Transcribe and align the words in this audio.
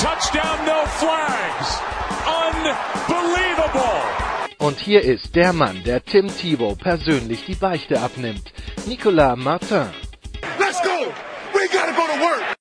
touchdown, 0.00 0.64
no 0.64 0.86
flags. 0.86 1.78
Unbelievable. 2.26 4.00
Und 4.58 4.78
hier 4.78 5.02
ist 5.02 5.34
der 5.36 5.52
Mann, 5.52 5.82
der 5.84 6.02
Tim 6.04 6.28
Thibault 6.28 6.78
persönlich 6.78 7.44
die 7.46 7.54
Beichte 7.54 8.00
abnimmt. 8.00 8.52
Nicolas 8.86 9.36
Martin. 9.36 9.90
Let's 10.58 10.80
go. 10.82 11.12
We 11.52 11.68
gotta 11.70 11.92
go 11.92 12.06
to 12.06 12.20
work. 12.20 12.56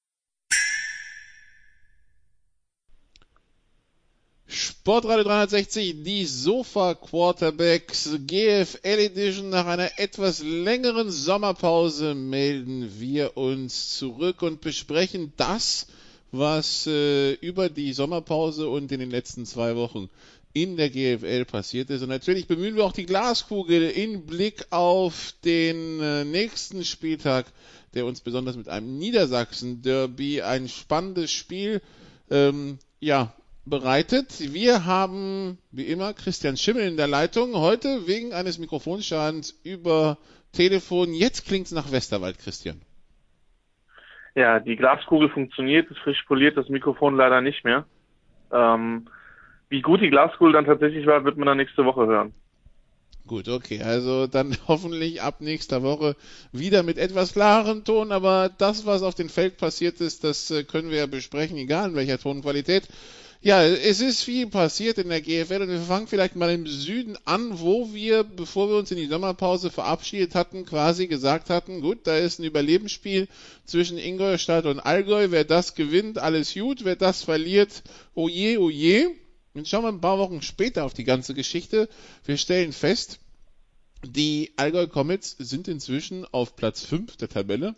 Sportradio 4.47 5.23
360, 5.23 6.03
die 6.03 6.25
Sofa 6.25 6.95
Quarterbacks 6.95 8.09
GFL 8.27 8.99
Edition. 8.99 9.49
Nach 9.49 9.65
einer 9.65 9.91
etwas 9.97 10.41
längeren 10.41 11.09
Sommerpause 11.09 12.15
melden 12.15 12.99
wir 12.99 13.37
uns 13.37 13.97
zurück 13.97 14.41
und 14.41 14.61
besprechen 14.61 15.31
das, 15.37 15.87
was 16.31 16.87
äh, 16.87 17.33
über 17.33 17.69
die 17.69 17.93
Sommerpause 17.93 18.69
und 18.69 18.91
in 18.91 18.99
den 18.99 19.11
letzten 19.11 19.45
zwei 19.45 19.75
Wochen 19.75 20.09
in 20.53 20.77
der 20.77 20.89
GFL 20.89 21.45
passiert 21.45 21.89
ist. 21.89 22.01
Und 22.01 22.09
natürlich 22.09 22.47
bemühen 22.47 22.75
wir 22.75 22.85
auch 22.85 22.91
die 22.91 23.05
Glaskugel 23.05 23.89
in 23.89 24.25
Blick 24.25 24.65
auf 24.71 25.33
den 25.43 25.99
äh, 26.01 26.25
nächsten 26.25 26.83
Spieltag, 26.83 27.45
der 27.93 28.05
uns 28.05 28.21
besonders 28.21 28.55
mit 28.55 28.67
einem 28.67 28.97
Niedersachsen-Derby 28.97 30.41
ein 30.41 30.67
spannendes 30.67 31.31
Spiel 31.31 31.81
ähm, 32.29 32.79
ja, 32.99 33.33
bereitet. 33.65 34.53
Wir 34.53 34.85
haben, 34.85 35.57
wie 35.71 35.85
immer, 35.85 36.13
Christian 36.13 36.57
Schimmel 36.57 36.87
in 36.87 36.97
der 36.97 37.07
Leitung. 37.07 37.55
Heute 37.55 38.07
wegen 38.07 38.33
eines 38.33 38.57
Mikrofonschadens 38.57 39.55
über 39.63 40.17
Telefon. 40.51 41.13
Jetzt 41.13 41.45
klingt 41.45 41.67
es 41.67 41.71
nach 41.71 41.91
Westerwald, 41.91 42.39
Christian. 42.39 42.81
Ja, 44.39 44.61
die 44.61 44.77
Glaskugel 44.77 45.27
funktioniert, 45.27 45.91
ist 45.91 45.99
frisch 45.99 46.23
poliert, 46.23 46.55
das 46.55 46.69
Mikrofon 46.69 47.17
leider 47.17 47.41
nicht 47.41 47.65
mehr. 47.65 47.83
Ähm, 48.53 49.05
wie 49.67 49.81
gut 49.81 49.99
die 49.99 50.09
Glaskugel 50.09 50.53
dann 50.53 50.63
tatsächlich 50.63 51.05
war, 51.05 51.25
wird 51.25 51.35
man 51.35 51.45
dann 51.45 51.57
nächste 51.57 51.83
Woche 51.83 52.07
hören. 52.07 52.33
Gut, 53.27 53.49
okay. 53.49 53.83
Also 53.83 54.27
dann 54.27 54.55
hoffentlich 54.69 55.21
ab 55.21 55.41
nächster 55.41 55.83
Woche 55.83 56.15
wieder 56.53 56.83
mit 56.83 56.97
etwas 56.97 57.33
klarem 57.33 57.83
Ton. 57.83 58.13
Aber 58.13 58.49
das, 58.57 58.85
was 58.85 59.03
auf 59.03 59.13
dem 59.13 59.27
Feld 59.27 59.57
passiert 59.57 59.99
ist, 59.99 60.23
das 60.23 60.49
äh, 60.51 60.63
können 60.63 60.89
wir 60.89 60.99
ja 60.99 61.05
besprechen, 61.05 61.57
egal 61.57 61.89
in 61.89 61.95
welcher 61.95 62.17
Tonqualität. 62.17 62.87
Ja, 63.41 63.63
es 63.63 64.01
ist 64.01 64.23
viel 64.23 64.47
passiert 64.47 64.97
in 64.97 65.07
der 65.07 65.21
GFL 65.21 65.61
und 65.61 65.69
wir 65.69 65.79
fangen 65.79 66.07
vielleicht 66.07 66.35
mal 66.35 66.51
im 66.51 66.67
Süden 66.67 67.17
an, 67.23 67.61
wo 67.61 67.93
wir, 67.93 68.25
bevor 68.25 68.67
wir 68.67 68.75
uns 68.75 68.91
in 68.91 68.97
die 68.97 69.07
Sommerpause 69.07 69.71
verabschiedet 69.71 70.35
hatten, 70.35 70.65
quasi 70.65 71.07
gesagt 71.07 71.49
hatten, 71.49 71.79
gut, 71.79 71.99
da 72.03 72.17
ist 72.17 72.39
ein 72.39 72.43
Überlebensspiel 72.43 73.29
zwischen 73.63 73.97
Ingolstadt 73.97 74.65
und 74.65 74.81
Allgäu. 74.81 75.27
Wer 75.31 75.45
das 75.45 75.73
gewinnt, 75.75 76.17
alles 76.17 76.53
gut. 76.53 76.83
Wer 76.83 76.97
das 76.97 77.23
verliert, 77.23 77.81
oje, 78.13 78.59
oje. 78.59 79.11
Jetzt 79.53 79.69
schauen 79.69 79.83
wir 79.83 79.89
ein 79.89 80.01
paar 80.01 80.19
Wochen 80.19 80.41
später 80.41 80.83
auf 80.83 80.93
die 80.93 81.05
ganze 81.05 81.33
Geschichte. 81.33 81.87
Wir 82.25 82.35
stellen 82.35 82.73
fest, 82.73 83.19
die 84.05 84.51
Allgäu 84.57 84.87
Comets 84.87 85.37
sind 85.39 85.69
inzwischen 85.69 86.25
auf 86.25 86.57
Platz 86.57 86.83
5 86.83 87.15
der 87.15 87.29
Tabelle. 87.29 87.75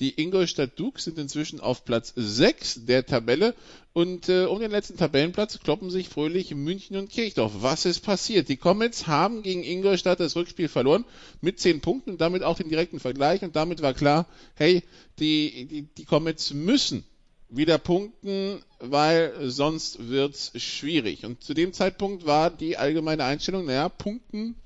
Die 0.00 0.20
Ingolstadt 0.20 0.78
Dukes 0.78 1.04
sind 1.04 1.18
inzwischen 1.18 1.60
auf 1.60 1.84
Platz 1.84 2.12
6 2.16 2.84
der 2.86 3.06
Tabelle 3.06 3.54
und 3.92 4.28
äh, 4.28 4.46
um 4.46 4.58
den 4.58 4.72
letzten 4.72 4.96
Tabellenplatz 4.96 5.60
kloppen 5.60 5.88
sich 5.88 6.08
fröhlich 6.08 6.52
München 6.52 6.96
und 6.96 7.10
Kirchdorf. 7.10 7.52
Was 7.60 7.84
ist 7.84 8.00
passiert? 8.00 8.48
Die 8.48 8.56
Comets 8.56 9.06
haben 9.06 9.44
gegen 9.44 9.62
Ingolstadt 9.62 10.18
das 10.18 10.34
Rückspiel 10.34 10.68
verloren 10.68 11.04
mit 11.40 11.60
10 11.60 11.80
Punkten 11.80 12.10
und 12.10 12.20
damit 12.20 12.42
auch 12.42 12.56
den 12.56 12.68
direkten 12.68 12.98
Vergleich 12.98 13.42
und 13.42 13.54
damit 13.54 13.82
war 13.82 13.94
klar, 13.94 14.26
hey, 14.56 14.82
die, 15.20 15.66
die, 15.66 15.82
die 15.82 16.04
Comets 16.04 16.52
müssen 16.52 17.04
wieder 17.48 17.78
punkten, 17.78 18.62
weil 18.80 19.32
sonst 19.42 20.08
wird's 20.08 20.50
schwierig. 20.60 21.24
Und 21.24 21.44
zu 21.44 21.54
dem 21.54 21.72
Zeitpunkt 21.72 22.26
war 22.26 22.50
die 22.50 22.76
allgemeine 22.76 23.24
Einstellung, 23.24 23.66
naja, 23.66 23.88
punkten 23.88 24.56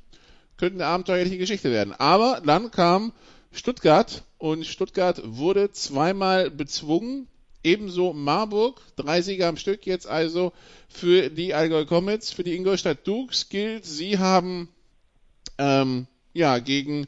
könnte 0.57 0.77
eine 0.77 0.87
abenteuerliche 0.87 1.39
Geschichte 1.39 1.71
werden. 1.71 1.93
Aber 1.93 2.43
dann 2.45 2.71
kam 2.71 3.13
Stuttgart 3.53 4.25
und 4.39 4.67
Stuttgart 4.67 5.21
wurde 5.25 5.73
zweimal 5.73 6.51
bezwungen. 6.51 7.29
Ebenso 7.65 8.13
Marburg, 8.13 8.81
drei 8.97 9.21
Sieger 9.21 9.49
am 9.49 9.57
Stück 9.57 9.85
jetzt 9.85 10.07
also 10.07 10.53
für 10.89 11.29
die 11.29 11.55
Allgäu 11.55 11.85
Comets, 11.85 12.31
für 12.31 12.45
die 12.45 12.55
Ingolstadt 12.55 13.07
Dukes 13.07 13.49
gilt, 13.49 13.85
sie 13.85 14.19
haben 14.19 14.69
ähm, 15.59 16.07
ja 16.35 16.61
gegen 16.61 17.07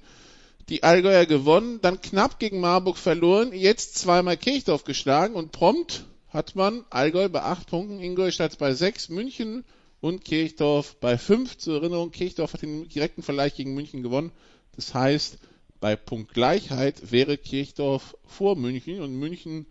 die 0.69 0.83
Allgäuer 0.83 1.27
gewonnen, 1.27 1.81
dann 1.83 2.01
knapp 2.01 2.39
gegen 2.39 2.61
Marburg 2.61 2.97
verloren, 2.97 3.53
jetzt 3.53 3.97
zweimal 3.97 4.37
Kirchdorf 4.37 4.85
geschlagen 4.85 5.35
und 5.35 5.53
prompt 5.53 6.05
hat 6.29 6.55
man 6.55 6.85
Allgäu 6.91 7.29
bei 7.29 7.43
acht 7.43 7.69
Punkten, 7.69 8.01
Ingolstadt 8.01 8.57
bei 8.59 8.75
sechs, 8.75 9.09
München 9.09 9.65
und 10.01 10.25
Kirchdorf 10.25 10.97
bei 11.01 11.19
fünf. 11.19 11.59
Zur 11.59 11.77
Erinnerung, 11.77 12.13
Kirchdorf 12.13 12.55
hat 12.55 12.63
den 12.63 12.89
direkten 12.89 13.23
Vergleich 13.23 13.55
gegen 13.55 13.75
München 13.75 14.03
gewonnen. 14.03 14.31
Das 14.77 14.95
heißt, 14.95 15.39
bei 15.81 15.97
Punktgleichheit 15.97 17.11
wäre 17.11 17.39
Kirchdorf 17.39 18.17
vor 18.27 18.57
München 18.57 19.01
und 19.01 19.19
München 19.19 19.67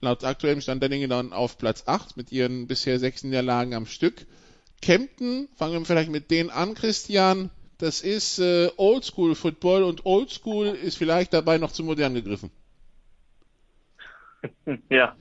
laut 0.00 0.24
aktuellem 0.24 0.60
Stand 0.60 0.82
der 0.82 0.88
Dinge 0.88 1.08
dann 1.08 1.32
auf 1.32 1.58
Platz 1.58 1.84
8 1.86 2.16
mit 2.16 2.32
ihren 2.32 2.66
bisher 2.66 2.98
sechs 2.98 3.24
Niederlagen 3.24 3.74
am 3.74 3.86
Stück. 3.86 4.26
Kempten, 4.80 5.48
fangen 5.56 5.74
wir 5.74 5.84
vielleicht 5.84 6.10
mit 6.10 6.30
denen 6.30 6.50
an, 6.50 6.74
Christian. 6.74 7.50
Das 7.78 8.00
ist 8.00 8.38
äh, 8.38 8.70
Oldschool 8.76 9.34
Football 9.34 9.82
und 9.82 10.06
Oldschool 10.06 10.68
ist 10.68 10.96
vielleicht 10.96 11.32
dabei 11.32 11.58
noch 11.58 11.72
zu 11.72 11.82
modern 11.82 12.14
gegriffen. 12.14 12.50
ja, 14.88 15.14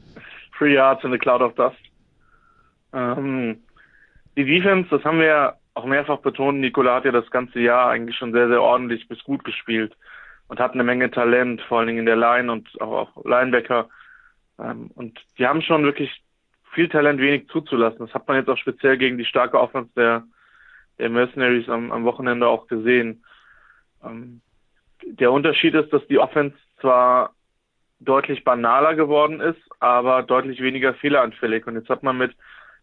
Three 0.57 0.73
Yards 0.73 1.03
in 1.03 1.11
the 1.11 1.17
Cloud 1.17 1.41
of 1.41 1.55
Dust. 1.55 1.77
Ähm, 2.93 3.63
die 4.37 4.45
Defense, 4.45 4.89
das 4.89 5.03
haben 5.03 5.19
wir 5.19 5.55
auch 5.73 5.85
mehrfach 5.85 6.19
betont, 6.19 6.59
Nikola 6.59 6.95
hat 6.95 7.05
ja 7.05 7.11
das 7.11 7.29
ganze 7.31 7.59
Jahr 7.59 7.89
eigentlich 7.89 8.17
schon 8.17 8.31
sehr, 8.31 8.47
sehr 8.47 8.61
ordentlich 8.61 9.07
bis 9.07 9.23
gut 9.23 9.43
gespielt 9.43 9.95
und 10.49 10.59
hat 10.59 10.73
eine 10.73 10.83
Menge 10.83 11.09
Talent, 11.09 11.61
vor 11.61 11.79
allen 11.79 11.87
Dingen 11.87 11.99
in 11.99 12.05
der 12.05 12.17
Line 12.17 12.51
und 12.51 12.69
auch, 12.81 13.15
auch 13.15 13.25
Linebacker. 13.25 13.89
Ähm, 14.59 14.91
und 14.95 15.19
die 15.37 15.47
haben 15.47 15.61
schon 15.61 15.83
wirklich 15.83 16.21
viel 16.73 16.89
Talent, 16.89 17.21
wenig 17.21 17.47
zuzulassen. 17.47 18.05
Das 18.05 18.13
hat 18.13 18.27
man 18.27 18.37
jetzt 18.37 18.49
auch 18.49 18.57
speziell 18.57 18.97
gegen 18.97 19.17
die 19.17 19.25
starke 19.25 19.59
Offense 19.59 19.89
der, 19.95 20.23
der 20.97 21.09
Mercenaries 21.09 21.69
am, 21.69 21.91
am 21.91 22.03
Wochenende 22.03 22.47
auch 22.47 22.67
gesehen. 22.67 23.23
Ähm, 24.03 24.41
der 25.03 25.31
Unterschied 25.31 25.73
ist, 25.75 25.93
dass 25.93 26.05
die 26.07 26.19
Offense 26.19 26.57
zwar 26.81 27.33
deutlich 28.01 28.43
banaler 28.43 28.95
geworden 28.95 29.39
ist, 29.39 29.61
aber 29.79 30.23
deutlich 30.23 30.61
weniger 30.61 30.93
fehleranfällig. 30.93 31.65
Und 31.67 31.75
jetzt 31.75 31.89
hat 31.89 32.03
man 32.03 32.17
mit 32.17 32.35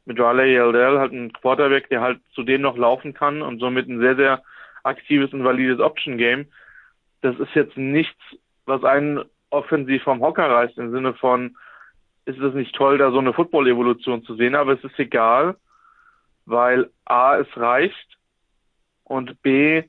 mit 0.07 0.19
Riley 0.21 0.55
Yeldell 0.55 0.99
halt 0.99 1.13
einen 1.13 1.33
Quarterback, 1.33 1.89
der 1.91 2.01
halt 2.01 2.21
zudem 2.33 2.63
noch 2.63 2.77
laufen 2.77 3.13
kann 3.13 3.43
und 3.43 3.59
somit 3.59 3.89
ein 3.89 4.01
sehr, 4.01 4.17
sehr 4.17 4.43
aktives 4.85 5.33
und 5.33 5.45
valides 5.45 5.81
Option-Game. 5.81 6.47
Das 7.23 7.39
ist 7.39 7.55
jetzt 7.55 7.77
nichts, 7.77 8.21
was 8.67 8.85
einen 8.85 9.25
offensiv 9.51 10.03
vom 10.03 10.21
Hocker 10.21 10.49
reißt, 10.51 10.79
im 10.79 10.91
Sinne 10.91 11.15
von, 11.15 11.57
ist 12.25 12.39
es 12.39 12.55
nicht 12.55 12.75
toll, 12.75 12.99
da 12.99 13.11
so 13.11 13.19
eine 13.19 13.33
Football-Evolution 13.33 14.25
zu 14.25 14.35
sehen, 14.35 14.55
aber 14.55 14.73
es 14.73 14.85
ist 14.85 14.99
egal, 14.99 15.57
weil 16.45 16.91
A, 17.05 17.37
es 17.37 17.49
reicht 17.57 18.19
und 19.05 19.41
B, 19.43 19.85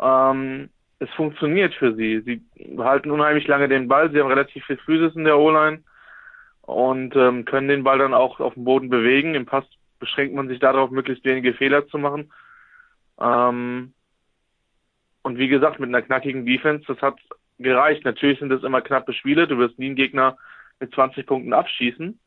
ähm, 0.00 0.70
es 1.00 1.10
funktioniert 1.10 1.74
für 1.74 1.94
sie. 1.94 2.20
Sie 2.20 2.42
halten 2.78 3.10
unheimlich 3.10 3.46
lange 3.46 3.68
den 3.68 3.88
Ball, 3.88 4.10
sie 4.10 4.20
haben 4.20 4.28
relativ 4.28 4.64
viel 4.66 4.78
Physis 4.78 5.14
in 5.16 5.24
der 5.24 5.38
O-Line 5.38 5.82
und 6.62 7.16
ähm, 7.16 7.44
können 7.44 7.68
den 7.68 7.84
Ball 7.84 7.98
dann 7.98 8.14
auch 8.14 8.40
auf 8.40 8.54
dem 8.54 8.64
Boden 8.64 8.90
bewegen. 8.90 9.34
Im 9.34 9.46
Pass 9.46 9.64
beschränkt 9.98 10.34
man 10.34 10.48
sich 10.48 10.58
darauf, 10.58 10.90
möglichst 10.90 11.24
wenige 11.24 11.54
Fehler 11.54 11.86
zu 11.88 11.98
machen. 11.98 12.32
Ähm, 13.20 13.94
und 15.28 15.36
wie 15.36 15.48
gesagt, 15.48 15.78
mit 15.78 15.90
einer 15.90 16.00
knackigen 16.00 16.46
Defense, 16.46 16.86
das 16.88 17.02
hat 17.02 17.18
gereicht. 17.58 18.02
Natürlich 18.06 18.38
sind 18.38 18.48
das 18.48 18.62
immer 18.62 18.80
knappe 18.80 19.12
Spiele. 19.12 19.46
Du 19.46 19.58
wirst 19.58 19.78
nie 19.78 19.86
einen 19.86 19.94
Gegner 19.94 20.38
mit 20.80 20.94
20 20.94 21.26
Punkten 21.26 21.52
abschießen. 21.52 22.18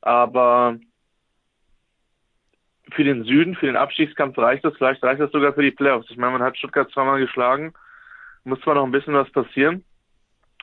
Aber 0.00 0.80
für 2.90 3.04
den 3.04 3.22
Süden, 3.22 3.54
für 3.54 3.66
den 3.66 3.76
Abstiegskampf 3.76 4.36
reicht 4.36 4.64
das. 4.64 4.74
Vielleicht 4.76 5.00
reicht 5.04 5.20
das 5.20 5.30
sogar 5.30 5.52
für 5.52 5.62
die 5.62 5.70
Playoffs. 5.70 6.10
Ich 6.10 6.16
meine, 6.16 6.32
man 6.32 6.42
hat 6.42 6.58
Stuttgart 6.58 6.90
zweimal 6.90 7.20
geschlagen. 7.20 7.72
Muss 8.42 8.60
zwar 8.62 8.74
noch 8.74 8.84
ein 8.84 8.90
bisschen 8.90 9.14
was 9.14 9.30
passieren, 9.30 9.84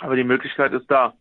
aber 0.01 0.17
die 0.17 0.25
Möglichkeit 0.25 0.73
ist 0.73 0.91
da. 0.91 1.13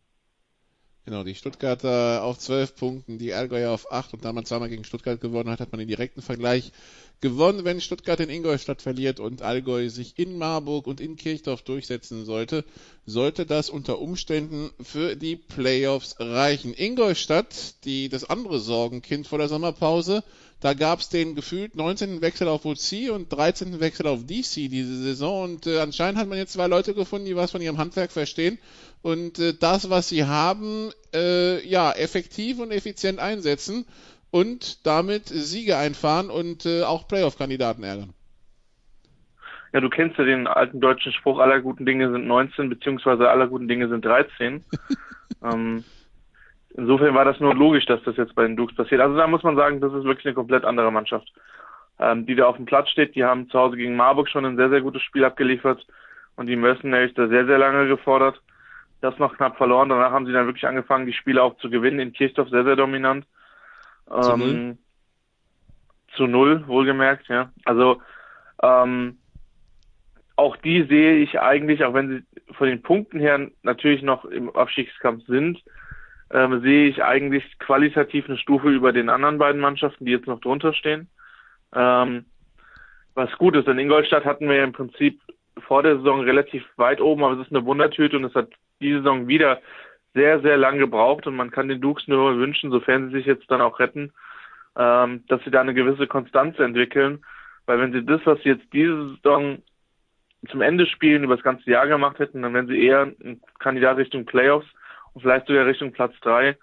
Genau, 1.05 1.23
die 1.23 1.37
Stuttgarter 1.37 2.25
auf 2.25 2.39
12 2.39 2.75
Punkten, 2.77 3.19
die 3.19 3.35
Allgäuer 3.35 3.71
auf 3.71 3.93
8 3.93 4.15
und 4.15 4.25
da 4.25 4.33
man 4.33 4.47
zweimal 4.47 4.71
gegen 4.71 4.83
Stuttgart 4.83 5.21
gewonnen 5.21 5.51
hat, 5.51 5.61
hat 5.61 5.71
man 5.71 5.79
den 5.79 5.89
direkten 5.89 6.23
Vergleich 6.23 6.73
gewonnen. 7.21 7.65
Wenn 7.65 7.81
Stuttgart 7.81 8.21
in 8.21 8.31
Ingolstadt 8.31 8.83
verliert 8.83 9.21
und 9.21 9.43
Allgäu 9.43 9.89
sich 9.89 10.19
in 10.19 10.39
Marburg 10.39 10.87
und 10.87 11.01
in 11.01 11.17
Kirchdorf 11.17 11.63
durchsetzen 11.63 12.25
sollte, 12.25 12.65
sollte 13.07 13.47
das 13.47 13.71
unter 13.71 13.99
Umständen 13.99 14.71
für 14.83 15.17
die 15.17 15.37
Playoffs 15.37 16.17
reichen. 16.19 16.75
Ingolstadt, 16.77 17.85
die 17.85 18.09
das 18.09 18.29
andere 18.29 18.61
Sorgenkind 18.61 19.27
vor 19.27 19.39
der 19.39 19.49
Sommerpause, 19.49 20.23
da 20.61 20.73
gab 20.73 21.01
es 21.01 21.11
den 21.11 21.35
gefühlt 21.35 21.75
19. 21.75 22.23
Wechsel 22.23 22.49
auf 22.49 22.65
OC 22.65 23.11
und 23.13 23.31
13. 23.31 23.81
Wechsel 23.81 24.07
auf 24.07 24.21
DC 24.25 24.71
diese 24.71 25.03
Saison 25.03 25.45
und 25.45 25.67
äh, 25.67 25.81
anscheinend 25.81 26.19
hat 26.19 26.27
man 26.27 26.39
jetzt 26.39 26.55
zwei 26.55 26.69
Leute 26.69 26.95
gefunden, 26.95 27.27
die 27.27 27.37
was 27.37 27.51
von 27.51 27.61
ihrem 27.61 27.77
Handwerk 27.77 28.11
verstehen 28.11 28.59
und 29.03 29.39
äh, 29.39 29.53
das, 29.53 29.91
was 29.91 30.09
sie 30.09 30.25
haben, 30.25 30.91
äh, 31.13 31.67
ja, 31.69 31.93
effektiv 31.93 32.61
und 32.61 32.71
effizient 32.71 33.19
einsetzen 33.19 33.85
und 34.35 34.85
damit 34.85 35.27
Siege 35.27 35.77
einfahren 35.77 36.29
und 36.29 36.67
äh, 36.67 36.83
auch 36.83 37.07
Playoff-Kandidaten 37.07 37.85
ärgern. 37.85 38.13
Ja, 39.73 39.81
du 39.81 39.89
kennst 39.89 40.19
ja 40.19 40.25
den 40.25 40.49
alten 40.49 40.81
deutschen 40.81 41.13
Spruch, 41.13 41.39
aller 41.39 41.61
guten 41.61 41.87
Dinge 41.87 42.11
sind 42.11 42.27
19, 42.27 42.69
beziehungsweise 42.69 43.31
aller 43.31 43.47
guten 43.47 43.69
Dinge 43.69 43.89
sind 43.89 44.05
13. 44.05 44.65
ähm, 45.45 45.85
insofern 46.77 47.15
war 47.15 47.25
das 47.25 47.39
nur 47.39 47.55
logisch, 47.55 47.87
dass 47.87 48.03
das 48.03 48.17
jetzt 48.17 48.35
bei 48.35 48.43
den 48.43 48.57
Dukes 48.57 48.75
passiert. 48.75 49.01
Also 49.01 49.17
da 49.17 49.29
muss 49.29 49.45
man 49.45 49.55
sagen, 49.55 49.81
das 49.81 49.93
ist 49.93 50.03
wirklich 50.03 50.27
eine 50.27 50.35
komplett 50.35 50.65
andere 50.65 50.91
Mannschaft, 50.91 51.33
ähm, 52.01 52.27
die 52.27 52.35
da 52.35 52.47
auf 52.47 52.57
dem 52.57 52.67
Platz 52.67 52.89
steht. 52.89 53.15
Die 53.15 53.23
haben 53.23 53.49
zu 53.51 53.59
Hause 53.61 53.77
gegen 53.77 53.95
Marburg 53.95 54.29
schon 54.29 54.45
ein 54.45 54.57
sehr, 54.57 54.69
sehr 54.69 54.81
gutes 54.81 55.03
Spiel 55.03 55.25
abgeliefert 55.25 55.87
und 56.35 56.47
die 56.47 56.57
Mercenaries 56.57 57.15
da 57.15 57.29
sehr, 57.29 57.47
sehr 57.47 57.59
lange 57.59 57.87
gefordert 57.87 58.41
das 59.01 59.19
noch 59.19 59.37
knapp 59.37 59.59
verloren. 59.59 59.91
Danach 59.91 60.13
haben 60.13 60.27
sie 60.27 60.33
dann 60.33 60.47
wirklich 60.47 60.67
angefangen, 60.67 61.07
die 61.07 61.13
Spiele 61.13 61.43
auch 61.43 61.57
zu 61.59 61.69
gewinnen. 61.69 62.01
In 62.01 62.13
Kirchdorf 62.15 62.49
sehr, 62.49 62.65
sehr 62.65 62.75
dominant. 62.75 63.27
Zu, 64.09 64.33
ähm, 64.33 64.39
null. 64.39 64.79
zu 66.17 66.27
null, 66.27 66.67
wohlgemerkt, 66.67 67.29
ja. 67.29 67.53
Also 67.65 68.01
ähm, 68.63 69.19
auch 70.37 70.57
die 70.57 70.83
sehe 70.85 71.17
ich 71.17 71.41
eigentlich, 71.41 71.85
auch 71.85 71.95
wenn 71.95 72.09
sie 72.09 72.55
von 72.55 72.69
den 72.69 72.83
Punkten 72.83 73.21
her 73.21 73.49
natürlich 73.63 74.03
noch 74.03 74.25
im 74.25 74.55
Abstiegskampf 74.55 75.25
sind, 75.27 75.63
ähm, 76.31 76.61
sehe 76.63 76.89
ich 76.89 77.03
eigentlich 77.03 77.59
qualitativ 77.59 78.29
eine 78.29 78.39
Stufe 78.39 78.69
über 78.69 78.93
den 78.93 79.09
anderen 79.09 79.39
beiden 79.39 79.61
Mannschaften, 79.61 80.05
die 80.05 80.13
jetzt 80.13 80.27
noch 80.27 80.41
drunter 80.41 80.73
stehen. 80.73 81.09
Ähm, 81.75 82.25
was 83.15 83.31
gut 83.39 83.55
ist, 83.55 83.69
in 83.69 83.79
Ingolstadt 83.79 84.25
hatten 84.25 84.49
wir 84.49 84.65
im 84.65 84.73
Prinzip 84.73 85.21
vor 85.67 85.83
der 85.83 85.97
Saison 85.97 86.21
relativ 86.21 86.65
weit 86.77 87.01
oben, 87.01 87.23
aber 87.23 87.35
es 87.35 87.47
ist 87.47 87.55
eine 87.55 87.65
Wundertüte 87.65 88.17
und 88.17 88.25
es 88.25 88.35
hat 88.35 88.49
diese 88.81 88.99
Saison 88.99 89.29
wieder 89.29 89.61
sehr, 90.15 90.41
sehr 90.41 90.57
lang 90.57 90.79
gebraucht 90.79 91.27
und 91.27 91.37
man 91.37 91.51
kann 91.51 91.69
den 91.69 91.81
Dukes 91.81 92.07
nur 92.09 92.39
wünschen, 92.39 92.71
sofern 92.71 93.09
sie 93.09 93.17
sich 93.19 93.27
jetzt 93.27 93.51
dann 93.51 93.61
auch 93.61 93.81
retten, 93.81 94.13
ähm, 94.77 95.25
dass 95.29 95.43
sie 95.45 95.51
da 95.51 95.61
eine 95.61 95.75
gewisse 95.75 96.07
Konstanz 96.07 96.59
entwickeln, 96.59 97.25
weil 97.67 97.81
wenn 97.81 97.93
sie 97.93 98.05
das, 98.05 98.21
was 98.25 98.41
sie 98.43 98.51
jetzt 98.51 98.73
diese 98.73 99.17
Saison 99.17 99.59
zum 100.51 100.61
Ende 100.61 100.87
spielen, 100.87 101.25
über 101.25 101.37
das 101.37 101.45
ganze 101.45 101.69
Jahr 101.71 101.87
gemacht 101.87 102.19
hätten, 102.19 102.43
dann 102.43 102.55
wären 102.55 102.69
sie 102.69 102.81
eher 102.81 103.03
ein 103.03 103.41
Kandidat 103.59 103.97
Richtung 103.97 104.25
Playoffs 104.25 104.67
und 105.13 105.23
vielleicht 105.23 105.47
sogar 105.47 105.67
Richtung 105.67 105.93
Platz 105.93 106.15
drei, 106.21 106.57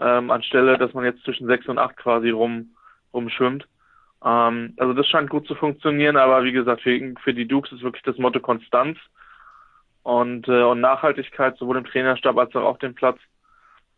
ähm, 0.00 0.30
anstelle, 0.30 0.78
dass 0.78 0.94
man 0.94 1.04
jetzt 1.04 1.22
zwischen 1.24 1.46
sechs 1.46 1.66
und 1.66 1.78
acht 1.78 1.96
quasi 1.96 2.30
rum 2.30 2.74
rumschwimmt. 3.12 3.66
Ähm, 4.24 4.74
also 4.78 4.94
das 4.94 5.06
scheint 5.06 5.30
gut 5.30 5.46
zu 5.46 5.54
funktionieren, 5.54 6.16
aber 6.16 6.44
wie 6.44 6.52
gesagt, 6.52 6.82
für, 6.82 7.14
für 7.22 7.34
die 7.34 7.46
Dukes 7.46 7.72
ist 7.72 7.82
wirklich 7.82 8.02
das 8.02 8.18
Motto 8.18 8.40
Konstanz 8.40 8.98
und, 10.10 10.48
äh, 10.48 10.62
und 10.62 10.80
Nachhaltigkeit, 10.80 11.56
sowohl 11.56 11.76
im 11.76 11.84
Trainerstab 11.84 12.36
als 12.36 12.54
auch 12.56 12.64
auf 12.64 12.78
dem 12.78 12.94
Platz. 12.94 13.18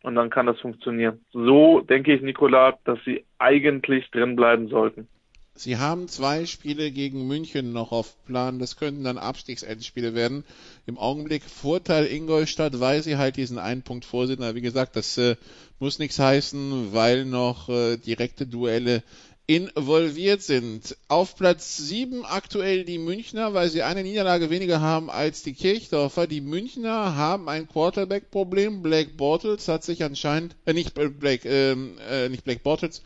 Und 0.02 0.14
dann 0.14 0.28
kann 0.30 0.46
das 0.46 0.60
funktionieren. 0.60 1.24
So 1.32 1.80
denke 1.80 2.12
ich, 2.12 2.20
Nikola, 2.20 2.76
dass 2.84 2.98
sie 3.04 3.24
eigentlich 3.38 4.10
drin 4.10 4.36
bleiben 4.36 4.68
sollten. 4.68 5.08
Sie 5.54 5.78
haben 5.78 6.08
zwei 6.08 6.44
Spiele 6.44 6.90
gegen 6.90 7.26
München 7.28 7.72
noch 7.72 7.92
auf 7.92 8.16
Plan. 8.26 8.58
Das 8.58 8.76
könnten 8.76 9.04
dann 9.04 9.16
Abstiegsendspiele 9.16 10.14
werden. 10.14 10.44
Im 10.86 10.98
Augenblick 10.98 11.44
Vorteil 11.44 12.06
Ingolstadt, 12.06 12.80
weil 12.80 13.02
sie 13.02 13.16
halt 13.16 13.36
diesen 13.36 13.58
einen 13.58 13.82
Punkt 13.82 14.04
vorsehen. 14.04 14.42
Aber 14.42 14.54
wie 14.54 14.62
gesagt, 14.62 14.96
das 14.96 15.16
äh, 15.18 15.36
muss 15.78 15.98
nichts 15.98 16.18
heißen, 16.18 16.92
weil 16.92 17.24
noch 17.24 17.68
äh, 17.68 17.96
direkte 17.96 18.46
Duelle 18.46 19.02
involviert 19.46 20.42
sind. 20.42 20.96
Auf 21.08 21.36
Platz 21.36 21.76
7 21.76 22.24
aktuell 22.24 22.84
die 22.84 22.98
Münchner, 22.98 23.54
weil 23.54 23.68
sie 23.68 23.82
eine 23.82 24.02
Niederlage 24.02 24.50
weniger 24.50 24.80
haben 24.80 25.10
als 25.10 25.42
die 25.42 25.52
Kirchdorfer. 25.52 26.26
Die 26.26 26.40
Münchner 26.40 27.16
haben 27.16 27.48
ein 27.48 27.68
Quarterback-Problem. 27.68 28.82
Blake 28.82 29.14
Bortles 29.16 29.68
hat 29.68 29.84
sich 29.84 30.04
anscheinend, 30.04 30.54
äh, 30.64 30.72
nicht 30.72 30.94
Blake, 30.94 31.48
ähm, 31.48 31.98
äh, 32.08 32.28
nicht 32.28 32.44
Blake 32.44 32.60
Bortles, 32.60 33.02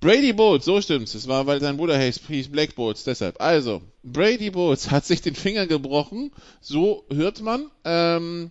Brady 0.00 0.32
Bowles, 0.32 0.64
so 0.64 0.80
stimmt's. 0.80 1.14
Es 1.14 1.28
war, 1.28 1.46
weil 1.46 1.60
sein 1.60 1.76
Bruder 1.76 1.98
hieß, 1.98 2.20
hieß 2.26 2.48
Blake 2.48 2.74
Bowles, 2.74 3.04
deshalb. 3.04 3.40
Also, 3.40 3.82
Brady 4.02 4.50
Bowles 4.50 4.90
hat 4.90 5.04
sich 5.04 5.20
den 5.20 5.34
Finger 5.34 5.66
gebrochen, 5.66 6.32
so 6.60 7.04
hört 7.12 7.42
man. 7.42 7.70
Ähm, 7.84 8.50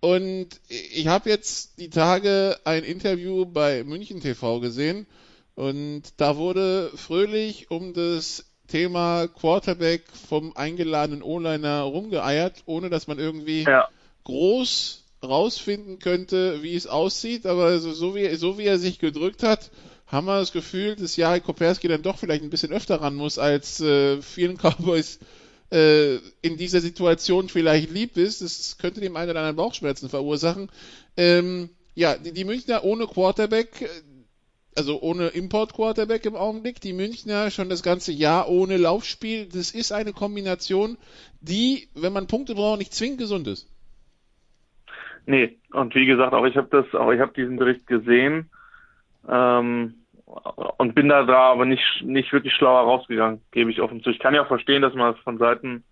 und 0.00 0.48
ich 0.68 1.06
habe 1.06 1.30
jetzt 1.30 1.78
die 1.78 1.90
Tage 1.90 2.58
ein 2.64 2.84
Interview 2.84 3.46
bei 3.46 3.84
München 3.84 4.20
TV 4.20 4.60
gesehen 4.60 5.06
und 5.58 6.02
da 6.18 6.36
wurde 6.36 6.92
fröhlich 6.94 7.68
um 7.68 7.92
das 7.92 8.44
Thema 8.68 9.26
Quarterback 9.26 10.04
vom 10.28 10.56
eingeladenen 10.56 11.20
O-Liner 11.20 11.80
rumgeeiert, 11.80 12.62
ohne 12.66 12.90
dass 12.90 13.08
man 13.08 13.18
irgendwie 13.18 13.64
ja. 13.64 13.88
groß 14.22 15.02
rausfinden 15.20 15.98
könnte, 15.98 16.62
wie 16.62 16.76
es 16.76 16.86
aussieht. 16.86 17.44
Aber 17.44 17.80
so, 17.80 17.92
so, 17.92 18.14
wie, 18.14 18.32
so 18.36 18.56
wie 18.56 18.66
er 18.66 18.78
sich 18.78 19.00
gedrückt 19.00 19.42
hat, 19.42 19.72
haben 20.06 20.28
wir 20.28 20.38
das 20.38 20.52
Gefühl, 20.52 20.94
dass 20.94 21.16
Jari 21.16 21.40
Koperski 21.40 21.88
dann 21.88 22.02
doch 22.02 22.18
vielleicht 22.18 22.44
ein 22.44 22.50
bisschen 22.50 22.72
öfter 22.72 23.00
ran 23.00 23.16
muss, 23.16 23.40
als 23.40 23.80
äh, 23.80 24.22
vielen 24.22 24.58
Cowboys 24.58 25.18
äh, 25.72 26.18
in 26.40 26.56
dieser 26.56 26.80
Situation 26.80 27.48
vielleicht 27.48 27.90
lieb 27.90 28.16
ist. 28.16 28.42
Das 28.42 28.78
könnte 28.78 29.00
dem 29.00 29.16
einen 29.16 29.30
oder 29.30 29.40
anderen 29.40 29.56
Bauchschmerzen 29.56 30.08
verursachen. 30.08 30.70
Ähm, 31.16 31.70
ja, 31.96 32.16
die, 32.16 32.30
die 32.30 32.44
Münchner 32.44 32.84
ohne 32.84 33.08
Quarterback, 33.08 33.90
also 34.78 35.00
ohne 35.00 35.28
Import-Quarterback 35.28 36.24
im 36.24 36.36
Augenblick, 36.36 36.80
die 36.80 36.92
Münchner 36.92 37.50
schon 37.50 37.68
das 37.68 37.82
ganze 37.82 38.12
Jahr 38.12 38.48
ohne 38.48 38.76
Laufspiel. 38.76 39.46
Das 39.46 39.72
ist 39.72 39.92
eine 39.92 40.12
Kombination, 40.12 40.96
die, 41.40 41.88
wenn 41.94 42.12
man 42.12 42.26
Punkte 42.26 42.54
braucht, 42.54 42.78
nicht 42.78 42.94
zwingend 42.94 43.18
gesund 43.18 43.46
ist. 43.46 43.68
Nee, 45.26 45.58
und 45.72 45.94
wie 45.94 46.06
gesagt, 46.06 46.32
auch 46.32 46.46
ich 46.46 46.56
habe 46.56 46.68
das, 46.70 46.94
auch 46.98 47.12
ich 47.12 47.20
habe 47.20 47.34
diesen 47.34 47.56
Bericht 47.56 47.86
gesehen 47.86 48.48
ähm, 49.28 49.94
und 50.24 50.94
bin 50.94 51.08
da 51.08 51.24
da 51.24 51.50
aber 51.50 51.66
nicht 51.66 52.02
nicht 52.02 52.32
wirklich 52.32 52.54
schlauer 52.54 52.80
rausgegangen, 52.80 53.42
gebe 53.50 53.70
ich 53.70 53.82
offen 53.82 54.02
zu. 54.02 54.08
Ich 54.08 54.20
kann 54.20 54.34
ja 54.34 54.42
auch 54.42 54.48
verstehen, 54.48 54.80
dass 54.80 54.94
man 54.94 55.16
von 55.16 55.36
Seiten 55.36 55.84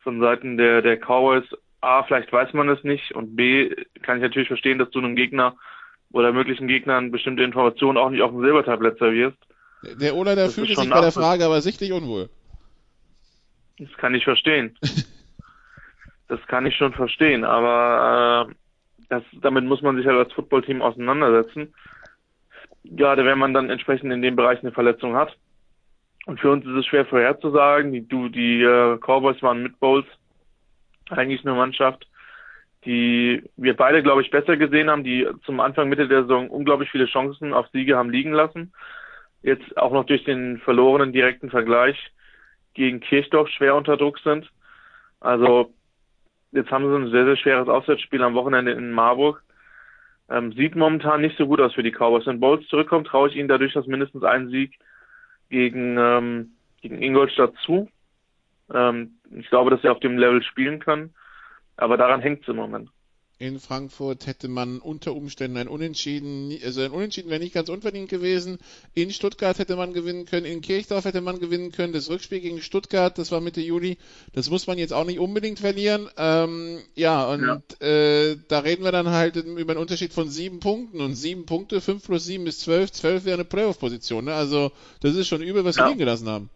von 0.00 0.20
Seiten 0.20 0.58
der 0.58 0.82
der 0.82 0.98
Cowboys 0.98 1.44
A, 1.80 2.02
vielleicht 2.02 2.32
weiß 2.32 2.52
man 2.52 2.68
es 2.68 2.84
nicht 2.84 3.14
und 3.14 3.36
B, 3.36 3.74
kann 4.02 4.16
ich 4.16 4.22
natürlich 4.22 4.48
verstehen, 4.48 4.78
dass 4.78 4.90
du 4.90 4.98
einem 4.98 5.16
Gegner 5.16 5.56
oder 6.14 6.32
möglichen 6.32 6.68
Gegnern 6.68 7.10
bestimmte 7.10 7.42
Informationen 7.42 7.98
auch 7.98 8.08
nicht 8.08 8.22
auf 8.22 8.30
dem 8.30 8.40
Silbertablett 8.40 8.98
servierst. 8.98 9.36
Der 10.00 10.14
Ola, 10.14 10.36
der 10.36 10.48
fühlt 10.48 10.68
sich 10.68 10.88
bei 10.88 11.00
der 11.00 11.10
Frage 11.10 11.44
aber 11.44 11.60
sichtlich 11.60 11.92
unwohl. 11.92 12.30
Das 13.78 13.92
kann 13.96 14.14
ich 14.14 14.22
verstehen. 14.22 14.78
das 16.28 16.40
kann 16.46 16.66
ich 16.66 16.76
schon 16.76 16.92
verstehen, 16.92 17.44
aber 17.44 18.46
äh, 18.48 18.54
das, 19.08 19.24
damit 19.42 19.64
muss 19.64 19.82
man 19.82 19.96
sich 19.96 20.06
halt 20.06 20.16
als 20.16 20.32
Footballteam 20.32 20.82
auseinandersetzen. 20.82 21.74
Gerade 22.84 23.24
wenn 23.24 23.38
man 23.38 23.52
dann 23.52 23.68
entsprechend 23.68 24.12
in 24.12 24.22
dem 24.22 24.36
Bereich 24.36 24.60
eine 24.60 24.70
Verletzung 24.70 25.16
hat. 25.16 25.36
Und 26.26 26.38
für 26.38 26.52
uns 26.52 26.64
ist 26.64 26.76
es 26.76 26.86
schwer 26.86 27.06
vorherzusagen. 27.06 27.92
Die, 27.92 28.06
du, 28.06 28.28
die 28.28 28.62
äh, 28.62 28.98
Cowboys 28.98 29.42
waren 29.42 29.64
mit 29.64 29.80
Bowls 29.80 30.06
eigentlich 31.10 31.44
eine 31.44 31.56
Mannschaft, 31.56 32.06
die 32.84 33.42
wir 33.56 33.74
beide, 33.76 34.02
glaube 34.02 34.22
ich, 34.22 34.30
besser 34.30 34.56
gesehen 34.56 34.90
haben, 34.90 35.04
die 35.04 35.26
zum 35.44 35.60
Anfang, 35.60 35.88
Mitte 35.88 36.08
der 36.08 36.22
Saison 36.22 36.48
unglaublich 36.50 36.90
viele 36.90 37.06
Chancen 37.06 37.54
auf 37.54 37.68
Siege 37.68 37.96
haben 37.96 38.10
liegen 38.10 38.32
lassen. 38.32 38.72
Jetzt 39.42 39.76
auch 39.76 39.92
noch 39.92 40.04
durch 40.04 40.24
den 40.24 40.58
verlorenen 40.58 41.12
direkten 41.12 41.50
Vergleich 41.50 41.96
gegen 42.74 43.00
Kirchdorf 43.00 43.48
schwer 43.50 43.74
unter 43.74 43.96
Druck 43.96 44.18
sind. 44.20 44.50
Also 45.20 45.72
jetzt 46.52 46.70
haben 46.70 46.88
sie 46.88 46.96
ein 46.96 47.10
sehr, 47.10 47.24
sehr 47.24 47.36
schweres 47.36 47.68
Auswärtsspiel 47.68 48.22
am 48.22 48.34
Wochenende 48.34 48.72
in 48.72 48.92
Marburg. 48.92 49.42
Ähm, 50.28 50.52
sieht 50.52 50.74
momentan 50.74 51.20
nicht 51.20 51.36
so 51.36 51.46
gut 51.46 51.60
aus 51.60 51.74
für 51.74 51.82
die 51.82 51.92
Cowboys. 51.92 52.26
Wenn 52.26 52.40
Bowles 52.40 52.66
zurückkommt, 52.68 53.06
traue 53.06 53.28
ich 53.28 53.36
ihnen 53.36 53.48
dadurch 53.48 53.74
dass 53.74 53.86
mindestens 53.86 54.24
einen 54.24 54.48
Sieg 54.50 54.78
gegen, 55.50 55.96
ähm, 55.98 56.52
gegen 56.80 57.02
Ingolstadt 57.02 57.54
zu. 57.64 57.88
Ähm, 58.72 59.18
ich 59.30 59.48
glaube, 59.50 59.70
dass 59.70 59.82
sie 59.82 59.88
auf 59.88 60.00
dem 60.00 60.16
Level 60.16 60.42
spielen 60.42 60.78
können. 60.80 61.14
Aber 61.76 61.96
daran 61.96 62.20
hängt 62.20 62.42
es 62.42 62.48
im 62.48 62.56
Moment. 62.56 62.90
in 63.38 63.58
Frankfurt 63.58 64.26
hätte 64.26 64.48
man 64.48 64.78
unter 64.78 65.14
Umständen 65.14 65.56
ein 65.56 65.66
Unentschieden, 65.68 66.56
also 66.64 66.82
ein 66.82 66.92
Unentschieden 66.92 67.30
wäre 67.30 67.40
nicht 67.40 67.52
ganz 67.52 67.68
unverdient 67.68 68.08
gewesen. 68.08 68.58
In 68.94 69.10
Stuttgart 69.10 69.58
hätte 69.58 69.74
man 69.74 69.92
gewinnen 69.92 70.24
können, 70.24 70.46
in 70.46 70.60
Kirchdorf 70.60 71.04
hätte 71.04 71.20
man 71.20 71.40
gewinnen 71.40 71.72
können. 71.72 71.92
Das 71.92 72.08
Rückspiel 72.08 72.40
gegen 72.40 72.60
Stuttgart, 72.60 73.18
das 73.18 73.32
war 73.32 73.40
Mitte 73.40 73.60
Juli, 73.60 73.98
das 74.32 74.50
muss 74.50 74.66
man 74.68 74.78
jetzt 74.78 74.92
auch 74.92 75.04
nicht 75.04 75.18
unbedingt 75.18 75.58
verlieren. 75.58 76.08
Ähm, 76.16 76.78
ja, 76.94 77.26
und 77.26 77.42
ja. 77.42 77.86
Äh, 77.86 78.36
da 78.48 78.60
reden 78.60 78.84
wir 78.84 78.92
dann 78.92 79.08
halt 79.08 79.36
über 79.36 79.72
einen 79.72 79.80
Unterschied 79.80 80.12
von 80.12 80.28
sieben 80.28 80.60
Punkten 80.60 81.00
und 81.00 81.14
sieben 81.14 81.44
Punkte, 81.44 81.80
fünf 81.80 82.06
plus 82.06 82.24
sieben 82.24 82.46
ist 82.46 82.60
zwölf, 82.60 82.92
zwölf 82.92 83.24
wäre 83.24 83.34
eine 83.34 83.44
Playoff-Position. 83.44 84.26
Ne? 84.26 84.34
Also 84.34 84.70
das 85.02 85.16
ist 85.16 85.26
schon 85.26 85.42
übel, 85.42 85.64
was 85.64 85.76
ja. 85.76 85.84
wir 85.84 85.88
liegen 85.88 85.98
gelassen 85.98 86.28
haben. 86.28 86.50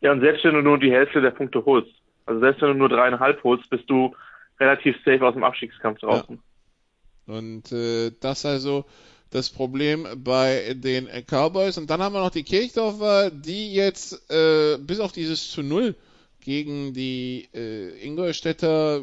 Ja, 0.00 0.12
und 0.12 0.20
selbst 0.20 0.44
wenn 0.44 0.54
du 0.54 0.62
nur 0.62 0.78
die 0.78 0.92
Hälfte 0.92 1.20
der 1.20 1.32
Punkte 1.32 1.64
holst, 1.64 1.92
also 2.28 2.40
selbst 2.40 2.60
wenn 2.60 2.68
du 2.68 2.74
nur 2.74 2.88
dreieinhalb 2.88 3.42
holst, 3.42 3.70
bist 3.70 3.88
du 3.88 4.14
relativ 4.60 4.96
safe 5.04 5.24
aus 5.26 5.34
dem 5.34 5.44
Abstiegskampf 5.44 6.00
draußen. 6.00 6.38
Ja. 7.26 7.34
Und 7.34 7.72
äh, 7.72 8.12
das 8.20 8.44
also 8.44 8.84
das 9.30 9.50
Problem 9.50 10.06
bei 10.16 10.74
den 10.74 11.08
Cowboys. 11.26 11.78
Und 11.78 11.90
dann 11.90 12.02
haben 12.02 12.14
wir 12.14 12.20
noch 12.20 12.30
die 12.30 12.44
Kirchdorfer, 12.44 13.30
die 13.30 13.74
jetzt 13.74 14.30
äh, 14.30 14.78
bis 14.78 15.00
auf 15.00 15.12
dieses 15.12 15.50
zu 15.50 15.62
Null 15.62 15.94
gegen 16.40 16.94
die 16.94 17.48
äh, 17.54 18.06
Ingolstädter, 18.06 19.02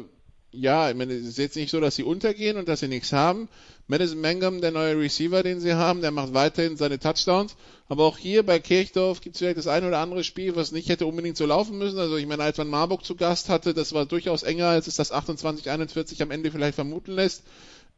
ja, 0.56 0.90
ich 0.90 0.96
meine, 0.96 1.14
es 1.14 1.26
ist 1.26 1.38
jetzt 1.38 1.56
nicht 1.56 1.70
so, 1.70 1.80
dass 1.80 1.96
sie 1.96 2.02
untergehen 2.02 2.56
und 2.56 2.68
dass 2.68 2.80
sie 2.80 2.88
nichts 2.88 3.12
haben. 3.12 3.48
Madison 3.88 4.20
Mangum, 4.20 4.60
der 4.60 4.72
neue 4.72 4.98
Receiver, 4.98 5.42
den 5.42 5.60
sie 5.60 5.74
haben, 5.74 6.00
der 6.00 6.10
macht 6.10 6.34
weiterhin 6.34 6.76
seine 6.76 6.98
Touchdowns. 6.98 7.56
Aber 7.88 8.04
auch 8.04 8.18
hier 8.18 8.44
bei 8.44 8.58
Kirchdorf 8.58 9.20
gibt 9.20 9.36
es 9.36 9.38
vielleicht 9.38 9.58
das 9.58 9.68
ein 9.68 9.84
oder 9.84 9.98
andere 9.98 10.24
Spiel, 10.24 10.56
was 10.56 10.72
nicht 10.72 10.88
hätte 10.88 11.06
unbedingt 11.06 11.36
so 11.36 11.46
laufen 11.46 11.78
müssen. 11.78 11.98
Also 11.98 12.16
ich 12.16 12.26
meine, 12.26 12.42
als 12.42 12.58
man 12.58 12.68
Marburg 12.68 13.04
zu 13.04 13.14
Gast 13.14 13.48
hatte, 13.48 13.74
das 13.74 13.92
war 13.92 14.06
durchaus 14.06 14.42
enger, 14.42 14.68
als 14.68 14.88
es 14.88 14.96
das 14.96 15.12
28-41 15.12 16.20
am 16.22 16.32
Ende 16.32 16.50
vielleicht 16.50 16.74
vermuten 16.74 17.12
lässt. 17.12 17.44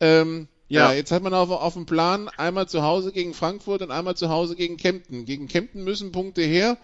Ähm, 0.00 0.48
ja, 0.68 0.90
ja, 0.90 0.96
jetzt 0.96 1.12
hat 1.12 1.22
man 1.22 1.32
auf, 1.32 1.50
auf 1.50 1.72
dem 1.72 1.86
Plan 1.86 2.28
einmal 2.36 2.68
zu 2.68 2.82
Hause 2.82 3.12
gegen 3.12 3.32
Frankfurt 3.32 3.80
und 3.80 3.90
einmal 3.90 4.16
zu 4.16 4.28
Hause 4.28 4.54
gegen 4.54 4.76
Kempten. 4.76 5.24
Gegen 5.24 5.48
Kempten 5.48 5.82
müssen 5.82 6.12
Punkte 6.12 6.42
her. 6.42 6.76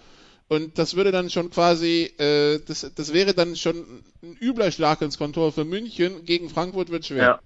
Und 0.48 0.78
das 0.78 0.96
würde 0.96 1.10
dann 1.10 1.30
schon 1.30 1.50
quasi, 1.50 2.12
äh, 2.18 2.60
das, 2.66 2.94
das 2.94 3.14
wäre 3.14 3.34
dann 3.34 3.56
schon 3.56 3.76
ein 4.22 4.36
übler 4.40 4.70
Schlag 4.70 5.00
ins 5.00 5.18
Kontor 5.18 5.52
für 5.52 5.64
München. 5.64 6.24
Gegen 6.24 6.50
Frankfurt 6.50 6.90
wird 6.90 7.06
schwer. 7.06 7.22
Ja. 7.22 7.40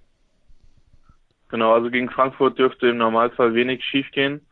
Genau, 1.48 1.72
also 1.72 1.90
gegen 1.90 2.10
Frankfurt 2.10 2.58
dürfte 2.58 2.88
im 2.88 2.98
Normalfall 2.98 3.54
wenig 3.54 3.84
schiefgehen. 3.84 4.46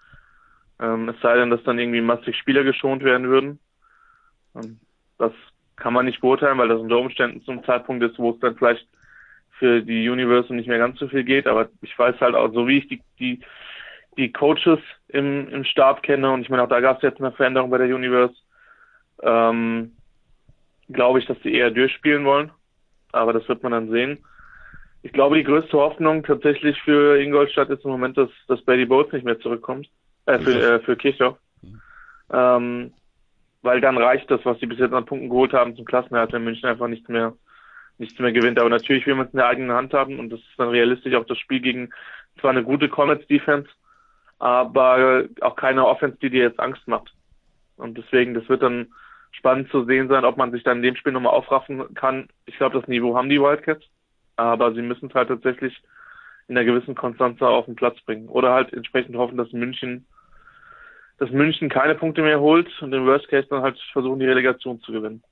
Ähm, 0.80 1.08
es 1.08 1.20
sei 1.20 1.36
denn, 1.36 1.50
dass 1.50 1.62
dann 1.64 1.78
irgendwie 1.78 2.00
massig 2.00 2.36
Spieler 2.36 2.64
geschont 2.64 3.02
werden 3.02 3.28
würden. 3.28 3.58
Ähm, 4.54 4.78
das 5.18 5.32
kann 5.76 5.92
man 5.92 6.06
nicht 6.06 6.20
beurteilen, 6.20 6.58
weil 6.58 6.68
das 6.68 6.80
unter 6.80 6.98
Umständen 6.98 7.42
zum 7.42 7.64
Zeitpunkt 7.64 8.02
ist, 8.02 8.18
wo 8.18 8.30
es 8.30 8.40
dann 8.40 8.56
vielleicht 8.56 8.86
für 9.58 9.82
die 9.82 10.08
Universe 10.08 10.54
nicht 10.54 10.68
mehr 10.68 10.78
ganz 10.78 10.98
so 10.98 11.08
viel 11.08 11.24
geht. 11.24 11.46
Aber 11.46 11.68
ich 11.82 11.98
weiß 11.98 12.20
halt 12.20 12.34
auch, 12.34 12.52
so 12.52 12.66
wie 12.66 12.78
ich 12.78 12.88
die, 12.88 13.02
die, 13.18 13.40
die 14.16 14.32
Coaches 14.32 14.80
im, 15.16 15.48
im 15.48 15.64
Stab 15.64 16.02
kenne, 16.02 16.30
und 16.30 16.42
ich 16.42 16.48
meine, 16.48 16.62
auch 16.62 16.68
da 16.68 16.80
gab 16.80 16.98
es 16.98 17.02
jetzt 17.02 17.20
eine 17.20 17.32
Veränderung 17.32 17.70
bei 17.70 17.78
der 17.78 17.94
Universe, 17.94 18.34
ähm, 19.22 19.92
glaube 20.88 21.18
ich, 21.18 21.26
dass 21.26 21.40
sie 21.42 21.54
eher 21.54 21.70
durchspielen 21.70 22.24
wollen. 22.24 22.50
Aber 23.12 23.32
das 23.32 23.48
wird 23.48 23.62
man 23.62 23.72
dann 23.72 23.90
sehen. 23.90 24.18
Ich 25.02 25.12
glaube, 25.12 25.36
die 25.36 25.44
größte 25.44 25.76
Hoffnung 25.76 26.22
tatsächlich 26.22 26.80
für 26.82 27.18
Ingolstadt 27.18 27.70
ist 27.70 27.84
im 27.84 27.90
Moment, 27.90 28.16
dass, 28.16 28.30
dass 28.48 28.62
Brady 28.62 28.84
Bowles 28.84 29.12
nicht 29.12 29.24
mehr 29.24 29.38
zurückkommt. 29.40 29.88
Äh, 30.26 30.40
für, 30.40 30.74
äh, 30.74 30.80
für 30.80 30.96
Kirchdorf. 30.96 31.38
Mhm. 31.62 31.80
Ähm, 32.32 32.92
weil 33.62 33.80
dann 33.80 33.96
reicht 33.96 34.30
das, 34.30 34.44
was 34.44 34.58
sie 34.58 34.66
bis 34.66 34.78
jetzt 34.78 34.92
an 34.92 35.06
Punkten 35.06 35.28
geholt 35.28 35.52
haben, 35.52 35.76
zum 35.76 35.84
Klassenerhalt, 35.84 36.32
wenn 36.32 36.44
München 36.44 36.68
einfach 36.68 36.88
nichts 36.88 37.08
mehr, 37.08 37.32
nichts 37.98 38.18
mehr 38.18 38.32
gewinnt. 38.32 38.58
Aber 38.58 38.68
natürlich 38.68 39.06
will 39.06 39.14
man 39.14 39.26
es 39.26 39.32
in 39.32 39.38
der 39.38 39.46
eigenen 39.46 39.72
Hand 39.72 39.94
haben 39.94 40.18
und 40.18 40.30
das 40.30 40.40
ist 40.40 40.58
dann 40.58 40.68
realistisch 40.68 41.14
auch 41.14 41.26
das 41.26 41.38
Spiel 41.38 41.60
gegen 41.60 41.90
zwar 42.40 42.50
eine 42.50 42.64
gute 42.64 42.88
Comets 42.88 43.26
Defense, 43.28 43.68
aber 44.38 45.24
auch 45.40 45.56
keine 45.56 45.86
Offense, 45.86 46.18
die 46.20 46.30
dir 46.30 46.42
jetzt 46.42 46.60
Angst 46.60 46.86
macht. 46.88 47.12
Und 47.76 47.96
deswegen, 47.98 48.34
das 48.34 48.48
wird 48.48 48.62
dann 48.62 48.88
spannend 49.32 49.70
zu 49.70 49.84
sehen 49.84 50.08
sein, 50.08 50.24
ob 50.24 50.36
man 50.36 50.50
sich 50.50 50.62
dann 50.62 50.78
in 50.78 50.82
dem 50.82 50.96
Spiel 50.96 51.12
nochmal 51.12 51.34
aufraffen 51.34 51.94
kann. 51.94 52.28
Ich 52.46 52.56
glaube, 52.56 52.78
das 52.78 52.88
Niveau 52.88 53.16
haben 53.16 53.28
die 53.28 53.40
Wildcats 53.40 53.84
aber 54.36 54.72
sie 54.74 54.82
müssen 54.82 55.08
es 55.08 55.14
halt 55.14 55.28
tatsächlich 55.28 55.82
in 56.48 56.56
einer 56.56 56.66
gewissen 56.66 56.94
Konstanz 56.94 57.40
auf 57.42 57.64
den 57.64 57.74
Platz 57.74 58.00
bringen. 58.02 58.28
Oder 58.28 58.52
halt 58.52 58.72
entsprechend 58.72 59.16
hoffen, 59.16 59.36
dass 59.36 59.52
München, 59.52 60.06
dass 61.18 61.30
München 61.30 61.68
keine 61.68 61.94
Punkte 61.94 62.22
mehr 62.22 62.40
holt 62.40 62.70
und 62.82 62.92
im 62.92 63.06
Worst 63.06 63.28
Case 63.28 63.48
dann 63.48 63.62
halt 63.62 63.80
versuchen, 63.92 64.20
die 64.20 64.26
Relegation 64.26 64.80
zu 64.80 64.92
gewinnen. 64.92 65.22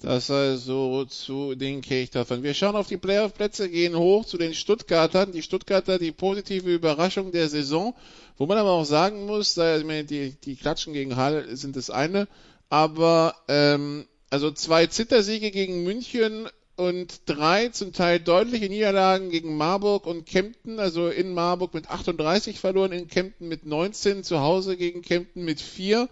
Das 0.00 0.30
also 0.30 1.06
zu 1.06 1.54
den 1.54 1.80
Kirchdorfern. 1.80 2.42
Wir 2.42 2.52
schauen 2.52 2.76
auf 2.76 2.86
die 2.86 2.98
Playoff-Plätze, 2.98 3.70
gehen 3.70 3.96
hoch 3.96 4.26
zu 4.26 4.36
den 4.36 4.54
Stuttgartern. 4.54 5.32
Die 5.32 5.42
Stuttgarter, 5.42 5.98
die 5.98 6.12
positive 6.12 6.72
Überraschung 6.72 7.32
der 7.32 7.48
Saison. 7.48 7.94
Wo 8.36 8.44
man 8.44 8.58
aber 8.58 8.72
auch 8.72 8.84
sagen 8.84 9.24
muss, 9.24 9.54
die, 9.54 10.36
die 10.44 10.56
Klatschen 10.56 10.92
gegen 10.92 11.16
Hall 11.16 11.56
sind 11.56 11.76
das 11.76 11.88
eine, 11.88 12.28
aber 12.68 13.34
ähm, 13.48 14.06
also 14.28 14.50
zwei 14.50 14.86
Zittersiege 14.86 15.50
gegen 15.50 15.84
München 15.84 16.46
und 16.76 17.22
drei 17.24 17.70
zum 17.70 17.94
Teil 17.94 18.20
deutliche 18.20 18.68
Niederlagen 18.68 19.30
gegen 19.30 19.56
Marburg 19.56 20.06
und 20.06 20.26
Kempten, 20.26 20.78
also 20.78 21.08
in 21.08 21.32
Marburg 21.32 21.72
mit 21.72 21.88
38 21.88 22.60
verloren, 22.60 22.92
in 22.92 23.08
Kempten 23.08 23.48
mit 23.48 23.64
19, 23.64 24.24
zu 24.24 24.40
Hause 24.40 24.76
gegen 24.76 25.00
Kempten 25.00 25.42
mit 25.42 25.62
4. 25.62 26.10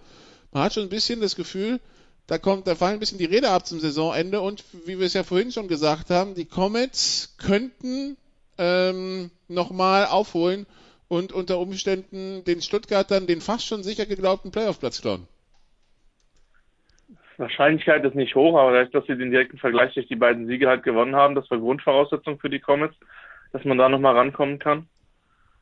Man 0.53 0.62
hat 0.62 0.73
schon 0.73 0.85
ein 0.85 0.88
bisschen 0.88 1.21
das 1.21 1.37
Gefühl, 1.37 1.81
da 2.26 2.38
kommt, 2.38 2.66
da 2.66 2.75
fallen 2.75 2.95
ein 2.95 3.00
bisschen 3.00 3.19
die 3.19 3.25
Räder 3.26 3.50
ab 3.50 3.66
zum 3.66 3.81
Saisonende 3.81 4.40
und 4.40 4.64
wie 4.87 4.99
wir 4.99 5.07
es 5.07 5.14
ja 5.14 5.23
vorhin 5.23 5.52
schon 5.52 5.69
gesagt 5.69 6.11
haben, 6.11 6.35
die 6.35 6.47
Comets 6.47 7.37
könnten 7.38 8.16
ähm, 8.59 9.31
nochmal 9.49 10.07
aufholen 10.07 10.66
und 11.09 11.33
unter 11.33 11.59
Umständen 11.59 12.45
den 12.45 12.62
Stuttgartern 12.62 13.26
den 13.26 13.40
fast 13.40 13.66
schon 13.66 13.83
sicher 13.83 14.07
geglaubten 14.07 14.50
Playoff-Platz 14.50 15.02
klauen. 15.02 15.26
Wahrscheinlichkeit 17.37 18.04
ist 18.04 18.14
nicht 18.14 18.35
hoch, 18.35 18.57
aber 18.57 18.73
dadurch, 18.73 18.93
dass 18.93 19.07
sie 19.07 19.16
den 19.16 19.31
direkten 19.31 19.59
Vergleich 19.59 19.93
durch 19.95 20.07
die 20.07 20.16
beiden 20.16 20.47
Siege 20.47 20.69
halt 20.69 20.85
gewonnen 20.85 21.16
haben, 21.16 21.35
das 21.35 21.50
war 21.50 21.59
Grundvoraussetzung 21.59 22.38
für 22.38 22.49
die 22.49 22.61
Comets, 22.61 22.95
dass 23.52 23.64
man 23.64 23.78
da 23.78 23.88
nochmal 23.88 24.16
rankommen 24.16 24.59
kann. 24.59 24.87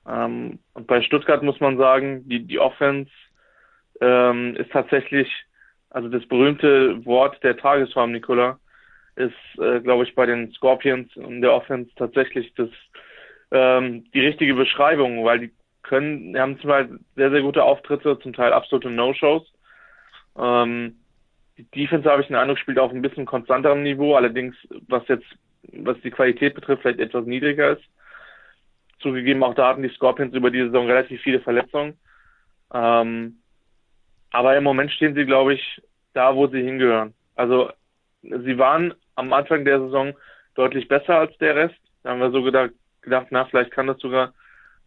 Ähm, 0.07 0.59
und 0.75 0.87
bei 0.87 1.02
Stuttgart 1.02 1.42
muss 1.42 1.61
man 1.61 1.78
sagen, 1.78 2.28
die, 2.28 2.45
die 2.45 2.59
Offense 2.59 3.11
ähm, 4.00 4.57
ist 4.57 4.71
tatsächlich, 4.73 5.28
also 5.92 6.08
das 6.08 6.26
berühmte 6.26 7.04
Wort 7.04 7.42
der 7.42 7.56
Tagesform, 7.56 8.12
Nicola, 8.12 8.58
ist, 9.16 9.34
äh, 9.58 9.80
glaube 9.80 10.04
ich, 10.04 10.14
bei 10.14 10.26
den 10.26 10.50
Scorpions 10.52 11.14
und 11.16 11.42
der 11.42 11.52
Offense 11.52 11.90
tatsächlich 11.96 12.52
das 12.54 12.70
ähm, 13.50 14.11
die 14.12 14.20
richtige 14.20 14.54
Beschreibung, 14.54 15.25
weil 15.25 15.38
die 15.38 15.52
können, 15.82 16.32
die 16.32 16.40
haben 16.40 16.58
zum 16.61 16.70
Teil 16.70 16.99
sehr, 17.16 17.30
sehr 17.30 17.42
gute 17.42 17.62
Auftritte, 17.62 18.18
zum 18.20 18.32
Teil 18.32 18.52
absolute 18.52 18.90
No-Shows. 18.90 19.42
Ähm, 20.38 20.96
die 21.58 21.64
Defense 21.64 22.08
habe 22.11 22.22
ich 22.22 22.28
den 22.28 22.37
Eindruck, 22.37 22.58
spielt 22.58 22.78
auf 22.78 22.92
ein 22.92 23.02
bisschen 23.02 23.26
konstanterem 23.26 23.82
Niveau, 23.82 24.14
allerdings 24.14 24.56
was 24.88 25.06
jetzt, 25.08 25.26
was 25.64 26.00
die 26.00 26.11
Qualität 26.11 26.54
betrifft, 26.54 26.82
vielleicht 26.82 27.00
etwas 27.00 27.26
niedriger 27.26 27.72
ist. 27.72 27.82
Zugegeben, 29.00 29.42
auch 29.42 29.54
da 29.54 29.68
hatten 29.68 29.82
die 29.82 29.90
Scorpions 29.90 30.34
über 30.34 30.50
die 30.50 30.62
Saison 30.62 30.87
relativ 30.87 31.20
viele 31.20 31.40
Verletzungen. 31.40 31.99
Ähm, 32.72 33.41
aber 34.32 34.56
im 34.56 34.64
Moment 34.64 34.90
stehen 34.90 35.14
sie, 35.14 35.24
glaube 35.24 35.54
ich, 35.54 35.82
da, 36.14 36.34
wo 36.34 36.46
sie 36.46 36.62
hingehören. 36.62 37.14
Also 37.36 37.70
sie 38.22 38.58
waren 38.58 38.94
am 39.14 39.32
Anfang 39.32 39.64
der 39.64 39.80
Saison 39.80 40.14
deutlich 40.54 40.88
besser 40.88 41.18
als 41.18 41.36
der 41.38 41.56
Rest. 41.56 41.76
Da 42.02 42.10
haben 42.10 42.20
wir 42.20 42.30
so 42.30 42.42
gedacht, 42.42 42.70
gedacht 43.02 43.28
na, 43.30 43.44
vielleicht 43.44 43.70
kann 43.70 43.86
das 43.86 43.98
sogar 43.98 44.32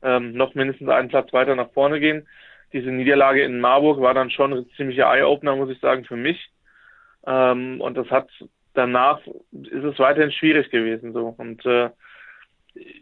ähm, 0.02 0.34
noch 0.34 0.56
mindestens 0.56 0.90
einen 0.90 1.10
Platz 1.10 1.32
weiter 1.34 1.56
nach 1.56 1.72
vorne 1.72 2.00
gehen. 2.00 2.28
Diese 2.74 2.90
Niederlage 2.90 3.44
in 3.44 3.60
Marburg 3.60 4.02
war 4.02 4.14
dann 4.14 4.30
schon 4.30 4.54
ein 4.54 4.70
ziemlicher 4.76 5.12
Eye-Opener, 5.12 5.56
muss 5.56 5.70
ich 5.70 5.80
sagen, 5.80 6.06
für 6.06 6.18
mich. 6.18 6.50
Ähm, 7.26 7.82
und 7.82 7.96
das 7.96 8.10
hat 8.10 8.30
danach 8.74 9.22
ist 9.26 9.84
es 9.84 9.98
weiterhin 10.00 10.32
schwierig 10.32 10.70
gewesen 10.70 11.14
so. 11.14 11.34
Und 11.38 11.66
äh, 11.66 11.90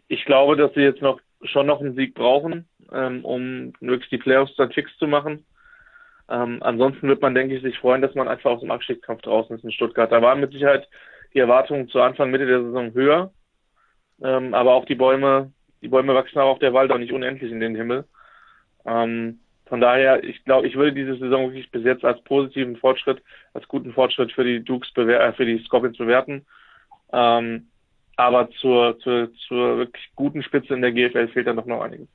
ich 0.08 0.24
glaube, 0.24 0.56
dass 0.56 0.72
sie 0.74 0.80
jetzt 0.80 1.02
noch 1.02 1.20
schon 1.42 1.66
noch 1.66 1.80
einen 1.80 1.94
Sieg 1.94 2.14
brauchen, 2.14 2.66
ähm, 2.92 3.24
um 3.24 3.72
wirklich 3.80 4.08
die 4.08 4.18
Playoffs 4.18 4.54
dann 4.56 4.72
fix 4.72 4.96
zu 4.98 5.06
machen. 5.06 5.44
Ähm, 6.28 6.58
ansonsten 6.62 7.08
wird 7.08 7.20
man, 7.20 7.34
denke 7.34 7.56
ich, 7.56 7.62
sich 7.62 7.78
freuen, 7.78 8.02
dass 8.02 8.14
man 8.14 8.28
einfach 8.28 8.50
aus 8.50 8.60
dem 8.60 8.70
Abstiegskampf 8.70 9.22
draußen 9.22 9.56
ist 9.56 9.64
in 9.64 9.72
Stuttgart. 9.72 10.10
Da 10.10 10.22
waren 10.22 10.40
mit 10.40 10.52
Sicherheit 10.52 10.88
die 11.34 11.38
Erwartungen 11.38 11.88
zu 11.88 12.00
Anfang, 12.00 12.30
Mitte 12.30 12.46
der 12.46 12.62
Saison 12.62 12.94
höher. 12.94 13.32
Ähm, 14.22 14.54
aber 14.54 14.74
auch 14.74 14.84
die 14.86 14.94
Bäume, 14.94 15.52
die 15.82 15.88
Bäume 15.88 16.14
wachsen 16.14 16.38
auch 16.38 16.52
auf 16.52 16.58
der 16.60 16.72
Wald 16.72 16.90
auch 16.92 16.98
nicht 16.98 17.12
unendlich 17.12 17.50
in 17.50 17.60
den 17.60 17.74
Himmel. 17.74 18.04
Ähm, 18.86 19.40
von 19.66 19.80
daher, 19.80 20.22
ich 20.22 20.44
glaube, 20.44 20.66
ich 20.66 20.76
würde 20.76 20.92
diese 20.92 21.16
Saison 21.16 21.48
wirklich 21.48 21.70
bis 21.70 21.84
jetzt 21.84 22.04
als 22.04 22.22
positiven 22.24 22.76
Fortschritt, 22.76 23.22
als 23.54 23.66
guten 23.66 23.92
Fortschritt 23.92 24.32
für 24.32 24.44
die 24.44 24.62
Dukes 24.62 24.90
äh, 24.96 25.32
für 25.32 25.46
die 25.46 25.58
Scorpions 25.64 25.98
bewerten. 25.98 26.46
Ähm, 27.12 27.68
aber 28.16 28.50
zur, 28.60 28.98
zur, 29.00 29.32
zur 29.48 29.78
wirklich 29.78 30.10
guten 30.14 30.42
Spitze 30.42 30.74
in 30.74 30.82
der 30.82 30.92
GFL 30.92 31.28
fehlt 31.28 31.46
da 31.46 31.52
noch, 31.52 31.66
noch 31.66 31.82
einiges. 31.82 32.08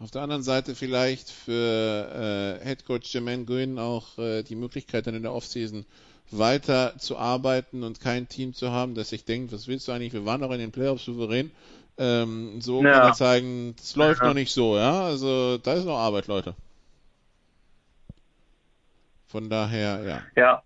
Auf 0.00 0.10
der 0.10 0.22
anderen 0.22 0.42
Seite 0.42 0.74
vielleicht 0.74 1.30
für 1.30 2.58
äh, 2.62 2.66
Head 2.66 2.86
Coach 2.86 3.12
Jermaine 3.12 3.44
Green 3.44 3.78
auch 3.78 4.16
äh, 4.18 4.42
die 4.42 4.56
Möglichkeit 4.56 5.06
dann 5.06 5.14
in 5.14 5.22
der 5.22 5.34
Offseason 5.34 5.84
weiter 6.30 6.94
zu 6.96 7.18
arbeiten 7.18 7.82
und 7.82 8.00
kein 8.00 8.26
Team 8.26 8.54
zu 8.54 8.70
haben, 8.70 8.94
das 8.94 9.10
sich 9.10 9.26
denkt, 9.26 9.52
was 9.52 9.68
willst 9.68 9.88
du 9.88 9.92
eigentlich, 9.92 10.14
wir 10.14 10.24
waren 10.24 10.40
doch 10.40 10.52
in 10.52 10.58
den 10.58 10.72
Playoffs 10.72 11.04
souverän. 11.04 11.50
Ähm, 11.98 12.62
so 12.62 12.82
ja. 12.82 12.92
kann 12.92 13.02
man 13.02 13.14
zeigen, 13.14 13.74
es 13.78 13.94
läuft 13.94 14.22
ja. 14.22 14.28
noch 14.28 14.34
nicht 14.34 14.52
so, 14.52 14.74
ja. 14.76 15.02
Also 15.02 15.58
da 15.58 15.74
ist 15.74 15.84
noch 15.84 15.98
Arbeit, 15.98 16.28
Leute. 16.28 16.54
Von 19.26 19.50
daher, 19.50 20.02
ja. 20.02 20.22
Ja. 20.34 20.62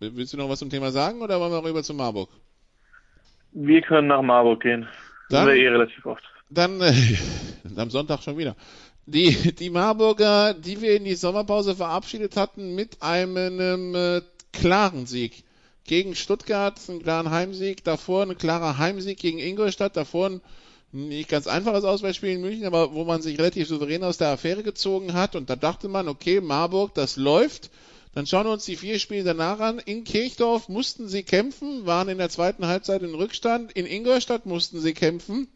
Willst 0.00 0.32
du 0.32 0.36
noch 0.36 0.48
was 0.48 0.58
zum 0.58 0.68
Thema 0.68 0.90
sagen 0.90 1.22
oder 1.22 1.38
wollen 1.38 1.52
wir 1.52 1.62
rüber 1.62 1.84
zu 1.84 1.94
Marburg? 1.94 2.28
Wir 3.52 3.82
können 3.82 4.08
nach 4.08 4.20
Marburg 4.20 4.62
gehen. 4.62 4.88
Dann, 5.30 5.48
eh 5.48 5.68
relativ 5.68 6.04
oft. 6.06 6.24
Dann 6.50 6.80
äh, 6.80 6.92
am 7.76 7.90
Sonntag 7.90 8.22
schon 8.22 8.38
wieder. 8.38 8.56
Die, 9.06 9.54
die 9.54 9.70
Marburger, 9.70 10.54
die 10.54 10.80
wir 10.80 10.96
in 10.96 11.04
die 11.04 11.14
Sommerpause 11.14 11.76
verabschiedet 11.76 12.36
hatten, 12.36 12.74
mit 12.74 13.02
einem 13.02 13.94
äh, 13.94 14.22
klaren 14.52 15.06
Sieg 15.06 15.44
gegen 15.84 16.14
Stuttgart, 16.14 16.80
einen 16.88 17.02
klaren 17.02 17.30
Heimsieg, 17.30 17.84
davor 17.84 18.22
ein 18.22 18.38
klarer 18.38 18.78
Heimsieg 18.78 19.18
gegen 19.18 19.38
Ingolstadt, 19.38 19.96
davor 19.96 20.30
ein 20.30 20.40
nicht 20.92 21.28
ganz 21.28 21.46
einfaches 21.46 21.84
Ausweichspiel 21.84 22.30
in 22.30 22.40
München, 22.40 22.66
aber 22.66 22.94
wo 22.94 23.04
man 23.04 23.20
sich 23.20 23.38
relativ 23.38 23.66
souverän 23.66 24.04
aus 24.04 24.16
der 24.16 24.28
Affäre 24.28 24.62
gezogen 24.62 25.12
hat 25.12 25.34
und 25.34 25.50
da 25.50 25.56
dachte 25.56 25.88
man, 25.88 26.08
okay, 26.08 26.40
Marburg, 26.40 26.94
das 26.94 27.16
läuft. 27.16 27.70
Dann 28.14 28.26
schauen 28.26 28.46
wir 28.46 28.52
uns 28.52 28.64
die 28.64 28.76
vier 28.76 28.98
Spiele 28.98 29.24
danach 29.24 29.58
an. 29.58 29.80
In 29.80 30.04
Kirchdorf 30.04 30.68
mussten 30.68 31.08
sie 31.08 31.24
kämpfen, 31.24 31.84
waren 31.84 32.08
in 32.08 32.18
der 32.18 32.30
zweiten 32.30 32.66
Halbzeit 32.66 33.02
in 33.02 33.14
Rückstand. 33.14 33.72
In 33.72 33.86
Ingolstadt 33.86 34.46
mussten 34.46 34.80
sie 34.80 34.94
kämpfen. 34.94 35.48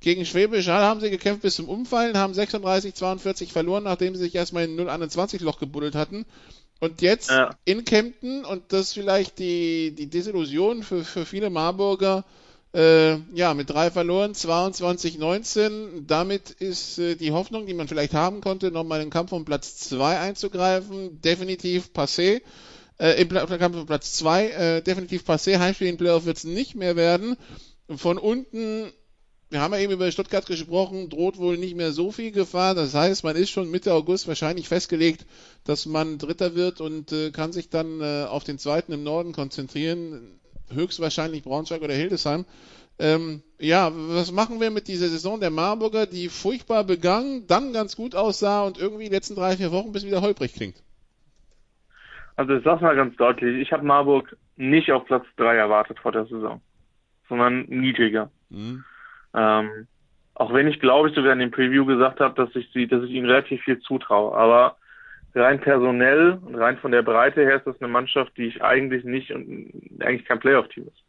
Gegen 0.00 0.24
Schwäbisch 0.26 0.68
Hall 0.68 0.82
haben 0.82 1.00
sie 1.00 1.10
gekämpft 1.10 1.42
bis 1.42 1.56
zum 1.56 1.68
Umfallen, 1.68 2.16
haben 2.16 2.34
36-42 2.34 3.50
verloren, 3.50 3.84
nachdem 3.84 4.14
sie 4.14 4.24
sich 4.24 4.34
erstmal 4.34 4.64
in 4.64 4.78
0-21 4.78 5.42
Loch 5.42 5.58
gebuddelt 5.58 5.94
hatten. 5.94 6.24
Und 6.78 7.00
jetzt 7.02 7.30
ja. 7.30 7.56
in 7.64 7.84
Kempten, 7.84 8.44
und 8.44 8.64
das 8.68 8.88
ist 8.88 8.92
vielleicht 8.94 9.38
die, 9.38 9.92
die 9.92 10.08
Desillusion 10.08 10.82
für, 10.82 11.04
für 11.04 11.24
viele 11.24 11.48
Marburger, 11.48 12.24
äh, 12.74 13.18
ja, 13.34 13.54
mit 13.54 13.70
drei 13.70 13.90
verloren, 13.90 14.32
22-19. 14.32 16.06
Damit 16.06 16.50
ist 16.50 16.98
äh, 16.98 17.14
die 17.14 17.32
Hoffnung, 17.32 17.66
die 17.66 17.74
man 17.74 17.88
vielleicht 17.88 18.14
haben 18.14 18.40
konnte, 18.40 18.70
nochmal 18.70 19.00
in 19.00 19.06
den 19.06 19.12
Kampf 19.12 19.32
um 19.32 19.44
Platz 19.44 19.78
2 19.78 20.18
einzugreifen, 20.18 21.20
definitiv 21.20 21.90
passé. 21.94 22.42
Äh, 22.98 23.22
Im 23.22 23.28
Kampf 23.28 23.76
um 23.76 23.86
Platz 23.86 24.14
2 24.14 24.48
äh, 24.48 24.82
definitiv 24.82 25.22
passé. 25.22 25.58
Heimspiel 25.58 25.88
in 25.88 25.96
Playoff 25.96 26.24
wird 26.24 26.36
es 26.36 26.44
nicht 26.44 26.74
mehr 26.74 26.96
werden. 26.96 27.36
Von 27.88 28.18
unten 28.18 28.92
wir 29.50 29.60
haben 29.60 29.72
ja 29.72 29.78
eben 29.78 29.92
über 29.92 30.10
Stuttgart 30.10 30.46
gesprochen, 30.46 31.10
droht 31.10 31.38
wohl 31.38 31.56
nicht 31.56 31.76
mehr 31.76 31.92
so 31.92 32.10
viel 32.10 32.32
Gefahr. 32.32 32.74
Das 32.74 32.92
heißt, 32.92 33.22
man 33.22 33.36
ist 33.36 33.50
schon 33.50 33.70
Mitte 33.70 33.94
August 33.94 34.26
wahrscheinlich 34.26 34.66
festgelegt, 34.66 35.26
dass 35.62 35.86
man 35.86 36.18
Dritter 36.18 36.56
wird 36.56 36.80
und 36.80 37.12
äh, 37.12 37.30
kann 37.30 37.52
sich 37.52 37.68
dann 37.68 38.00
äh, 38.00 38.24
auf 38.24 38.42
den 38.42 38.58
zweiten 38.58 38.92
im 38.92 39.04
Norden 39.04 39.30
konzentrieren. 39.32 40.40
Höchstwahrscheinlich 40.74 41.42
Braunschweig 41.42 41.82
oder 41.82 41.94
Hildesheim. 41.94 42.44
Ähm, 42.98 43.42
ja, 43.58 43.90
was 43.92 44.30
machen 44.30 44.60
wir 44.60 44.70
mit 44.70 44.86
dieser 44.86 45.08
Saison 45.08 45.40
der 45.40 45.50
Marburger, 45.50 46.06
die 46.06 46.28
furchtbar 46.28 46.84
begann, 46.84 47.46
dann 47.48 47.72
ganz 47.72 47.96
gut 47.96 48.14
aussah 48.14 48.64
und 48.64 48.78
irgendwie 48.78 49.04
die 49.04 49.14
letzten 49.14 49.34
drei, 49.34 49.56
vier 49.56 49.72
Wochen 49.72 49.92
bis 49.92 50.06
wieder 50.06 50.22
holprig 50.22 50.54
klingt? 50.54 50.76
Also 52.36 52.54
ich 52.54 52.64
sag's 52.64 52.82
mal 52.82 52.96
ganz 52.96 53.16
deutlich, 53.16 53.60
ich 53.60 53.72
habe 53.72 53.84
Marburg 53.84 54.36
nicht 54.56 54.92
auf 54.92 55.04
Platz 55.06 55.24
drei 55.36 55.56
erwartet 55.56 55.98
vor 55.98 56.12
der 56.12 56.26
Saison, 56.26 56.60
sondern 57.28 57.62
niedriger. 57.62 58.30
Mhm. 58.50 58.84
Ähm, 59.34 59.86
auch 60.34 60.52
wenn 60.52 60.68
ich 60.68 60.80
glaube 60.80 61.08
ich 61.08 61.14
sogar 61.14 61.32
in 61.32 61.38
dem 61.38 61.50
Preview 61.50 61.84
gesagt 61.84 62.20
habe, 62.20 62.34
dass 62.34 62.54
ich 62.56 62.70
sie, 62.72 62.86
dass 62.86 63.04
ich 63.04 63.10
ihnen 63.10 63.28
relativ 63.28 63.62
viel 63.62 63.80
zutraue. 63.80 64.36
Aber 64.36 64.76
rein 65.34 65.60
personell 65.60 66.38
und 66.44 66.54
rein 66.54 66.78
von 66.78 66.92
der 66.92 67.02
Breite 67.02 67.42
her 67.42 67.56
ist 67.56 67.66
das 67.66 67.80
eine 67.80 67.90
Mannschaft, 67.90 68.36
die 68.36 68.46
ich 68.46 68.62
eigentlich 68.62 69.04
nicht 69.04 69.32
und 69.32 69.72
eigentlich 70.00 70.24
kein 70.26 70.38
Playoff-Team 70.38 70.86
ist. 70.86 71.04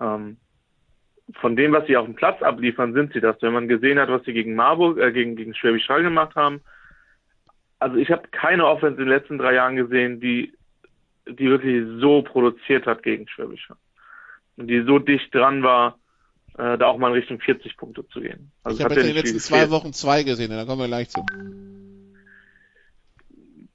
Ähm, 0.00 0.36
von 1.40 1.56
dem, 1.56 1.72
was 1.72 1.86
sie 1.86 1.96
auf 1.96 2.04
dem 2.04 2.14
Platz 2.14 2.42
abliefern, 2.42 2.92
sind 2.92 3.12
sie 3.12 3.20
das. 3.20 3.36
Wenn 3.40 3.52
man 3.52 3.68
gesehen 3.68 3.98
hat, 3.98 4.08
was 4.08 4.24
sie 4.24 4.32
gegen 4.32 4.54
Marburg, 4.54 4.98
äh, 4.98 5.12
gegen, 5.12 5.36
gegen 5.36 5.54
Schwäbisch 5.54 5.88
Hall 5.88 6.02
gemacht 6.02 6.34
haben. 6.36 6.60
Also 7.78 7.96
ich 7.96 8.10
habe 8.10 8.28
keine 8.30 8.66
Offense 8.66 9.00
in 9.00 9.08
den 9.08 9.14
letzten 9.14 9.38
drei 9.38 9.54
Jahren 9.54 9.76
gesehen, 9.76 10.20
die, 10.20 10.52
die 11.26 11.48
wirklich 11.48 11.84
so 12.00 12.22
produziert 12.22 12.86
hat 12.86 13.02
gegen 13.02 13.26
Schwäbisch 13.28 13.68
Hall. 13.68 13.78
Und 14.56 14.68
die 14.68 14.82
so 14.82 14.98
dicht 14.98 15.34
dran 15.34 15.62
war, 15.62 15.98
äh, 16.58 16.76
da 16.76 16.86
auch 16.86 16.98
mal 16.98 17.08
in 17.08 17.14
Richtung 17.14 17.40
40 17.40 17.76
Punkte 17.76 18.06
zu 18.08 18.20
gehen. 18.20 18.52
Also 18.62 18.78
ich 18.78 18.84
habe 18.84 18.94
jetzt 18.94 19.04
in 19.04 19.08
den 19.08 19.16
letzten 19.16 19.40
zwei 19.40 19.70
Wochen 19.70 19.92
zwei 19.92 20.22
gesehen, 20.22 20.50
da 20.50 20.64
kommen 20.64 20.82
wir 20.82 20.86
gleich 20.86 21.08
zu. 21.08 21.24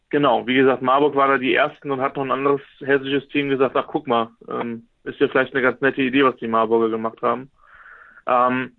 Genau, 0.10 0.48
wie 0.48 0.56
gesagt, 0.56 0.82
Marburg 0.82 1.16
war 1.16 1.28
da 1.28 1.38
die 1.38 1.54
ersten 1.54 1.92
und 1.92 2.00
hat 2.00 2.16
noch 2.16 2.24
ein 2.24 2.32
anderes 2.32 2.62
hessisches 2.80 3.28
Team 3.28 3.50
gesagt, 3.50 3.76
ach 3.76 3.88
guck 3.88 4.08
mal, 4.08 4.30
ähm, 4.48 4.88
ist 5.04 5.20
ja 5.20 5.28
vielleicht 5.28 5.54
eine 5.54 5.62
ganz 5.62 5.82
nette 5.82 6.02
Idee, 6.02 6.24
was 6.24 6.38
die 6.38 6.48
Marburger 6.48 6.90
gemacht 6.90 7.22
haben. 7.22 7.52
Ähm, 8.26 8.72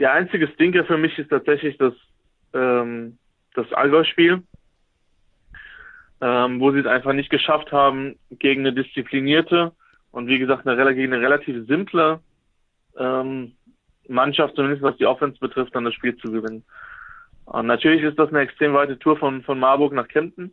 der 0.00 0.12
einzige 0.12 0.48
Stinker 0.48 0.84
für 0.84 0.98
mich 0.98 1.16
ist 1.18 1.30
tatsächlich 1.30 1.76
das, 1.78 1.94
ähm, 2.52 3.18
das 3.54 3.72
Allgäu-Spiel, 3.72 4.42
ähm, 6.20 6.60
wo 6.60 6.72
sie 6.72 6.80
es 6.80 6.86
einfach 6.86 7.12
nicht 7.12 7.30
geschafft 7.30 7.70
haben, 7.70 8.18
gegen 8.30 8.66
eine 8.66 8.72
disziplinierte 8.72 9.72
und 10.10 10.26
wie 10.26 10.38
gesagt 10.38 10.66
eine, 10.66 10.94
gegen 10.94 11.12
eine 11.12 11.22
relativ 11.22 11.66
simple 11.66 12.20
ähm, 12.96 13.52
Mannschaft, 14.08 14.56
zumindest 14.56 14.82
was 14.82 14.96
die 14.96 15.06
Offense 15.06 15.38
betrifft, 15.38 15.74
dann 15.74 15.84
das 15.84 15.94
Spiel 15.94 16.16
zu 16.16 16.32
gewinnen. 16.32 16.64
Und 17.48 17.66
natürlich 17.66 18.02
ist 18.02 18.18
das 18.18 18.28
eine 18.28 18.40
extrem 18.40 18.74
weite 18.74 18.98
Tour 18.98 19.16
von, 19.16 19.42
von 19.42 19.58
Marburg 19.58 19.92
nach 19.94 20.08
Kempten. 20.08 20.52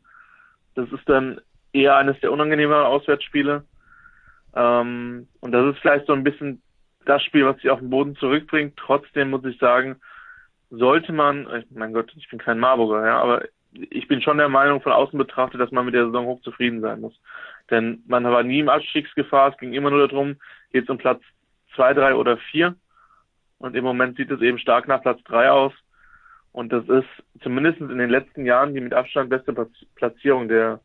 Das 0.75 0.89
ist 0.91 1.07
dann 1.07 1.41
eher 1.73 1.97
eines 1.97 2.19
der 2.21 2.31
unangenehmeren 2.31 2.85
Auswärtsspiele. 2.85 3.65
Ähm, 4.55 5.27
und 5.41 5.51
das 5.51 5.75
ist 5.75 5.81
vielleicht 5.81 6.07
so 6.07 6.13
ein 6.13 6.23
bisschen 6.23 6.61
das 7.05 7.21
Spiel, 7.21 7.45
was 7.45 7.57
sich 7.57 7.69
auf 7.69 7.79
den 7.79 7.89
Boden 7.89 8.15
zurückbringt. 8.15 8.77
Trotzdem 8.77 9.29
muss 9.29 9.43
ich 9.43 9.57
sagen, 9.59 9.97
sollte 10.69 11.11
man, 11.11 11.65
mein 11.69 11.93
Gott, 11.93 12.11
ich 12.15 12.29
bin 12.29 12.39
kein 12.39 12.59
Marburger, 12.59 13.05
ja, 13.05 13.19
aber 13.19 13.43
ich 13.73 14.07
bin 14.07 14.21
schon 14.21 14.37
der 14.37 14.49
Meinung 14.49 14.81
von 14.81 14.93
außen 14.93 15.19
betrachtet, 15.19 15.59
dass 15.59 15.71
man 15.71 15.85
mit 15.85 15.93
der 15.93 16.05
Saison 16.05 16.25
hoch 16.25 16.41
zufrieden 16.41 16.79
sein 16.79 17.01
muss. 17.01 17.13
Denn 17.69 18.03
man 18.07 18.23
war 18.23 18.43
nie 18.43 18.59
im 18.59 18.69
Abstiegsgefahr, 18.69 19.51
es 19.51 19.57
ging 19.57 19.73
immer 19.73 19.91
nur 19.91 20.07
darum, 20.07 20.37
jetzt 20.71 20.89
um 20.89 20.97
Platz 20.97 21.21
zwei, 21.75 21.93
drei 21.93 22.15
oder 22.15 22.37
vier. 22.37 22.75
Und 23.57 23.75
im 23.75 23.83
Moment 23.83 24.15
sieht 24.15 24.31
es 24.31 24.41
eben 24.41 24.59
stark 24.59 24.87
nach 24.87 25.01
Platz 25.01 25.21
drei 25.25 25.51
aus. 25.51 25.73
Und 26.55 26.71
das 26.71 26.87
ist 26.87 27.41
zumindest 27.43 27.81
in 27.81 27.97
den 27.97 28.09
letzten 28.09 28.45
Jahren 28.45 28.73
die 28.73 28.79
mit 28.79 28.93
Abstand 28.93 29.29
beste 29.29 29.53
Platzierung 29.95 30.47
der, 30.47 30.79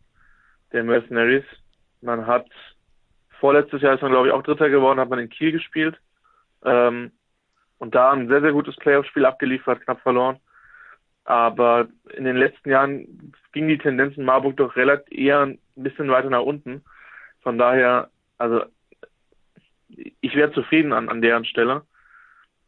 der 0.73 0.83
Mercenaries. 0.83 1.45
Man 2.01 2.27
hat 2.27 2.51
vorletztes 3.39 3.81
Jahr 3.81 3.95
ist 3.95 4.03
man, 4.03 4.11
glaube 4.11 4.27
ich, 4.27 4.33
auch 4.33 4.43
Dritter 4.43 4.69
geworden, 4.69 4.99
hat 4.99 5.11
man 5.11 5.21
in 5.21 5.29
Kiel 5.31 5.53
gespielt. 5.53 5.97
Ähm, 6.65 7.13
und 7.79 7.95
da 7.95 8.11
ein 8.11 8.27
sehr, 8.27 8.41
sehr 8.41 8.51
gutes 8.51 8.75
Playoff-Spiel 8.79 9.25
abgeliefert, 9.25 9.81
knapp 9.83 10.01
verloren. 10.01 10.41
Aber 11.23 11.87
in 12.17 12.25
den 12.25 12.37
letzten 12.37 12.69
Jahren 12.69 13.33
ging 13.53 13.69
die 13.69 13.79
Tendenz 13.79 14.17
in 14.17 14.25
Marburg 14.25 14.57
doch 14.57 14.75
relativ 14.75 15.17
eher 15.17 15.43
ein 15.43 15.61
bisschen 15.77 16.11
weiter 16.11 16.31
nach 16.31 16.43
unten. 16.43 16.83
Von 17.43 17.59
daher, 17.59 18.11
also 18.39 18.65
ich 19.87 20.35
wäre 20.35 20.51
zufrieden 20.51 20.93
an, 20.93 21.09
an 21.09 21.23
deren 21.23 21.45
Stelle. 21.45 21.83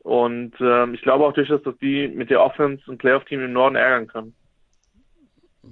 Und 0.02 0.54
ähm, 0.60 0.94
ich 0.94 1.02
glaube 1.02 1.24
auch 1.24 1.32
durchaus, 1.32 1.62
dass 1.62 1.78
die 1.78 2.08
mit 2.08 2.30
der 2.30 2.42
Offense 2.42 2.82
ein 2.90 2.98
Playoff-Team 2.98 3.40
im 3.40 3.52
Norden 3.52 3.76
ärgern 3.76 4.08
können. 4.08 4.34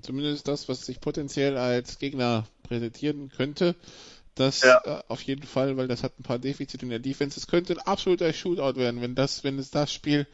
Zumindest 0.03 0.47
das, 0.47 0.69
was 0.69 0.87
sich 0.87 1.01
potenziell 1.01 1.57
als 1.57 1.99
Gegner 1.99 2.45
präsentieren 2.63 3.29
könnte. 3.29 3.75
Das 4.37 4.63
ja. 4.63 4.81
äh, 4.85 5.03
auf 5.09 5.21
jeden 5.23 5.43
Fall, 5.43 5.77
weil 5.77 5.89
das 5.89 6.05
hat 6.05 6.19
ein 6.19 6.23
paar 6.23 6.39
Defizite 6.39 6.85
in 6.85 6.91
der 6.91 7.01
Defense. 7.01 7.39
Es 7.39 7.49
könnte 7.49 7.73
ein 7.73 7.81
absoluter 7.81 8.33
Shootout 8.33 8.79
werden, 8.79 9.01
wenn 9.01 9.17
das, 9.17 9.43
wenn 9.43 9.59
es 9.59 9.71
das 9.71 9.93
Spiel 9.93 10.29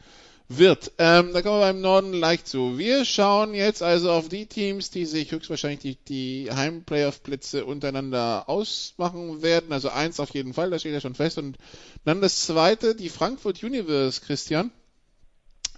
wird. 0.49 0.93
Ähm, 0.97 1.33
da 1.33 1.41
kommen 1.41 1.59
wir 1.59 1.67
beim 1.67 1.81
Norden 1.81 2.13
leicht 2.13 2.47
zu. 2.47 2.77
Wir 2.77 3.03
schauen 3.03 3.53
jetzt 3.53 3.83
also 3.83 4.11
auf 4.11 4.29
die 4.29 4.45
Teams, 4.45 4.89
die 4.89 5.05
sich 5.05 5.31
höchstwahrscheinlich 5.31 5.79
die, 5.79 5.97
die 6.07 6.51
Heim-Playoff-Plätze 6.51 7.65
untereinander 7.65 8.47
ausmachen 8.47 9.41
werden. 9.41 9.73
Also 9.73 9.89
eins 9.89 10.19
auf 10.19 10.33
jeden 10.33 10.53
Fall, 10.53 10.69
das 10.69 10.81
steht 10.81 10.93
ja 10.93 11.01
schon 11.01 11.15
fest. 11.15 11.37
Und 11.37 11.57
dann 12.05 12.21
das 12.21 12.45
zweite, 12.45 12.95
die 12.95 13.09
Frankfurt 13.09 13.61
Universe, 13.61 14.21
Christian, 14.21 14.71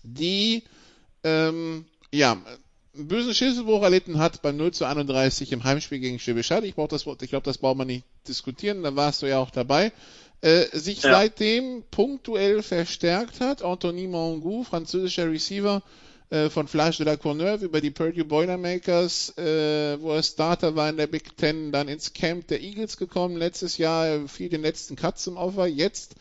die 0.04 0.64
ähm, 1.24 1.86
ja 2.12 2.38
einen 2.96 3.08
bösen 3.08 3.34
Schädelbruch 3.34 3.82
erlitten 3.82 4.20
hat 4.20 4.42
beim 4.42 4.58
0 4.58 4.72
zu 4.72 4.86
31 4.86 5.52
im 5.52 5.64
Heimspiel 5.64 6.00
gegen 6.00 6.20
Schwäbisch. 6.20 6.52
Ich, 6.52 6.64
ich 6.64 6.76
glaube, 6.76 7.44
das 7.44 7.58
braucht 7.58 7.78
man 7.78 7.88
nicht 7.88 8.06
diskutieren, 8.28 8.84
da 8.84 8.96
warst 8.96 9.22
du 9.22 9.28
ja 9.28 9.40
auch 9.40 9.52
dabei 9.52 9.92
äh, 10.42 10.66
sich 10.72 11.04
ja. 11.04 11.12
seitdem 11.12 11.84
punktuell 11.92 12.64
verstärkt 12.64 13.42
hat. 13.42 13.62
Anthony 13.62 14.08
Mangou, 14.08 14.64
französischer 14.64 15.30
Receiver 15.30 15.84
äh, 16.30 16.50
von 16.50 16.68
Flash 16.68 16.98
de 16.98 17.06
la 17.06 17.18
Courneuve 17.18 17.66
über 17.66 17.82
die 17.82 17.92
Purdue 17.92 18.24
Boilermakers, 18.24 19.38
äh, 19.38 20.00
wo 20.00 20.12
er 20.14 20.24
Starter 20.24 20.76
war 20.76 20.90
in 20.90 20.98
der 20.98 21.08
Big 21.08 21.36
Ten, 21.38 21.72
dann 21.72 21.88
ins 21.88 22.14
Camp 22.14 22.48
der 22.48 22.62
Eagles 22.62 22.98
gekommen. 22.98 23.36
Letztes 23.36 23.78
Jahr 23.78 24.28
fiel 24.28 24.50
den 24.50 24.62
letzten 24.62 24.96
Cut 24.96 25.20
zum 25.20 25.38
Opfer. 25.38 25.68
Jetzt 25.68 26.16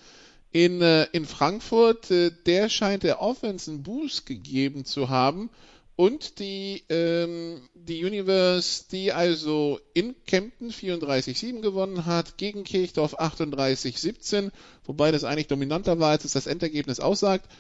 in, 0.51 0.81
äh, 0.81 1.05
in 1.13 1.27
Frankfurt, 1.27 2.11
äh, 2.11 2.31
der 2.47 2.69
scheint 2.69 3.03
der 3.03 3.21
Offense 3.21 3.71
einen 3.71 3.83
Boost 3.83 4.27
gegeben 4.27 4.85
zu 4.85 5.11
haben. 5.11 5.51
Und 5.99 6.39
die, 6.39 6.85
ähm, 6.91 7.61
die 7.75 8.05
Universe, 8.05 8.85
die 8.93 9.13
also 9.13 9.81
in 9.95 10.15
Kempten 10.29 10.71
34-7 10.71 11.61
gewonnen 11.61 12.07
hat, 12.07 12.39
gegen 12.39 12.63
Kirchdorf 12.63 13.19
38-17, 13.19 14.53
wobei 14.85 15.11
das 15.11 15.25
eigentlich 15.25 15.49
dominanter 15.49 15.99
war, 15.99 16.11
als 16.11 16.25
es 16.25 16.35
das 16.35 16.47
Endergebnis 16.47 17.01
aussagt. 17.01 17.51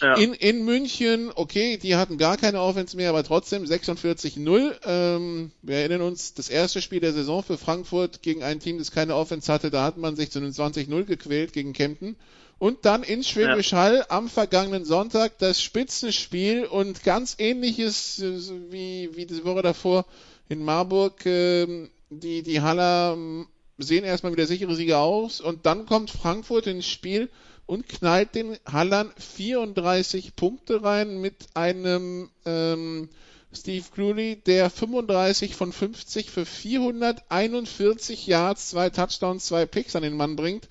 Ja. 0.00 0.14
In, 0.14 0.34
in 0.34 0.64
München, 0.64 1.30
okay, 1.36 1.76
die 1.76 1.94
hatten 1.94 2.18
gar 2.18 2.36
keine 2.36 2.60
Offense 2.60 2.96
mehr, 2.96 3.10
aber 3.10 3.22
trotzdem 3.22 3.62
46-0. 3.62 4.80
Ähm, 4.84 5.52
wir 5.62 5.76
erinnern 5.76 6.02
uns, 6.02 6.34
das 6.34 6.48
erste 6.48 6.82
Spiel 6.82 6.98
der 6.98 7.12
Saison 7.12 7.44
für 7.44 7.58
Frankfurt 7.58 8.22
gegen 8.22 8.42
ein 8.42 8.58
Team, 8.58 8.78
das 8.78 8.90
keine 8.90 9.14
Offense 9.14 9.52
hatte, 9.52 9.70
da 9.70 9.84
hat 9.84 9.98
man 9.98 10.16
sich 10.16 10.32
zu 10.32 10.40
einem 10.40 10.50
20-0 10.50 11.04
gequält 11.04 11.52
gegen 11.52 11.74
Kempten. 11.74 12.16
Und 12.58 12.86
dann 12.86 13.02
in 13.02 13.22
Schwäbisch 13.22 13.72
ja. 13.72 13.78
Hall 13.78 14.06
am 14.08 14.28
vergangenen 14.28 14.84
Sonntag 14.84 15.38
das 15.38 15.60
Spitzenspiel 15.60 16.64
und 16.64 17.04
ganz 17.04 17.36
ähnliches 17.38 18.22
wie, 18.70 19.10
wie 19.14 19.26
die 19.26 19.44
Woche 19.44 19.62
davor 19.62 20.06
in 20.48 20.62
Marburg. 20.62 21.26
Ähm, 21.26 21.90
die, 22.08 22.42
die 22.42 22.60
Haller 22.62 23.12
ähm, 23.14 23.46
sehen 23.78 24.04
erstmal 24.04 24.32
wie 24.32 24.36
der 24.36 24.46
sichere 24.46 24.74
Sieger 24.74 25.00
aus 25.00 25.40
und 25.40 25.66
dann 25.66 25.84
kommt 25.84 26.10
Frankfurt 26.10 26.66
ins 26.66 26.86
Spiel 26.86 27.28
und 27.66 27.88
knallt 27.88 28.34
den 28.34 28.56
Hallern 28.64 29.12
34 29.18 30.36
Punkte 30.36 30.82
rein 30.82 31.20
mit 31.20 31.34
einem 31.54 32.30
ähm, 32.46 33.08
Steve 33.52 33.84
Cluley, 33.92 34.36
der 34.36 34.70
35 34.70 35.54
von 35.54 35.72
50 35.72 36.30
für 36.30 36.46
441 36.46 38.26
Yards, 38.26 38.70
zwei 38.70 38.90
Touchdowns, 38.90 39.46
zwei 39.46 39.66
Picks 39.66 39.96
an 39.96 40.02
den 40.02 40.16
Mann 40.16 40.36
bringt. 40.36 40.68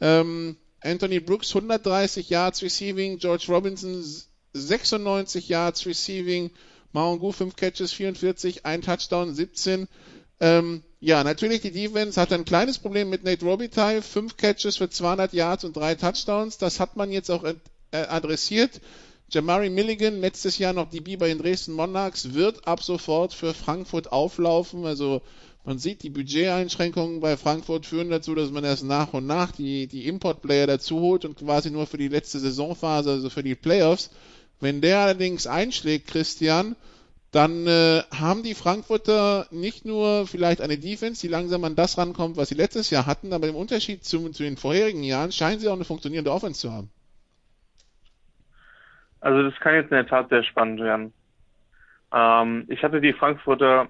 Ähm, 0.00 0.56
Anthony 0.80 1.20
Brooks 1.20 1.54
130 1.54 2.28
Yards 2.30 2.62
Receiving, 2.62 3.18
George 3.18 3.46
Robinson 3.48 4.04
96 4.54 5.48
Yards 5.48 5.86
Receiving, 5.86 6.50
Maungu 6.92 7.32
5 7.32 7.56
Catches, 7.56 7.92
44, 7.92 8.64
ein 8.64 8.82
Touchdown, 8.82 9.34
17. 9.34 9.88
Ähm, 10.40 10.82
ja, 11.00 11.22
natürlich, 11.22 11.60
die 11.60 11.70
Defense 11.70 12.20
hat 12.20 12.32
ein 12.32 12.44
kleines 12.44 12.78
Problem 12.78 13.10
mit 13.10 13.24
Nate 13.24 13.44
Robitaille. 13.44 14.02
Fünf 14.02 14.36
Catches 14.36 14.76
für 14.76 14.88
200 14.88 15.32
Yards 15.32 15.64
und 15.64 15.76
drei 15.76 15.94
Touchdowns. 15.94 16.58
Das 16.58 16.80
hat 16.80 16.96
man 16.96 17.12
jetzt 17.12 17.30
auch 17.30 17.44
äh, 17.44 17.54
adressiert. 17.90 18.80
Jamari 19.30 19.68
Milligan, 19.68 20.20
letztes 20.20 20.58
Jahr 20.58 20.72
noch 20.72 20.88
DB 20.88 21.16
bei 21.16 21.28
den 21.28 21.38
Dresden 21.38 21.74
Monarchs, 21.74 22.32
wird 22.32 22.66
ab 22.66 22.82
sofort 22.82 23.34
für 23.34 23.52
Frankfurt 23.52 24.10
auflaufen. 24.10 24.86
Also 24.86 25.22
man 25.68 25.76
sieht, 25.76 26.02
die 26.02 26.08
Budgeteinschränkungen 26.08 27.20
bei 27.20 27.36
Frankfurt 27.36 27.84
führen 27.84 28.08
dazu, 28.08 28.34
dass 28.34 28.50
man 28.50 28.64
erst 28.64 28.86
nach 28.86 29.12
und 29.12 29.26
nach 29.26 29.52
die, 29.52 29.86
die 29.86 30.08
Import-Player 30.08 30.66
dazu 30.66 30.98
holt 30.98 31.26
und 31.26 31.38
quasi 31.38 31.70
nur 31.70 31.86
für 31.86 31.98
die 31.98 32.08
letzte 32.08 32.38
Saisonphase, 32.38 33.10
also 33.10 33.28
für 33.28 33.42
die 33.42 33.54
Playoffs. 33.54 34.10
Wenn 34.60 34.80
der 34.80 35.00
allerdings 35.00 35.46
einschlägt, 35.46 36.06
Christian, 36.06 36.74
dann 37.32 37.66
äh, 37.66 38.00
haben 38.18 38.42
die 38.42 38.54
Frankfurter 38.54 39.46
nicht 39.50 39.84
nur 39.84 40.26
vielleicht 40.26 40.62
eine 40.62 40.78
Defense, 40.78 41.20
die 41.20 41.30
langsam 41.30 41.62
an 41.64 41.76
das 41.76 41.98
rankommt, 41.98 42.38
was 42.38 42.48
sie 42.48 42.54
letztes 42.54 42.88
Jahr 42.88 43.04
hatten, 43.04 43.34
aber 43.34 43.46
im 43.46 43.54
Unterschied 43.54 44.04
zu, 44.04 44.30
zu 44.30 44.44
den 44.44 44.56
vorherigen 44.56 45.04
Jahren 45.04 45.32
scheinen 45.32 45.60
sie 45.60 45.68
auch 45.68 45.74
eine 45.74 45.84
funktionierende 45.84 46.32
Offense 46.32 46.60
zu 46.60 46.72
haben. 46.72 46.88
Also 49.20 49.42
das 49.42 49.60
kann 49.60 49.74
jetzt 49.74 49.90
in 49.90 49.96
der 49.96 50.06
Tat 50.06 50.30
sehr 50.30 50.44
spannend 50.44 50.80
werden. 50.80 51.12
Ähm, 52.10 52.64
ich 52.68 52.82
hatte 52.82 53.02
die 53.02 53.12
Frankfurter 53.12 53.88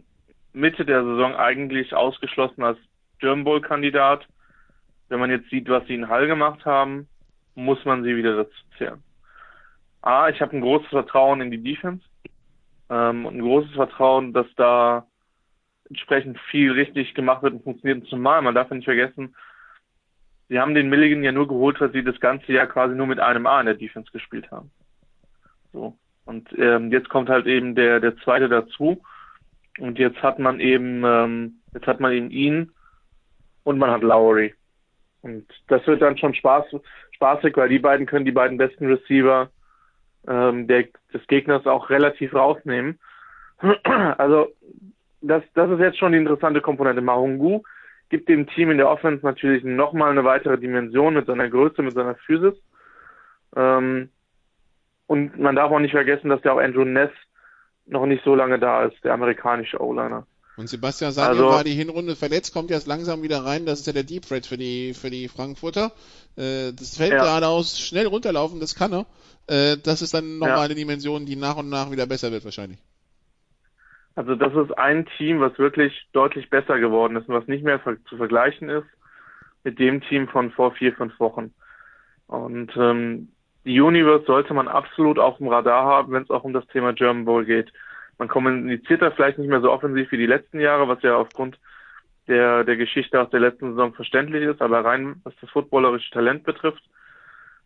Mitte 0.59 0.85
der 0.85 1.05
Saison 1.05 1.35
eigentlich 1.37 1.94
ausgeschlossen 1.94 2.62
als 2.62 2.79
German 3.21 3.44
Bowl 3.44 3.61
Kandidat. 3.61 4.27
Wenn 5.09 5.21
man 5.21 5.31
jetzt 5.31 5.49
sieht, 5.51 5.68
was 5.68 5.87
sie 5.87 5.94
in 5.94 6.09
Hall 6.09 6.27
gemacht 6.27 6.64
haben, 6.66 7.09
muss 7.55 7.85
man 7.85 8.03
sie 8.03 8.16
wieder 8.16 8.37
dazu 8.37 8.57
zählen. 8.77 9.03
A, 10.03 10.29
ich 10.29 10.40
habe 10.40 10.57
ein 10.57 10.61
großes 10.61 10.88
Vertrauen 10.88 11.40
in 11.40 11.51
die 11.51 11.62
Defense 11.62 12.05
ähm, 12.90 13.27
und 13.27 13.37
ein 13.37 13.42
großes 13.42 13.73
Vertrauen, 13.73 14.33
dass 14.33 14.47
da 14.57 15.07
entsprechend 15.88 16.38
viel 16.51 16.73
richtig 16.73 17.14
gemacht 17.14 17.42
wird 17.42 17.55
und 17.55 17.64
funktioniert. 17.64 18.07
Zumal, 18.09 18.42
man 18.42 18.55
darf 18.55 18.71
nicht 18.71 18.85
vergessen, 18.85 19.35
sie 20.49 20.59
haben 20.59 20.75
den 20.75 20.88
Milligan 20.88 21.25
ja 21.25 21.33
nur 21.33 21.49
geholt, 21.49 21.81
weil 21.81 21.92
sie 21.92 22.05
das 22.05 22.21
ganze 22.21 22.53
Jahr 22.53 22.66
quasi 22.66 22.94
nur 22.94 23.07
mit 23.07 23.21
einem 23.21 23.47
A 23.47 23.61
in 23.61 23.66
der 23.66 23.75
Defense 23.75 24.11
gespielt 24.12 24.51
haben. 24.51 24.71
So. 25.73 25.97
Und 26.25 26.49
ähm, 26.59 26.92
jetzt 26.92 27.09
kommt 27.09 27.29
halt 27.31 27.47
eben 27.47 27.75
der, 27.75 28.01
der 28.01 28.16
zweite 28.18 28.49
dazu. 28.49 29.03
Und 29.79 29.99
jetzt 29.99 30.23
hat 30.23 30.38
man 30.38 30.61
eben, 30.61 31.03
ähm, 31.05 31.61
jetzt 31.73 31.87
hat 31.87 32.01
man 32.01 32.12
eben 32.12 32.31
ihn 32.31 32.73
und 33.64 33.79
man 33.79 33.91
hat 33.91 34.03
Lowry. 34.03 34.55
Und 35.23 35.47
das 35.69 35.87
wird 35.87 36.03
dann 36.03 36.19
schon 36.19 36.35
Spaß, 36.35 36.64
spaßig, 37.12 37.57
weil 37.57 37.69
die 37.69 37.79
beiden 37.79 38.07
können 38.07 38.25
die 38.25 38.33
beiden 38.33 38.57
besten 38.57 38.87
Receiver 38.87 39.51
ähm, 40.27 40.67
der, 40.67 40.85
des 41.12 41.27
Gegners 41.27 41.67
auch 41.67 41.91
relativ 41.91 42.35
rausnehmen. 42.35 42.99
Also 44.19 44.49
das, 45.21 45.43
das 45.55 45.71
ist 45.71 45.81
jetzt 45.81 45.99
schon 45.99 46.12
die 46.12 46.19
interessante 46.19 46.61
Komponente. 46.61 47.01
Mahungu 47.01 47.62
gibt 48.09 48.29
dem 48.29 48.47
Team 48.47 48.71
in 48.71 48.79
der 48.79 48.88
Offense 48.88 49.25
natürlich 49.25 49.64
nochmal 49.64 50.11
eine 50.11 50.25
weitere 50.25 50.59
Dimension 50.59 51.14
mit 51.14 51.27
seiner 51.27 51.49
Größe, 51.49 51.83
mit 51.83 51.95
seiner 51.95 52.14
Physis. 52.14 52.55
Ähm, 53.57 54.11
und 55.07 55.38
man 55.38 55.57
darf 55.57 55.71
auch 55.71 55.81
nicht 55.81 55.93
vergessen, 55.93 56.29
dass 56.29 56.45
ja 56.45 56.53
auch 56.53 56.61
Andrew 56.61 56.85
Ness 56.85 57.11
noch 57.88 58.07
nicht 58.07 58.24
so 58.24 58.35
lange 58.35 58.59
da 58.59 58.85
ist, 58.85 59.03
der 59.05 59.14
amerikanische 59.14 59.81
O-Liner. 59.83 60.27
Und 60.57 60.68
Sebastian 60.68 61.12
Samuel 61.12 61.44
also, 61.44 61.51
war 61.51 61.64
die 61.64 61.72
Hinrunde 61.72 62.16
verletzt, 62.16 62.53
kommt 62.53 62.70
jetzt 62.70 62.88
langsam 62.88 63.22
wieder 63.22 63.44
rein. 63.44 63.64
Das 63.64 63.81
ist 63.81 63.87
ja 63.87 63.92
der 63.92 64.03
Deep 64.03 64.27
Threat 64.27 64.44
für 64.44 64.57
die, 64.57 64.92
für 64.92 65.09
die 65.09 65.29
Frankfurter. 65.29 65.92
Äh, 66.37 66.72
das 66.72 66.96
fällt 66.96 67.12
ja. 67.12 67.18
geradeaus 67.18 67.79
schnell 67.79 68.07
runterlaufen, 68.07 68.59
das 68.59 68.74
kann 68.74 68.92
er. 68.92 69.07
Äh, 69.46 69.77
das 69.77 70.03
ist 70.03 70.14
dann 70.14 70.38
nochmal 70.38 70.57
ja. 70.57 70.62
eine 70.62 70.74
Dimension, 70.74 71.27
die 71.27 71.37
nach 71.37 71.57
und 71.57 71.68
nach 71.68 71.92
wieder 71.92 72.07
besser 72.07 72.33
wird 72.33 72.44
wahrscheinlich. 72.44 72.81
Also 74.16 74.35
das 74.35 74.53
ist 74.53 74.77
ein 74.77 75.07
Team, 75.16 75.38
was 75.40 75.57
wirklich 75.61 76.09
deutlich 76.12 76.51
besser 76.51 76.81
geworden 76.81 77.14
ist 77.14 77.29
und 77.29 77.37
was 77.37 77.46
nicht 77.46 77.62
mehr 77.62 77.81
zu 78.09 78.16
vergleichen 78.16 78.68
ist 78.68 78.87
mit 79.62 79.79
dem 79.79 80.01
Team 80.01 80.27
von 80.27 80.51
vor 80.51 80.72
vier, 80.72 80.92
fünf 80.92 81.20
Wochen. 81.20 81.55
Und 82.27 82.72
ähm, 82.77 83.29
die 83.68 83.81
Universe 83.81 84.24
sollte 84.24 84.54
man 84.54 84.66
absolut 84.66 85.18
auf 85.18 85.37
dem 85.37 85.48
Radar 85.48 85.85
haben, 85.85 86.12
wenn 86.12 86.22
es 86.22 86.31
auch 86.31 86.42
um 86.42 86.54
das 86.54 86.66
Thema 86.68 86.94
German 86.94 87.26
Bowl 87.26 87.44
geht. 87.44 87.70
Man 88.16 88.28
kommuniziert 88.28 89.02
da 89.02 89.11
vielleicht 89.11 89.38
nicht 89.38 89.48
mehr 89.48 89.61
so 89.61 89.70
offensiv 89.70 90.11
wie 90.11 90.16
die 90.16 90.26
letzten 90.26 90.59
Jahre, 90.59 90.88
was 90.88 91.02
ja 91.02 91.16
aufgrund 91.16 91.59
der, 92.26 92.64
der 92.64 92.76
Geschichte 92.76 93.20
aus 93.20 93.31
der 93.31 93.40
letzten 93.40 93.70
Saison 93.70 93.92
verständlich 93.92 94.42
ist, 94.44 94.62
aber 94.62 94.85
rein 94.85 95.20
was 95.24 95.35
das 95.40 95.50
footballerische 95.50 96.11
Talent 96.11 96.44
betrifft, 96.44 96.83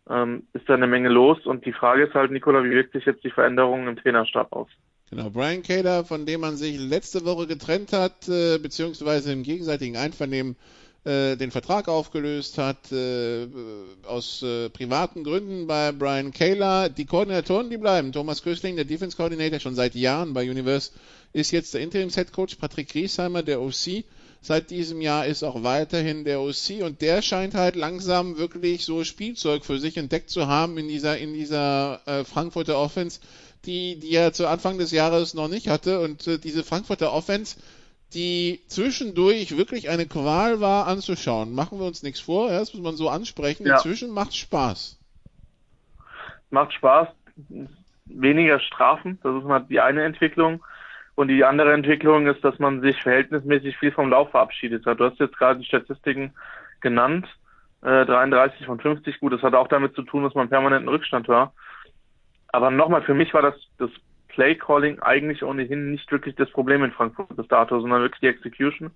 ähm, 0.09 0.43
ist 0.51 0.67
da 0.67 0.73
eine 0.73 0.87
Menge 0.87 1.09
los. 1.09 1.45
Und 1.45 1.65
die 1.65 1.73
Frage 1.73 2.03
ist 2.03 2.13
halt, 2.13 2.31
Nicola, 2.31 2.63
wie 2.63 2.71
wirkt 2.71 2.91
sich 2.91 3.05
jetzt 3.05 3.23
die 3.23 3.31
Veränderungen 3.31 3.87
im 3.87 3.95
Trainerstab 3.95 4.51
aus? 4.51 4.67
Genau, 5.09 5.29
Brian 5.29 5.63
Kader, 5.63 6.03
von 6.03 6.25
dem 6.25 6.41
man 6.41 6.57
sich 6.57 6.77
letzte 6.79 7.23
Woche 7.25 7.47
getrennt 7.47 7.93
hat, 7.93 8.27
äh, 8.27 8.57
beziehungsweise 8.57 9.31
im 9.31 9.43
gegenseitigen 9.43 9.95
Einvernehmen 9.95 10.57
äh, 11.05 11.35
den 11.35 11.51
Vertrag 11.51 11.87
aufgelöst 11.87 12.57
hat, 12.57 12.91
äh, 12.91 13.47
aus 14.07 14.41
äh, 14.41 14.69
privaten 14.69 15.23
Gründen 15.23 15.67
bei 15.67 15.91
Brian 15.91 16.31
Kayla. 16.31 16.89
Die 16.89 17.05
Koordinatoren, 17.05 17.69
die 17.69 17.77
bleiben. 17.77 18.11
Thomas 18.11 18.41
Köstling, 18.41 18.75
der 18.75 18.85
Defense 18.85 19.17
Coordinator, 19.17 19.59
schon 19.59 19.75
seit 19.75 19.95
Jahren 19.95 20.33
bei 20.33 20.49
Universe, 20.49 20.91
ist 21.33 21.51
jetzt 21.51 21.73
der 21.73 21.81
Interims 21.81 22.15
Head 22.15 22.31
Coach. 22.31 22.55
Patrick 22.55 22.89
Griesheimer, 22.89 23.43
der 23.43 23.61
OC, 23.61 24.05
seit 24.43 24.69
diesem 24.69 25.01
Jahr 25.01 25.25
ist 25.25 25.43
auch 25.43 25.63
weiterhin 25.63 26.25
der 26.25 26.41
OC 26.41 26.81
und 26.83 27.01
der 27.01 27.21
scheint 27.21 27.55
halt 27.55 27.75
langsam 27.75 28.37
wirklich 28.37 28.85
so 28.85 29.03
Spielzeug 29.03 29.65
für 29.65 29.79
sich 29.79 29.97
entdeckt 29.97 30.29
zu 30.29 30.47
haben 30.47 30.77
in 30.77 30.87
dieser 30.89 31.17
in 31.17 31.33
dieser 31.33 32.01
äh, 32.05 32.23
Frankfurter 32.25 32.77
Offense, 32.77 33.21
die 33.65 33.97
die 33.97 34.11
er 34.11 34.33
zu 34.33 34.47
Anfang 34.47 34.77
des 34.77 34.91
Jahres 34.91 35.33
noch 35.33 35.47
nicht 35.47 35.69
hatte 35.69 36.01
und 36.01 36.27
äh, 36.27 36.37
diese 36.37 36.63
Frankfurter 36.63 37.13
Offense, 37.13 37.55
die 38.13 38.61
zwischendurch 38.67 39.57
wirklich 39.57 39.89
eine 39.89 40.05
Qual 40.05 40.59
war 40.61 40.87
anzuschauen. 40.87 41.53
Machen 41.53 41.79
wir 41.79 41.85
uns 41.85 42.03
nichts 42.03 42.19
vor, 42.19 42.51
ja, 42.51 42.59
das 42.59 42.73
muss 42.73 42.83
man 42.83 42.95
so 42.95 43.09
ansprechen. 43.09 43.65
Ja. 43.65 43.75
Inzwischen 43.75 44.11
macht 44.11 44.35
Spaß. 44.35 44.99
Macht 46.49 46.73
Spaß, 46.73 47.07
weniger 48.05 48.59
Strafen, 48.59 49.19
das 49.23 49.35
ist 49.35 49.43
mal 49.43 49.59
die 49.61 49.79
eine 49.79 50.03
Entwicklung. 50.03 50.63
Und 51.15 51.27
die 51.27 51.43
andere 51.43 51.73
Entwicklung 51.73 52.25
ist, 52.27 52.43
dass 52.43 52.57
man 52.57 52.81
sich 52.81 53.01
verhältnismäßig 53.03 53.77
viel 53.77 53.91
vom 53.91 54.09
Lauf 54.09 54.31
verabschiedet 54.31 54.85
hat. 54.85 54.99
Du 54.99 55.05
hast 55.05 55.19
jetzt 55.19 55.37
gerade 55.37 55.59
die 55.59 55.65
Statistiken 55.65 56.33
genannt. 56.81 57.27
Äh, 57.83 58.05
33 58.05 58.65
von 58.65 58.79
50, 58.79 59.19
gut, 59.19 59.33
das 59.33 59.43
hat 59.43 59.53
auch 59.53 59.67
damit 59.67 59.93
zu 59.93 60.03
tun, 60.03 60.23
dass 60.23 60.33
man 60.33 60.49
permanent 60.49 60.83
in 60.83 60.89
Rückstand 60.89 61.27
war. 61.27 61.53
Aber 62.47 62.71
nochmal, 62.71 63.03
für 63.03 63.13
mich 63.13 63.33
war 63.33 63.41
das, 63.41 63.55
das 63.77 63.91
Play-Calling 64.33 64.99
eigentlich 64.99 65.43
ohnehin 65.43 65.91
nicht 65.91 66.11
wirklich 66.11 66.35
das 66.35 66.49
Problem 66.51 66.83
in 66.83 66.91
Frankfurt 66.91 67.35
bis 67.35 67.47
dato, 67.47 67.79
sondern 67.79 68.01
wirklich 68.01 68.21
die 68.21 68.27
Execution. 68.27 68.91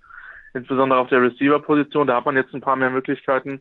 Insbesondere 0.54 0.98
auf 0.98 1.08
der 1.08 1.22
Receiver-Position, 1.22 2.06
da 2.06 2.16
hat 2.16 2.26
man 2.26 2.36
jetzt 2.36 2.54
ein 2.54 2.60
paar 2.60 2.76
mehr 2.76 2.90
Möglichkeiten. 2.90 3.60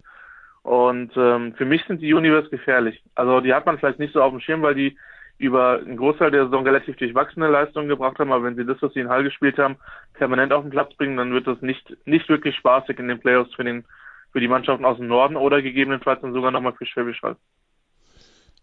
Und 0.63 1.11
ähm, 1.15 1.53
für 1.55 1.65
mich 1.65 1.83
sind 1.85 2.01
die 2.01 2.13
Universe 2.13 2.49
gefährlich. 2.49 3.01
Also 3.15 3.39
die 3.41 3.53
hat 3.53 3.65
man 3.65 3.77
vielleicht 3.77 3.99
nicht 3.99 4.13
so 4.13 4.21
auf 4.21 4.31
dem 4.31 4.41
Schirm, 4.41 4.61
weil 4.61 4.75
die 4.75 4.97
über 5.37 5.79
einen 5.79 5.97
Großteil 5.97 6.31
der 6.31 6.45
Saison 6.45 6.65
relativ 6.65 6.95
durchwachsene 6.97 7.47
Leistungen 7.47 7.87
gebracht 7.87 8.17
haben, 8.17 8.31
aber 8.31 8.43
wenn 8.43 8.55
sie 8.55 8.65
das, 8.65 8.81
was 8.81 8.91
sie 8.93 9.01
in 9.01 9.09
Hall 9.09 9.23
gespielt 9.23 9.59
haben, 9.59 9.77
permanent 10.15 10.51
auf 10.51 10.63
den 10.63 10.71
Platz 10.71 10.95
bringen, 10.95 11.17
dann 11.17 11.31
wird 11.31 11.45
das 11.45 11.61
nicht, 11.61 11.95
nicht 12.05 12.27
wirklich 12.27 12.55
spaßig 12.55 12.97
in 12.97 13.07
den 13.07 13.19
Playoffs 13.19 13.53
für 13.53 13.63
den, 13.63 13.85
für 14.31 14.39
die 14.39 14.47
Mannschaften 14.47 14.85
aus 14.85 14.97
dem 14.97 15.07
Norden 15.07 15.35
oder 15.35 15.61
gegebenenfalls 15.61 16.21
dann 16.21 16.33
sogar 16.33 16.51
nochmal 16.51 16.73
für 16.73 16.87
Schwäbisch 16.87 17.21
Hall. 17.21 17.35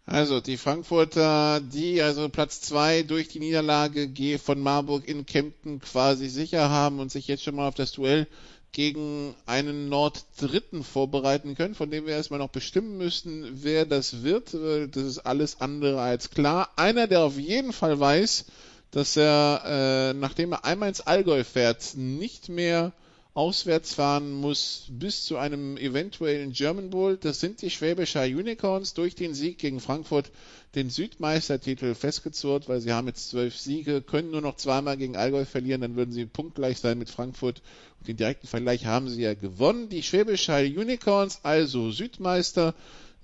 Also 0.07 0.41
die 0.41 0.59
Frankfurter, 0.59 1.61
die 1.61 2.03
also 2.03 2.29
Platz 2.29 2.61
zwei 2.61 3.03
durch 3.03 3.29
die 3.29 3.39
Niederlage 3.39 4.39
von 4.39 4.61
Marburg 4.61 5.09
in 5.09 5.25
Kempten 5.25 5.81
quasi 5.81 6.29
sicher 6.29 6.69
haben 6.69 7.01
und 7.01 7.11
sich 7.11 7.27
jetzt 7.27 7.43
schon 7.43 7.55
mal 7.55 7.69
auf 7.69 7.75
das 7.75 7.93
Duell 7.93 8.27
gegen 8.73 9.35
einen 9.47 9.89
Norddritten 9.89 10.85
vorbereiten 10.85 11.55
können, 11.55 11.75
von 11.75 11.91
dem 11.91 12.07
wir 12.07 12.15
erstmal 12.15 12.41
noch 12.41 12.51
bestimmen 12.51 12.99
müssten, 12.99 13.49
wer 13.63 13.87
das 13.87 14.23
wird. 14.23 14.53
Das 14.53 15.05
ist 15.05 15.21
alles 15.21 15.61
andere 15.61 16.03
als 16.03 16.31
klar. 16.31 16.69
Einer, 16.77 17.07
der 17.07 17.21
auf 17.21 17.39
jeden 17.39 17.73
Fall 17.73 17.99
weiß, 17.99 18.47
dass 18.91 19.17
er, 19.17 19.63
äh, 19.65 20.15
nachdem 20.19 20.53
er 20.53 20.65
einmal 20.65 20.89
ins 20.89 21.01
Allgäu 21.01 21.45
fährt, 21.45 21.95
nicht 21.95 22.49
mehr 22.49 22.93
auswärts 23.35 23.95
fahren 23.95 24.33
muss 24.33 24.87
bis 24.89 25.25
zu 25.25 25.37
einem 25.37 25.77
eventuellen 25.77 26.53
German 26.53 26.91
Bowl. 26.91 27.17
Das 27.17 27.41
sind 27.41 27.63
die 27.63 27.71
Schwäbischer 27.71 28.23
Unicorns 28.23 28.95
durch 28.95 29.17
den 29.17 29.35
Sieg 29.35 29.59
gegen 29.59 29.81
Frankfurt 29.81 30.31
den 30.77 30.89
Südmeistertitel 30.89 31.95
festgezurrt, 31.95 32.69
weil 32.69 32.81
sie 32.81 32.93
haben 32.93 33.09
jetzt 33.09 33.31
zwölf 33.31 33.57
Siege, 33.57 34.03
können 34.03 34.31
nur 34.31 34.41
noch 34.41 34.57
zweimal 34.57 34.97
gegen 34.97 35.17
Allgäu 35.17 35.45
verlieren, 35.45 35.81
dann 35.81 35.97
würden 35.97 36.13
sie 36.13 36.27
punktgleich 36.27 36.79
sein 36.79 36.99
mit 36.99 37.11
Frankfurt. 37.11 37.61
Und 37.99 38.09
den 38.09 38.17
direkten 38.17 38.47
Vergleich 38.47 38.87
haben 38.87 39.09
sie 39.09 39.23
ja 39.23 39.35
gewonnen. 39.35 39.89
Die 39.89 40.03
Schwäbischer 40.03 40.61
Unicorns, 40.61 41.41
also 41.43 41.91
Südmeister, 41.91 42.75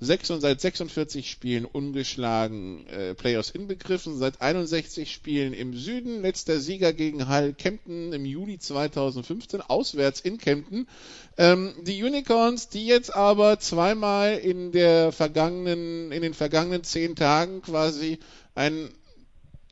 6 0.01 0.31
und 0.31 0.41
seit 0.41 0.61
46 0.61 1.31
Spielen 1.31 1.67
ungeschlagen 1.67 2.87
äh, 2.87 3.15
Playoffs 3.15 3.51
inbegriffen, 3.51 4.17
seit 4.17 4.41
61 4.41 5.13
Spielen 5.13 5.53
im 5.53 5.77
Süden, 5.77 6.23
letzter 6.23 6.59
Sieger 6.59 6.95
gegen 6.95 7.29
Hull 7.29 7.53
Kempten 7.53 8.15
im 8.15 8.25
Juli 8.25 8.59
2015, 8.59 9.61
auswärts 9.61 10.21
in 10.21 10.39
Kempten. 10.39 10.89
Ähm, 11.37 11.75
die 11.83 12.03
Unicorns, 12.03 12.71
die 12.71 12.87
jetzt 12.87 13.15
aber 13.15 13.59
zweimal 13.59 14.39
in 14.39 14.73
der 14.73 15.13
vergangenen, 15.13 16.13
in 16.13 16.23
den 16.23 16.35
vergangenen 16.35 16.83
zehn 16.83 17.15
Tagen 17.15 17.61
quasi 17.61 18.19
ein 18.55 18.91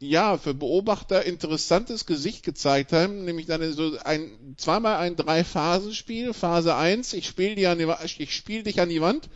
ja, 0.01 0.39
für 0.39 0.55
Beobachter 0.55 1.25
interessantes 1.25 2.07
Gesicht 2.07 2.45
gezeigt 2.45 2.93
haben, 2.93 3.25
nämlich 3.25 3.47
dann 3.47 3.73
so 3.73 3.97
ein, 4.05 4.55
zweimal 4.57 4.97
ein 4.99 5.17
Drei-Phasen-Spiel. 5.17 6.35
Phase 6.35 6.77
1, 6.77 7.15
ich 7.15 7.27
spiele 7.27 7.55
ich 8.19 8.35
spiel 8.35 8.63
dich 8.63 8.81
an 8.81 8.91
die 8.91 9.01
Wand. 9.01 9.29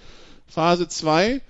Phase 0.52 0.86
2. 0.86 1.40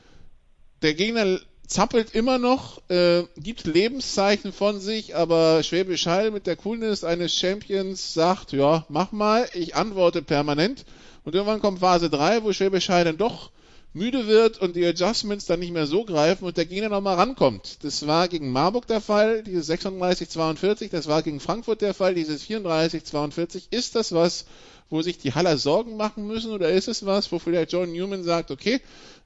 Der 0.82 0.94
Gegner 0.94 1.40
zappelt 1.66 2.14
immer 2.14 2.38
noch, 2.38 2.80
äh, 2.88 3.24
gibt 3.36 3.66
Lebenszeichen 3.66 4.52
von 4.52 4.78
sich, 4.78 5.16
aber 5.16 5.64
Schwäbisch 5.64 6.06
Hall 6.06 6.30
mit 6.30 6.46
der 6.46 6.54
Coolness 6.54 7.02
eines 7.02 7.34
Champions 7.34 8.14
sagt, 8.14 8.52
ja, 8.52 8.84
mach 8.88 9.10
mal, 9.10 9.48
ich 9.54 9.74
antworte 9.74 10.22
permanent. 10.22 10.84
Und 11.24 11.34
irgendwann 11.34 11.60
kommt 11.60 11.80
Phase 11.80 12.10
3, 12.10 12.44
wo 12.44 12.52
Schwäbisch 12.52 12.90
Hall 12.90 13.04
dann 13.04 13.16
doch 13.16 13.50
müde 13.94 14.26
wird 14.26 14.58
und 14.60 14.74
die 14.76 14.86
Adjustments 14.86 15.46
dann 15.46 15.60
nicht 15.60 15.72
mehr 15.72 15.86
so 15.86 16.04
greifen 16.04 16.44
und 16.44 16.56
der 16.56 16.66
Gegner 16.66 16.88
nochmal 16.88 17.16
rankommt. 17.16 17.78
Das 17.82 18.06
war 18.06 18.28
gegen 18.28 18.50
Marburg 18.50 18.86
der 18.86 19.00
Fall, 19.00 19.42
dieses 19.42 19.68
36-42, 19.70 20.90
das 20.90 21.08
war 21.08 21.22
gegen 21.22 21.40
Frankfurt 21.40 21.82
der 21.82 21.94
Fall, 21.94 22.14
dieses 22.14 22.42
34-42. 22.44 23.64
Ist 23.70 23.94
das 23.94 24.12
was, 24.12 24.46
wo 24.88 25.02
sich 25.02 25.18
die 25.18 25.34
Haller 25.34 25.58
Sorgen 25.58 25.96
machen 25.96 26.26
müssen 26.26 26.52
oder 26.52 26.70
ist 26.70 26.88
es 26.88 27.04
was, 27.04 27.32
wo 27.32 27.38
vielleicht 27.38 27.72
John 27.72 27.92
Newman 27.92 28.24
sagt, 28.24 28.50
okay, 28.50 28.80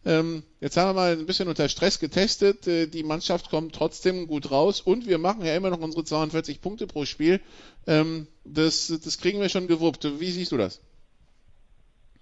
ähm, 0.04 0.44
jetzt 0.60 0.76
haben 0.76 0.90
wir 0.90 0.94
mal 0.94 1.12
ein 1.12 1.26
bisschen 1.26 1.48
unter 1.48 1.68
Stress 1.68 1.98
getestet, 1.98 2.66
äh, 2.66 2.86
die 2.86 3.02
Mannschaft 3.02 3.50
kommt 3.50 3.74
trotzdem 3.74 4.28
gut 4.28 4.50
raus 4.50 4.80
und 4.80 5.08
wir 5.08 5.18
machen 5.18 5.44
ja 5.44 5.56
immer 5.56 5.70
noch 5.70 5.80
unsere 5.80 6.04
42 6.04 6.60
Punkte 6.60 6.86
pro 6.86 7.04
Spiel. 7.04 7.40
Ähm, 7.86 8.28
das, 8.44 8.92
das 9.02 9.18
kriegen 9.18 9.40
wir 9.40 9.48
schon 9.48 9.66
gewuppt. 9.66 10.20
Wie 10.20 10.30
siehst 10.30 10.52
du 10.52 10.56
das? 10.56 10.80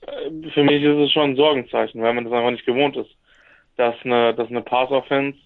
Äh, 0.06 0.50
für 0.50 0.64
mich 0.64 0.82
ist 0.82 0.96
es 0.96 1.12
schon 1.12 1.30
ein 1.30 1.36
Sorgenzeichen, 1.36 2.02
weil 2.02 2.14
man 2.14 2.24
das 2.24 2.32
einfach 2.32 2.50
nicht 2.50 2.66
gewohnt 2.66 2.96
ist, 2.96 3.10
dass 3.76 3.94
eine, 4.04 4.34
dass 4.34 4.48
eine 4.48 4.62
Pass-Offense 4.62 5.38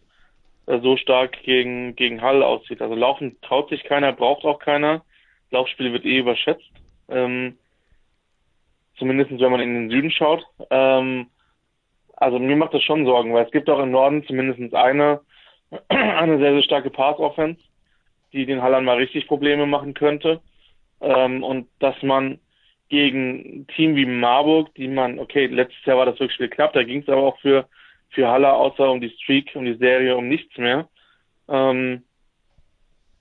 äh, 0.66 0.80
so 0.80 0.96
stark 0.96 1.42
gegen, 1.42 1.96
gegen 1.96 2.22
Hall 2.22 2.42
aussieht. 2.42 2.82
Also 2.82 2.94
Laufen 2.94 3.40
traut 3.42 3.70
sich 3.70 3.84
keiner, 3.84 4.12
braucht 4.12 4.44
auch 4.44 4.58
keiner. 4.58 5.02
Laufspiel 5.50 5.92
wird 5.92 6.04
eh 6.04 6.18
überschätzt. 6.18 6.70
Ähm, 7.08 7.58
zumindest 8.98 9.30
wenn 9.30 9.50
man 9.50 9.60
in 9.60 9.74
den 9.74 9.90
Süden 9.90 10.10
schaut. 10.10 10.44
Ähm, 10.70 11.28
also 12.16 12.38
mir 12.38 12.56
macht 12.56 12.74
das 12.74 12.82
schon 12.82 13.06
Sorgen, 13.06 13.32
weil 13.32 13.46
es 13.46 13.52
gibt 13.52 13.70
auch 13.70 13.78
im 13.78 13.92
Norden 13.92 14.24
zumindest 14.26 14.74
eine, 14.74 15.20
eine 15.88 16.38
sehr, 16.38 16.52
sehr 16.52 16.62
starke 16.62 16.90
Pass-Offense, 16.90 17.60
die 18.32 18.44
den 18.44 18.60
Hallern 18.60 18.84
mal 18.84 18.96
richtig 18.96 19.26
Probleme 19.26 19.66
machen 19.66 19.94
könnte. 19.94 20.40
Ähm, 21.00 21.44
und 21.44 21.68
dass 21.78 21.94
man 22.02 22.40
gegen 22.88 23.61
ein 23.61 23.66
Team 23.68 23.96
wie 23.96 24.07
Marburg, 24.07 24.74
die 24.74 24.88
man, 24.88 25.18
okay, 25.18 25.46
letztes 25.46 25.85
Jahr 25.85 25.98
war 25.98 26.07
das 26.07 26.18
wirklich 26.20 26.51
knapp, 26.51 26.72
da 26.72 26.83
ging 26.83 27.03
es 27.03 27.09
aber 27.09 27.22
auch 27.22 27.38
für, 27.40 27.68
für 28.11 28.29
Haller 28.29 28.55
außer 28.55 28.90
um 28.90 29.01
die 29.01 29.11
Streak, 29.11 29.51
um 29.55 29.64
die 29.64 29.77
Serie, 29.77 30.16
um 30.16 30.29
nichts 30.29 30.57
mehr, 30.57 30.88
ähm, 31.48 32.05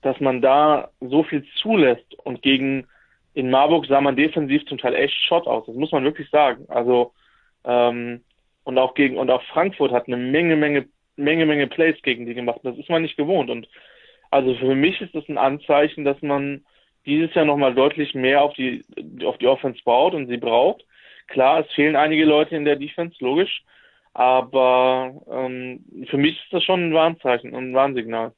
dass 0.02 0.18
man 0.20 0.40
da 0.40 0.90
so 1.00 1.22
viel 1.22 1.44
zulässt 1.60 2.14
und 2.24 2.42
gegen 2.42 2.86
in 3.34 3.50
Marburg 3.50 3.86
sah 3.86 4.00
man 4.00 4.16
defensiv 4.16 4.64
zum 4.66 4.78
Teil 4.78 4.94
echt 4.94 5.14
Shot 5.14 5.46
aus, 5.46 5.66
das 5.66 5.76
muss 5.76 5.92
man 5.92 6.04
wirklich 6.04 6.28
sagen. 6.30 6.64
Also 6.68 7.12
ähm, 7.64 8.22
und 8.64 8.78
auch 8.78 8.94
gegen 8.94 9.16
und 9.16 9.30
auch 9.30 9.42
Frankfurt 9.44 9.92
hat 9.92 10.08
eine 10.08 10.16
Menge, 10.16 10.56
Menge, 10.56 10.88
Menge, 11.16 11.46
Menge 11.46 11.66
Plays 11.68 11.96
gegen 12.02 12.26
die 12.26 12.34
gemacht. 12.34 12.60
Das 12.62 12.76
ist 12.76 12.90
man 12.90 13.02
nicht 13.02 13.16
gewohnt. 13.16 13.48
Und 13.48 13.68
also 14.30 14.54
für 14.56 14.74
mich 14.74 15.00
ist 15.00 15.14
das 15.14 15.28
ein 15.28 15.38
Anzeichen, 15.38 16.04
dass 16.04 16.20
man 16.20 16.64
dieses 17.06 17.34
Jahr 17.34 17.44
nochmal 17.44 17.74
deutlich 17.74 18.14
mehr 18.14 18.42
auf 18.42 18.54
die, 18.54 18.84
auf 19.24 19.38
die 19.38 19.46
Offense 19.46 19.80
baut 19.84 20.14
und 20.14 20.28
sie 20.28 20.36
braucht. 20.36 20.84
Klar, 21.28 21.60
es 21.60 21.72
fehlen 21.74 21.96
einige 21.96 22.24
Leute 22.24 22.56
in 22.56 22.64
der 22.64 22.76
Defense, 22.76 23.16
logisch. 23.20 23.62
Aber 24.14 25.14
ähm, 25.30 25.84
für 26.08 26.16
mich 26.16 26.36
ist 26.36 26.52
das 26.52 26.64
schon 26.64 26.88
ein 26.88 26.94
Warnzeichen 26.94 27.54
und 27.54 27.70
ein 27.70 27.74
Warnsignal. 27.74 28.32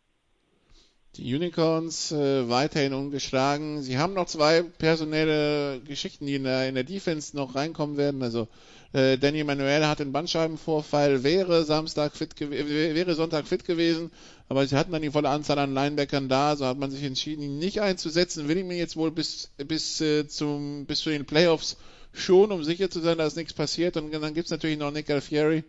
Die 1.17 1.35
Unicorns 1.35 2.13
äh, 2.13 2.49
weiterhin 2.49 2.93
ungeschlagen. 2.93 3.81
Sie 3.83 3.99
haben 3.99 4.15
noch 4.15 4.27
zwei 4.27 4.63
personelle 4.63 5.81
Geschichten, 5.81 6.27
die 6.27 6.37
in 6.37 6.45
der, 6.45 6.69
in 6.69 6.75
der 6.75 6.85
Defense 6.85 7.37
noch 7.37 7.55
reinkommen 7.57 7.97
werden. 7.97 8.23
Also 8.23 8.47
äh, 8.93 9.19
Danny 9.19 9.45
Manuel 9.45 9.87
hat 9.87 10.01
einen 10.01 10.13
Bandscheibenvorfall, 10.13 11.23
wäre 11.23 11.65
Samstag 11.65 12.17
fit 12.17 12.39
wäre 12.39 13.15
Sonntag 13.15 13.47
fit 13.47 13.65
gewesen, 13.65 14.11
aber 14.49 14.67
sie 14.67 14.77
hatten 14.77 14.93
dann 14.93 15.03
die 15.03 15.11
volle 15.11 15.29
Anzahl 15.29 15.59
an 15.59 15.75
Linebackern 15.75 16.29
da, 16.29 16.57
so 16.57 16.67
hat 16.67 16.79
man 16.79 16.91
sich 16.91 17.05
entschieden, 17.05 17.43
ihn 17.43 17.59
nicht 17.59 17.81
einzusetzen. 17.81 18.49
Will 18.49 18.59
ich 18.59 18.65
mir 18.65 18.77
jetzt 18.77 18.97
wohl 18.97 19.11
bis 19.11 19.51
bis 19.57 20.01
äh, 20.01 20.27
zum 20.27 20.87
bis 20.87 21.01
zu 21.01 21.11
den 21.11 21.25
Playoffs 21.25 21.77
schon, 22.13 22.51
um 22.53 22.65
sicher 22.65 22.91
zu 22.91 23.01
sein, 23.01 23.19
dass 23.19 23.37
nichts 23.37 23.53
passiert. 23.53 23.97
Und 23.97 24.13
dann 24.13 24.35
gibt's 24.35 24.51
natürlich 24.51 24.79
noch 24.79 24.91
Nick 24.91 25.11
Alfieri, 25.11 25.65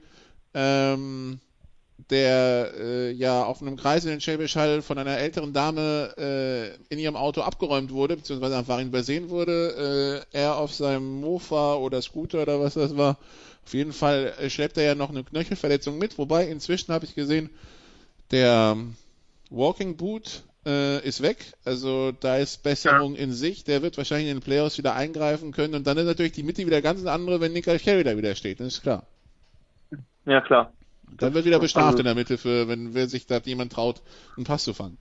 ähm, 0.53 1.39
der 2.09 2.71
äh, 2.79 3.11
ja 3.11 3.43
auf 3.43 3.61
einem 3.61 3.77
Kreis 3.77 4.03
in 4.05 4.11
den 4.11 4.21
Schwäbisch 4.21 4.55
Hall 4.55 4.81
von 4.81 4.97
einer 4.97 5.17
älteren 5.17 5.53
Dame 5.53 6.13
äh, 6.17 6.93
in 6.93 6.99
ihrem 6.99 7.15
Auto 7.15 7.41
abgeräumt 7.41 7.91
wurde, 7.91 8.17
beziehungsweise 8.17 8.57
einfach 8.57 8.81
übersehen 8.81 9.29
wurde. 9.29 10.25
Äh, 10.33 10.37
er 10.37 10.57
auf 10.57 10.73
seinem 10.73 11.21
Mofa 11.21 11.75
oder 11.75 12.01
Scooter 12.01 12.41
oder 12.41 12.59
was 12.59 12.73
das 12.73 12.97
war. 12.97 13.17
Auf 13.65 13.73
jeden 13.73 13.93
Fall 13.93 14.33
äh, 14.39 14.49
schleppt 14.49 14.77
er 14.77 14.83
ja 14.83 14.95
noch 14.95 15.09
eine 15.09 15.23
Knöchelverletzung 15.23 15.97
mit, 15.97 16.17
wobei 16.17 16.47
inzwischen 16.47 16.93
habe 16.93 17.05
ich 17.05 17.15
gesehen, 17.15 17.49
der 18.31 18.77
Walking 19.49 19.97
Boot 19.97 20.43
äh, 20.65 21.05
ist 21.05 21.21
weg. 21.21 21.53
Also 21.65 22.11
da 22.11 22.37
ist 22.37 22.63
Besserung 22.63 23.15
ja. 23.15 23.21
in 23.21 23.33
sich. 23.33 23.63
Der 23.63 23.81
wird 23.81 23.97
wahrscheinlich 23.97 24.29
in 24.29 24.37
den 24.37 24.43
Playoffs 24.43 24.77
wieder 24.77 24.95
eingreifen 24.95 25.51
können. 25.51 25.75
Und 25.75 25.87
dann 25.87 25.97
ist 25.97 26.05
natürlich 26.05 26.31
die 26.31 26.43
Mitte 26.43 26.65
wieder 26.65 26.81
ganz 26.81 27.05
andere, 27.05 27.41
wenn 27.41 27.53
Nick 27.53 27.65
Carey 27.65 28.03
da 28.03 28.17
wieder 28.17 28.35
steht. 28.35 28.59
Das 28.59 28.67
ist 28.67 28.81
klar. 28.81 29.05
Ja, 30.25 30.41
klar. 30.41 30.71
Dann 31.17 31.33
wird 31.33 31.45
wieder 31.45 31.59
bestraft 31.59 31.87
also, 31.87 31.99
in 31.99 32.05
der 32.05 32.15
Mitte 32.15 32.37
für, 32.37 32.67
wenn, 32.67 32.93
wenn 32.93 33.07
sich 33.07 33.25
da 33.25 33.37
jemand 33.37 33.73
traut, 33.73 34.01
einen 34.37 34.45
Pass 34.45 34.63
zu 34.63 34.73
fangen. 34.73 34.97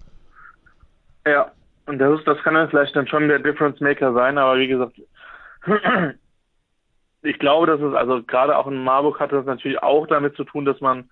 Ja, 1.26 1.52
und 1.86 1.98
das 1.98 2.18
ist, 2.18 2.26
das 2.26 2.38
kann 2.42 2.54
dann 2.54 2.68
vielleicht 2.68 2.94
dann 2.94 3.06
schon 3.06 3.28
der 3.28 3.38
Difference 3.38 3.80
Maker 3.80 4.12
sein, 4.12 4.38
aber 4.38 4.58
wie 4.58 4.68
gesagt, 4.68 5.00
ich 7.22 7.38
glaube, 7.38 7.66
dass 7.66 7.80
es, 7.80 7.94
also 7.94 8.22
gerade 8.22 8.56
auch 8.56 8.66
in 8.66 8.82
Marburg 8.82 9.20
hatte 9.20 9.36
das 9.36 9.46
natürlich 9.46 9.82
auch 9.82 10.06
damit 10.06 10.36
zu 10.36 10.44
tun, 10.44 10.64
dass 10.64 10.80
man 10.80 11.10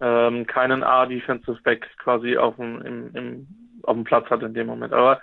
ähm, 0.00 0.46
keinen 0.46 0.82
A-Defensive 0.82 1.60
Back 1.62 1.88
quasi 1.98 2.36
auf 2.36 2.56
dem, 2.56 2.80
im, 2.82 3.16
im, 3.16 3.46
auf 3.82 3.94
dem 3.94 4.04
Platz 4.04 4.28
hat 4.30 4.42
in 4.42 4.54
dem 4.54 4.66
Moment. 4.66 4.92
Aber 4.92 5.20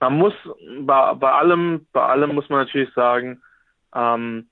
man 0.00 0.14
muss 0.14 0.34
bei, 0.80 1.14
bei 1.14 1.32
allem, 1.32 1.86
bei 1.92 2.02
allem 2.02 2.34
muss 2.34 2.48
man 2.48 2.60
natürlich 2.60 2.92
sagen, 2.94 3.42
ähm, 3.94 4.48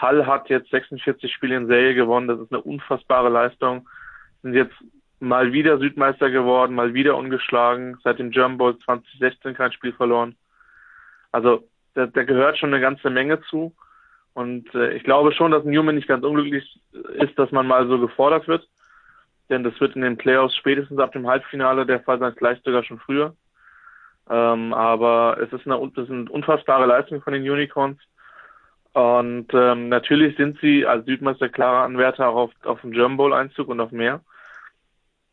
Hall 0.00 0.26
hat 0.26 0.48
jetzt 0.48 0.70
46 0.70 1.32
Spiele 1.32 1.56
in 1.56 1.66
Serie 1.66 1.94
gewonnen. 1.94 2.28
Das 2.28 2.40
ist 2.40 2.52
eine 2.52 2.62
unfassbare 2.62 3.28
Leistung. 3.28 3.88
Sind 4.42 4.54
jetzt 4.54 4.74
mal 5.20 5.52
wieder 5.52 5.78
Südmeister 5.78 6.30
geworden, 6.30 6.74
mal 6.74 6.94
wieder 6.94 7.16
ungeschlagen. 7.16 7.98
Seit 8.02 8.18
dem 8.18 8.30
German 8.30 8.58
Bowl 8.58 8.78
2016 8.78 9.54
kein 9.54 9.72
Spiel 9.72 9.92
verloren. 9.92 10.36
Also 11.32 11.68
da, 11.94 12.06
da 12.06 12.24
gehört 12.24 12.58
schon 12.58 12.72
eine 12.72 12.80
ganze 12.80 13.10
Menge 13.10 13.40
zu. 13.42 13.74
Und 14.34 14.74
äh, 14.74 14.92
ich 14.94 15.04
glaube 15.04 15.32
schon, 15.32 15.52
dass 15.52 15.64
Newman 15.64 15.94
nicht 15.94 16.08
ganz 16.08 16.24
unglücklich 16.24 16.80
ist, 17.14 17.38
dass 17.38 17.52
man 17.52 17.66
mal 17.66 17.86
so 17.86 17.98
gefordert 17.98 18.48
wird. 18.48 18.68
Denn 19.48 19.62
das 19.62 19.78
wird 19.80 19.94
in 19.94 20.02
den 20.02 20.16
Playoffs 20.16 20.56
spätestens 20.56 20.98
ab 20.98 21.12
dem 21.12 21.26
Halbfinale 21.26 21.86
der 21.86 22.00
Fall 22.00 22.18
sein, 22.18 22.34
vielleicht 22.36 22.64
sogar 22.64 22.82
schon 22.82 22.98
früher. 22.98 23.34
Ähm, 24.28 24.72
aber 24.72 25.38
es 25.40 25.52
ist 25.52 25.66
eine, 25.66 25.78
das 25.94 26.04
ist 26.04 26.10
eine 26.10 26.30
unfassbare 26.30 26.86
Leistung 26.86 27.20
von 27.22 27.32
den 27.32 27.48
Unicorns. 27.48 27.98
Und 28.94 29.48
ähm, 29.52 29.88
natürlich 29.88 30.36
sind 30.36 30.58
sie 30.60 30.86
als 30.86 31.04
Südmeister 31.04 31.48
klarer 31.48 31.84
Anwärter 31.84 32.28
auch 32.28 32.36
auf, 32.36 32.50
auf 32.62 32.80
den 32.80 32.92
German 32.92 33.16
Bowl 33.16 33.34
Einzug 33.34 33.66
und 33.66 33.80
auf 33.80 33.90
mehr. 33.90 34.20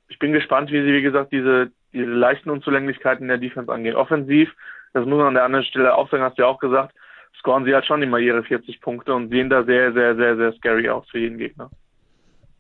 Ich 0.10 0.18
bin 0.18 0.34
gespannt, 0.34 0.72
wie 0.72 0.82
sie, 0.82 0.92
wie 0.92 1.04
gesagt, 1.04 1.32
diese, 1.32 1.72
diese 1.94 2.06
leichten 2.06 2.50
Unzulänglichkeiten 2.50 3.24
in 3.24 3.28
der 3.30 3.38
Defense 3.38 3.72
angehen. 3.72 3.96
Offensiv, 3.96 4.52
das 4.94 5.06
muss 5.06 5.20
man 5.20 5.28
an 5.28 5.34
der 5.36 5.44
anderen 5.44 5.66
Stelle 5.66 5.96
auch 5.96 6.10
sagen, 6.10 6.24
hast 6.24 6.40
du 6.40 6.42
ja 6.42 6.48
auch 6.48 6.60
gesagt, 6.60 6.96
scoren 7.38 7.64
sie 7.64 7.76
halt 7.76 7.86
schon 7.86 8.02
immer 8.02 8.18
ihre 8.18 8.44
40 8.44 8.82
Punkte 8.82 9.14
und 9.14 9.30
sehen 9.30 9.52
da 9.52 9.64
sehr, 9.64 9.94
sehr, 9.94 10.16
sehr, 10.16 10.36
sehr 10.38 10.54
scary 10.54 10.90
aus 10.90 11.08
für 11.10 11.20
jeden 11.20 11.38
Gegner. 11.38 11.70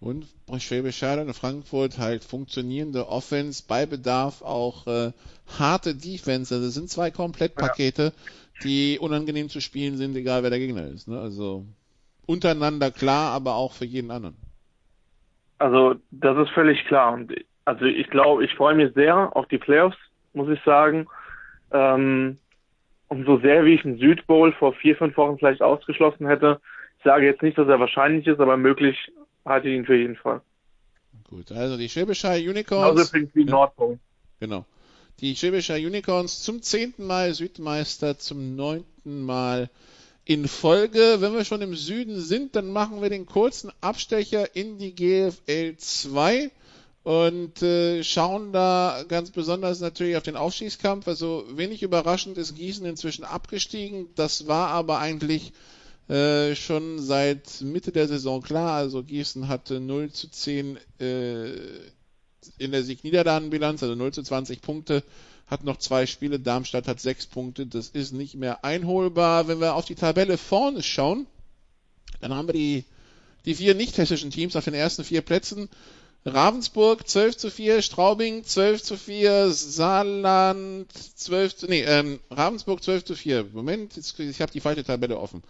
Und 0.01 0.25
Schwäbisch 0.57 1.03
Hall 1.03 1.19
und 1.19 1.33
Frankfurt 1.35 1.99
halt 1.99 2.23
funktionierende 2.23 3.07
Offense, 3.07 3.63
bei 3.67 3.85
Bedarf 3.85 4.41
auch 4.41 4.87
äh, 4.87 5.11
harte 5.59 5.93
Defense. 5.93 6.55
Also 6.55 6.65
das 6.65 6.73
sind 6.73 6.89
zwei 6.89 7.11
Komplettpakete, 7.11 8.05
ja. 8.05 8.11
Die 8.63 8.97
unangenehm 8.99 9.49
zu 9.49 9.61
spielen 9.61 9.97
sind, 9.97 10.15
egal 10.15 10.43
wer 10.43 10.49
der 10.49 10.59
Gegner 10.59 10.87
ist. 10.87 11.07
Ne? 11.07 11.19
Also 11.19 11.65
untereinander 12.25 12.91
klar, 12.91 13.31
aber 13.33 13.55
auch 13.55 13.73
für 13.73 13.85
jeden 13.85 14.11
anderen. 14.11 14.35
Also 15.59 15.95
das 16.11 16.37
ist 16.37 16.53
völlig 16.53 16.85
klar. 16.85 17.13
Und 17.13 17.33
also 17.65 17.85
ich 17.85 18.07
glaube, 18.09 18.43
ich 18.45 18.53
freue 18.55 18.75
mich 18.75 18.93
sehr 18.93 19.35
auf 19.35 19.47
die 19.47 19.57
Playoffs, 19.57 19.97
muss 20.33 20.49
ich 20.49 20.61
sagen. 20.63 21.07
Ähm, 21.71 22.37
und 23.07 23.25
so 23.25 23.39
sehr 23.39 23.65
wie 23.65 23.73
ich 23.73 23.85
einen 23.85 23.97
Südbowl 23.97 24.53
vor 24.53 24.73
vier, 24.73 24.95
fünf 24.95 25.17
Wochen 25.17 25.37
vielleicht 25.37 25.61
ausgeschlossen 25.61 26.27
hätte, 26.27 26.59
ich 27.01 27.05
sage 27.05 27.25
jetzt 27.25 27.41
nicht, 27.41 27.57
dass 27.57 27.67
er 27.67 27.79
wahrscheinlich 27.79 28.27
ist, 28.27 28.39
aber 28.39 28.57
möglich 28.57 28.95
halte 29.43 29.67
ich 29.67 29.75
ihn 29.75 29.85
für 29.85 29.95
jeden 29.95 30.15
Fall. 30.15 30.41
Gut, 31.27 31.51
also 31.51 31.75
die 31.75 31.89
Schwäbische 31.89 32.27
Unicorns. 32.27 32.99
Also 32.99 33.09
übrigens 33.09 33.35
wie 33.35 33.45
Nordpol. 33.45 33.97
Genau. 34.39 34.65
Die 35.21 35.35
Schwäbische 35.35 35.75
Unicorns 35.75 36.41
zum 36.41 36.63
zehnten 36.63 37.05
Mal 37.05 37.35
Südmeister, 37.35 38.17
zum 38.17 38.55
neunten 38.55 39.21
Mal 39.21 39.69
in 40.25 40.47
Folge. 40.47 41.17
Wenn 41.19 41.33
wir 41.33 41.45
schon 41.45 41.61
im 41.61 41.75
Süden 41.75 42.19
sind, 42.19 42.55
dann 42.55 42.71
machen 42.71 43.03
wir 43.03 43.11
den 43.11 43.27
kurzen 43.27 43.71
Abstecher 43.81 44.55
in 44.55 44.79
die 44.79 44.95
GFL 44.95 45.75
2 45.77 46.49
und 47.03 47.61
äh, 47.61 48.03
schauen 48.03 48.51
da 48.51 49.03
ganz 49.07 49.29
besonders 49.29 49.79
natürlich 49.79 50.17
auf 50.17 50.23
den 50.23 50.35
Aufstiegskampf. 50.35 51.07
Also 51.07 51.45
wenig 51.51 51.83
überraschend 51.83 52.39
ist 52.39 52.55
Gießen 52.55 52.87
inzwischen 52.87 53.23
abgestiegen. 53.23 54.07
Das 54.15 54.47
war 54.47 54.69
aber 54.69 54.97
eigentlich 54.97 55.53
äh, 56.09 56.55
schon 56.55 56.97
seit 56.97 57.61
Mitte 57.61 57.91
der 57.91 58.07
Saison 58.07 58.41
klar. 58.41 58.73
Also 58.73 59.03
Gießen 59.03 59.47
hatte 59.47 59.79
0 59.79 60.11
zu 60.11 60.31
10 60.31 60.79
äh, 60.97 61.51
in 62.57 62.71
der 62.71 62.83
Sieg-Niederlagen-Bilanz, 62.83 63.83
also 63.83 63.95
0 63.95 64.13
zu 64.13 64.23
20 64.23 64.61
Punkte, 64.61 65.03
hat 65.47 65.63
noch 65.63 65.77
zwei 65.77 66.05
Spiele. 66.05 66.39
Darmstadt 66.39 66.87
hat 66.87 66.99
sechs 66.99 67.27
Punkte. 67.27 67.67
Das 67.67 67.89
ist 67.89 68.13
nicht 68.13 68.35
mehr 68.35 68.63
einholbar. 68.63 69.47
Wenn 69.47 69.59
wir 69.59 69.75
auf 69.75 69.85
die 69.85 69.95
Tabelle 69.95 70.37
vorne 70.37 70.81
schauen, 70.81 71.27
dann 72.21 72.33
haben 72.33 72.47
wir 72.47 72.53
die, 72.53 72.85
die 73.45 73.55
vier 73.55 73.75
nicht 73.75 73.97
hessischen 73.97 74.31
Teams 74.31 74.55
auf 74.55 74.63
den 74.65 74.73
ersten 74.73 75.03
vier 75.03 75.21
Plätzen. 75.21 75.69
Ravensburg 76.23 77.07
12 77.07 77.37
zu 77.37 77.49
4, 77.49 77.81
Straubing 77.81 78.43
12 78.43 78.83
zu 78.83 78.97
4, 78.97 79.49
Saarland 79.49 80.91
12 80.91 81.55
zu, 81.55 81.65
nee, 81.67 81.81
ähm, 81.81 82.19
Ravensburg 82.29 82.83
12 82.83 83.05
zu 83.05 83.15
4. 83.15 83.47
Moment, 83.53 83.95
jetzt, 83.95 84.19
ich 84.19 84.39
habe 84.39 84.51
die 84.51 84.59
falsche 84.59 84.83
Tabelle 84.83 85.17
offen. 85.17 85.41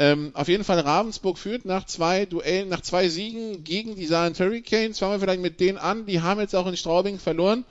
Ähm, 0.00 0.32
auf 0.34 0.48
jeden 0.48 0.64
Fall 0.64 0.80
Ravensburg 0.80 1.38
führt 1.38 1.64
nach 1.64 1.86
zwei 1.86 2.26
Duellen, 2.26 2.68
nach 2.68 2.80
zwei 2.80 3.08
Siegen 3.08 3.62
gegen 3.62 3.94
die 3.94 4.06
Saarland 4.06 4.40
Hurricanes. 4.40 4.98
Fangen 4.98 5.12
wir 5.12 5.20
vielleicht 5.20 5.42
mit 5.42 5.60
denen 5.60 5.78
an. 5.78 6.06
Die 6.06 6.20
haben 6.20 6.40
jetzt 6.40 6.56
auch 6.56 6.66
in 6.66 6.76
Straubing 6.76 7.20
verloren. 7.20 7.64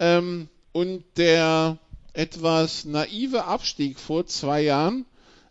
Ähm, 0.00 0.48
und 0.72 1.04
der 1.16 1.78
etwas 2.12 2.84
naive 2.84 3.44
Abstieg 3.44 4.00
vor 4.00 4.26
zwei 4.26 4.62
Jahren 4.62 5.06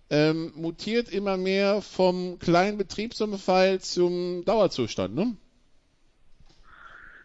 ähm, 0.10 0.52
mutiert 0.56 1.10
immer 1.10 1.38
mehr 1.38 1.82
vom 1.82 2.38
kleinen 2.39 2.78
Betriebsunfall 2.78 3.80
zum 3.80 4.43
Dauerzustand, 4.43 5.15
ne? 5.15 5.36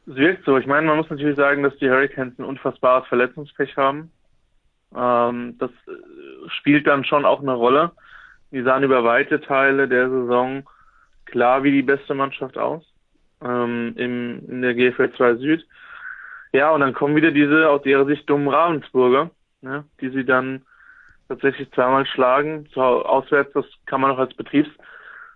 Es 0.07 0.17
wirkt 0.17 0.45
so. 0.45 0.59
Ich 0.59 0.67
meine, 0.67 0.87
man 0.87 0.99
muss 0.99 1.11
natürlich 1.11 1.37
sagen, 1.37 1.62
dass 1.62 1.77
die 1.77 1.88
Hurricanes 1.88 2.38
ein 2.38 2.45
unfassbares 2.45 3.07
Verletzungspech 3.09 3.77
haben. 3.77 4.11
Ähm, 4.95 5.57
das 5.59 5.71
äh, 5.71 6.49
spielt 6.59 6.87
dann 6.87 7.05
schon 7.05 7.25
auch 7.25 7.40
eine 7.40 7.55
Rolle. 7.55 7.93
Die 8.51 8.62
sahen 8.62 8.85
über 8.85 9.03
weite 9.05 9.40
Teile 9.40 9.88
der 9.88 10.09
Saison 10.09 10.64
klar 11.25 11.64
wie 11.64 11.73
die 11.73 11.83
beste 11.83 12.14
Mannschaft 12.14 12.57
aus 12.59 12.85
ähm, 13.43 13.95
im, 13.97 14.49
in 14.49 14.62
der 14.62 14.75
GFL 14.75 15.12
2 15.17 15.35
Süd. 15.37 15.67
Ja, 16.53 16.71
und 16.71 16.81
dann 16.81 16.95
kommen 16.95 17.17
wieder 17.17 17.33
diese 17.33 17.69
aus 17.69 17.85
ihrer 17.85 18.07
Sicht 18.07 18.29
dummen 18.31 18.49
Ravensburger, 18.49 19.31
ne, 19.62 19.85
die 20.01 20.11
sie 20.11 20.25
dann 20.25 20.62
tatsächlich 21.29 21.71
zweimal 21.73 22.07
schlagen. 22.07 22.69
Zu, 22.73 22.81
auswärts, 22.81 23.53
das 23.55 23.67
kann 23.87 24.01
man 24.01 24.12
auch 24.12 24.19
als 24.19 24.35
Betriebs 24.35 24.71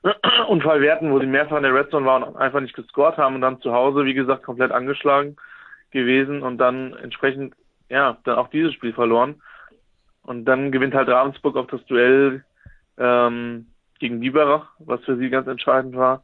Unfall 0.48 0.80
werten, 0.80 1.12
wo 1.12 1.18
sie 1.20 1.26
mehrfach 1.26 1.56
in 1.56 1.62
der 1.64 1.74
Red 1.74 1.90
Zone 1.90 2.06
waren 2.06 2.22
und 2.22 2.36
einfach 2.36 2.60
nicht 2.60 2.74
gescored 2.74 3.16
haben 3.16 3.34
und 3.34 3.40
dann 3.40 3.60
zu 3.60 3.72
Hause, 3.72 4.04
wie 4.04 4.14
gesagt, 4.14 4.42
komplett 4.44 4.72
angeschlagen 4.72 5.36
gewesen 5.90 6.42
und 6.42 6.58
dann 6.58 6.94
entsprechend, 6.94 7.54
ja, 7.88 8.18
dann 8.24 8.38
auch 8.38 8.48
dieses 8.48 8.74
Spiel 8.74 8.92
verloren. 8.92 9.42
Und 10.22 10.44
dann 10.44 10.72
gewinnt 10.72 10.94
halt 10.94 11.08
Ravensburg 11.08 11.56
auch 11.56 11.68
das 11.68 11.84
Duell 11.86 12.44
ähm, 12.98 13.66
gegen 13.98 14.20
Biberach, 14.20 14.68
was 14.78 15.02
für 15.04 15.16
sie 15.16 15.30
ganz 15.30 15.46
entscheidend 15.46 15.96
war. 15.96 16.22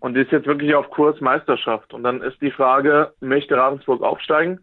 Und 0.00 0.16
ist 0.16 0.30
jetzt 0.30 0.46
wirklich 0.46 0.74
auf 0.74 0.90
Kurs 0.90 1.20
Meisterschaft. 1.20 1.94
Und 1.94 2.02
dann 2.02 2.20
ist 2.20 2.40
die 2.42 2.50
Frage, 2.50 3.14
möchte 3.20 3.56
Ravensburg 3.56 4.02
aufsteigen? 4.02 4.60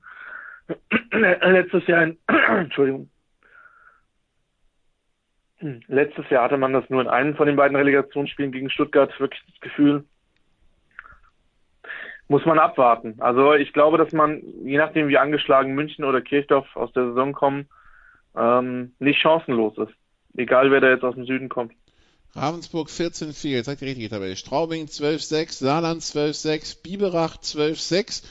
Letztes 1.11 1.87
Jahr 1.87 2.03
in, 2.03 2.17
Entschuldigung. 2.27 3.09
Letztes 5.87 6.29
Jahr 6.29 6.43
hatte 6.43 6.57
man 6.57 6.73
das 6.73 6.89
nur 6.89 7.01
in 7.01 7.07
einem 7.07 7.35
von 7.35 7.47
den 7.47 7.55
beiden 7.55 7.77
Relegationsspielen 7.77 8.51
gegen 8.51 8.69
Stuttgart 8.69 9.17
wirklich 9.19 9.41
das 9.49 9.59
Gefühl, 9.61 10.03
muss 12.27 12.45
man 12.45 12.59
abwarten. 12.59 13.15
Also 13.19 13.53
ich 13.53 13.73
glaube, 13.73 13.97
dass 13.97 14.11
man, 14.11 14.41
je 14.63 14.77
nachdem 14.77 15.07
wie 15.07 15.17
angeschlagen 15.17 15.73
München 15.73 16.03
oder 16.03 16.21
Kirchdorf 16.21 16.75
aus 16.75 16.91
der 16.93 17.07
Saison 17.07 17.33
kommen, 17.33 17.67
ähm, 18.35 18.93
nicht 18.99 19.19
chancenlos 19.19 19.77
ist. 19.77 19.93
Egal 20.35 20.71
wer 20.71 20.81
da 20.81 20.89
jetzt 20.89 21.03
aus 21.03 21.15
dem 21.15 21.25
Süden 21.25 21.49
kommt. 21.49 21.73
Ravensburg 22.35 22.87
14-4, 22.87 23.49
jetzt 23.49 23.65
sagt 23.67 23.81
die 23.81 23.85
richtige 23.85 24.09
Tabelle. 24.09 24.35
Straubing 24.35 24.85
12-6, 24.85 25.63
Saarland 25.63 26.01
12-6, 26.01 26.81
Biberach 26.81 27.37
12-6. 27.37 28.23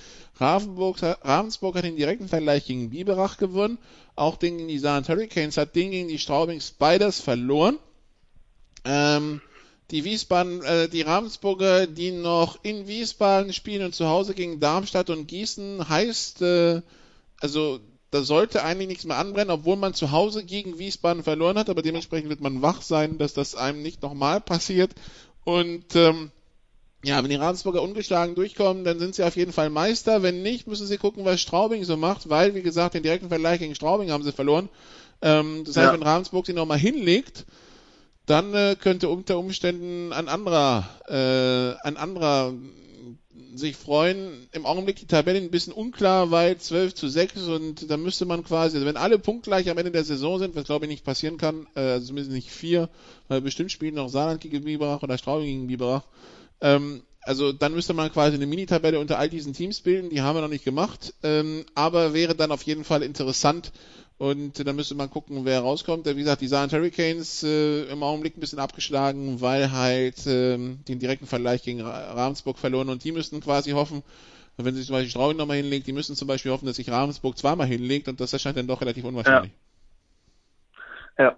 Ravensburg, 0.43 0.99
Ravensburg 1.03 1.77
hat 1.77 1.85
den 1.85 1.97
direkten 1.97 2.29
Vergleich 2.29 2.67
gegen 2.67 2.91
Biberach 2.91 3.39
gewonnen. 3.39 3.79
Auch 4.17 4.37
den 4.37 4.59
gegen 4.59 4.69
die 4.69 4.79
Saarland 4.79 5.09
Hurricanes 5.09 5.57
hat 5.57 5.75
den 5.75 5.91
gegen 5.91 6.09
die 6.09 6.19
Straubing 6.19 6.61
Spiders 6.61 7.21
verloren. 7.21 7.79
Ähm, 8.85 9.41
die 9.91 10.05
Wiesbaden, 10.05 10.63
äh, 10.63 10.89
die 10.89 11.03
Ravensburger, 11.03 11.87
die 11.87 12.11
noch 12.11 12.59
in 12.63 12.89
Wiesbaden 12.89 13.53
spielen 13.53 13.85
und 13.85 13.95
zu 13.95 14.07
Hause 14.07 14.35
gegen 14.35 14.59
Darmstadt 14.59 15.11
und 15.11 15.29
Gießen, 15.29 15.89
heißt, 15.89 16.43
äh, 16.43 16.83
also 17.41 17.81
da 18.11 18.23
sollte 18.23 18.63
eigentlich 18.63 18.89
nichts 18.89 19.05
mehr 19.05 19.17
anbrennen, 19.17 19.51
obwohl 19.51 19.77
man 19.77 19.95
zu 19.95 20.11
Hause 20.11 20.45
gegen 20.45 20.79
Wiesbaden 20.79 21.23
verloren 21.23 21.59
hat, 21.59 21.71
aber 21.71 21.83
dementsprechend 21.83 22.29
wird 22.29 22.41
man 22.41 22.61
wach 22.61 22.83
sein, 22.83 23.17
dass 23.17 23.33
das 23.33 23.55
einem 23.55 23.83
nicht 23.83 24.03
nochmal 24.03 24.41
passiert. 24.41 24.91
Und 25.45 25.97
ähm, 25.97 26.31
ja, 27.05 27.23
wenn 27.23 27.31
die 27.31 27.37
Ravensburger 27.37 27.83
ungeschlagen 27.83 28.35
durchkommen, 28.35 28.85
dann 28.85 28.99
sind 28.99 29.15
sie 29.15 29.25
auf 29.25 29.37
jeden 29.37 29.53
Fall 29.53 29.71
Meister. 29.71 30.23
Wenn 30.23 30.43
nicht, 30.43 30.67
müssen 30.69 30.87
sie 30.87 30.99
gucken, 30.99 31.25
was 31.25 31.41
Straubing 31.41 31.85
so 31.85 31.97
macht, 31.97 32.29
weil, 32.29 32.55
wie 32.55 32.63
gesagt, 32.63 32.95
den 32.95 33.03
direkten 33.03 33.29
Vergleich 33.29 33.59
gegen 33.59 33.75
Straubing 33.75 34.11
haben 34.11 34.23
sie 34.23 34.33
verloren. 34.33 34.69
Ähm, 35.21 35.65
das 35.65 35.77
heißt, 35.77 35.87
ja. 35.87 35.93
wenn 35.93 36.03
Ravensburg 36.03 36.47
sie 36.47 36.53
nochmal 36.53 36.79
hinlegt, 36.79 37.45
dann 38.27 38.55
äh, 38.55 38.77
könnte 38.79 39.09
unter 39.09 39.39
Umständen 39.39 40.13
ein 40.13 40.29
anderer, 40.29 40.89
äh, 41.09 41.87
ein 41.87 41.97
anderer 41.97 42.55
sich 43.55 43.77
freuen. 43.77 44.49
Im 44.53 44.65
Augenblick 44.65 44.97
die 44.97 45.07
Tabelle 45.07 45.39
ein 45.39 45.51
bisschen 45.51 45.73
unklar, 45.73 46.31
weil 46.31 46.57
12 46.57 46.95
zu 46.95 47.09
6 47.09 47.49
und 47.49 47.91
da 47.91 47.97
müsste 47.97 48.25
man 48.25 48.45
quasi, 48.45 48.77
also 48.77 48.87
wenn 48.87 48.97
alle 48.97 49.19
punktgleich 49.19 49.69
am 49.69 49.79
Ende 49.79 49.91
der 49.91 50.05
Saison 50.05 50.39
sind, 50.39 50.55
was 50.55 50.65
glaube 50.65 50.87
ich 50.87 50.91
nicht 50.91 51.05
passieren 51.05 51.37
kann, 51.37 51.67
äh, 51.75 51.81
also 51.81 52.07
zumindest 52.07 52.33
nicht 52.33 52.51
vier, 52.51 52.89
weil 53.29 53.41
bestimmt 53.41 53.73
spielen 53.73 53.97
noch 53.97 54.09
Saarland 54.09 54.41
gegen 54.41 54.65
Biberach 54.65 55.03
oder 55.03 55.19
Straubing 55.19 55.47
gegen 55.47 55.67
Biberach, 55.67 56.05
ähm, 56.63 57.03
also 57.25 57.53
dann 57.53 57.75
müsste 57.75 57.95
man 57.95 58.11
quasi 58.11 58.37
eine 58.37 58.47
Mini-Tabelle 58.47 58.99
unter 58.99 59.19
all 59.19 59.29
diesen 59.29 59.53
Teams 59.53 59.81
bilden, 59.81 60.11
die 60.11 60.23
haben 60.23 60.37
wir 60.37 60.43
noch 60.43 60.49
nicht 60.49 60.65
gemacht, 60.65 61.15
ähm, 61.23 61.65
aber 61.75 62.15
wäre 62.15 62.35
dann 62.35 62.51
auf 62.51 62.63
jeden 62.63 62.85
Fall 62.85 63.03
interessant 63.03 63.73
und 64.19 64.67
dann 64.67 64.77
müsste 64.77 64.95
man 64.95 65.11
gucken, 65.11 65.45
wer 65.45 65.61
rauskommt. 65.61 66.07
Wie 66.07 66.15
gesagt, 66.15 66.43
die 66.43 66.47
Saarland 66.47 66.73
Hurricanes 66.73 67.43
äh, 67.43 67.85
im 67.91 68.03
Augenblick 68.03 68.37
ein 68.37 68.41
bisschen 68.41 68.59
abgeschlagen, 68.59 69.41
weil 69.41 69.73
halt 69.73 70.27
äh, 70.27 70.57
den 70.57 70.99
direkten 70.99 71.27
Vergleich 71.27 71.63
gegen 71.63 71.81
Ravensburg 71.81 72.59
verloren 72.59 72.89
und 72.89 73.05
die 73.05 73.13
müssten 73.13 73.41
quasi 73.41 73.73
hoffen, 73.73 74.03
wenn 74.57 74.75
sich 74.75 74.87
zum 74.87 74.95
Beispiel 74.95 75.11
Straubing 75.11 75.37
nochmal 75.37 75.57
hinlegt, 75.57 75.87
die 75.87 75.93
müssen 75.93 76.15
zum 76.15 76.29
Beispiel 76.29 76.53
hoffen, 76.53 76.67
dass 76.67 76.77
sich 76.77 76.91
Ravensburg 76.91 77.39
zweimal 77.39 77.67
hinlegt 77.67 78.09
und 78.09 78.21
das 78.21 78.33
erscheint 78.33 78.57
dann 78.57 78.67
doch 78.67 78.81
relativ 78.81 79.05
unwahrscheinlich. 79.05 79.53
Ja. 81.19 81.25
ja. 81.25 81.37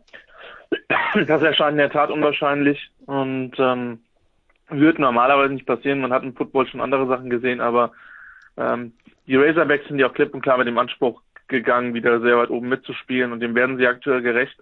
Das 1.26 1.42
erscheint 1.42 1.72
in 1.72 1.78
der 1.78 1.90
Tat 1.90 2.10
unwahrscheinlich 2.10 2.90
und 3.06 3.52
ähm, 3.58 4.03
wird 4.80 4.98
normalerweise 4.98 5.54
nicht 5.54 5.66
passieren. 5.66 6.00
Man 6.00 6.12
hat 6.12 6.22
im 6.22 6.34
Football 6.34 6.66
schon 6.66 6.80
andere 6.80 7.06
Sachen 7.06 7.30
gesehen, 7.30 7.60
aber 7.60 7.92
ähm, 8.56 8.92
die 9.26 9.36
Razorbacks 9.36 9.88
sind 9.88 9.98
ja 9.98 10.08
auch 10.08 10.14
klipp 10.14 10.34
und 10.34 10.42
klar 10.42 10.58
mit 10.58 10.66
dem 10.66 10.78
Anspruch 10.78 11.22
gegangen, 11.48 11.94
wieder 11.94 12.20
sehr 12.20 12.36
weit 12.36 12.50
oben 12.50 12.68
mitzuspielen 12.68 13.32
und 13.32 13.40
dem 13.40 13.54
werden 13.54 13.76
sie 13.76 13.86
aktuell 13.86 14.22
gerecht. 14.22 14.56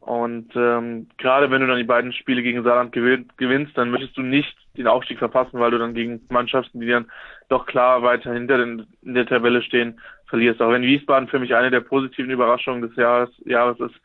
Und 0.00 0.50
ähm, 0.56 1.08
gerade 1.18 1.50
wenn 1.50 1.60
du 1.60 1.66
dann 1.66 1.76
die 1.76 1.84
beiden 1.84 2.12
Spiele 2.12 2.42
gegen 2.42 2.64
Saarland 2.64 2.92
gewinnst, 2.92 3.76
dann 3.76 3.90
möchtest 3.90 4.16
du 4.16 4.22
nicht 4.22 4.56
den 4.76 4.86
Aufstieg 4.86 5.18
verpassen, 5.18 5.60
weil 5.60 5.70
du 5.72 5.78
dann 5.78 5.94
gegen 5.94 6.22
Mannschaften, 6.30 6.80
die 6.80 6.88
dann 6.88 7.10
doch 7.48 7.66
klar 7.66 8.02
weiter 8.02 8.32
hinter 8.32 8.56
den, 8.56 8.86
in 9.02 9.14
der 9.14 9.26
Tabelle 9.26 9.62
stehen, 9.62 10.00
verlierst. 10.26 10.62
Auch 10.62 10.72
wenn 10.72 10.82
Wiesbaden 10.82 11.28
für 11.28 11.38
mich 11.38 11.54
eine 11.54 11.70
der 11.70 11.80
positiven 11.80 12.30
Überraschungen 12.30 12.80
des 12.80 12.96
Jahres, 12.96 13.30
Jahres 13.44 13.78
ist, 13.78 14.00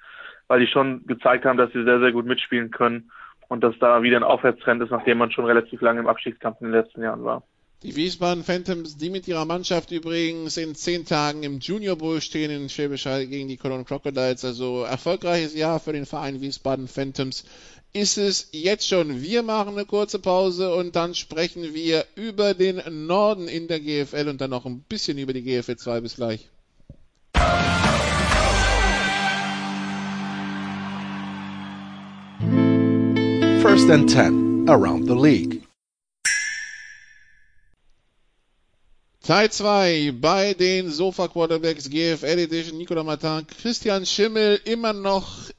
weil 0.47 0.59
die 0.59 0.67
schon 0.67 1.05
gezeigt 1.07 1.45
haben, 1.45 1.57
dass 1.57 1.71
sie 1.71 1.83
sehr, 1.83 1.99
sehr 1.99 2.11
gut 2.11 2.25
mitspielen 2.25 2.71
können 2.71 3.09
und 3.47 3.63
dass 3.63 3.75
da 3.79 4.03
wieder 4.03 4.17
ein 4.17 4.23
Aufwärtstrend 4.23 4.81
ist, 4.81 4.91
nachdem 4.91 5.17
man 5.17 5.31
schon 5.31 5.45
relativ 5.45 5.81
lange 5.81 5.99
im 5.99 6.07
Abstiegskampf 6.07 6.61
in 6.61 6.67
den 6.67 6.81
letzten 6.81 7.01
Jahren 7.01 7.23
war. 7.23 7.43
Die 7.83 7.95
Wiesbaden 7.95 8.43
Phantoms, 8.43 8.97
die 8.97 9.11
mit 9.11 9.27
ihrer 9.27 9.45
Mannschaft 9.45 9.91
übrigens 9.91 10.57
in 10.57 10.73
zehn 10.73 11.05
Tagen 11.05 11.43
im 11.43 11.59
Junior 11.59 11.95
Bowl 11.95 12.19
stehen 12.19 12.49
in 12.49 12.69
Schwäbisch 12.69 13.05
Hall 13.05 13.27
gegen 13.27 13.47
die 13.47 13.57
Cologne 13.57 13.85
Crocodiles. 13.85 14.43
Also 14.43 14.83
erfolgreiches 14.83 15.55
Jahr 15.55 15.79
für 15.79 15.93
den 15.93 16.07
Verein 16.07 16.41
Wiesbaden 16.41 16.87
Phantoms 16.87 17.45
ist 17.93 18.17
es 18.17 18.49
jetzt 18.51 18.87
schon. 18.87 19.21
Wir 19.21 19.43
machen 19.43 19.75
eine 19.75 19.85
kurze 19.85 20.19
Pause 20.19 20.73
und 20.73 20.95
dann 20.95 21.13
sprechen 21.13 21.75
wir 21.75 22.05
über 22.15 22.53
den 22.53 22.81
Norden 23.05 23.47
in 23.47 23.67
der 23.67 23.79
GFL 23.79 24.29
und 24.29 24.41
dann 24.41 24.49
noch 24.49 24.65
ein 24.65 24.81
bisschen 24.81 25.17
über 25.17 25.33
die 25.33 25.43
GFL 25.43 25.75
2. 25.75 26.01
Bis 26.01 26.15
gleich. 26.15 26.49
First 33.65 33.89
and 33.89 34.07
10 34.07 34.69
around 34.69 35.07
the 35.07 35.15
league. 35.15 35.63
Teil 39.23 39.49
2 39.49 40.11
bei 40.21 40.53
den 40.53 40.91
Sofa 40.91 41.27
Quarterbacks 41.27 41.89
GFL 41.89 42.37
Edition. 42.37 42.77
Nicola 42.77 43.03
Martin, 43.03 43.47
Christian 43.47 44.05
Schimmel 44.05 44.59
immer 44.65 44.93
noch 44.93 45.49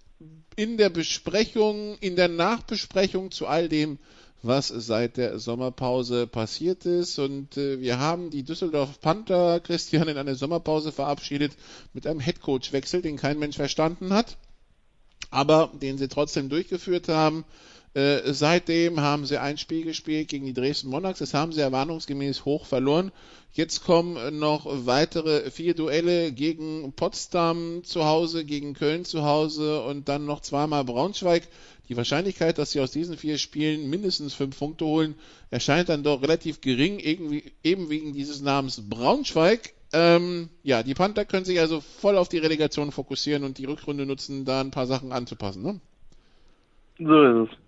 in 0.54 0.76
der 0.76 0.88
Besprechung, 0.88 1.98
in 1.98 2.14
der 2.14 2.28
Nachbesprechung 2.28 3.32
zu 3.32 3.48
all 3.48 3.68
dem, 3.68 3.98
was 4.40 4.68
seit 4.68 5.16
der 5.16 5.40
Sommerpause 5.40 6.28
passiert 6.28 6.86
ist. 6.86 7.18
Und 7.18 7.56
äh, 7.56 7.80
wir 7.80 7.98
haben 7.98 8.30
die 8.30 8.44
Düsseldorf 8.44 9.00
Panther, 9.00 9.58
Christian, 9.58 10.06
in 10.06 10.16
eine 10.16 10.36
Sommerpause 10.36 10.92
verabschiedet 10.92 11.56
mit 11.92 12.06
einem 12.06 12.20
Headcoach-Wechsel, 12.20 13.02
den 13.02 13.16
kein 13.16 13.40
Mensch 13.40 13.56
verstanden 13.56 14.12
hat, 14.12 14.36
aber 15.32 15.72
den 15.82 15.98
sie 15.98 16.06
trotzdem 16.06 16.48
durchgeführt 16.48 17.08
haben. 17.08 17.44
Äh, 17.96 18.34
seitdem 18.34 19.00
haben 19.00 19.24
sie 19.24 19.40
ein 19.40 19.56
Spiel 19.56 19.82
gespielt 19.82 20.28
gegen 20.28 20.44
die 20.44 20.52
Dresden 20.52 20.90
Monarchs. 20.90 21.20
Das 21.20 21.32
haben 21.32 21.52
sie 21.52 21.62
erwartungsgemäß 21.62 22.44
hoch 22.44 22.66
verloren. 22.66 23.10
Jetzt 23.54 23.84
kommen 23.84 24.38
noch 24.38 24.66
weitere 24.84 25.50
vier 25.50 25.72
Duelle 25.72 26.30
gegen 26.30 26.92
Potsdam 26.92 27.84
zu 27.84 28.04
Hause, 28.04 28.44
gegen 28.44 28.74
Köln 28.74 29.06
zu 29.06 29.24
Hause 29.24 29.82
und 29.82 30.10
dann 30.10 30.26
noch 30.26 30.42
zweimal 30.42 30.84
Braunschweig. 30.84 31.48
Die 31.88 31.96
Wahrscheinlichkeit, 31.96 32.58
dass 32.58 32.72
sie 32.72 32.82
aus 32.82 32.90
diesen 32.90 33.16
vier 33.16 33.38
Spielen 33.38 33.88
mindestens 33.88 34.34
fünf 34.34 34.58
Punkte 34.58 34.84
holen, 34.84 35.14
erscheint 35.50 35.88
dann 35.88 36.02
doch 36.02 36.20
relativ 36.20 36.60
gering, 36.60 36.98
eben 36.98 37.88
wegen 37.88 38.12
dieses 38.12 38.42
Namens 38.42 38.82
Braunschweig. 38.90 39.72
Ähm, 39.94 40.50
ja, 40.62 40.82
die 40.82 40.92
Panther 40.92 41.24
können 41.24 41.46
sich 41.46 41.60
also 41.60 41.80
voll 41.80 42.18
auf 42.18 42.28
die 42.28 42.38
Relegation 42.38 42.92
fokussieren 42.92 43.42
und 43.42 43.56
die 43.56 43.64
Rückrunde 43.64 44.04
nutzen, 44.04 44.44
da 44.44 44.60
ein 44.60 44.70
paar 44.70 44.86
Sachen 44.86 45.12
anzupassen. 45.12 45.62
Ne? 45.62 45.80
So 46.98 47.22
ist 47.22 47.50
es. 47.50 47.65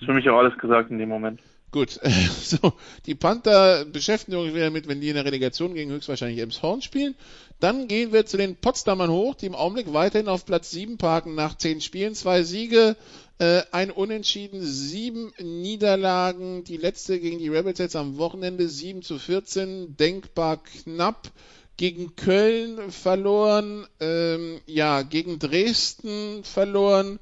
Ist 0.00 0.06
für 0.06 0.14
mich 0.14 0.28
auch 0.30 0.38
alles 0.38 0.56
gesagt 0.56 0.90
in 0.90 0.98
dem 0.98 1.10
Moment. 1.10 1.40
Gut, 1.72 2.00
so, 2.42 2.72
die 3.06 3.14
Panther 3.14 3.84
beschäftigen 3.84 4.38
uns 4.38 4.54
wieder 4.54 4.64
damit, 4.64 4.88
wenn 4.88 5.00
die 5.00 5.10
in 5.10 5.14
der 5.14 5.24
Relegation 5.24 5.74
gegen 5.74 5.92
höchstwahrscheinlich 5.92 6.40
Emshorn 6.40 6.82
spielen. 6.82 7.14
Dann 7.60 7.86
gehen 7.86 8.12
wir 8.12 8.24
zu 8.24 8.38
den 8.38 8.56
Potsdamern 8.56 9.10
hoch, 9.10 9.34
die 9.34 9.46
im 9.46 9.54
Augenblick 9.54 9.92
weiterhin 9.92 10.28
auf 10.28 10.46
Platz 10.46 10.70
7 10.70 10.96
parken 10.96 11.34
nach 11.34 11.56
10 11.56 11.82
Spielen. 11.82 12.14
Zwei 12.14 12.42
Siege, 12.42 12.96
äh, 13.38 13.62
ein 13.70 13.90
Unentschieden, 13.90 14.62
sieben 14.62 15.32
Niederlagen. 15.38 16.64
Die 16.64 16.78
letzte 16.78 17.20
gegen 17.20 17.38
die 17.38 17.48
Rebels 17.48 17.78
jetzt 17.78 17.96
am 17.96 18.16
Wochenende 18.16 18.68
7 18.68 19.02
zu 19.02 19.18
14, 19.18 19.96
denkbar 19.96 20.62
knapp. 20.62 21.28
Gegen 21.76 22.16
Köln 22.16 22.90
verloren, 22.90 23.86
ähm, 24.00 24.60
ja, 24.66 25.02
gegen 25.02 25.38
Dresden 25.38 26.42
verloren 26.42 27.20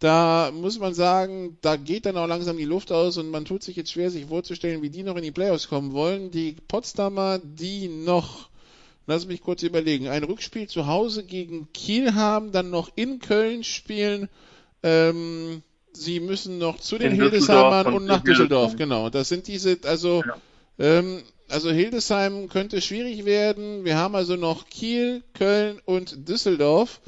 da 0.00 0.50
muss 0.52 0.78
man 0.78 0.94
sagen, 0.94 1.56
da 1.60 1.76
geht 1.76 2.06
dann 2.06 2.16
auch 2.16 2.26
langsam 2.26 2.56
die 2.56 2.64
Luft 2.64 2.92
aus 2.92 3.16
und 3.16 3.30
man 3.30 3.44
tut 3.44 3.62
sich 3.62 3.76
jetzt 3.76 3.92
schwer, 3.92 4.10
sich 4.10 4.26
vorzustellen, 4.26 4.82
wie 4.82 4.90
die 4.90 5.02
noch 5.02 5.16
in 5.16 5.22
die 5.22 5.30
Playoffs 5.30 5.68
kommen 5.68 5.92
wollen. 5.92 6.30
Die 6.30 6.56
Potsdamer, 6.68 7.40
die 7.42 7.88
noch, 7.88 8.50
lass 9.06 9.26
mich 9.26 9.40
kurz 9.40 9.62
überlegen, 9.62 10.08
ein 10.08 10.24
Rückspiel 10.24 10.68
zu 10.68 10.86
Hause 10.86 11.24
gegen 11.24 11.72
Kiel 11.72 12.14
haben, 12.14 12.52
dann 12.52 12.70
noch 12.70 12.90
in 12.96 13.20
Köln 13.20 13.64
spielen. 13.64 14.28
Ähm, 14.82 15.62
sie 15.92 16.20
müssen 16.20 16.58
noch 16.58 16.80
zu 16.80 16.98
den 16.98 17.12
Hildesheimern 17.12 17.94
und 17.94 18.04
nach 18.04 18.22
Düsseldorf, 18.22 18.76
genau. 18.76 19.10
Das 19.10 19.28
sind 19.28 19.46
diese, 19.46 19.78
also, 19.84 20.22
ja. 20.26 20.36
ähm, 20.78 21.22
also 21.48 21.70
Hildesheim 21.70 22.48
könnte 22.48 22.80
schwierig 22.82 23.24
werden. 23.24 23.84
Wir 23.84 23.96
haben 23.96 24.16
also 24.16 24.36
noch 24.36 24.68
Kiel, 24.68 25.22
Köln 25.34 25.80
und 25.84 26.28
Düsseldorf. 26.28 27.00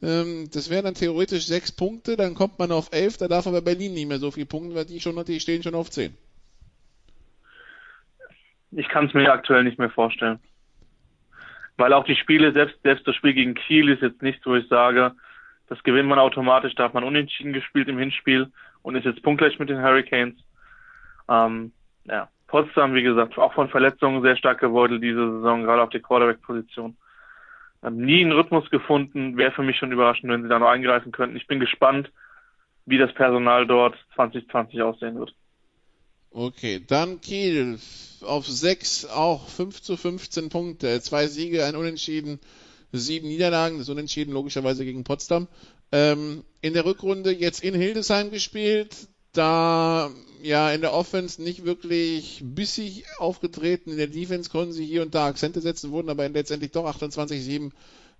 Ähm, 0.00 0.48
das 0.52 0.70
wären 0.70 0.84
dann 0.84 0.94
theoretisch 0.94 1.46
sechs 1.46 1.72
Punkte, 1.72 2.16
dann 2.16 2.34
kommt 2.34 2.58
man 2.58 2.70
auf 2.70 2.90
elf, 2.92 3.16
da 3.16 3.26
darf 3.26 3.46
aber 3.46 3.62
Berlin 3.62 3.94
nicht 3.94 4.08
mehr 4.08 4.18
so 4.18 4.30
viele 4.30 4.46
Punkte, 4.46 4.74
weil 4.74 4.84
die 4.84 5.00
schon, 5.00 5.22
die 5.24 5.40
stehen 5.40 5.62
schon 5.62 5.74
auf 5.74 5.90
zehn. 5.90 6.16
Ich 8.70 8.88
kann 8.88 9.06
es 9.06 9.14
mir 9.14 9.32
aktuell 9.32 9.64
nicht 9.64 9.78
mehr 9.78 9.90
vorstellen. 9.90 10.38
Weil 11.76 11.92
auch 11.92 12.04
die 12.04 12.16
Spiele, 12.16 12.52
selbst, 12.52 12.76
selbst 12.82 13.06
das 13.06 13.14
Spiel 13.16 13.34
gegen 13.34 13.54
Kiel 13.54 13.88
ist 13.88 14.02
jetzt 14.02 14.22
nicht, 14.22 14.44
wo 14.44 14.54
ich 14.54 14.68
sage, 14.68 15.12
das 15.68 15.82
gewinnt 15.82 16.08
man 16.08 16.18
automatisch, 16.18 16.74
da 16.74 16.84
hat 16.84 16.94
man 16.94 17.04
unentschieden 17.04 17.52
gespielt 17.52 17.88
im 17.88 17.98
Hinspiel 17.98 18.50
und 18.82 18.96
ist 18.96 19.04
jetzt 19.04 19.22
punktgleich 19.22 19.58
mit 19.58 19.68
den 19.68 19.82
Hurricanes. 19.82 20.36
Ähm, 21.28 21.72
ja, 22.04 22.28
Potsdam, 22.46 22.94
wie 22.94 23.02
gesagt, 23.02 23.36
auch 23.38 23.52
von 23.52 23.68
Verletzungen 23.68 24.22
sehr 24.22 24.36
stark 24.36 24.60
gebeutelt 24.60 25.02
diese 25.02 25.32
Saison, 25.32 25.62
gerade 25.62 25.82
auf 25.82 25.90
der 25.90 26.00
Quarterback-Position 26.00 26.96
nie 27.82 28.22
einen 28.22 28.32
Rhythmus 28.32 28.68
gefunden. 28.70 29.36
Wäre 29.36 29.52
für 29.52 29.62
mich 29.62 29.76
schon 29.76 29.92
überraschend, 29.92 30.30
wenn 30.30 30.42
sie 30.42 30.48
da 30.48 30.58
noch 30.58 30.68
eingreifen 30.68 31.12
könnten. 31.12 31.36
Ich 31.36 31.46
bin 31.46 31.60
gespannt, 31.60 32.10
wie 32.86 32.98
das 32.98 33.12
Personal 33.14 33.66
dort 33.66 33.96
2020 34.14 34.82
aussehen 34.82 35.18
wird. 35.18 35.34
Okay, 36.30 36.82
dann 36.86 37.20
Kiel 37.20 37.78
auf 38.22 38.46
6, 38.46 39.06
auch 39.06 39.48
5 39.48 39.80
zu 39.80 39.96
15 39.96 40.48
Punkte. 40.48 41.00
Zwei 41.00 41.26
Siege, 41.26 41.64
ein 41.64 41.76
Unentschieden, 41.76 42.38
sieben 42.92 43.28
Niederlagen. 43.28 43.78
Das 43.78 43.88
Unentschieden 43.88 44.32
logischerweise 44.32 44.84
gegen 44.84 45.04
Potsdam. 45.04 45.48
Ähm, 45.90 46.44
in 46.60 46.74
der 46.74 46.84
Rückrunde 46.84 47.32
jetzt 47.32 47.64
in 47.64 47.74
Hildesheim 47.74 48.30
gespielt 48.30 49.08
da 49.32 50.10
ja 50.42 50.70
in 50.72 50.80
der 50.80 50.92
Offense 50.92 51.42
nicht 51.42 51.64
wirklich 51.64 52.42
bissig 52.44 53.04
aufgetreten. 53.18 53.90
In 53.90 53.96
der 53.96 54.06
Defense 54.06 54.50
konnten 54.50 54.72
sie 54.72 54.84
hier 54.84 55.02
und 55.02 55.14
da 55.14 55.26
Akzente 55.26 55.60
setzen, 55.60 55.90
wurden 55.90 56.10
aber 56.10 56.28
letztendlich 56.28 56.72
doch 56.72 56.86
28-7 56.86 57.70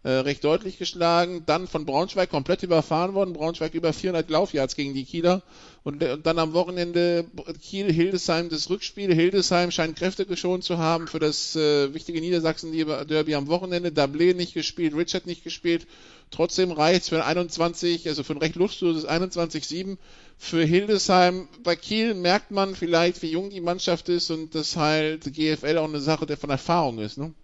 äh, 0.05 0.11
recht 0.11 0.45
deutlich 0.45 0.79
geschlagen. 0.79 1.43
Dann 1.47 1.67
von 1.67 1.85
Braunschweig 1.85 2.31
komplett 2.31 2.63
überfahren 2.63 3.15
worden. 3.15 3.33
Braunschweig 3.33 3.75
über 3.75 3.93
400 3.93 4.31
Laufyards 4.31 4.77
gegen 4.77 4.95
die 4.95 5.05
Kieler. 5.05 5.43
Und, 5.83 6.03
und 6.03 6.25
dann 6.25 6.39
am 6.39 6.53
Wochenende 6.53 7.25
Kiel-Hildesheim 7.61 8.49
das 8.49 8.71
Rückspiel. 8.71 9.13
Hildesheim 9.13 9.71
scheint 9.71 9.97
Kräfte 9.97 10.25
geschont 10.25 10.63
zu 10.63 10.79
haben 10.79 11.09
für 11.09 11.19
das 11.19 11.57
äh, 11.57 11.93
wichtige 11.95 12.21
Niedersachsen-Derby 12.21 13.35
am 13.35 13.49
Wochenende. 13.49 13.91
Dablé 13.91 14.35
nicht 14.35 14.55
gespielt, 14.55 14.95
Richard 14.95 15.27
nicht 15.27 15.43
gespielt. 15.43 15.87
Trotzdem 16.31 16.71
reicht 16.71 17.09
für 17.09 17.17
ein 17.17 17.39
21, 17.39 18.07
also 18.07 18.23
für 18.23 18.35
ein 18.35 18.39
recht 18.39 18.55
luftloses 18.55 19.09
21-7 19.09 19.97
für 20.39 20.63
Hildesheim. 20.63 21.49
Bei 21.65 21.75
Kiel 21.75 22.15
merkt 22.15 22.51
man 22.51 22.75
vielleicht, 22.75 23.23
wie 23.23 23.33
jung 23.33 23.51
die 23.51 23.61
Mannschaft 23.61 24.09
ist 24.09 24.31
und 24.31 24.55
dass 24.55 24.77
halt 24.77 25.25
GFL 25.25 25.79
auch 25.79 25.89
eine 25.89 25.99
Sache 25.99 26.27
der 26.27 26.37
von 26.37 26.51
Erfahrung 26.51 26.99
ist, 26.99 27.19
ne? 27.19 27.35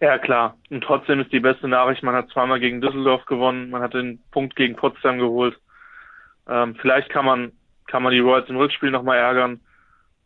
Ja, 0.00 0.16
klar. 0.18 0.56
Und 0.70 0.84
trotzdem 0.84 1.18
ist 1.20 1.32
die 1.32 1.40
beste 1.40 1.66
Nachricht, 1.66 2.04
man 2.04 2.14
hat 2.14 2.30
zweimal 2.30 2.60
gegen 2.60 2.80
Düsseldorf 2.80 3.24
gewonnen, 3.26 3.70
man 3.70 3.82
hat 3.82 3.94
den 3.94 4.20
Punkt 4.30 4.54
gegen 4.54 4.76
Potsdam 4.76 5.18
geholt. 5.18 5.58
Ähm, 6.48 6.76
vielleicht 6.76 7.10
kann 7.10 7.24
man, 7.24 7.52
kann 7.88 8.04
man 8.04 8.12
die 8.12 8.20
Royals 8.20 8.48
im 8.48 8.56
Rückspiel 8.56 8.92
nochmal 8.92 9.18
ärgern. 9.18 9.60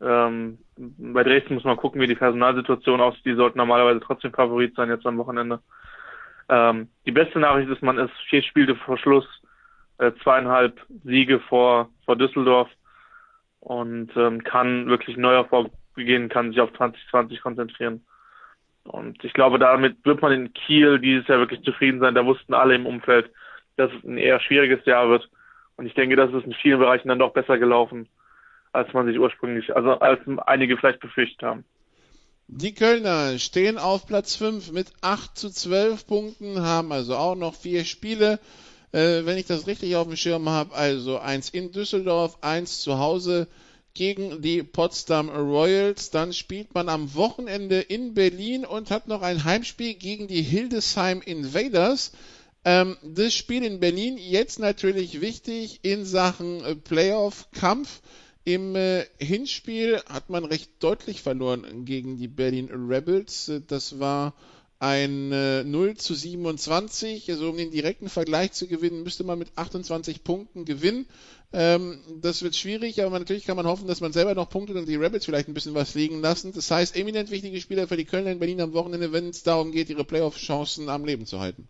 Ähm, 0.02 0.58
bei 0.76 1.22
Dresden 1.22 1.54
muss 1.54 1.64
man 1.64 1.78
gucken, 1.78 2.02
wie 2.02 2.06
die 2.06 2.14
Personalsituation 2.14 3.00
aussieht. 3.00 3.24
Die 3.24 3.34
sollten 3.34 3.58
normalerweise 3.58 4.00
trotzdem 4.00 4.32
Favorit 4.32 4.74
sein 4.74 4.90
jetzt 4.90 5.06
am 5.06 5.16
Wochenende. 5.16 5.60
Ähm, 6.50 6.88
die 7.06 7.12
beste 7.12 7.38
Nachricht 7.38 7.70
ist, 7.70 7.82
man 7.82 7.98
ist 7.98 8.12
vier 8.28 8.42
Spiele 8.42 8.74
vor 8.76 8.98
Schluss, 8.98 9.26
äh, 10.02 10.12
zweieinhalb 10.22 10.80
Siege 11.04 11.38
vor, 11.38 11.88
vor 12.04 12.16
Düsseldorf 12.16 12.68
und 13.60 14.10
ähm, 14.16 14.42
kann 14.42 14.88
wirklich 14.88 15.16
neuer 15.16 15.44
vorgehen, 15.44 16.28
kann 16.28 16.50
sich 16.50 16.60
auf 16.60 16.72
2020 16.72 17.40
konzentrieren. 17.40 18.04
Und 18.84 19.22
ich 19.22 19.32
glaube, 19.32 19.60
damit 19.60 20.04
wird 20.04 20.20
man 20.20 20.32
in 20.32 20.52
Kiel 20.52 20.98
dieses 20.98 21.28
Jahr 21.28 21.38
wirklich 21.38 21.62
zufrieden 21.62 22.00
sein. 22.00 22.16
Da 22.16 22.26
wussten 22.26 22.52
alle 22.52 22.74
im 22.74 22.86
Umfeld, 22.86 23.30
dass 23.76 23.92
es 23.92 24.04
ein 24.04 24.18
eher 24.18 24.40
schwieriges 24.40 24.84
Jahr 24.86 25.08
wird. 25.08 25.30
Und 25.76 25.86
ich 25.86 25.94
denke, 25.94 26.16
das 26.16 26.32
ist 26.32 26.44
in 26.44 26.54
vielen 26.54 26.80
Bereichen 26.80 27.08
dann 27.08 27.20
doch 27.20 27.32
besser 27.32 27.58
gelaufen, 27.58 28.08
als 28.72 28.92
man 28.92 29.06
sich 29.06 29.20
ursprünglich, 29.20 29.74
also 29.76 30.00
als 30.00 30.20
einige 30.46 30.76
vielleicht 30.76 30.98
befürchtet 30.98 31.42
haben. 31.42 31.64
Die 32.48 32.74
Kölner 32.74 33.38
stehen 33.38 33.78
auf 33.78 34.06
Platz 34.06 34.34
5 34.34 34.72
mit 34.72 34.88
8 35.00 35.38
zu 35.38 35.48
12 35.48 36.06
Punkten, 36.08 36.60
haben 36.62 36.90
also 36.90 37.14
auch 37.14 37.36
noch 37.36 37.54
vier 37.54 37.84
Spiele. 37.84 38.40
Äh, 38.92 39.24
wenn 39.24 39.38
ich 39.38 39.46
das 39.46 39.66
richtig 39.66 39.96
auf 39.96 40.06
dem 40.06 40.16
Schirm 40.16 40.48
habe, 40.48 40.74
also 40.74 41.18
eins 41.18 41.48
in 41.48 41.72
Düsseldorf, 41.72 42.38
eins 42.42 42.80
zu 42.80 42.98
Hause 42.98 43.48
gegen 43.94 44.42
die 44.42 44.62
Potsdam 44.62 45.28
Royals. 45.28 46.10
Dann 46.10 46.32
spielt 46.32 46.74
man 46.74 46.88
am 46.88 47.14
Wochenende 47.14 47.80
in 47.80 48.14
Berlin 48.14 48.64
und 48.64 48.90
hat 48.90 49.08
noch 49.08 49.22
ein 49.22 49.44
Heimspiel 49.44 49.94
gegen 49.94 50.28
die 50.28 50.42
Hildesheim 50.42 51.20
Invaders. 51.20 52.12
Ähm, 52.64 52.96
das 53.02 53.34
Spiel 53.34 53.64
in 53.64 53.80
Berlin 53.80 54.16
jetzt 54.18 54.58
natürlich 54.58 55.20
wichtig 55.20 55.80
in 55.82 56.04
Sachen 56.04 56.64
äh, 56.64 56.74
Playoff-Kampf. 56.74 58.00
Im 58.44 58.74
äh, 58.74 59.04
Hinspiel 59.18 60.00
hat 60.08 60.30
man 60.30 60.44
recht 60.44 60.70
deutlich 60.80 61.22
verloren 61.22 61.84
gegen 61.84 62.16
die 62.16 62.28
Berlin 62.28 62.70
Rebels. 62.70 63.48
Äh, 63.48 63.62
das 63.66 63.98
war 63.98 64.34
ein 64.82 65.30
äh, 65.30 65.62
0 65.62 65.94
zu 65.94 66.12
27. 66.12 67.30
Also 67.30 67.50
um 67.50 67.56
den 67.56 67.70
direkten 67.70 68.08
Vergleich 68.08 68.52
zu 68.52 68.66
gewinnen, 68.66 69.04
müsste 69.04 69.22
man 69.22 69.38
mit 69.38 69.56
28 69.56 70.24
Punkten 70.24 70.64
gewinnen. 70.64 71.06
Ähm, 71.52 72.00
das 72.20 72.42
wird 72.42 72.56
schwierig, 72.56 73.00
aber 73.00 73.16
natürlich 73.16 73.46
kann 73.46 73.56
man 73.56 73.66
hoffen, 73.66 73.86
dass 73.86 74.00
man 74.00 74.10
selber 74.10 74.34
noch 74.34 74.50
punktet 74.50 74.76
und 74.76 74.88
die 74.88 74.96
Rebels 74.96 75.24
vielleicht 75.24 75.46
ein 75.46 75.54
bisschen 75.54 75.76
was 75.76 75.94
liegen 75.94 76.20
lassen. 76.20 76.52
Das 76.52 76.68
heißt, 76.72 76.98
eminent 76.98 77.30
wichtige 77.30 77.60
Spieler 77.60 77.86
für 77.86 77.96
die 77.96 78.04
Kölner 78.04 78.32
in 78.32 78.40
Berlin 78.40 78.60
am 78.60 78.72
Wochenende, 78.72 79.12
wenn 79.12 79.28
es 79.28 79.44
darum 79.44 79.70
geht, 79.70 79.88
ihre 79.88 80.02
Playoff-Chancen 80.02 80.88
am 80.88 81.04
Leben 81.04 81.26
zu 81.26 81.38
halten. 81.38 81.68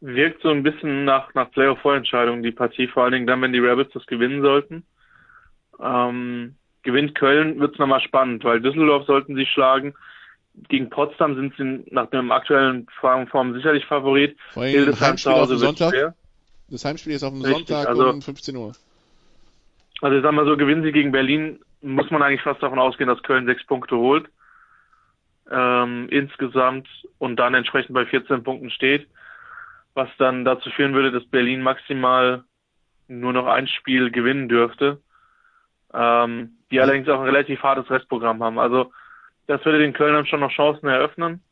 Wirkt 0.00 0.42
so 0.42 0.50
ein 0.50 0.62
bisschen 0.62 1.06
nach, 1.06 1.32
nach 1.32 1.50
Playoff-Vorentscheidung 1.52 2.42
die 2.42 2.52
Partie, 2.52 2.88
vor 2.88 3.04
allen 3.04 3.12
Dingen 3.12 3.26
dann, 3.26 3.40
wenn 3.40 3.54
die 3.54 3.60
Rebels 3.60 3.90
das 3.94 4.04
gewinnen 4.04 4.42
sollten. 4.42 4.84
Ähm, 5.80 6.56
gewinnt 6.82 7.14
Köln, 7.14 7.58
wird 7.58 7.72
es 7.72 7.78
nochmal 7.78 8.02
spannend, 8.02 8.44
weil 8.44 8.60
Düsseldorf 8.60 9.06
sollten 9.06 9.36
sie 9.36 9.46
schlagen. 9.46 9.94
Gegen 10.68 10.90
Potsdam 10.90 11.34
sind 11.34 11.54
sie 11.56 11.84
nach 11.92 12.10
dem 12.10 12.30
aktuellen 12.32 12.86
Form 13.00 13.54
sicherlich 13.54 13.84
Favorit. 13.86 14.36
Vor 14.50 14.62
allem 14.62 14.72
Hildesheim 14.72 15.16
zu 15.16 15.30
Hause 15.30 15.60
wird 15.60 15.78
schwer. 15.78 16.14
Das 16.70 16.84
Heimspiel 16.84 17.14
ist 17.14 17.22
auf 17.22 17.32
dem 17.32 17.42
Richtig, 17.42 17.68
Sonntag 17.68 17.88
also, 17.88 18.08
um 18.10 18.22
15 18.22 18.56
Uhr. 18.56 18.72
Also 20.02 20.16
ich 20.16 20.22
sag 20.22 20.32
mal 20.32 20.44
so, 20.44 20.56
gewinnen 20.56 20.82
sie 20.82 20.92
gegen 20.92 21.12
Berlin, 21.12 21.60
muss 21.80 22.10
man 22.10 22.22
eigentlich 22.22 22.42
fast 22.42 22.62
davon 22.62 22.78
ausgehen, 22.78 23.08
dass 23.08 23.22
Köln 23.22 23.46
sechs 23.46 23.64
Punkte 23.66 23.96
holt. 23.96 24.28
Ähm, 25.50 26.08
insgesamt 26.10 26.86
und 27.16 27.36
dann 27.36 27.54
entsprechend 27.54 27.94
bei 27.94 28.04
14 28.04 28.42
Punkten 28.42 28.70
steht. 28.70 29.08
Was 29.94 30.08
dann 30.18 30.44
dazu 30.44 30.70
führen 30.70 30.94
würde, 30.94 31.10
dass 31.10 31.24
Berlin 31.24 31.62
maximal 31.62 32.44
nur 33.08 33.32
noch 33.32 33.46
ein 33.46 33.66
Spiel 33.66 34.10
gewinnen 34.10 34.48
dürfte 34.48 35.00
ähm, 35.94 36.58
die 36.70 36.80
allerdings 36.80 37.08
auch 37.08 37.20
ein 37.20 37.26
relativ 37.26 37.62
hartes 37.62 37.90
Restprogramm 37.90 38.42
haben. 38.42 38.58
Also 38.58 38.92
das 39.48 39.64
würde 39.64 39.78
den 39.78 39.94
Kölnern 39.94 40.26
schon 40.26 40.40
noch 40.40 40.52
Chancen 40.52 40.86
eröffnen. 40.86 41.42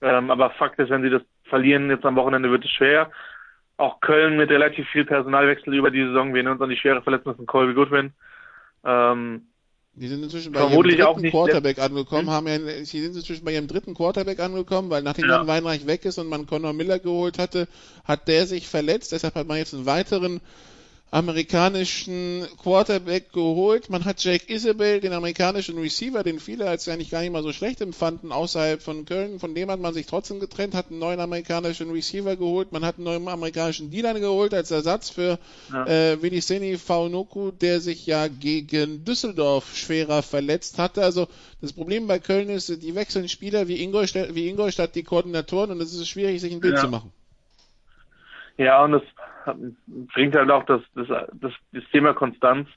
Ähm, 0.00 0.30
aber 0.30 0.50
Fakt 0.50 0.78
ist, 0.78 0.90
wenn 0.90 1.02
sie 1.02 1.10
das 1.10 1.22
verlieren 1.44 1.90
jetzt 1.90 2.06
am 2.06 2.16
Wochenende, 2.16 2.50
wird 2.50 2.64
es 2.64 2.70
schwer. 2.70 3.10
Auch 3.76 4.00
Köln 4.00 4.36
mit 4.36 4.50
relativ 4.50 4.88
viel 4.88 5.04
Personalwechsel 5.04 5.74
über 5.74 5.90
die 5.90 6.04
Saison. 6.04 6.28
Wir 6.28 6.36
erinnern 6.36 6.54
uns 6.54 6.62
an 6.62 6.70
die 6.70 6.76
schwere 6.76 7.02
Verletzung 7.02 7.36
von 7.36 7.46
Colby 7.46 7.74
Goodwin. 7.74 8.12
Ähm, 8.84 9.42
die 9.94 10.08
sind 10.08 10.22
inzwischen 10.22 10.52
bei 10.52 10.60
Vermutlich 10.60 10.98
ihrem 10.98 11.14
dritten 11.14 11.30
Quarterback 11.30 11.78
angekommen, 11.78 12.28
hm? 12.28 12.30
haben 12.30 12.46
ja, 12.46 12.58
sie 12.58 13.02
sind 13.02 13.14
inzwischen 13.14 13.44
bei 13.44 13.52
ihrem 13.52 13.66
dritten 13.66 13.94
Quarterback 13.94 14.40
angekommen, 14.40 14.88
weil 14.88 15.02
nachdem 15.02 15.26
ja. 15.26 15.36
Jan 15.36 15.46
Weinreich 15.46 15.86
weg 15.86 16.06
ist 16.06 16.18
und 16.18 16.28
man 16.28 16.46
Conor 16.46 16.72
Miller 16.72 16.98
geholt 16.98 17.38
hatte, 17.38 17.68
hat 18.04 18.26
der 18.26 18.46
sich 18.46 18.68
verletzt, 18.68 19.12
deshalb 19.12 19.34
hat 19.34 19.46
man 19.46 19.58
jetzt 19.58 19.74
einen 19.74 19.84
weiteren 19.84 20.40
amerikanischen 21.12 22.48
Quarterback 22.62 23.32
geholt. 23.34 23.90
Man 23.90 24.06
hat 24.06 24.24
Jake 24.24 24.50
Isabel, 24.50 24.98
den 24.98 25.12
amerikanischen 25.12 25.78
Receiver, 25.78 26.22
den 26.22 26.40
viele 26.40 26.66
als 26.66 26.88
eigentlich 26.88 27.10
gar 27.10 27.20
nicht 27.20 27.32
mal 27.32 27.42
so 27.42 27.52
schlecht 27.52 27.82
empfanden, 27.82 28.32
außerhalb 28.32 28.82
von 28.82 29.04
Köln. 29.04 29.38
Von 29.38 29.54
dem 29.54 29.70
hat 29.70 29.78
man 29.78 29.92
sich 29.92 30.06
trotzdem 30.06 30.40
getrennt, 30.40 30.74
hat 30.74 30.88
einen 30.88 31.00
neuen 31.00 31.20
amerikanischen 31.20 31.90
Receiver 31.90 32.34
geholt. 32.36 32.72
Man 32.72 32.82
hat 32.82 32.96
einen 32.96 33.04
neuen 33.04 33.28
amerikanischen 33.28 33.90
Dealer 33.90 34.18
geholt 34.18 34.54
als 34.54 34.70
Ersatz 34.70 35.10
für 35.10 35.38
ja. 35.70 35.86
äh, 35.86 36.22
Viliceni 36.22 36.78
Faunoku, 36.78 37.50
der 37.50 37.82
sich 37.82 38.06
ja 38.06 38.28
gegen 38.28 39.04
Düsseldorf 39.04 39.76
schwerer 39.76 40.22
verletzt 40.22 40.78
hatte. 40.78 41.02
Also 41.02 41.28
das 41.60 41.74
Problem 41.74 42.06
bei 42.06 42.20
Köln 42.20 42.48
ist, 42.48 42.70
die 42.82 42.94
wechseln 42.94 43.28
Spieler 43.28 43.68
wie 43.68 43.82
Ingolstadt, 43.82 44.34
wie 44.34 44.48
Ingolstadt 44.48 44.94
die 44.94 45.02
Koordinatoren 45.02 45.72
und 45.72 45.82
es 45.82 45.92
ist 45.92 46.08
schwierig, 46.08 46.40
sich 46.40 46.54
ein 46.54 46.60
Bild 46.60 46.76
ja. 46.76 46.80
zu 46.80 46.88
machen. 46.88 47.12
Ja, 48.56 48.84
und 48.84 48.92
das 48.92 49.02
bringt 50.14 50.36
halt 50.36 50.50
auch 50.50 50.64
das, 50.64 50.82
das, 50.94 51.08
das, 51.08 51.52
das 51.72 51.84
Thema 51.90 52.14
Konstanz 52.14 52.68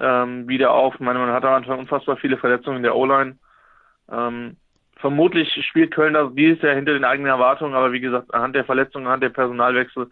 ähm, 0.00 0.48
wieder 0.48 0.72
auf. 0.72 0.94
Ich 0.94 1.00
meine, 1.00 1.18
man 1.18 1.32
hat 1.32 1.44
am 1.44 1.54
Anfang 1.54 1.78
unfassbar 1.78 2.16
viele 2.16 2.36
Verletzungen 2.36 2.78
in 2.78 2.82
der 2.82 2.96
O-Line. 2.96 3.36
Ähm, 4.10 4.56
vermutlich 4.96 5.52
spielt 5.66 5.92
Köln 5.92 6.14
das 6.14 6.34
dieses 6.34 6.62
Jahr 6.62 6.74
hinter 6.74 6.92
den 6.94 7.04
eigenen 7.04 7.30
Erwartungen, 7.30 7.74
aber 7.74 7.92
wie 7.92 8.00
gesagt, 8.00 8.32
anhand 8.34 8.56
der 8.56 8.64
Verletzungen, 8.64 9.06
anhand 9.06 9.22
der 9.22 9.30
Personalwechsel 9.30 10.08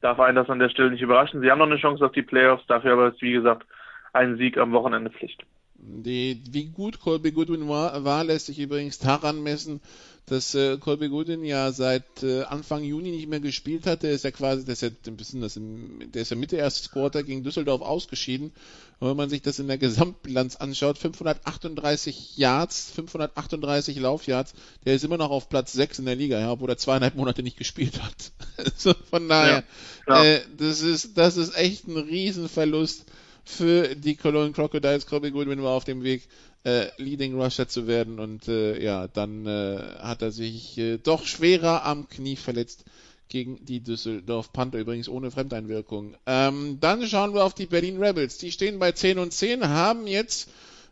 darf 0.00 0.20
einen 0.20 0.36
das 0.36 0.50
an 0.50 0.58
der 0.58 0.68
Stelle 0.68 0.90
nicht 0.90 1.02
überraschen. 1.02 1.40
Sie 1.40 1.50
haben 1.50 1.58
noch 1.58 1.66
eine 1.66 1.78
Chance 1.78 2.04
auf 2.04 2.12
die 2.12 2.22
Playoffs, 2.22 2.66
dafür 2.66 2.92
aber 2.92 3.08
ist, 3.08 3.22
wie 3.22 3.32
gesagt, 3.32 3.66
ein 4.12 4.36
Sieg 4.36 4.58
am 4.58 4.72
Wochenende 4.72 5.10
Pflicht. 5.10 5.42
Die, 5.76 6.42
wie 6.50 6.66
gut 6.66 7.00
Colby 7.00 7.32
Goodwin 7.32 7.68
war, 7.68 8.04
war, 8.04 8.24
lässt 8.24 8.46
sich 8.46 8.58
übrigens 8.58 8.98
daran 8.98 9.42
messen, 9.42 9.80
dass 10.26 10.54
äh, 10.54 10.78
Colby 10.78 11.08
Goodwin 11.08 11.44
ja 11.44 11.70
seit 11.72 12.22
äh, 12.22 12.42
Anfang 12.44 12.82
Juni 12.82 13.10
nicht 13.10 13.28
mehr 13.28 13.40
gespielt 13.40 13.86
hat. 13.86 14.02
Der 14.02 14.12
ist 14.12 14.24
ja 14.24 14.30
quasi, 14.30 14.64
der 14.64 14.72
ist 14.72 14.82
ja 14.82 14.88
ein 15.06 15.16
bisschen 15.16 15.42
das 15.42 15.56
im, 15.56 16.10
der 16.12 16.22
ist 16.22 16.30
ja 16.30 16.36
Mitte 16.36 16.56
erstes 16.56 16.90
Quarter 16.90 17.22
gegen 17.22 17.44
Düsseldorf 17.44 17.82
ausgeschieden. 17.82 18.52
Und 19.00 19.10
wenn 19.10 19.16
man 19.16 19.28
sich 19.28 19.42
das 19.42 19.58
in 19.58 19.68
der 19.68 19.76
Gesamtbilanz 19.76 20.56
anschaut, 20.56 20.96
538 20.96 22.38
Yards, 22.38 22.90
538 22.94 23.98
Laufyards, 23.98 24.54
der 24.86 24.94
ist 24.94 25.04
immer 25.04 25.18
noch 25.18 25.30
auf 25.30 25.50
Platz 25.50 25.72
6 25.74 25.98
in 25.98 26.06
der 26.06 26.16
Liga, 26.16 26.40
ja, 26.40 26.52
obwohl 26.52 26.70
er 26.70 26.78
zweieinhalb 26.78 27.16
Monate 27.16 27.42
nicht 27.42 27.58
gespielt 27.58 28.02
hat. 28.02 28.32
also 28.56 28.94
von 29.10 29.28
daher, 29.28 29.64
ja. 30.08 30.24
Äh, 30.24 30.40
das 30.56 30.80
ist, 30.80 31.18
das 31.18 31.36
ist 31.36 31.54
echt 31.54 31.86
ein 31.86 31.98
Riesenverlust 31.98 33.04
für 33.44 33.94
die 33.94 34.16
Cologne 34.16 34.52
Crocodiles. 34.52 35.06
Colby 35.06 35.32
Goodwin 35.32 35.62
war 35.62 35.72
auf 35.72 35.84
dem 35.84 36.02
Weg, 36.02 36.26
äh, 36.64 36.86
Leading 36.96 37.40
Rusher 37.40 37.68
zu 37.68 37.86
werden 37.86 38.18
und 38.18 38.48
äh, 38.48 38.82
ja, 38.82 39.06
dann 39.08 39.46
äh, 39.46 39.78
hat 40.00 40.22
er 40.22 40.32
sich 40.32 40.76
äh, 40.78 40.98
doch 40.98 41.26
schwerer 41.26 41.84
am 41.84 42.08
Knie 42.08 42.36
verletzt 42.36 42.84
gegen 43.28 43.64
die 43.64 43.80
Düsseldorf 43.80 44.52
Panther, 44.52 44.78
übrigens 44.78 45.08
ohne 45.08 45.30
Fremdeinwirkung. 45.30 46.16
Ähm, 46.26 46.78
dann 46.80 47.06
schauen 47.06 47.34
wir 47.34 47.44
auf 47.44 47.54
die 47.54 47.66
Berlin 47.66 48.02
Rebels. 48.02 48.38
Die 48.38 48.52
stehen 48.52 48.78
bei 48.78 48.92
10 48.92 49.18
und 49.18 49.32
10, 49.32 49.68
haben 49.68 50.06
jetzt 50.06 50.48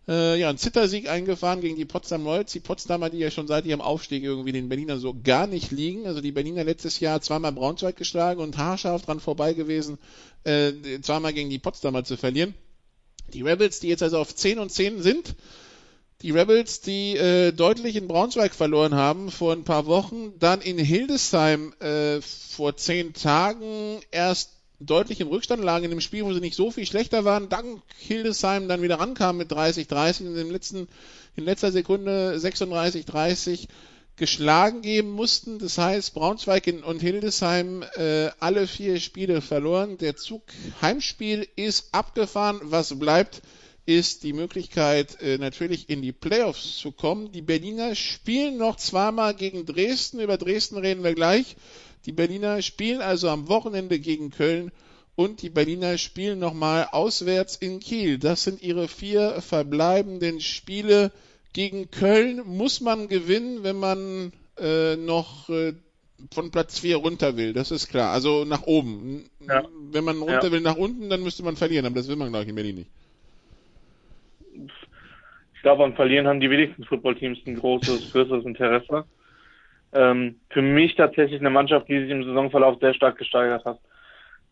äh, 0.09 0.39
ja, 0.39 0.49
einen 0.49 0.59
Zittersieg 0.59 1.09
eingefahren 1.09 1.61
gegen 1.61 1.77
die 1.77 1.85
Potsdam 1.85 2.27
Royals. 2.27 2.53
Die 2.53 2.61
Potsdamer, 2.61 3.11
die 3.11 3.19
ja 3.19 3.31
schon 3.31 3.47
seit 3.47 3.65
ihrem 3.65 3.81
Aufstieg 3.81 4.25
irgendwie 4.25 4.53
den 4.53 4.69
Berliner 4.69 4.99
so 4.99 5.15
gar 5.23 5.47
nicht 5.47 5.71
liegen. 5.71 6.07
Also 6.07 6.21
die 6.21 6.33
Berliner 6.33 6.65
letztes 6.65 7.01
Jahr 7.01 7.21
zweimal 7.21 7.53
Braunschweig 7.53 7.97
geschlagen 7.97 8.41
und 8.41 8.59
haarscharf 8.59 9.03
dran 9.03 9.21
vorbei 9.21 9.55
gewesen, 9.55 9.99
äh, 10.45 10.73
zweimal 11.03 11.33
gegen 11.33 11.51
die 11.51 11.59
Potsdamer 11.59 12.05
zu 12.05 12.17
verlieren. 12.17 12.55
Die 13.33 13.43
Rebels, 13.43 13.81
die 13.81 13.89
jetzt 13.89 14.03
also 14.03 14.19
auf 14.19 14.35
10 14.35 14.59
und 14.59 14.71
10 14.71 15.01
sind, 15.03 15.37
die 16.23 16.31
Rebels, 16.31 16.81
die 16.81 17.17
äh, 17.17 17.53
deutlich 17.53 17.97
in 17.97 18.09
Braunschweig 18.09 18.55
verloren 18.55 18.95
haben 18.95 19.31
vor 19.31 19.53
ein 19.53 19.65
paar 19.65 19.87
Wochen, 19.87 20.33
dann 20.39 20.61
in 20.61 20.79
Hildesheim 20.79 21.73
äh, 21.81 22.21
vor 22.21 22.77
zehn 22.77 23.13
Tagen 23.13 24.01
erst 24.11 24.51
deutlich 24.79 25.21
im 25.21 25.29
Rückstand 25.29 25.63
lagen 25.63 25.85
in 25.85 25.91
einem 25.91 26.01
Spiel, 26.01 26.25
wo 26.25 26.33
sie 26.33 26.41
nicht 26.41 26.57
so 26.57 26.71
viel 26.71 26.87
schlechter 26.87 27.25
waren, 27.25 27.49
dank 27.49 27.83
Hildesheim 27.99 28.69
dann 28.69 28.83
wieder 28.83 28.99
rankam 28.99 29.37
mit 29.37 29.53
30-30 29.53 30.27
und 30.27 30.37
im 30.37 30.51
letzten, 30.51 30.89
in 31.37 31.45
letzter 31.45 31.73
Sekunde 31.73 32.37
36-30 32.37 33.69
geschlagen 34.17 34.83
geben 34.83 35.11
mussten. 35.11 35.59
Das 35.59 35.79
heißt, 35.79 36.15
Braunschweig 36.15 36.73
und 36.85 37.01
Hildesheim 37.01 37.85
äh, 37.97 38.31
alle 38.41 38.67
vier 38.67 39.01
Spiele 39.01 39.41
verloren. 39.41 39.99
Der 39.99 40.17
Zug 40.17 40.43
Heimspiel 40.81 41.49
ist 41.57 41.89
abgefahren. 41.93 42.61
Was 42.63 42.99
bleibt, 42.99 43.43
ist 43.85 44.23
die 44.23 44.33
Möglichkeit, 44.33 45.21
äh, 45.21 45.39
natürlich 45.39 45.91
in 45.91 46.03
die 46.03 46.13
Playoffs 46.13 46.79
zu 46.79 46.93
kommen. 46.93 47.33
Die 47.33 47.43
Berliner 47.43 47.95
spielen 47.95 48.57
noch 48.57 48.77
zweimal 48.77 49.35
gegen 49.35 49.67
Dresden. 49.67 50.21
Über 50.21 50.39
Dresden 50.39 50.79
reden 50.79 51.03
wir 51.03 51.15
gleich. 51.15 51.57
Die 52.07 52.13
Berliner 52.13 52.63
spielen 52.63 53.01
also 53.01 53.29
am 53.29 53.49
Wochenende 53.49 53.99
gegen 53.99 54.31
Köln 54.31 54.73
und 55.15 55.43
die 55.43 55.51
Berliner 55.51 55.99
spielen 55.99 56.39
nochmal 56.39 56.89
auswärts 56.91 57.57
in 57.57 57.81
Kiel. 57.81 58.19
Das 58.19 58.45
sind 58.45 58.63
ihre 58.63 58.89
vier 58.89 59.41
verbleibenden 59.41 60.41
Spiele 60.41 61.13
gegen 61.53 61.91
Köln 61.91 62.43
muss 62.47 62.81
man 62.81 63.09
gewinnen, 63.09 63.63
wenn 63.63 63.77
man 63.77 64.33
äh, 64.59 64.97
noch 64.97 65.49
äh, 65.51 65.75
von 66.33 66.51
Platz 66.51 66.79
4 66.79 66.97
runter 66.97 67.37
will. 67.37 67.53
Das 67.53 67.71
ist 67.71 67.89
klar. 67.89 68.13
Also 68.13 68.45
nach 68.45 68.63
oben. 68.63 69.29
Ja. 69.47 69.65
Wenn 69.91 70.05
man 70.05 70.19
runter 70.19 70.45
ja. 70.45 70.53
will 70.53 70.61
nach 70.61 70.77
unten, 70.77 71.11
dann 71.11 71.23
müsste 71.23 71.43
man 71.43 71.57
verlieren. 71.57 71.85
Aber 71.85 71.97
das 71.97 72.09
will 72.09 72.17
man, 72.17 72.31
glaube 72.31 72.45
ich, 72.45 72.49
in 72.49 72.55
Berlin 72.55 72.77
nicht. 72.77 72.91
Ich 75.63 75.65
glaube, 75.65 75.85
am 75.85 75.95
Verlieren 75.95 76.27
haben 76.27 76.41
die 76.41 76.51
wenigsten 76.51 76.83
Footballteams 76.83 77.39
ein 77.47 77.55
großes, 77.55 78.11
größeres 78.11 78.45
Interesse. 78.45 79.05
Ähm, 79.93 80.41
für 80.51 80.61
mich 80.61 80.97
tatsächlich 80.97 81.39
eine 81.39 81.51
Mannschaft, 81.51 81.89
die 81.89 82.01
sich 82.01 82.11
im 82.11 82.25
Saisonverlauf 82.25 82.81
sehr 82.81 82.95
stark 82.95 83.17
gesteigert 83.17 83.65
hat. 83.65 83.79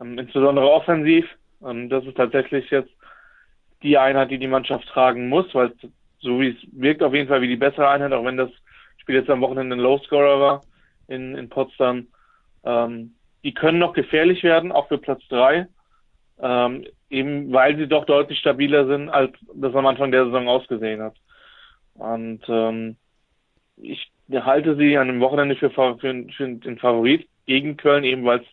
Ähm, 0.00 0.16
insbesondere 0.20 0.70
offensiv. 0.70 1.28
Ähm, 1.66 1.88
das 1.88 2.04
ist 2.04 2.16
tatsächlich 2.16 2.70
jetzt 2.70 2.92
die 3.82 3.98
Einheit, 3.98 4.30
die 4.30 4.38
die 4.38 4.46
Mannschaft 4.46 4.86
tragen 4.86 5.28
muss, 5.28 5.52
weil 5.52 5.72
so 6.20 6.40
wie 6.40 6.50
es 6.50 6.56
wirkt 6.70 7.02
auf 7.02 7.12
jeden 7.12 7.26
Fall 7.26 7.42
wie 7.42 7.48
die 7.48 7.56
bessere 7.56 7.88
Einheit, 7.88 8.12
auch 8.12 8.24
wenn 8.24 8.36
das 8.36 8.50
Spiel 8.98 9.16
jetzt 9.16 9.30
am 9.30 9.40
Wochenende 9.40 9.74
ein 9.74 9.80
Low-Scorer 9.80 10.38
war 10.38 10.62
in, 11.08 11.34
in 11.34 11.48
Potsdam. 11.48 12.06
Ähm, 12.62 13.16
die 13.42 13.52
können 13.52 13.80
noch 13.80 13.94
gefährlich 13.94 14.44
werden, 14.44 14.70
auch 14.70 14.86
für 14.86 14.98
Platz 14.98 15.26
drei, 15.28 15.66
ähm, 16.40 16.86
eben 17.10 17.52
weil 17.52 17.76
sie 17.76 17.88
doch 17.88 18.06
deutlich 18.06 18.38
stabiler 18.38 18.86
sind, 18.86 19.08
als 19.08 19.32
das 19.54 19.74
am 19.74 19.86
Anfang 19.86 20.12
der 20.12 20.24
Saison 20.26 20.48
ausgesehen 20.48 21.02
hat. 21.02 21.16
Und 21.94 22.40
ähm, 22.48 22.96
ich 23.76 24.10
halte 24.32 24.76
sie 24.76 24.96
an 24.96 25.08
dem 25.08 25.20
Wochenende 25.20 25.56
für, 25.56 25.70
für, 25.70 25.96
für 25.98 26.24
den 26.24 26.78
Favorit 26.78 27.28
gegen 27.46 27.76
Köln, 27.76 28.04
eben 28.04 28.24
weil 28.24 28.40
es 28.40 28.46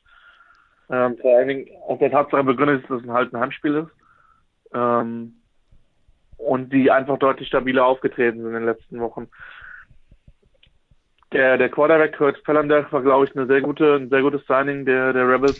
ähm, 0.89 1.17
vor 1.17 1.37
allen 1.37 1.47
Dingen 1.47 1.67
auf 1.87 1.99
der 1.99 2.11
Tatsache 2.11 2.43
begründet 2.43 2.83
ist, 2.83 2.89
dass 2.89 3.03
es 3.03 3.09
halt 3.09 3.33
ein 3.33 3.39
Heimspiel 3.39 3.75
ist. 3.75 3.91
Ähm, 4.73 5.33
und 6.37 6.71
die 6.71 6.91
einfach 6.91 7.17
deutlich 7.17 7.47
stabiler 7.47 7.85
aufgetreten 7.85 8.39
sind 8.39 8.47
in 8.47 8.53
den 8.53 8.65
letzten 8.65 8.99
Wochen. 8.99 9.27
Der, 11.33 11.57
der 11.57 11.69
Quarterback 11.69 12.15
Kurt 12.15 12.37
Fellander 12.45 12.89
war, 12.91 13.01
glaube 13.01 13.25
ich, 13.25 13.35
eine 13.35 13.47
sehr 13.47 13.61
gute, 13.61 13.95
ein 13.95 14.09
sehr 14.09 14.21
gutes 14.21 14.45
Signing 14.47 14.85
der, 14.85 15.13
der 15.13 15.27
Rebels. 15.27 15.57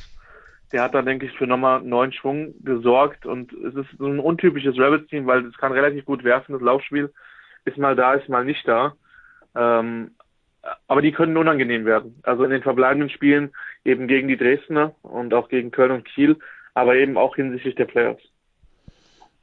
Der 0.72 0.84
hat 0.84 0.94
dann, 0.94 1.06
denke 1.06 1.26
ich, 1.26 1.38
für 1.38 1.48
nochmal 1.48 1.82
neuen 1.82 2.12
Schwung 2.12 2.54
gesorgt 2.64 3.26
und 3.26 3.54
es 3.54 3.76
ist 3.76 3.90
so 3.98 4.06
ein 4.06 4.20
untypisches 4.20 4.78
Rebels-Team, 4.78 5.26
weil 5.26 5.46
es 5.46 5.58
kann 5.58 5.72
relativ 5.72 6.06
gut 6.06 6.24
werfen, 6.24 6.54
das 6.54 6.62
Laufspiel 6.62 7.14
ist 7.66 7.78
mal 7.78 7.96
da, 7.96 8.14
ist 8.14 8.30
mal 8.30 8.46
nicht 8.46 8.68
da. 8.68 8.96
Ähm, 9.56 10.12
aber 10.88 11.02
die 11.02 11.12
können 11.12 11.38
unangenehm 11.38 11.86
werden. 11.86 12.20
Also 12.24 12.44
in 12.44 12.52
den 12.52 12.64
verbleibenden 12.64 13.10
Spielen 13.10 13.52
eben 13.86 14.08
gegen 14.08 14.28
die 14.28 14.38
Dresdner 14.38 14.96
und 15.02 15.34
auch 15.34 15.50
gegen 15.50 15.72
Köln 15.72 15.92
und 15.92 16.06
Kiel, 16.06 16.38
aber 16.74 16.96
eben 16.96 17.18
auch 17.18 17.36
hinsichtlich 17.36 17.76
der 17.76 17.86
Playoffs. 17.86 18.24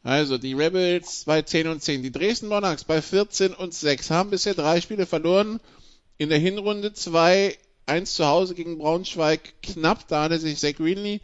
Also 0.02 0.36
die 0.36 0.52
Rebels 0.52 1.24
bei 1.26 1.40
10 1.40 1.68
und 1.68 1.82
10, 1.82 2.02
die 2.02 2.12
Dresden 2.12 2.48
Monarchs 2.48 2.84
bei 2.84 3.00
14 3.00 3.54
und 3.54 3.72
6 3.72 4.10
haben 4.10 4.30
bisher 4.30 4.54
drei 4.54 4.80
Spiele 4.82 5.06
verloren. 5.06 5.60
In 6.18 6.28
der 6.28 6.38
Hinrunde 6.38 6.92
zwei, 6.92 7.56
eins 7.87 8.14
zu 8.14 8.26
Hause 8.26 8.55
gegen 8.55 8.78
Braunschweig 8.78 9.55
knapp, 9.62 10.09
da 10.09 10.24
hatte 10.24 10.39
sich 10.39 10.59
Zach 10.59 10.74
Greenlee 10.74 11.20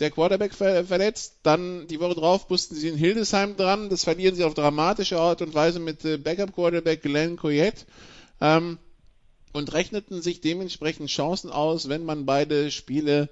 der 0.00 0.10
Quarterback 0.10 0.54
ver 0.54 0.84
verletzt. 0.84 1.38
Dann 1.42 1.86
die 1.86 2.00
Woche 2.00 2.14
drauf 2.14 2.48
mussten 2.48 2.74
sie 2.74 2.88
in 2.88 2.96
Hildesheim 2.96 3.56
dran. 3.56 3.90
Das 3.90 4.04
verlieren 4.04 4.34
sie 4.34 4.44
auf 4.44 4.54
dramatische 4.54 5.18
Art 5.18 5.40
und 5.42 5.54
Weise 5.54 5.78
mit 5.78 6.04
äh, 6.04 6.18
Backup-Quarterback 6.18 7.02
Glenn 7.02 7.36
Coyette. 7.36 7.84
Ähm, 8.40 8.78
und 9.52 9.72
rechneten 9.72 10.20
sich 10.20 10.40
dementsprechend 10.40 11.10
Chancen 11.10 11.50
aus, 11.50 11.88
wenn 11.88 12.04
man 12.04 12.26
beide 12.26 12.72
Spiele 12.72 13.28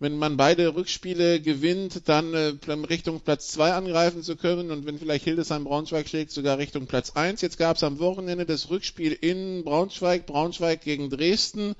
wenn 0.00 0.16
man 0.16 0.36
beide 0.36 0.76
Rückspiele 0.76 1.40
gewinnt, 1.40 2.08
dann 2.08 2.32
äh, 2.32 2.54
Richtung 2.88 3.20
Platz 3.20 3.48
2 3.48 3.72
angreifen 3.72 4.22
zu 4.22 4.36
können 4.36 4.70
und 4.70 4.86
wenn 4.86 4.98
vielleicht 4.98 5.24
Hildesheim 5.24 5.64
Braunschweig 5.64 6.08
schlägt, 6.08 6.30
sogar 6.30 6.58
Richtung 6.58 6.86
Platz 6.86 7.10
1. 7.16 7.40
Jetzt 7.40 7.58
gab 7.58 7.76
es 7.76 7.82
am 7.82 7.98
Wochenende 7.98 8.46
das 8.46 8.70
Rückspiel 8.70 9.12
in 9.12 9.64
Braunschweig, 9.64 10.26
Braunschweig 10.26 10.82
gegen 10.82 11.10
Dresden. 11.10 11.74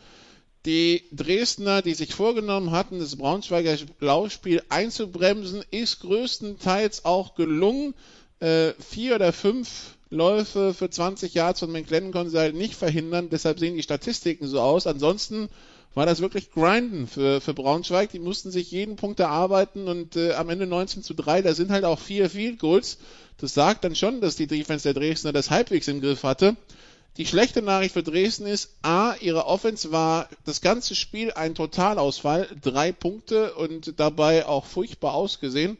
Die 0.66 1.04
Dresdner, 1.12 1.82
die 1.82 1.94
sich 1.94 2.14
vorgenommen 2.14 2.72
hatten, 2.72 2.98
das 2.98 3.16
Braunschweiger 3.16 3.76
Laufspiel 4.00 4.62
einzubremsen, 4.68 5.64
ist 5.70 6.00
größtenteils 6.00 7.04
auch 7.04 7.34
gelungen. 7.34 7.94
Äh, 8.40 8.72
vier 8.78 9.16
oder 9.16 9.32
fünf 9.32 9.96
Läufe 10.10 10.74
für 10.74 10.90
20 10.90 11.34
Yards 11.34 11.60
von 11.60 11.70
McLennan 11.70 12.12
konnten 12.12 12.30
sie 12.30 12.38
halt 12.38 12.54
nicht 12.54 12.74
verhindern, 12.74 13.28
deshalb 13.30 13.58
sehen 13.58 13.76
die 13.76 13.82
Statistiken 13.82 14.46
so 14.46 14.60
aus. 14.60 14.86
Ansonsten 14.86 15.48
war 15.94 16.06
das 16.06 16.20
wirklich 16.20 16.50
Grinden 16.52 17.06
für, 17.06 17.40
für 17.40 17.54
Braunschweig. 17.54 18.10
Die 18.10 18.18
mussten 18.18 18.50
sich 18.50 18.70
jeden 18.70 18.96
Punkt 18.96 19.20
erarbeiten 19.20 19.88
und 19.88 20.16
äh, 20.16 20.32
am 20.34 20.48
Ende 20.48 20.66
19 20.66 21.02
zu 21.02 21.14
3, 21.14 21.42
da 21.42 21.54
sind 21.54 21.70
halt 21.70 21.84
auch 21.84 21.98
vier 21.98 22.30
Field 22.30 22.58
Goals. 22.58 22.98
Das 23.38 23.54
sagt 23.54 23.84
dann 23.84 23.94
schon, 23.94 24.20
dass 24.20 24.36
die 24.36 24.46
Defense 24.46 24.84
der 24.84 24.94
Dresdner 24.94 25.32
das 25.32 25.50
halbwegs 25.50 25.88
im 25.88 26.00
Griff 26.00 26.22
hatte. 26.22 26.56
Die 27.18 27.26
schlechte 27.26 27.62
Nachricht 27.62 27.94
für 27.94 28.04
Dresden 28.04 28.46
ist, 28.46 28.76
A, 28.82 29.16
ihre 29.20 29.46
Offense 29.46 29.90
war 29.90 30.28
das 30.44 30.60
ganze 30.60 30.94
Spiel 30.94 31.32
ein 31.32 31.56
Totalausfall, 31.56 32.48
drei 32.62 32.92
Punkte 32.92 33.54
und 33.54 33.98
dabei 33.98 34.46
auch 34.46 34.64
furchtbar 34.64 35.14
ausgesehen. 35.14 35.78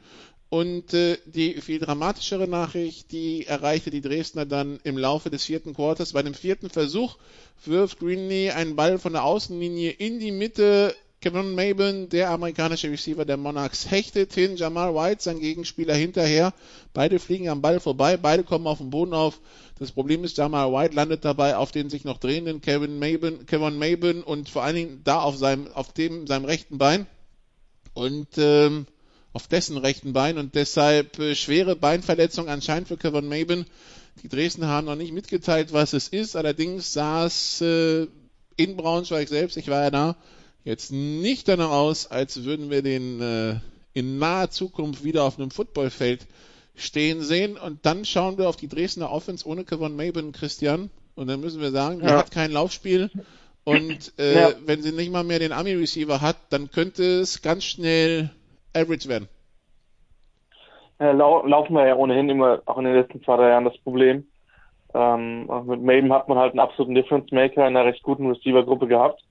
Und 0.51 0.95
äh, 0.95 1.16
die 1.26 1.61
viel 1.61 1.78
dramatischere 1.78 2.49
Nachricht, 2.49 3.12
die 3.12 3.47
erreichte 3.47 3.91
die 3.91 4.01
Dresdner 4.01 4.47
dann 4.47 4.80
im 4.82 4.99
Laufe 4.99 5.30
des 5.30 5.45
vierten 5.45 5.74
Quarters. 5.74 6.14
Bei 6.14 6.24
dem 6.24 6.34
vierten 6.34 6.70
Versuch 6.70 7.18
wirft 7.64 8.01
Greenlee 8.01 8.51
einen 8.51 8.74
Ball 8.74 8.99
von 8.99 9.12
der 9.12 9.22
Außenlinie 9.22 9.93
in 9.93 10.18
die 10.18 10.32
Mitte. 10.32 10.97
Kevin 11.21 11.57
Maben, 11.57 12.09
der 12.11 12.31
amerikanische 12.31 12.91
Receiver 12.91 13.25
der 13.25 13.37
Monarchs, 13.37 13.91
hechtet 13.91 14.35
hin. 14.35 14.57
Jamal 14.57 14.95
White, 14.95 15.21
sein 15.21 15.41
Gegenspieler, 15.41 15.95
hinterher. 15.95 16.55
Beide 16.95 17.19
fliegen 17.19 17.49
am 17.49 17.61
Ball 17.61 17.81
vorbei, 17.81 18.16
beide 18.16 18.45
kommen 18.45 18.69
auf 18.69 18.79
den 18.79 18.91
Boden 18.91 19.14
auf. 19.14 19.41
Das 19.81 19.91
Problem 19.91 20.23
ist, 20.23 20.37
Jamal 20.37 20.73
White 20.73 20.95
landet 20.95 21.25
dabei 21.25 21.57
auf 21.57 21.73
den 21.73 21.91
sich 21.91 22.05
noch 22.05 22.19
drehenden 22.19 22.61
Kevin 22.61 23.01
Maben, 23.01 23.47
Kevin 23.47 23.79
Maben 23.79 24.23
und 24.23 24.49
vor 24.49 24.62
allen 24.62 24.77
Dingen 24.77 25.01
da 25.03 25.21
auf 25.21 25.37
seinem, 25.37 25.66
auf 25.73 25.93
dem, 25.93 26.29
seinem 26.29 26.45
rechten 26.45 26.79
Bein. 26.79 27.07
Und 27.95 28.29
ähm, 28.37 28.87
auf 29.33 29.49
dessen 29.49 29.77
rechten 29.77 30.12
Bein 30.12 30.39
und 30.39 30.55
deshalb 30.55 31.19
äh, 31.19 31.35
schwere 31.35 31.75
Beinverletzung 31.75 32.49
anscheinend 32.49 32.87
für 32.87 32.97
Kevin 32.97 33.29
Maben. 33.29 33.66
Die 34.23 34.29
Dresden 34.29 34.66
haben 34.66 34.87
noch 34.87 34.97
nicht 34.97 35.12
mitgeteilt, 35.12 35.73
was 35.73 35.93
es 35.95 36.07
ist. 36.07 36.37
Allerdings 36.37 36.95
es 36.95 37.61
äh, 37.61 38.07
in 38.57 38.77
Braunschweig 38.77 39.29
selbst, 39.29 39.57
ich 39.57 39.69
war 39.69 39.83
ja 39.83 39.91
da, 39.91 40.16
jetzt 40.65 40.93
nicht 40.93 41.49
danach 41.49 41.71
aus, 41.71 42.11
als 42.11 42.45
würden 42.45 42.71
wir 42.71 42.83
den 42.83 43.21
äh, 43.21 43.55
in 43.95 44.19
naher 44.19 44.51
Zukunft 44.51 45.05
wieder 45.05 45.25
auf 45.25 45.39
einem 45.39 45.51
Footballfeld 45.51 46.27
stehen 46.75 47.21
sehen. 47.23 47.57
Und 47.57 47.85
dann 47.85 48.05
schauen 48.05 48.39
wir 48.39 48.49
auf 48.49 48.57
die 48.57 48.69
Dresdner 48.69 49.11
Offense 49.11 49.47
ohne 49.47 49.65
Kevin 49.65 49.97
Maben, 49.97 50.33
Christian. 50.33 50.91
Und 51.15 51.29
dann 51.29 51.41
müssen 51.41 51.61
wir 51.61 51.71
sagen, 51.71 52.01
er 52.01 52.19
hat 52.19 52.31
kein 52.31 52.53
Laufspiel. 52.53 53.11
Und 53.65 54.13
äh, 54.19 54.35
ja. 54.35 54.49
wenn 54.65 54.83
sie 54.83 54.93
nicht 54.93 55.13
mal 55.13 55.25
mehr 55.25 55.41
den 55.41 55.53
Ami-Receiver 55.53 56.21
hat, 56.21 56.37
dann 56.51 56.71
könnte 56.71 57.03
es 57.03 57.43
ganz 57.43 57.65
schnell 57.65 58.31
average 58.75 59.09
werden. 59.09 59.29
Ja, 61.01 61.13
lau 61.13 61.45
laufen 61.47 61.75
wir 61.75 61.87
ja 61.87 61.97
ohnehin 61.97 62.29
immer, 62.29 62.63
auch 62.67 62.79
in 62.79 62.85
den 62.85 62.95
letzten 62.95 63.23
zwei, 63.23 63.37
drei 63.37 63.51
Jahren, 63.51 63.65
das 63.65 63.77
Problem. 63.79 64.27
Ähm, 64.95 65.51
mit 65.67 65.83
Maben 65.83 66.13
hat 66.13 66.29
man 66.29 66.39
halt 66.39 66.53
einen 66.53 66.61
absoluten 66.61 66.95
Difference 66.95 67.31
Maker 67.31 67.69
in 67.69 67.77
einer 67.77 67.85
recht 67.85 68.03
guten 68.03 68.27
Receiver-Gruppe 68.27 68.87
gehabt. 68.87 69.23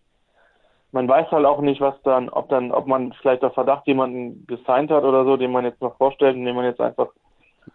Man 0.91 1.07
weiß 1.07 1.31
halt 1.31 1.45
auch 1.45 1.61
nicht, 1.61 1.81
was 1.81 1.95
dann, 2.03 2.29
ob 2.29 2.49
dann, 2.49 2.71
ob 2.71 2.87
man 2.87 3.13
vielleicht 3.13 3.43
auf 3.43 3.53
Verdacht 3.53 3.87
jemanden 3.87 4.45
gesigned 4.47 4.89
hat 4.89 5.03
oder 5.03 5.25
so, 5.25 5.37
den 5.37 5.51
man 5.51 5.65
jetzt 5.65 5.81
noch 5.81 5.97
vorstellt 5.97 6.35
und 6.35 6.45
den 6.45 6.55
man 6.55 6.65
jetzt 6.65 6.79
einfach 6.79 7.09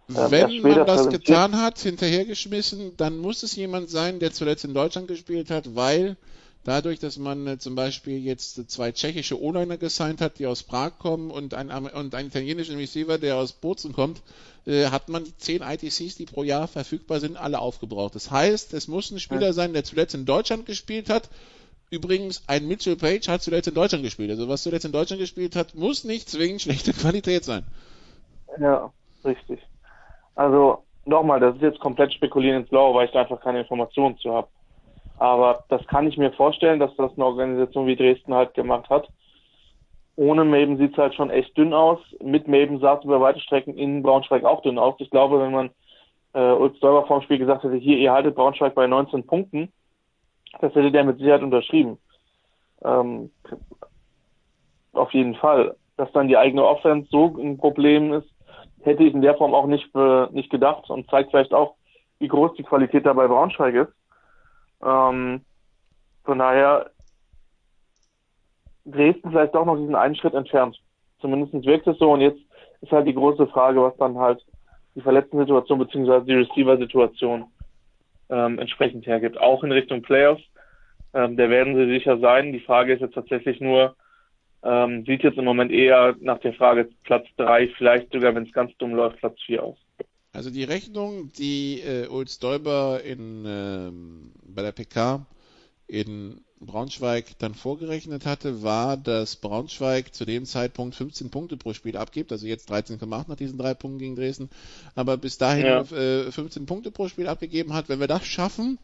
ähm, 0.08 0.30
Wenn 0.30 0.62
man 0.62 0.86
das 0.86 1.08
getan 1.08 1.60
hat, 1.60 1.78
hinterhergeschmissen, 1.78 2.96
dann 2.96 3.18
muss 3.18 3.42
es 3.42 3.54
jemand 3.54 3.90
sein, 3.90 4.18
der 4.18 4.32
zuletzt 4.32 4.64
in 4.64 4.72
Deutschland 4.72 5.08
gespielt 5.08 5.50
hat, 5.50 5.76
weil 5.76 6.16
Dadurch, 6.64 7.00
dass 7.00 7.18
man 7.18 7.46
äh, 7.46 7.58
zum 7.58 7.74
Beispiel 7.74 8.18
jetzt 8.18 8.70
zwei 8.70 8.92
tschechische 8.92 9.40
O-Liner 9.40 9.78
gesigned 9.78 10.20
hat, 10.20 10.38
die 10.38 10.46
aus 10.46 10.62
Prag 10.62 10.92
kommen 11.00 11.32
und 11.32 11.54
ein, 11.54 11.70
und 11.70 12.14
einen 12.14 12.28
italienischen 12.28 12.76
Receiver, 12.76 13.18
der 13.18 13.36
aus 13.36 13.52
Bozen 13.52 13.92
kommt, 13.92 14.22
äh, 14.66 14.86
hat 14.86 15.08
man 15.08 15.26
zehn 15.38 15.62
ITCs, 15.62 16.16
die 16.16 16.26
pro 16.26 16.44
Jahr 16.44 16.68
verfügbar 16.68 17.18
sind, 17.18 17.36
alle 17.36 17.58
aufgebraucht. 17.58 18.14
Das 18.14 18.30
heißt, 18.30 18.74
es 18.74 18.86
muss 18.86 19.10
ein 19.10 19.18
Spieler 19.18 19.52
sein, 19.52 19.72
der 19.72 19.82
zuletzt 19.82 20.14
in 20.14 20.24
Deutschland 20.24 20.64
gespielt 20.64 21.10
hat. 21.10 21.28
Übrigens, 21.92 22.42
ein 22.48 22.66
Mitchell 22.66 22.96
Page 22.96 23.28
hat 23.28 23.42
zuletzt 23.42 23.68
in 23.68 23.74
Deutschland 23.74 24.02
gespielt. 24.02 24.30
Also 24.30 24.48
was 24.48 24.62
zuletzt 24.62 24.86
in 24.86 24.92
Deutschland 24.92 25.20
gespielt 25.20 25.54
hat, 25.54 25.74
muss 25.74 26.04
nicht 26.04 26.26
zwingend 26.26 26.62
schlechte 26.62 26.92
Qualität 27.00 27.44
sein. 27.44 27.64
Ja, 28.58 28.90
richtig. 29.26 29.60
Also 30.34 30.84
nochmal, 31.04 31.38
das 31.38 31.56
ist 31.56 31.60
jetzt 31.60 31.80
komplett 31.80 32.14
spekulieren 32.14 32.62
ins 32.62 32.70
Blaue, 32.70 32.94
weil 32.94 33.06
ich 33.06 33.12
da 33.12 33.20
einfach 33.20 33.42
keine 33.42 33.60
Informationen 33.60 34.16
zu 34.16 34.32
habe. 34.32 34.48
Aber 35.18 35.64
das 35.68 35.86
kann 35.86 36.06
ich 36.06 36.16
mir 36.16 36.32
vorstellen, 36.32 36.80
dass 36.80 36.96
das 36.96 37.12
eine 37.12 37.26
Organisation 37.26 37.86
wie 37.86 37.96
Dresden 37.96 38.32
halt 38.32 38.54
gemacht 38.54 38.88
hat. 38.88 39.10
Ohne 40.16 40.46
Maben 40.46 40.78
sieht 40.78 40.92
es 40.92 40.98
halt 40.98 41.14
schon 41.14 41.28
echt 41.28 41.54
dünn 41.58 41.74
aus. 41.74 41.98
Mit 42.22 42.48
Maben 42.48 42.80
sah 42.80 42.94
es 42.94 43.04
über 43.04 43.20
weite 43.20 43.40
Strecken 43.40 43.76
in 43.76 44.02
Braunschweig 44.02 44.44
auch 44.44 44.62
dünn 44.62 44.78
aus. 44.78 44.94
Ich 44.98 45.10
glaube, 45.10 45.40
wenn 45.40 45.52
man 45.52 45.70
äh, 46.32 46.52
Ulf 46.52 46.80
Däuber 46.80 47.06
vorm 47.06 47.20
Spiel 47.20 47.38
gesagt 47.38 47.64
hätte, 47.64 47.76
hier, 47.76 47.98
ihr 47.98 48.12
haltet 48.12 48.34
Braunschweig 48.34 48.74
bei 48.74 48.86
19 48.86 49.26
Punkten, 49.26 49.70
das 50.60 50.74
hätte 50.74 50.92
der 50.92 51.04
mit 51.04 51.18
Sicherheit 51.18 51.42
unterschrieben. 51.42 51.98
Ähm, 52.84 53.30
auf 54.92 55.12
jeden 55.12 55.34
Fall. 55.34 55.76
Dass 55.96 56.10
dann 56.12 56.28
die 56.28 56.36
eigene 56.36 56.64
Offense 56.64 57.08
so 57.10 57.36
ein 57.38 57.58
Problem 57.58 58.12
ist, 58.12 58.28
hätte 58.82 59.04
ich 59.04 59.14
in 59.14 59.22
der 59.22 59.36
Form 59.36 59.54
auch 59.54 59.66
nicht, 59.66 59.94
äh, 59.94 60.26
nicht 60.32 60.50
gedacht 60.50 60.88
und 60.90 61.08
zeigt 61.10 61.30
vielleicht 61.30 61.54
auch, 61.54 61.74
wie 62.18 62.28
groß 62.28 62.54
die 62.54 62.62
Qualität 62.62 63.06
da 63.06 63.12
bei 63.12 63.28
Braunschweig 63.28 63.74
ist. 63.74 63.92
Ähm, 64.84 65.42
von 66.24 66.38
daher 66.38 66.90
Dresden 68.84 69.30
vielleicht 69.30 69.54
doch 69.54 69.64
noch 69.64 69.76
diesen 69.76 69.94
einen 69.94 70.16
Schritt 70.16 70.34
entfernt. 70.34 70.80
Zumindest 71.20 71.64
wirkt 71.64 71.86
es 71.86 71.98
so 71.98 72.12
und 72.12 72.20
jetzt 72.20 72.40
ist 72.80 72.90
halt 72.90 73.06
die 73.06 73.14
große 73.14 73.46
Frage, 73.48 73.80
was 73.80 73.96
dann 73.96 74.18
halt 74.18 74.44
die 74.94 75.00
verletzten 75.00 75.38
Situation 75.38 75.78
beziehungsweise 75.78 76.26
die 76.26 76.34
Receiver-Situation 76.34 77.44
ähm, 78.32 78.58
entsprechend 78.58 79.06
hergibt. 79.06 79.38
Auch 79.38 79.62
in 79.62 79.70
Richtung 79.70 80.02
Playoffs, 80.02 80.42
ähm, 81.14 81.36
da 81.36 81.48
werden 81.50 81.76
sie 81.76 81.86
sicher 81.86 82.18
sein. 82.18 82.52
Die 82.52 82.60
Frage 82.60 82.94
ist 82.94 83.00
jetzt 83.00 83.14
tatsächlich 83.14 83.60
nur, 83.60 83.94
ähm, 84.64 85.04
sieht 85.04 85.22
jetzt 85.22 85.38
im 85.38 85.44
Moment 85.44 85.70
eher 85.70 86.16
nach 86.20 86.38
der 86.38 86.54
Frage 86.54 86.88
Platz 87.04 87.26
drei, 87.36 87.68
vielleicht 87.76 88.12
sogar, 88.12 88.34
wenn 88.34 88.46
es 88.46 88.52
ganz 88.52 88.76
dumm 88.78 88.94
läuft, 88.94 89.18
Platz 89.18 89.38
vier 89.44 89.62
aus. 89.62 89.78
Also 90.32 90.50
die 90.50 90.64
Rechnung, 90.64 91.30
die 91.38 91.80
äh, 91.80 92.08
Ulz 92.08 92.38
Däuber 92.38 93.00
in, 93.04 93.44
ähm, 93.46 94.32
bei 94.42 94.62
der 94.62 94.72
PK 94.72 95.26
in 95.86 96.40
Braunschweig 96.66 97.38
dann 97.38 97.54
vorgerechnet 97.54 98.26
hatte, 98.26 98.62
war, 98.62 98.96
dass 98.96 99.36
Braunschweig 99.36 100.14
zu 100.14 100.24
dem 100.24 100.44
Zeitpunkt 100.44 100.94
15 100.94 101.30
Punkte 101.30 101.56
pro 101.56 101.72
Spiel 101.72 101.96
abgibt, 101.96 102.32
also 102.32 102.46
jetzt 102.46 102.70
13,8 102.70 103.24
nach 103.28 103.36
diesen 103.36 103.58
drei 103.58 103.74
Punkten 103.74 103.98
gegen 103.98 104.16
Dresden, 104.16 104.48
aber 104.94 105.16
bis 105.16 105.38
dahin 105.38 105.66
ja. 105.66 105.80
äh, 105.80 106.30
15 106.30 106.66
Punkte 106.66 106.90
pro 106.90 107.08
Spiel 107.08 107.28
abgegeben 107.28 107.72
hat. 107.72 107.88
Wenn 107.88 108.00
wir 108.00 108.06
das 108.06 108.24
schaffen 108.24 108.78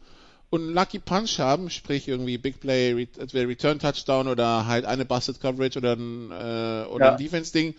und 0.49 0.61
einen 0.61 0.73
Lucky 0.73 0.99
Punch 0.99 1.39
haben, 1.39 1.69
sprich 1.69 2.07
irgendwie 2.07 2.37
Big 2.37 2.59
Play, 2.59 3.07
Return 3.33 3.79
Touchdown 3.79 4.27
oder 4.27 4.65
halt 4.65 4.85
eine 4.85 5.05
Busted 5.05 5.39
Coverage 5.39 5.79
oder 5.79 5.93
ein, 5.93 6.31
äh, 6.31 6.87
oder 6.89 7.05
ja. 7.05 7.11
ein 7.11 7.17
Defense-Ding, 7.17 7.75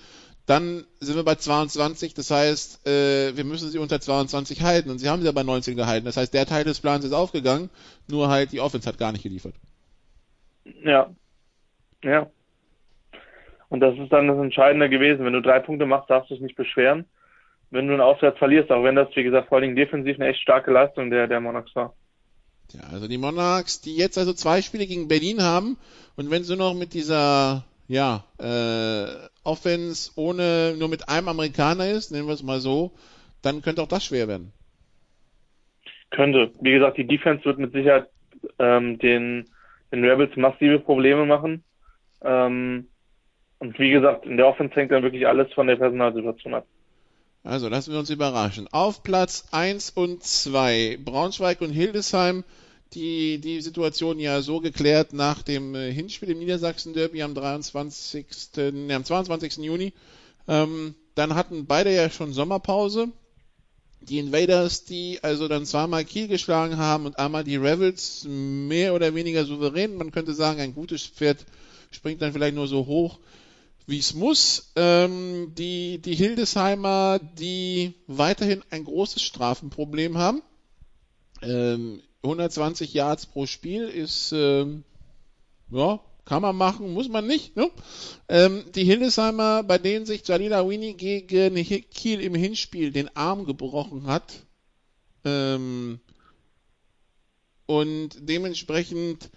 dann 0.47 0.85
sind 0.99 1.17
wir 1.17 1.23
bei 1.23 1.37
22. 1.37 2.15
Das 2.15 2.31
heißt, 2.31 2.87
äh, 2.87 3.37
wir 3.37 3.45
müssen 3.45 3.71
sie 3.71 3.79
unter 3.79 4.01
22 4.01 4.63
halten 4.63 4.91
und 4.91 4.99
sie 4.99 5.09
haben 5.09 5.21
sie 5.21 5.27
ja 5.27 5.33
bei 5.33 5.43
19 5.43 5.77
gehalten. 5.77 6.07
Das 6.07 6.17
heißt, 6.17 6.35
der 6.35 6.47
Teil 6.47 6.65
des 6.65 6.81
Plans 6.81 7.05
ist 7.05 7.13
aufgegangen, 7.13 7.71
nur 8.09 8.29
halt 8.29 8.53
die 8.53 8.61
Offense 8.61 8.89
hat 8.89 8.99
gar 8.99 9.13
nicht 9.13 9.23
geliefert. 9.23 9.55
Ja. 10.83 11.11
Ja. 12.03 12.31
Und 13.69 13.81
das 13.81 13.97
ist 13.99 14.13
dann 14.13 14.29
das 14.29 14.39
Entscheidende 14.39 14.89
gewesen. 14.89 15.25
Wenn 15.25 15.33
du 15.33 15.43
drei 15.43 15.61
Punkte 15.61 15.87
machst, 15.87 16.11
darfst 16.11 16.31
du 16.31 16.35
dich 16.35 16.43
nicht 16.43 16.57
beschweren. 16.57 17.07
Wenn 17.71 17.87
du 17.87 17.93
einen 17.93 18.03
Auswärts 18.03 18.39
verlierst, 18.39 18.71
auch 18.73 18.83
wenn 18.83 18.97
das, 18.97 19.09
wie 19.15 19.23
gesagt, 19.23 19.49
vor 19.49 19.59
allem 19.59 19.77
defensiv 19.77 20.19
eine 20.19 20.31
echt 20.31 20.41
starke 20.41 20.73
Leistung 20.73 21.11
der, 21.11 21.29
der 21.29 21.41
Monarchs 21.41 21.75
war. 21.77 21.95
Ja, 22.73 22.81
also 22.93 23.07
die 23.07 23.19
Monarchs, 23.19 23.81
die 23.81 23.97
jetzt 23.97 24.19
also 24.19 24.33
zwei 24.33 24.63
Spiele 24.63 24.87
gegen 24.87 25.09
Berlin 25.09 25.43
haben 25.43 25.77
und 26.17 26.31
wenn 26.31 26.43
sie 26.43 26.57
noch 26.57 26.75
mit 26.75 26.95
dieser 26.95 27.65
ja, 27.89 28.25
äh, 28.39 29.29
Offense 29.43 30.13
ohne 30.15 30.77
nur 30.79 30.89
mit 30.89 31.09
einem 31.09 31.29
Amerikaner 31.29 31.91
ist, 31.91 32.13
nennen 32.13 32.29
wir 32.29 32.35
es 32.35 32.43
mal 32.43 32.61
so, 32.61 32.93
dann 33.43 33.63
könnte 33.63 33.83
auch 33.83 33.89
das 33.89 34.05
schwer 34.05 34.29
werden. 34.29 34.53
Könnte. 36.11 36.53
Wie 36.61 36.73
gesagt, 36.73 36.99
die 36.99 37.07
Defense 37.07 37.45
wird 37.45 37.59
mit 37.59 37.73
Sicherheit 37.73 38.09
ähm, 38.59 38.99
den, 38.99 39.49
den 39.93 40.05
Rebels 40.05 40.37
massive 40.37 40.79
Probleme 40.81 41.27
machen. 41.27 41.65
Ähm, 42.23 42.89
und 43.59 43.79
wie 43.79 43.91
gesagt, 43.91 44.25
in 44.25 44.37
der 44.37 44.47
Offense 44.47 44.75
hängt 44.75 44.91
dann 44.91 45.03
wirklich 45.03 45.27
alles 45.27 45.53
von 45.53 45.67
der 45.67 45.77
Personalsituation 45.77 46.55
ab. 46.55 46.67
Also 47.43 47.69
lassen 47.69 47.93
wir 47.93 47.99
uns 47.99 48.11
überraschen. 48.11 48.69
Auf 48.71 49.03
Platz 49.03 49.49
1 49.53 49.91
und 49.91 50.23
2 50.23 50.99
Braunschweig 51.05 51.61
und 51.61 51.71
Hildesheim 51.71 52.45
die, 52.93 53.39
die 53.39 53.61
Situation 53.61 54.19
ja 54.19 54.43
so 54.43 54.61
geklärt 54.61 55.13
nach 55.13 55.43
dem 55.43 55.75
äh, 55.75 55.93
Hinspiel 55.93 56.31
im 56.31 56.39
Niedersachsen-Derby 56.39 57.23
am 57.23 57.35
23., 57.35 58.27
nee, 58.73 58.93
am 58.93 59.05
22. 59.05 59.59
Juni. 59.59 59.93
Ähm, 60.49 60.95
dann 61.15 61.35
hatten 61.35 61.67
beide 61.67 61.95
ja 61.95 62.11
schon 62.11 62.33
Sommerpause. 62.33 63.09
Die 64.03 64.19
Invaders, 64.19 64.85
die 64.85 65.19
also 65.23 65.47
dann 65.47 65.67
zweimal 65.67 66.05
Kiel 66.05 66.27
geschlagen 66.27 66.79
haben 66.79 67.07
und 67.07 67.19
einmal 67.19 67.45
die 67.45 67.57
Rebels 67.57 68.25
mehr 68.29 68.95
oder 68.95 69.15
weniger 69.15 69.45
souverän. 69.45 69.97
Man 69.97 70.11
könnte 70.11 70.33
sagen, 70.33 70.61
ein 70.61 70.75
gutes 70.75 71.07
Pferd 71.07 71.45
springt 71.91 72.23
dann 72.23 72.33
vielleicht 72.33 72.55
nur 72.55 72.67
so 72.67 72.87
hoch, 72.87 73.19
wie 73.87 73.99
es 73.99 74.15
muss. 74.15 74.73
Ähm, 74.77 75.53
die, 75.57 75.99
die 75.99 76.15
Hildesheimer, 76.15 77.21
die 77.39 77.95
weiterhin 78.07 78.63
ein 78.71 78.85
großes 78.85 79.23
Strafenproblem 79.23 80.17
haben. 80.17 80.43
Ähm, 81.43 82.01
120 82.23 82.95
Yards 82.95 83.27
pro 83.27 83.47
Spiel 83.47 83.89
ist, 83.89 84.33
ähm, 84.33 84.85
ja, 85.71 86.01
kann 86.25 86.43
man 86.43 86.57
machen, 86.57 86.93
muss 86.93 87.09
man 87.09 87.27
nicht. 87.27 87.57
Ne? 87.57 87.71
Ähm, 88.29 88.65
die 88.75 88.85
Hildesheimer, 88.85 89.63
bei 89.63 89.79
denen 89.79 90.07
sich 90.07 90.27
Jalila 90.27 90.69
Winnie 90.69 90.95
gegen 90.95 91.55
Kiel 91.91 92.21
im 92.21 92.35
Hinspiel 92.35 92.93
den 92.93 93.15
Arm 93.17 93.45
gebrochen 93.45 94.07
hat 94.07 94.33
ähm, 95.25 96.01
und 97.67 98.11
dementsprechend 98.21 99.31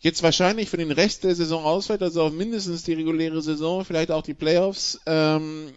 jetzt 0.00 0.22
wahrscheinlich 0.22 0.70
für 0.70 0.76
den 0.76 0.90
Rest 0.90 1.24
der 1.24 1.34
Saison 1.34 1.64
ausfällt, 1.64 2.02
also 2.02 2.22
auch 2.22 2.32
mindestens 2.32 2.84
die 2.84 2.92
reguläre 2.92 3.42
Saison, 3.42 3.84
vielleicht 3.84 4.10
auch 4.10 4.22
die 4.22 4.34
Playoffs. 4.34 5.00
Ähm, 5.06 5.72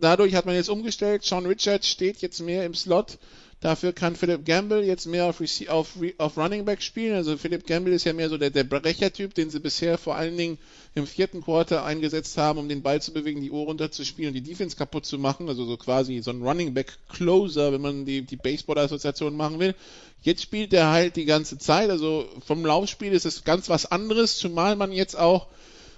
dadurch 0.00 0.34
hat 0.34 0.46
man 0.46 0.54
jetzt 0.54 0.68
umgestellt. 0.70 1.24
Sean 1.24 1.46
Richards 1.46 1.88
steht 1.88 2.18
jetzt 2.18 2.40
mehr 2.40 2.64
im 2.64 2.74
Slot 2.74 3.18
Dafür 3.62 3.92
kann 3.92 4.16
Philip 4.16 4.44
Gamble 4.44 4.82
jetzt 4.82 5.06
mehr 5.06 5.26
auf, 5.26 5.40
auf, 5.68 5.90
auf 6.18 6.36
Running 6.36 6.64
Back 6.64 6.82
spielen. 6.82 7.14
Also 7.14 7.36
Philip 7.36 7.64
Gamble 7.64 7.94
ist 7.94 8.02
ja 8.02 8.12
mehr 8.12 8.28
so 8.28 8.36
der, 8.36 8.50
der 8.50 8.64
Brechertyp, 8.64 9.34
den 9.34 9.50
sie 9.50 9.60
bisher 9.60 9.98
vor 9.98 10.16
allen 10.16 10.36
Dingen 10.36 10.58
im 10.96 11.06
vierten 11.06 11.42
Quarter 11.42 11.84
eingesetzt 11.84 12.36
haben, 12.36 12.58
um 12.58 12.68
den 12.68 12.82
Ball 12.82 13.00
zu 13.00 13.12
bewegen, 13.12 13.40
die 13.40 13.52
Uhr 13.52 13.66
runterzuspielen 13.66 14.30
und 14.30 14.34
die 14.34 14.50
Defense 14.50 14.76
kaputt 14.76 15.06
zu 15.06 15.16
machen. 15.16 15.48
Also 15.48 15.64
so 15.64 15.76
quasi 15.76 16.20
so 16.22 16.32
ein 16.32 16.42
Running 16.42 16.74
Back 16.74 16.98
Closer, 17.08 17.72
wenn 17.72 17.80
man 17.80 18.04
die, 18.04 18.22
die 18.22 18.34
Baseball-Assoziation 18.34 19.36
machen 19.36 19.60
will. 19.60 19.76
Jetzt 20.22 20.42
spielt 20.42 20.72
er 20.72 20.90
halt 20.90 21.14
die 21.14 21.24
ganze 21.24 21.56
Zeit. 21.56 21.88
Also 21.88 22.26
vom 22.44 22.66
Laufspiel 22.66 23.12
ist 23.12 23.26
es 23.26 23.44
ganz 23.44 23.68
was 23.68 23.86
anderes, 23.86 24.38
zumal 24.38 24.74
man 24.74 24.90
jetzt 24.90 25.16
auch 25.16 25.46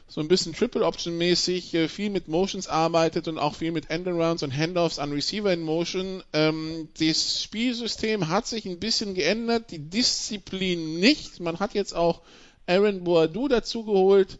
so 0.07 0.21
ein 0.21 0.29
bisschen 0.29 0.55
Triple 0.55 0.85
Option 0.85 1.17
mäßig 1.17 1.75
äh, 1.75 1.89
viel 1.89 2.11
mit 2.11 2.29
Motions 2.29 2.69
arbeitet 2.69 3.27
und 3.27 3.39
auch 3.39 3.55
viel 3.55 3.73
mit 3.73 3.91
Endarounds 3.91 4.43
und 4.43 4.57
Handoffs 4.57 4.99
an 4.99 5.13
Receiver 5.13 5.53
in 5.53 5.63
Motion. 5.63 6.23
Ähm, 6.33 6.89
das 6.99 7.43
Spielsystem 7.43 8.29
hat 8.29 8.47
sich 8.47 8.67
ein 8.67 8.79
bisschen 8.79 9.15
geändert, 9.15 9.71
die 9.71 9.79
Disziplin 9.79 11.01
nicht. 11.01 11.41
Man 11.41 11.59
hat 11.59 11.75
jetzt 11.75 11.95
auch 11.95 12.21
Aaron 12.67 13.05
Boadu 13.05 13.49
dazugeholt 13.49 14.39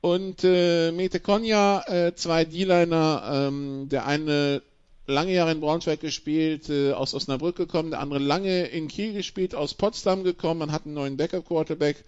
und 0.00 0.44
äh, 0.44 0.92
Mete 0.92 1.20
Konya, 1.20 1.82
äh, 1.86 2.14
zwei 2.14 2.44
D-Liner, 2.44 3.48
ähm, 3.48 3.88
der 3.88 4.06
eine 4.06 4.62
lange 5.06 5.32
Jahre 5.32 5.52
in 5.52 5.60
Braunschweig 5.60 6.00
gespielt, 6.00 6.68
äh, 6.68 6.92
aus 6.92 7.14
Osnabrück 7.14 7.56
gekommen, 7.56 7.90
der 7.90 8.00
andere 8.00 8.18
lange 8.18 8.66
in 8.66 8.88
Kiel 8.88 9.12
gespielt, 9.12 9.54
aus 9.54 9.74
Potsdam 9.74 10.24
gekommen, 10.24 10.60
man 10.60 10.72
hat 10.72 10.84
einen 10.84 10.94
neuen 10.94 11.16
Backup-Quarterback 11.16 12.04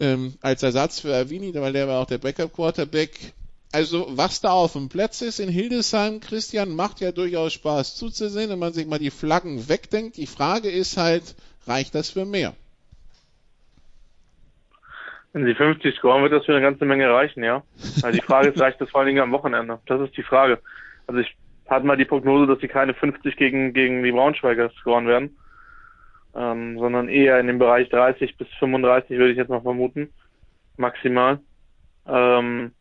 ähm, 0.00 0.34
als 0.40 0.62
Ersatz 0.62 1.00
für 1.00 1.14
Avini, 1.14 1.54
weil 1.54 1.72
der 1.72 1.86
war 1.86 2.00
auch 2.00 2.06
der 2.06 2.18
Backup-Quarterback. 2.18 3.10
Also 3.72 4.06
was 4.10 4.40
da 4.40 4.50
auf 4.50 4.72
dem 4.72 4.88
Platz 4.88 5.22
ist 5.22 5.38
in 5.38 5.48
Hildesheim, 5.48 6.20
Christian, 6.20 6.74
macht 6.74 7.00
ja 7.00 7.12
durchaus 7.12 7.52
Spaß 7.52 7.96
zuzusehen, 7.96 8.50
wenn 8.50 8.58
man 8.58 8.72
sich 8.72 8.86
mal 8.86 8.98
die 8.98 9.10
Flaggen 9.10 9.68
wegdenkt. 9.68 10.16
Die 10.16 10.26
Frage 10.26 10.68
ist 10.68 10.96
halt, 10.96 11.36
reicht 11.66 11.94
das 11.94 12.10
für 12.10 12.24
mehr? 12.24 12.54
Wenn 15.32 15.44
sie 15.44 15.54
50 15.54 15.94
scoren, 15.94 16.22
wird 16.22 16.32
das 16.32 16.44
für 16.44 16.52
eine 16.52 16.62
ganze 16.62 16.84
Menge 16.84 17.08
reichen, 17.08 17.44
ja. 17.44 17.62
Also 18.02 18.18
die 18.18 18.24
Frage 18.24 18.48
ist, 18.48 18.60
reicht 18.60 18.80
das 18.80 18.90
vor 18.90 19.00
allen 19.00 19.08
Dingen 19.08 19.22
am 19.22 19.30
Wochenende? 19.30 19.78
Das 19.86 20.00
ist 20.00 20.16
die 20.16 20.24
Frage. 20.24 20.58
Also 21.06 21.20
ich 21.20 21.36
hatte 21.68 21.86
mal 21.86 21.96
die 21.96 22.04
Prognose, 22.04 22.48
dass 22.48 22.58
sie 22.58 22.66
keine 22.66 22.94
50 22.94 23.36
gegen, 23.36 23.72
gegen 23.72 24.02
die 24.02 24.10
Braunschweiger 24.10 24.70
scoren 24.80 25.06
werden 25.06 25.36
ähm, 26.34 26.78
sondern 26.78 27.08
eher 27.08 27.40
in 27.40 27.46
dem 27.46 27.58
Bereich 27.58 27.88
30 27.88 28.36
bis 28.36 28.48
35 28.58 29.18
würde 29.18 29.32
ich 29.32 29.36
jetzt 29.36 29.48
mal 29.48 29.60
vermuten, 29.60 30.10
maximal. 30.76 31.40
Ähm, 32.06 32.72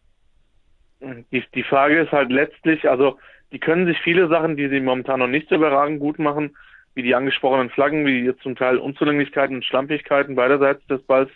die, 1.32 1.44
die 1.54 1.64
Frage 1.64 2.00
ist 2.00 2.12
halt 2.12 2.30
letztlich, 2.30 2.90
also 2.90 3.18
die 3.52 3.60
können 3.60 3.86
sich 3.86 3.98
viele 4.00 4.28
Sachen, 4.28 4.58
die 4.58 4.68
sie 4.68 4.80
momentan 4.80 5.20
noch 5.20 5.28
nicht 5.28 5.50
so 5.50 5.56
überragend 5.56 6.00
gut 6.00 6.20
machen, 6.20 6.56
wie 6.94 7.04
die 7.04 7.16
angesprochenen 7.16 7.70
Flaggen, 7.70 8.06
wie 8.06 8.26
jetzt 8.26 8.42
zum 8.42 8.56
Teil 8.56 8.78
Unzulänglichkeiten 8.78 9.56
und 9.56 9.66
Schlampigkeiten 9.66 10.36
beiderseits 10.36 10.86
des 10.88 11.02
Balls, 11.04 11.30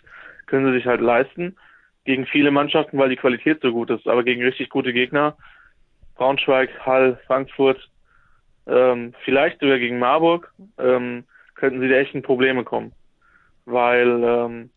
können 0.46 0.66
sie 0.66 0.78
sich 0.78 0.86
halt 0.86 1.00
leisten 1.00 1.56
gegen 2.04 2.26
viele 2.26 2.50
Mannschaften, 2.50 2.98
weil 2.98 3.08
die 3.08 3.16
Qualität 3.16 3.60
so 3.62 3.72
gut 3.72 3.90
ist. 3.90 4.06
Aber 4.06 4.24
gegen 4.24 4.42
richtig 4.42 4.68
gute 4.68 4.92
Gegner, 4.92 5.36
Braunschweig, 6.16 6.70
Hall, 6.84 7.18
Frankfurt, 7.26 7.88
ähm, 8.66 9.14
vielleicht 9.24 9.60
sogar 9.60 9.78
gegen 9.78 9.98
Marburg, 9.98 10.52
ähm, 10.78 11.24
könnten 11.64 11.80
sie 11.80 11.88
da 11.88 11.94
echt 11.94 12.14
in 12.14 12.20
Probleme 12.20 12.62
kommen. 12.62 12.92
Weil 13.64 14.22
ähm, 14.22 14.70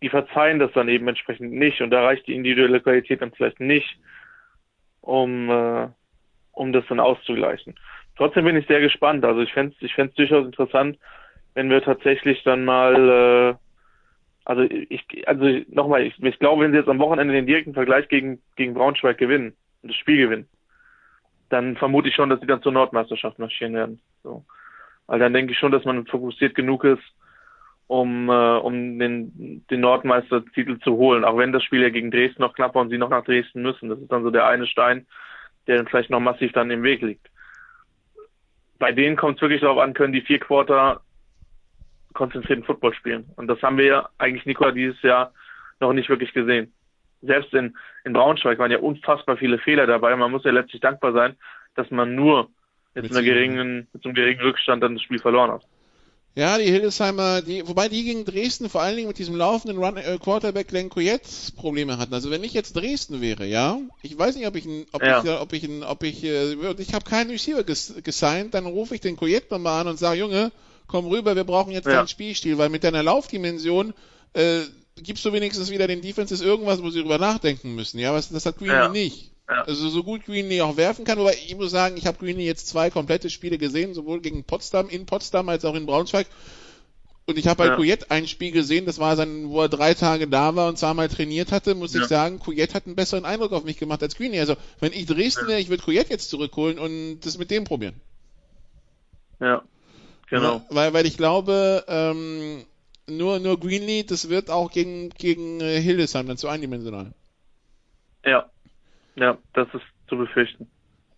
die 0.00 0.08
verzeihen 0.08 0.58
das 0.58 0.72
dann 0.72 0.88
eben 0.88 1.06
entsprechend 1.08 1.52
nicht 1.52 1.82
und 1.82 1.90
da 1.90 2.02
reicht 2.02 2.26
die 2.26 2.34
individuelle 2.34 2.80
Qualität 2.80 3.20
dann 3.20 3.32
vielleicht 3.32 3.60
nicht, 3.60 3.98
um, 5.02 5.50
äh, 5.50 5.88
um 6.52 6.72
das 6.72 6.86
dann 6.88 7.00
auszugleichen. 7.00 7.74
Trotzdem 8.16 8.46
bin 8.46 8.56
ich 8.56 8.66
sehr 8.66 8.80
gespannt. 8.80 9.26
Also 9.26 9.42
ich 9.42 9.52
fände 9.52 9.74
es 9.78 9.82
ich 9.82 9.94
durchaus 10.14 10.46
interessant, 10.46 10.98
wenn 11.52 11.68
wir 11.68 11.82
tatsächlich 11.82 12.42
dann 12.44 12.64
mal, 12.64 13.10
äh, 13.10 13.54
also 14.46 14.62
ich, 14.62 15.04
also 15.28 15.44
nochmal, 15.68 16.06
ich, 16.06 16.18
ich 16.22 16.38
glaube, 16.38 16.64
wenn 16.64 16.72
sie 16.72 16.78
jetzt 16.78 16.88
am 16.88 16.98
Wochenende 16.98 17.34
den 17.34 17.46
direkten 17.46 17.74
Vergleich 17.74 18.08
gegen, 18.08 18.40
gegen 18.56 18.72
Braunschweig 18.72 19.18
gewinnen 19.18 19.52
und 19.82 19.90
das 19.90 19.96
Spiel 19.96 20.16
gewinnen, 20.16 20.48
dann 21.50 21.76
vermute 21.76 22.08
ich 22.08 22.14
schon, 22.14 22.30
dass 22.30 22.40
sie 22.40 22.46
dann 22.46 22.62
zur 22.62 22.72
Nordmeisterschaft 22.72 23.38
marschieren 23.38 23.74
werden. 23.74 24.00
So. 24.22 24.46
Weil 25.06 25.18
dann 25.18 25.32
denke 25.32 25.52
ich 25.52 25.58
schon, 25.58 25.72
dass 25.72 25.84
man 25.84 26.06
fokussiert 26.06 26.54
genug 26.54 26.84
ist, 26.84 27.02
um, 27.86 28.28
äh, 28.28 28.56
um 28.56 28.98
den, 28.98 29.64
den 29.70 29.80
Nordmeistertitel 29.80 30.78
zu 30.78 30.92
holen. 30.96 31.24
Auch 31.24 31.36
wenn 31.36 31.52
das 31.52 31.62
Spiel 31.62 31.82
ja 31.82 31.90
gegen 31.90 32.10
Dresden 32.10 32.42
noch 32.42 32.54
knapp 32.54 32.74
war 32.74 32.82
und 32.82 32.90
sie 32.90 32.98
noch 32.98 33.10
nach 33.10 33.24
Dresden 33.24 33.62
müssen. 33.62 33.88
Das 33.88 33.98
ist 33.98 34.10
dann 34.10 34.22
so 34.22 34.30
der 34.30 34.46
eine 34.46 34.66
Stein, 34.66 35.06
der 35.66 35.76
dann 35.76 35.88
vielleicht 35.88 36.10
noch 36.10 36.20
massiv 36.20 36.52
dann 36.52 36.70
im 36.70 36.82
Weg 36.82 37.02
liegt. 37.02 37.28
Bei 38.78 38.92
denen 38.92 39.16
kommt 39.16 39.36
es 39.36 39.42
wirklich 39.42 39.60
darauf 39.60 39.78
an, 39.78 39.94
können 39.94 40.12
die 40.12 40.22
vier 40.22 40.38
Quarter 40.38 41.00
konzentrierten 42.14 42.64
Football 42.64 42.94
spielen. 42.94 43.26
Und 43.36 43.48
das 43.48 43.60
haben 43.62 43.76
wir 43.76 43.84
ja 43.84 44.08
eigentlich, 44.18 44.46
Nikola, 44.46 44.70
dieses 44.70 45.00
Jahr 45.02 45.32
noch 45.80 45.92
nicht 45.92 46.08
wirklich 46.08 46.32
gesehen. 46.32 46.72
Selbst 47.22 47.52
in, 47.54 47.76
in 48.04 48.12
Braunschweig 48.12 48.58
waren 48.58 48.70
ja 48.70 48.78
unfassbar 48.78 49.36
viele 49.36 49.58
Fehler 49.58 49.86
dabei. 49.86 50.14
Man 50.16 50.30
muss 50.30 50.44
ja 50.44 50.52
letztlich 50.52 50.80
dankbar 50.80 51.12
sein, 51.12 51.36
dass 51.74 51.90
man 51.90 52.14
nur 52.14 52.50
Mit 52.94 53.04
mit, 53.04 53.12
einer 53.12 53.22
geringen, 53.22 53.88
mit 53.92 54.04
einem 54.04 54.14
geringen 54.14 54.40
Rückstand 54.40 54.82
dann 54.82 54.94
das 54.94 55.02
Spiel 55.02 55.18
verloren 55.18 55.50
hat. 55.50 55.62
Ja, 56.36 56.58
die 56.58 56.64
Hildesheimer, 56.64 57.42
die, 57.42 57.66
wobei 57.68 57.88
die 57.88 58.02
gegen 58.02 58.24
Dresden 58.24 58.68
vor 58.68 58.82
allen 58.82 58.96
Dingen 58.96 59.06
mit 59.06 59.18
diesem 59.18 59.36
laufenden 59.36 59.78
Run, 59.78 59.96
äh, 59.96 60.18
Quarterback 60.20 60.66
Glenn 60.66 60.88
Coyette 60.88 61.28
Probleme 61.54 61.96
hatten. 61.98 62.12
Also 62.12 62.30
wenn 62.30 62.42
ich 62.42 62.52
jetzt 62.54 62.74
Dresden 62.74 63.20
wäre, 63.20 63.46
ja, 63.46 63.78
ich 64.02 64.18
weiß 64.18 64.34
nicht, 64.34 64.46
ob 64.48 64.56
ich 64.56 64.64
ein, 64.64 64.84
ob 64.90 65.02
Ja. 65.02 65.22
ich, 65.22 65.30
ob 65.30 65.52
ich, 65.52 65.62
ein, 65.62 65.84
ob 65.84 66.02
ich, 66.02 66.24
äh, 66.24 66.54
ich 66.78 66.92
habe 66.92 67.04
keinen 67.04 67.30
Receiver 67.30 67.62
ges 67.62 67.94
gesigned, 68.02 68.54
dann 68.54 68.66
rufe 68.66 68.96
ich 68.96 69.00
den 69.00 69.16
Coyette 69.16 69.46
nochmal 69.54 69.82
an 69.82 69.88
und 69.88 69.98
sage, 69.98 70.18
Junge, 70.18 70.50
komm 70.88 71.06
rüber, 71.06 71.36
wir 71.36 71.44
brauchen 71.44 71.72
jetzt 71.72 71.86
Ja. 71.86 71.98
deinen 71.98 72.08
Spielstil, 72.08 72.58
weil 72.58 72.68
mit 72.68 72.82
deiner 72.82 73.04
Laufdimension 73.04 73.94
äh, 74.32 74.62
gibst 74.96 75.24
du 75.24 75.32
wenigstens 75.32 75.70
wieder 75.70 75.86
den 75.86 76.02
Defenses 76.02 76.40
irgendwas, 76.40 76.82
wo 76.82 76.90
sie 76.90 77.00
drüber 77.00 77.18
nachdenken 77.18 77.76
müssen. 77.76 78.00
Ja, 78.00 78.12
was, 78.12 78.28
das 78.30 78.44
hat 78.44 78.58
Greenlee 78.58 78.74
Ja. 78.74 78.88
nicht. 78.88 79.30
Ja. 79.48 79.62
Also 79.64 79.88
so 79.90 80.02
gut 80.02 80.24
Greenlee 80.24 80.62
auch 80.62 80.76
werfen 80.76 81.04
kann, 81.04 81.18
aber 81.18 81.34
ich 81.34 81.54
muss 81.54 81.70
sagen, 81.70 81.96
ich 81.96 82.06
habe 82.06 82.18
Greenlee 82.18 82.46
jetzt 82.46 82.66
zwei 82.66 82.90
komplette 82.90 83.28
Spiele 83.28 83.58
gesehen, 83.58 83.92
sowohl 83.92 84.20
gegen 84.20 84.44
Potsdam, 84.44 84.88
in 84.88 85.04
Potsdam 85.04 85.48
als 85.48 85.64
auch 85.64 85.74
in 85.74 85.86
Braunschweig. 85.86 86.26
Und 87.26 87.38
ich 87.38 87.46
habe 87.46 87.58
bei 87.58 87.66
Ja. 87.66 87.76
Couillette 87.76 88.10
ein 88.10 88.26
Spiel 88.26 88.52
gesehen, 88.52 88.84
das 88.84 88.98
war 88.98 89.16
sein, 89.16 89.48
wo 89.48 89.62
er 89.62 89.68
drei 89.68 89.94
Tage 89.94 90.28
da 90.28 90.56
war 90.56 90.68
und 90.68 90.78
zweimal 90.78 91.08
trainiert 91.08 91.52
hatte, 91.52 91.74
muss 91.74 91.94
ich 91.94 92.02
Ja. 92.02 92.06
sagen, 92.08 92.38
Couillette 92.38 92.74
hat 92.74 92.86
einen 92.86 92.96
besseren 92.96 93.24
Eindruck 93.24 93.52
auf 93.52 93.64
mich 93.64 93.78
gemacht 93.78 94.02
als 94.02 94.16
Greeny. 94.16 94.38
Also, 94.40 94.56
wenn 94.80 94.92
ich 94.92 95.06
Dresden 95.06 95.46
wäre, 95.46 95.60
ich 95.60 95.68
würde 95.68 95.82
Couillette 95.82 96.10
jetzt 96.10 96.28
zurückholen 96.30 96.78
und 96.78 97.20
das 97.20 97.38
mit 97.38 97.50
dem 97.50 97.64
probieren. 97.64 98.00
Ja, 99.40 99.62
genau. 100.28 100.62
Weil, 100.70 100.92
weil 100.92 101.06
ich 101.06 101.16
glaube, 101.16 101.84
ähm, 101.88 102.64
nur, 103.06 103.38
nur 103.40 103.58
Greenlee, 103.58 104.04
das 104.04 104.28
wird 104.28 104.50
auch 104.50 104.70
gegen, 104.70 105.10
gegen 105.10 105.60
Hildesheim 105.60 106.26
dann 106.26 106.38
zu 106.38 106.48
eindimensional. 106.48 107.12
Ja, 108.24 108.50
ja, 109.16 109.38
das 109.52 109.68
ist 109.74 109.84
zu 110.08 110.16
befürchten. 110.16 110.68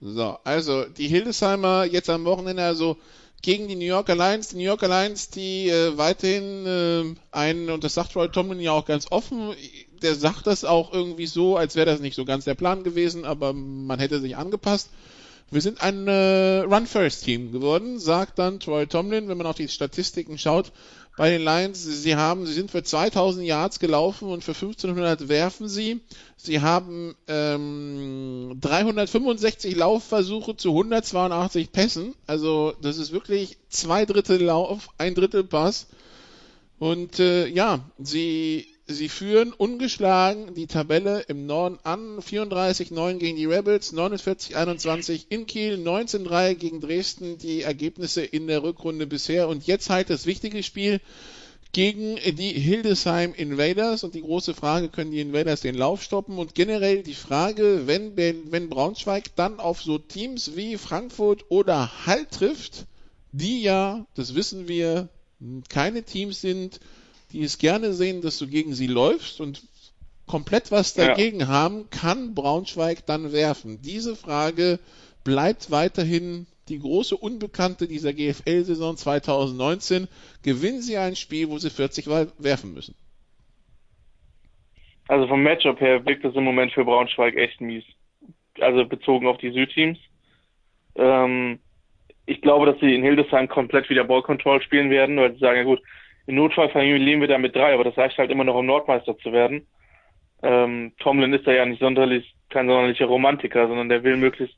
So, 0.01 0.39
also 0.45 0.85
die 0.85 1.09
Hildesheimer 1.09 1.85
jetzt 1.85 2.11
am 2.11 2.25
Wochenende, 2.25 2.63
also 2.63 2.99
gegen 3.43 3.69
die 3.69 3.77
New 3.77 3.85
Yorker 3.85 4.17
Lions. 4.17 4.49
Die 4.49 4.57
New 4.57 4.65
Yorker 4.65 4.89
Lions, 4.89 5.31
die 5.31 5.69
äh, 5.69 5.97
weiterhin 5.97 6.67
äh, 6.67 7.15
einen, 7.31 7.71
und 7.71 7.85
das 7.85 7.95
sagt 7.95 8.17
Roy 8.17 8.29
Tomlin 8.29 8.61
ja 8.61 8.73
auch 8.73 8.87
ganz 8.87 9.07
offen, 9.11 9.55
der 10.03 10.15
sagt 10.15 10.47
das 10.47 10.65
auch 10.65 10.93
irgendwie 10.93 11.27
so, 11.27 11.57
als 11.57 11.77
wäre 11.77 11.87
das 11.87 12.01
nicht 12.01 12.17
so 12.17 12.25
ganz 12.25 12.45
der 12.45 12.55
Plan 12.55 12.85
gewesen, 12.85 13.25
aber 13.25 13.53
man 13.53 13.99
hätte 13.99 14.21
sich 14.21 14.37
angepasst. 14.37 14.91
Wir 15.51 15.61
sind 15.61 15.81
ein 15.81 16.09
äh, 16.09 16.61
Run-First-Team 16.61 17.53
geworden, 17.53 18.01
sagt 18.01 18.39
dann 18.39 18.59
Troy 18.59 18.87
Tomlin, 18.87 19.29
wenn 19.29 19.39
man 19.39 19.47
auf 19.47 19.57
die 19.57 19.69
Statistiken 19.69 20.39
schaut. 20.39 20.73
Bei 21.17 21.31
den 21.31 21.43
Lions, 21.43 21.83
sie 21.83 22.17
haben, 22.17 22.47
sie 22.47 22.53
sind 22.53 22.71
für 22.71 22.83
2000 22.83 23.47
Yards 23.47 23.79
gelaufen 23.79 24.29
und 24.29 24.45
für 24.45 24.53
1500 24.53 25.29
werfen 25.29 25.69
sie. 25.69 26.01
Sie 26.37 26.61
haben 26.61 27.15
ähm, 27.27 28.59
365 28.61 29.77
Laufversuche 29.77 30.57
zu 30.57 30.71
182 30.71 31.73
Pässen. 31.73 32.15
Also 32.27 32.75
das 32.83 32.99
ist 32.99 33.13
wirklich 33.13 33.57
zwei 33.71 34.05
Drittel 34.05 34.43
Lauf, 34.43 34.91
ein 34.99 35.15
Drittel 35.15 35.45
Pass. 35.45 35.87
Und 36.79 37.19
äh, 37.19 37.47
ja, 37.47 37.81
sie, 37.99 38.67
sie 38.87 39.09
führen 39.09 39.53
ungeschlagen 39.53 40.55
die 40.55 40.67
Tabelle 40.67 41.25
im 41.29 41.47
Norden 41.47 41.79
an. 41.83 42.19
34-9 42.19 43.19
gegen 43.19 43.37
die 43.37 43.47
Rebels, 43.47 43.93
49-21 43.93 45.27
in 45.29 45.47
Kiel, 45.47 45.75
19-3 45.75 46.55
gegen 46.55 46.81
Dresden. 46.81 47.39
Die 47.39 47.63
Ergebnisse 47.63 48.23
in 48.23 48.47
der 48.47 48.63
Rückrunde 48.63 49.07
bisher. 49.07 49.49
Und 49.49 49.67
jetzt 49.67 49.91
halt 49.91 50.11
das 50.11 50.27
wichtige 50.27 50.63
Spiel 50.63 51.01
gegen 51.73 52.17
die 52.17 52.53
Hildesheim 52.53 53.35
Invaders. 53.35 54.05
Und 54.05 54.15
die 54.15 54.23
große 54.23 54.55
Frage, 54.55 54.89
können 54.89 55.11
die 55.11 55.21
Invaders 55.21 55.61
den 55.61 55.75
Lauf 55.75 56.03
stoppen? 56.03 56.39
Und 56.39 56.55
generell 56.55 57.03
die 57.03 57.15
Frage, 57.15 57.83
wenn, 57.87 58.17
wenn 58.17 58.69
Braunschweig 58.69 59.35
dann 59.35 59.59
auf 59.59 59.83
so 59.83 59.99
Teams 59.99 60.53
wie 60.55 60.77
Frankfurt 60.77 61.45
oder 61.49 62.07
Hall 62.07 62.27
trifft, 62.27 62.87
die 63.33 63.63
ja, 63.63 64.07
das 64.15 64.35
wissen 64.35 64.69
wir, 64.69 65.09
keine 65.69 66.03
Teams 66.05 66.41
sind, 66.41 66.81
die 67.33 67.43
es 67.43 67.59
gerne 67.59 67.93
sehen, 67.93 68.23
dass 68.23 68.39
du 68.39 68.47
gegen 68.47 68.75
sie 68.75 68.87
läufst 68.87 69.41
und 69.41 69.63
komplett 70.27 70.71
was 70.71 70.95
Ja. 70.97 71.09
dagegen 71.09 71.49
haben, 71.49 71.89
kann 71.91 72.35
Braunschweig 72.35 73.07
dann 73.07 73.33
werfen? 73.33 73.81
Diese 73.83 74.17
Frage 74.17 74.79
bleibt 75.25 75.71
weiterhin 75.71 76.47
die 76.69 76.79
große 76.81 77.17
Unbekannte 77.17 77.87
dieser 77.87 78.13
GFL-Saison 78.13 78.97
2019. 78.97 80.09
Gewinnen 80.43 80.83
sie 80.83 80.97
ein 80.97 81.15
Spiel, 81.15 81.49
wo 81.49 81.59
sie 81.59 81.71
40 81.71 82.07
Mal 82.07 82.33
werfen 82.39 82.75
müssen? 82.75 82.95
Also 85.09 85.29
vom 85.29 85.43
Matchup 85.43 85.81
her 85.81 86.05
wirkt 86.05 86.25
es 86.25 86.35
im 86.35 86.43
Moment 86.45 86.73
für 86.73 86.85
Braunschweig 86.85 87.37
echt 87.37 87.61
mies. 87.61 87.85
Also 88.59 88.85
bezogen 88.85 89.29
auf 89.29 89.39
die 89.39 89.53
Südteams. 89.53 89.99
Ähm, 90.97 91.61
ich 92.25 92.41
glaube, 92.41 92.67
dass 92.67 92.81
sie 92.81 92.95
in 92.95 93.03
Hildesheim 93.03 93.49
komplett 93.49 93.89
wieder 93.89 94.03
Ball 94.03 94.23
Control 94.23 94.61
spielen 94.61 94.91
werden, 94.91 95.17
weil 95.17 95.35
sie 95.35 95.39
sagen, 95.39 95.59
ja 95.59 95.65
gut, 95.65 95.81
im 96.27 96.35
Notfall 96.37 96.69
verlieren 96.71 97.21
wir 97.21 97.29
da 97.29 97.39
mit 97.39 97.55
drei, 97.55 97.73
aber 97.75 97.85
das 97.85 97.97
reicht 97.97 98.19
halt 98.19 98.31
immer 98.31 98.45
noch, 98.45 98.55
um 98.57 98.67
Nordmeister 98.67 99.17
zu 99.19 99.33
werden. 99.33 99.67
Ähm, 100.43 100.93
Tomlin 100.99 101.33
ist 101.33 101.47
da 101.47 101.53
ja 101.53 101.65
nicht 101.65 101.81
sonderlich, 101.81 102.35
kein 102.51 102.67
sonderlicher 102.69 103.07
Romantiker, 103.07 103.67
sondern 103.69 103.89
der 103.89 104.03
will 104.05 104.17
möglichst 104.17 104.57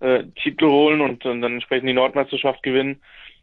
äh, 0.00 0.24
Titel 0.42 0.66
holen 0.66 1.00
und, 1.00 1.24
und 1.24 1.42
dann 1.42 1.54
entsprechend 1.54 1.88
die 1.88 1.92
Nordmeisterschaft 1.94 2.62
gewinnen, 2.62 3.00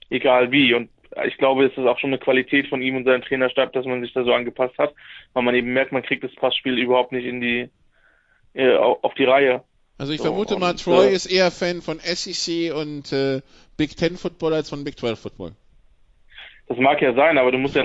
egal 0.09 0.51
wie. 0.51 0.73
Und 0.73 0.89
ich 1.25 1.37
glaube, 1.37 1.65
es 1.65 1.71
ist 1.71 1.85
auch 1.87 1.97
schon 1.99 2.09
eine 2.11 2.19
Qualität 2.19 2.67
von 2.67 2.81
ihm 2.81 2.95
und 2.97 3.05
seinem 3.05 3.21
Trainerstab, 3.23 3.73
dass 3.73 3.85
man 3.85 4.01
sich 4.01 4.13
da 4.13 4.23
so 4.23 4.33
angepasst 4.33 4.77
hat, 4.77 4.93
weil 5.33 5.43
man 5.43 5.55
eben 5.55 5.73
merkt, 5.73 5.91
man 5.91 6.03
kriegt 6.03 6.23
das 6.23 6.35
Passspiel 6.35 6.77
überhaupt 6.77 7.11
nicht 7.11 7.25
in 7.25 7.39
die 7.41 7.69
äh, 8.53 8.75
au- 8.75 8.99
auf 9.01 9.13
die 9.15 9.23
Reihe. 9.25 9.63
Also 9.97 10.11
ich 10.13 10.19
So, 10.19 10.25
vermute 10.25 10.57
mal, 10.57 10.73
Troy 10.75 11.07
äh, 11.07 11.13
ist 11.13 11.25
eher 11.25 11.51
Fan 11.51 11.81
von 11.81 11.99
SEC 11.99 12.73
und 12.73 13.11
äh, 13.11 13.41
Big 13.77 13.95
Ten 13.97 14.17
Football 14.17 14.53
als 14.53 14.69
von 14.69 14.83
Big 14.83 14.97
12 14.99 15.19
Football. 15.19 15.53
Das 16.69 16.77
mag 16.77 17.01
ja 17.01 17.13
sein, 17.15 17.39
aber 17.39 17.51
du 17.51 17.57
musst 17.57 17.75
ja 17.75 17.83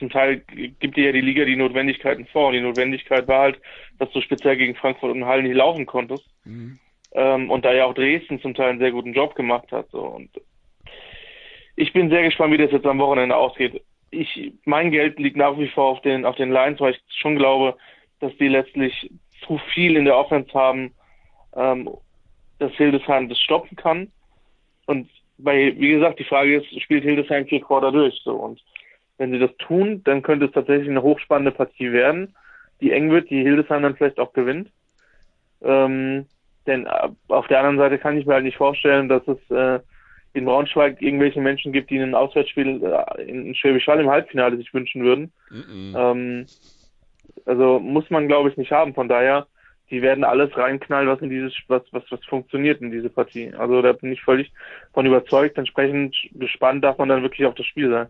zum 0.00 0.10
Teil 0.10 0.42
gibt 0.80 0.96
dir 0.96 1.06
ja 1.06 1.12
die 1.12 1.20
Liga 1.20 1.44
die 1.44 1.54
Notwendigkeiten 1.54 2.26
vor. 2.26 2.48
Und 2.48 2.54
die 2.54 2.60
Notwendigkeit 2.60 3.28
war 3.28 3.40
halt, 3.42 3.60
dass 4.00 4.10
du 4.10 4.20
speziell 4.20 4.56
gegen 4.56 4.74
Frankfurt 4.74 5.12
und 5.12 5.24
Halle 5.24 5.44
nicht 5.44 5.54
laufen 5.54 5.86
konntest. 5.86 6.28
Ähm, 7.12 7.50
und 7.50 7.64
da 7.64 7.72
ja 7.72 7.84
auch 7.84 7.94
Dresden 7.94 8.40
zum 8.40 8.54
Teil 8.54 8.70
einen 8.70 8.78
sehr 8.80 8.90
guten 8.90 9.14
Job 9.14 9.36
gemacht 9.36 9.70
hat. 9.70 9.88
So. 9.90 10.00
Und 10.00 10.30
ich 11.76 11.92
bin 11.92 12.10
sehr 12.10 12.24
gespannt, 12.24 12.52
wie 12.52 12.58
das 12.58 12.72
jetzt 12.72 12.84
am 12.84 12.98
Wochenende 12.98 13.36
ausgeht. 13.36 13.80
Ich, 14.10 14.52
mein 14.64 14.90
Geld 14.90 15.20
liegt 15.20 15.36
nach 15.36 15.56
wie 15.56 15.68
vor 15.68 15.84
auf 15.84 16.02
den, 16.02 16.24
auf 16.24 16.34
den 16.34 16.50
Lions, 16.50 16.80
weil 16.80 16.94
ich 16.94 17.00
schon 17.20 17.36
glaube, 17.36 17.76
dass 18.18 18.36
die 18.38 18.48
letztlich 18.48 19.08
zu 19.46 19.58
viel 19.72 19.94
in 19.94 20.04
der 20.04 20.16
Offense 20.16 20.52
haben, 20.52 20.94
ähm, 21.54 21.88
dass 22.58 22.72
Hildesheim 22.72 23.28
das 23.28 23.38
stoppen 23.38 23.76
kann. 23.76 24.10
Und 24.86 25.08
bei, 25.38 25.74
wie 25.76 25.90
gesagt, 25.90 26.18
die 26.18 26.24
Frage 26.24 26.56
ist, 26.56 26.82
spielt 26.82 27.04
Hildesheim 27.04 27.46
vier 27.46 27.60
Quarter 27.60 27.92
durch, 27.92 28.20
so. 28.24 28.32
Und 28.32 28.62
wenn 29.18 29.32
sie 29.32 29.38
das 29.38 29.54
tun, 29.58 30.02
dann 30.04 30.22
könnte 30.22 30.46
es 30.46 30.52
tatsächlich 30.52 30.88
eine 30.88 31.02
hochspannende 31.02 31.52
Partie 31.52 31.92
werden, 31.92 32.34
die 32.80 32.92
eng 32.92 33.10
wird, 33.10 33.30
die 33.30 33.42
Hildesheim 33.42 33.82
dann 33.82 33.96
vielleicht 33.96 34.18
auch 34.18 34.32
gewinnt. 34.32 34.70
Ähm, 35.62 36.26
denn 36.66 36.86
äh, 36.86 37.08
auf 37.28 37.46
der 37.48 37.58
anderen 37.58 37.78
Seite 37.78 37.98
kann 37.98 38.18
ich 38.18 38.26
mir 38.26 38.34
halt 38.34 38.44
nicht 38.44 38.56
vorstellen, 38.56 39.08
dass 39.08 39.26
es 39.26 39.38
äh, 39.50 39.80
in 40.34 40.44
Braunschweig 40.44 41.00
irgendwelche 41.00 41.40
Menschen 41.40 41.72
gibt, 41.72 41.90
die 41.90 41.98
ein 41.98 42.14
Auswärtsspiel 42.14 42.82
äh, 42.82 43.22
in 43.22 43.54
Schwäbisch 43.54 43.86
Hall 43.86 44.00
im 44.00 44.10
Halbfinale 44.10 44.56
sich 44.56 44.72
wünschen 44.74 45.02
würden. 45.02 45.32
Ähm, 45.96 46.46
also 47.46 47.78
muss 47.80 48.10
man, 48.10 48.28
glaube 48.28 48.50
ich, 48.50 48.56
nicht 48.56 48.72
haben. 48.72 48.92
Von 48.94 49.08
daher, 49.08 49.46
die 49.90 50.02
werden 50.02 50.24
alles 50.24 50.56
reinknallen, 50.56 51.08
was 51.08 51.20
in 51.20 51.30
dieses, 51.30 51.52
was, 51.68 51.82
was, 51.92 52.02
was 52.10 52.24
funktioniert 52.24 52.80
in 52.80 52.90
diese 52.90 53.08
Partie. 53.08 53.52
Also 53.54 53.82
da 53.82 53.92
bin 53.92 54.12
ich 54.12 54.20
völlig 54.22 54.52
von 54.92 55.06
überzeugt. 55.06 55.58
Entsprechend 55.58 56.16
gespannt 56.32 56.82
darf 56.84 56.98
man 56.98 57.08
dann 57.08 57.22
wirklich 57.22 57.46
auf 57.46 57.54
das 57.54 57.66
Spiel 57.66 57.90
sein. 57.90 58.08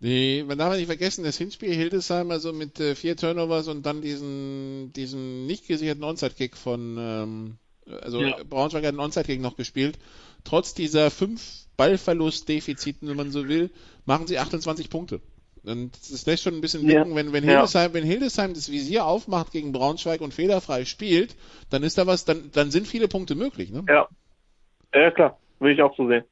Nee, 0.00 0.44
man 0.44 0.58
darf 0.58 0.74
nicht 0.74 0.86
vergessen, 0.86 1.22
das 1.22 1.38
Hinspiel 1.38 1.72
Hildesheim 1.72 2.32
also 2.32 2.52
mit 2.52 2.80
äh, 2.80 2.96
vier 2.96 3.16
Turnovers 3.16 3.68
und 3.68 3.86
dann 3.86 4.02
diesen, 4.02 4.92
diesen 4.92 5.46
nicht 5.46 5.68
gesicherten 5.68 6.02
Onside-Kick 6.02 6.56
von, 6.56 6.96
ähm, 6.98 7.58
also 8.00 8.20
Ja. 8.20 8.36
Braunschweig 8.42 8.82
hat 8.82 8.88
einen 8.88 8.98
Onside-Kick 8.98 9.40
noch 9.40 9.56
gespielt. 9.56 10.00
Trotz 10.42 10.74
dieser 10.74 11.12
fünf 11.12 11.66
Ballverlust-Defiziten, 11.76 13.08
wenn 13.08 13.16
man 13.16 13.30
so 13.30 13.46
will, 13.46 13.70
machen 14.04 14.26
sie 14.26 14.40
28 14.40 14.90
Punkte. 14.90 15.20
Und 15.64 15.92
das 16.10 16.26
lässt 16.26 16.42
schon 16.42 16.54
ein 16.54 16.60
bisschen 16.60 16.88
Ja. 16.88 17.02
blicken, 17.02 17.14
wenn, 17.16 17.32
wenn 17.32 17.44
Ja. 17.44 17.50
Hildesheim, 17.50 17.92
wenn 17.94 18.04
Hildesheim 18.04 18.54
das 18.54 18.70
Visier 18.70 19.06
aufmacht 19.06 19.52
gegen 19.52 19.72
Braunschweig 19.72 20.20
und 20.20 20.34
fehlerfrei 20.34 20.84
spielt, 20.84 21.36
dann 21.70 21.82
ist 21.82 21.98
da 21.98 22.06
was, 22.06 22.24
dann, 22.24 22.50
dann 22.52 22.70
sind 22.70 22.88
viele 22.88 23.06
Punkte 23.08 23.34
möglich, 23.34 23.70
ne? 23.70 23.84
Ja. 23.88 24.08
Ja, 24.94 25.10
klar. 25.10 25.38
Will 25.60 25.72
ich 25.72 25.82
auch 25.82 25.96
so 25.96 26.08
sehen. 26.08 26.24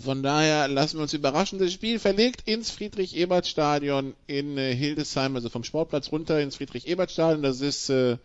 Von 0.00 0.22
daher 0.22 0.68
lassen 0.68 0.98
wir 0.98 1.02
uns 1.02 1.14
überraschen. 1.14 1.58
Das 1.58 1.72
Spiel 1.72 1.98
verlegt 1.98 2.46
ins 2.46 2.70
Friedrich-Ebert-Stadion 2.70 4.14
in 4.26 4.58
äh, 4.58 4.74
Hildesheim, 4.74 5.36
also 5.36 5.48
vom 5.48 5.64
Sportplatz 5.64 6.12
runter 6.12 6.40
ins 6.40 6.56
Friedrich-Ebert-Stadion. 6.56 7.42
Das 7.42 7.62
ist 7.62 7.88
äh, 7.88 8.18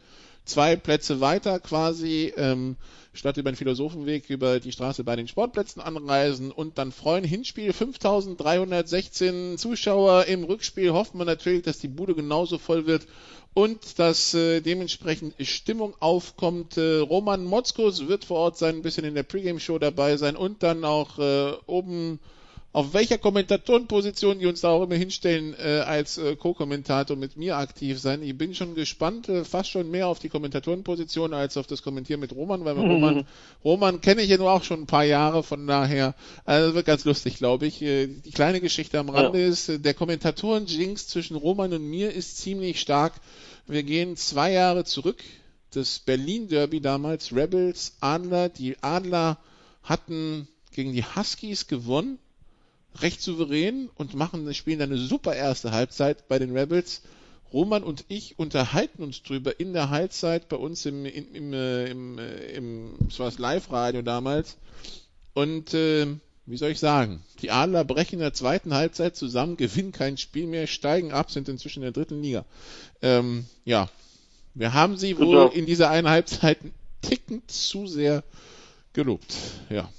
zwei 0.45 0.75
Plätze 0.75 1.19
weiter 1.21 1.59
quasi, 1.59 2.33
ähm, 2.37 2.77
statt 3.13 3.37
über 3.37 3.51
den 3.51 3.55
Philosophenweg 3.55 4.29
über 4.29 4.59
die 4.59 4.71
Straße 4.71 5.03
bei 5.03 5.15
den 5.15 5.27
Sportplätzen 5.27 5.81
anreisen 5.81 6.51
und 6.51 6.77
dann 6.77 6.91
freuen. 6.91 7.23
Hinspiel 7.23 7.73
5316 7.73 9.57
Zuschauer 9.57 10.25
im 10.25 10.43
Rückspiel. 10.43 10.91
Hoffen 10.91 11.19
wir 11.19 11.25
natürlich, 11.25 11.63
dass 11.63 11.79
die 11.79 11.87
Bude 11.87 12.15
genauso 12.15 12.57
voll 12.57 12.85
wird 12.85 13.07
und 13.53 13.99
dass 13.99 14.33
äh, 14.33 14.61
dementsprechend 14.61 15.35
Stimmung 15.39 15.95
aufkommt. 15.99 16.77
Äh, 16.77 16.97
Roman 16.99 17.45
Motzkos 17.45 18.07
wird 18.07 18.25
vor 18.25 18.37
Ort 18.37 18.57
sein, 18.57 18.75
ein 18.75 18.81
bisschen 18.81 19.05
in 19.05 19.15
der 19.15 19.23
Pre-Game-Show 19.23 19.79
dabei 19.79 20.17
sein 20.17 20.35
und 20.35 20.61
dann 20.61 20.83
auch 20.83 21.17
äh, 21.19 21.53
oben 21.65 22.19
auf 22.75 22.93
welcher 22.93 23.17
Kommentatorenposition 23.17 24.39
die 24.39 24.47
uns 24.47 24.59
da 24.59 24.67
auch 24.67 24.83
immer 24.83 24.95
hinstellen, 24.95 25.55
äh, 25.57 25.79
als 25.79 26.17
äh, 26.17 26.35
Co-Kommentator 26.35 27.15
mit 27.15 27.37
mir 27.37 27.55
aktiv 27.55 28.01
sein. 28.01 28.21
Ich 28.21 28.37
bin 28.37 28.53
schon 28.53 28.75
gespannt, 28.75 29.29
äh, 29.29 29.45
fast 29.45 29.69
schon 29.69 29.89
mehr 29.89 30.09
auf 30.09 30.19
die 30.19 30.27
Kommentatorenposition 30.27 31.33
als 31.33 31.55
auf 31.55 31.67
das 31.67 31.83
Kommentieren 31.83 32.19
mit 32.19 32.35
Roman, 32.35 32.65
weil 32.65 32.75
mhm. 32.75 32.91
Roman, 32.91 33.27
Roman 33.63 34.01
kenne 34.01 34.23
ich 34.23 34.29
ja 34.29 34.37
nur 34.37 34.51
auch 34.51 34.65
schon 34.65 34.81
ein 34.81 34.87
paar 34.87 35.05
Jahre, 35.05 35.41
von 35.41 35.65
daher, 35.67 36.15
also 36.43 36.75
wird 36.75 36.85
ganz 36.85 37.05
lustig, 37.05 37.37
glaube 37.37 37.65
ich. 37.65 37.81
Äh, 37.81 38.07
die 38.07 38.31
kleine 38.31 38.59
Geschichte 38.59 38.99
am 38.99 39.07
Rande 39.07 39.39
ja. 39.39 39.47
ist, 39.47 39.69
äh, 39.69 39.79
der 39.79 39.93
Kommentatoren-Jinx 39.93 41.07
zwischen 41.07 41.37
Roman 41.37 41.71
und 41.71 41.89
mir 41.89 42.11
ist 42.11 42.39
ziemlich 42.39 42.81
stark. 42.81 43.13
Wir 43.67 43.83
gehen 43.83 44.17
zwei 44.17 44.51
Jahre 44.51 44.83
zurück. 44.83 45.23
Das 45.71 45.99
Berlin 45.99 46.49
Derby 46.49 46.81
damals, 46.81 47.33
Rebels, 47.33 47.95
Adler, 48.01 48.49
die 48.49 48.75
Adler 48.81 49.37
hatten 49.81 50.49
gegen 50.73 50.91
die 50.91 51.05
Huskies 51.05 51.67
gewonnen 51.67 52.19
recht 53.01 53.21
souverän 53.21 53.89
und 53.95 54.13
machen, 54.15 54.51
spielen 54.53 54.81
eine 54.81 54.97
super 54.97 55.35
erste 55.35 55.71
Halbzeit 55.71 56.27
bei 56.27 56.39
den 56.39 56.55
Rebels. 56.55 57.01
Roman 57.53 57.83
und 57.83 58.05
ich 58.07 58.37
unterhalten 58.39 59.03
uns 59.03 59.23
drüber 59.23 59.59
in 59.59 59.73
der 59.73 59.89
Halbzeit 59.89 60.49
bei 60.49 60.57
uns 60.57 60.85
im, 60.85 61.05
im, 61.05 61.33
im, 61.33 61.53
äh, 61.53 61.85
im, 61.85 62.17
äh, 62.17 62.51
im 62.51 62.95
das 63.07 63.19
war 63.19 63.27
das 63.27 63.39
Live-Radio 63.39 64.01
damals. 64.01 64.57
Und 65.33 65.73
äh, 65.73 66.07
wie 66.45 66.57
soll 66.57 66.71
ich 66.71 66.79
sagen, 66.79 67.23
die 67.41 67.51
Adler 67.51 67.83
brechen 67.83 68.15
in 68.15 68.19
der 68.19 68.33
zweiten 68.33 68.73
Halbzeit 68.73 69.15
zusammen, 69.15 69.57
gewinnen 69.57 69.91
kein 69.91 70.17
Spiel 70.17 70.47
mehr, 70.47 70.67
steigen 70.67 71.11
ab, 71.11 71.31
sind 71.31 71.49
inzwischen 71.49 71.79
in 71.79 71.85
der 71.85 71.91
dritten 71.91 72.21
Liga. 72.21 72.45
Ähm, 73.01 73.45
ja, 73.63 73.89
wir 74.53 74.73
haben 74.73 74.97
sie 74.97 75.17
wohl 75.17 75.51
in 75.53 75.65
dieser 75.65 75.89
einen 75.89 76.07
Halbzeit 76.07 76.59
tickend 77.01 77.49
zu 77.51 77.87
sehr 77.87 78.23
gelobt. 78.93 79.35
Ja, 79.69 79.89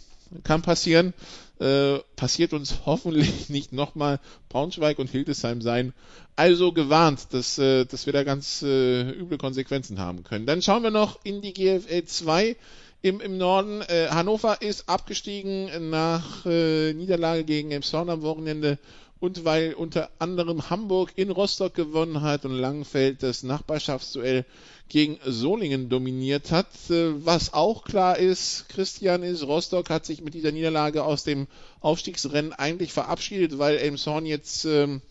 kann 0.44 0.62
passieren. 0.62 1.14
Äh, 1.58 1.98
passiert 2.16 2.52
uns 2.52 2.80
hoffentlich 2.86 3.48
nicht 3.48 3.72
nochmal. 3.72 4.20
Braunschweig 4.48 4.98
und 4.98 5.10
Hildesheim 5.10 5.62
sein 5.62 5.92
also 6.36 6.72
gewarnt, 6.72 7.28
dass, 7.32 7.58
äh, 7.58 7.86
dass 7.86 8.04
wir 8.04 8.12
da 8.12 8.22
ganz 8.22 8.62
äh, 8.62 9.10
üble 9.10 9.38
Konsequenzen 9.38 9.98
haben 9.98 10.22
können. 10.22 10.44
Dann 10.46 10.60
schauen 10.60 10.82
wir 10.82 10.90
noch 10.90 11.18
in 11.24 11.40
die 11.40 11.54
GFL 11.54 12.04
2 12.04 12.56
im, 13.00 13.20
im 13.20 13.38
Norden. 13.38 13.80
Äh, 13.82 14.08
Hannover 14.10 14.60
ist 14.60 14.88
abgestiegen 14.88 15.90
nach 15.90 16.44
äh, 16.44 16.92
Niederlage 16.92 17.44
gegen 17.44 17.70
Emshorn 17.70 18.10
am 18.10 18.22
Wochenende 18.22 18.78
und 19.26 19.44
weil 19.44 19.74
unter 19.74 20.08
anderem 20.20 20.70
Hamburg 20.70 21.10
in 21.16 21.30
Rostock 21.30 21.74
gewonnen 21.74 22.22
hat 22.22 22.44
und 22.44 22.52
Langenfeld 22.52 23.24
das 23.24 23.42
Nachbarschaftsduell 23.42 24.44
gegen 24.88 25.18
Solingen 25.26 25.88
dominiert 25.88 26.52
hat. 26.52 26.68
Äh, 26.90 27.24
was 27.24 27.52
auch 27.52 27.82
klar 27.82 28.18
ist, 28.18 28.68
Christian 28.68 29.24
ist, 29.24 29.42
Rostock 29.42 29.90
hat 29.90 30.06
sich 30.06 30.22
mit 30.22 30.34
dieser 30.34 30.52
Niederlage 30.52 31.02
aus 31.02 31.24
dem 31.24 31.48
Aufstiegsrennen 31.80 32.52
eigentlich 32.52 32.92
verabschiedet, 32.92 33.58
weil 33.58 33.78
Elmshorn 33.78 34.26
jetzt 34.26 34.64
ähm, 34.64 35.02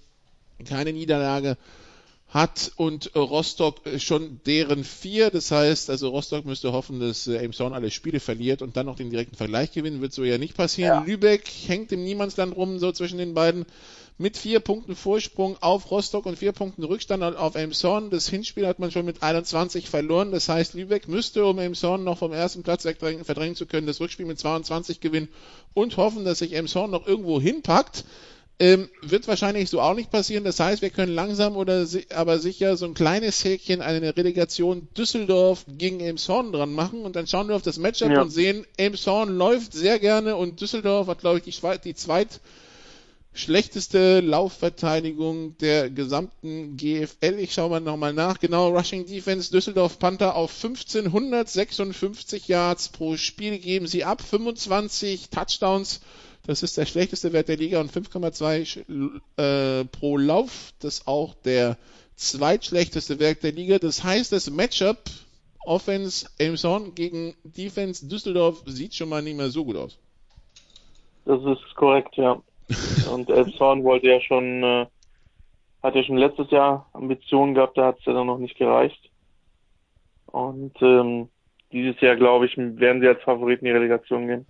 keine 0.64 0.94
Niederlage 0.94 1.58
hat 2.36 2.74
und 2.76 3.16
Rostock 3.16 3.82
schon 3.98 4.42
deren 4.46 4.84
vier. 4.84 5.30
Das 5.30 5.52
heißt, 5.52 5.90
also 5.90 6.10
Rostock 6.10 6.46
müsste 6.46 6.74
hoffen, 6.74 7.00
dass 7.00 7.28
äh, 7.28 7.38
Elmshorn 7.38 7.74
alle 7.74 7.92
Spiele 7.92 8.20
verliert 8.20 8.62
und 8.62 8.76
dann 8.76 8.88
noch 8.88 8.98
den 8.98 9.10
direkten 9.10 9.38
Vergleich 9.38 9.72
gewinnen. 9.72 10.02
Wird 10.02 10.12
so 10.12 10.24
ja 10.24 10.38
nicht 10.38 10.56
passieren. 10.56 11.00
Ja. 11.00 11.04
Lübeck 11.06 11.50
hängt 11.68 11.94
im 11.94 12.04
Niemandsland 12.04 12.56
rum, 12.56 12.78
so 12.78 12.92
zwischen 12.92 13.20
den 13.20 13.34
beiden 13.34 13.66
mit 14.18 14.38
vier 14.38 14.62
Punkten 14.62 14.96
Vorsprung 14.96 15.58
auf 15.60 15.92
Rostock 15.92 16.26
und 16.26 16.38
vier 16.38 16.54
Punkten 16.54 16.84
Rückstand 16.84 17.22
auf 17.24 17.56
Elmshorn. 17.56 18.10
Das 18.10 18.30
Hinspiel 18.30 18.66
hat 18.66 18.80
man 18.80 18.92
schon 18.92 19.06
mit 19.06 19.22
21 19.22 19.90
verloren. 19.90 20.32
Das 20.32 20.48
heißt, 20.48 20.74
Lübeck 20.74 21.10
müsste, 21.10 21.46
um 21.46 21.60
Elmshorn 21.60 22.04
noch 22.04 22.20
vom 22.20 22.32
ersten 22.32 22.64
Platz 22.64 22.84
verdrängen 22.84 23.56
zu 23.56 23.66
können, 23.66 23.88
das 23.88 24.00
Rückspiel 24.00 24.26
mit 24.26 24.40
22 24.40 25.02
gewinnen 25.02 25.28
und 25.74 25.98
hoffen, 25.98 26.24
dass 26.24 26.40
sich 26.40 26.54
Elmshorn 26.54 26.92
noch 26.92 27.06
irgendwo 27.06 27.42
hinpackt. 27.42 28.06
Ähm, 28.58 28.88
wird 29.02 29.28
wahrscheinlich 29.28 29.70
so 29.70 29.82
auch 29.82 29.96
nicht 29.96 30.12
passieren. 30.12 30.46
Das 30.46 30.62
heißt, 30.62 30.82
wir 30.82 30.90
können 30.90 31.14
langsam 31.14 31.58
oder 31.58 31.86
si 31.86 32.06
aber 32.16 32.40
sicher 32.40 32.78
so 32.78 32.86
ein 32.86 32.94
kleines 32.94 33.44
Häkchen 33.44 33.82
eine 33.82 34.16
Relegation 34.16 34.88
Düsseldorf 34.98 35.66
gegen 35.68 36.00
Elmshorn 36.00 36.54
dran 36.54 36.72
machen 36.72 37.02
und 37.02 37.18
dann 37.18 37.28
schauen 37.28 37.50
wir 37.50 37.58
auf 37.58 37.64
das 37.64 37.80
Matchup 37.80 38.12
ja. 38.12 38.22
und 38.22 38.30
sehen, 38.30 38.66
Elmshorn 38.78 39.36
läuft 39.36 39.74
sehr 39.74 40.00
gerne 40.00 40.38
und 40.38 40.62
Düsseldorf 40.62 41.08
hat, 41.08 41.20
glaube 41.20 41.42
ich, 41.44 41.44
die, 41.44 41.80
die 41.84 41.96
zweit 41.96 42.40
schlechteste 43.36 44.22
Laufverteidigung 44.22 45.58
der 45.58 45.90
gesamten 45.90 46.78
GFL. 46.78 47.38
Ich 47.38 47.54
schaue 47.54 47.70
mal 47.70 47.80
nochmal 47.82 48.14
nach. 48.14 48.40
Genau, 48.40 48.70
Rushing 48.70 49.06
Defense 49.06 49.52
Düsseldorf 49.52 50.00
Panther 50.00 50.36
auf 50.36 50.52
1556 50.56 52.48
Yards 52.48 52.90
pro 52.90 53.18
Spiel 53.18 53.60
geben 53.60 53.88
sie 53.88 54.06
ab. 54.06 54.22
25 54.22 55.30
Touchdowns. 55.30 56.02
Das 56.48 56.64
ist 56.64 56.78
der 56.78 56.86
schlechteste 56.86 57.34
Wert 57.34 57.50
der 57.50 57.58
Liga 57.58 57.82
und 57.82 57.92
5,2 57.92 59.22
äh, 59.38 59.86
pro 59.86 60.18
Lauf. 60.18 60.74
Das 60.80 61.00
ist 61.00 61.08
auch 61.08 61.34
der 61.34 61.78
zweitschlechteste 62.16 63.20
Wert 63.20 63.44
der 63.44 63.52
Liga. 63.52 63.80
Das 63.80 64.04
heißt, 64.04 64.32
das 64.32 64.50
Matchup 64.50 65.00
Offense 65.66 66.28
Elmshorn 66.38 66.96
gegen 66.96 67.36
Defense 67.44 68.08
Düsseldorf 68.08 68.64
sieht 68.68 68.94
schon 68.94 69.10
mal 69.10 69.22
nicht 69.22 69.36
mehr 69.36 69.50
so 69.50 69.66
gut 69.66 69.76
aus. 69.76 69.98
Das 71.26 71.42
ist 71.44 71.76
korrekt, 71.76 72.16
ja. 72.16 72.42
Und 73.12 73.30
Elbshorn 73.30 73.84
wollte 73.84 74.08
ja 74.08 74.20
schon, 74.22 74.64
äh, 74.64 74.86
hat 75.84 75.96
ja 75.96 76.04
schon 76.04 76.18
letztes 76.18 76.50
Jahr 76.52 76.90
Ambitionen 76.94 77.54
gehabt, 77.54 77.78
da 77.78 77.88
hat 77.88 78.00
es 78.00 78.06
ja 78.06 78.14
dann 78.14 78.28
noch 78.28 78.40
nicht 78.40 78.58
gereicht. 78.58 79.10
Und 80.28 80.74
ähm, 80.82 81.30
dieses 81.72 82.00
Jahr, 82.02 82.16
glaube 82.16 82.46
ich, 82.46 82.58
werden 82.58 83.02
sie 83.02 83.08
als 83.08 83.22
Favoriten 83.22 83.66
in 83.66 83.74
die 83.74 83.78
Relegation 83.78 84.28
gehen. 84.28 84.46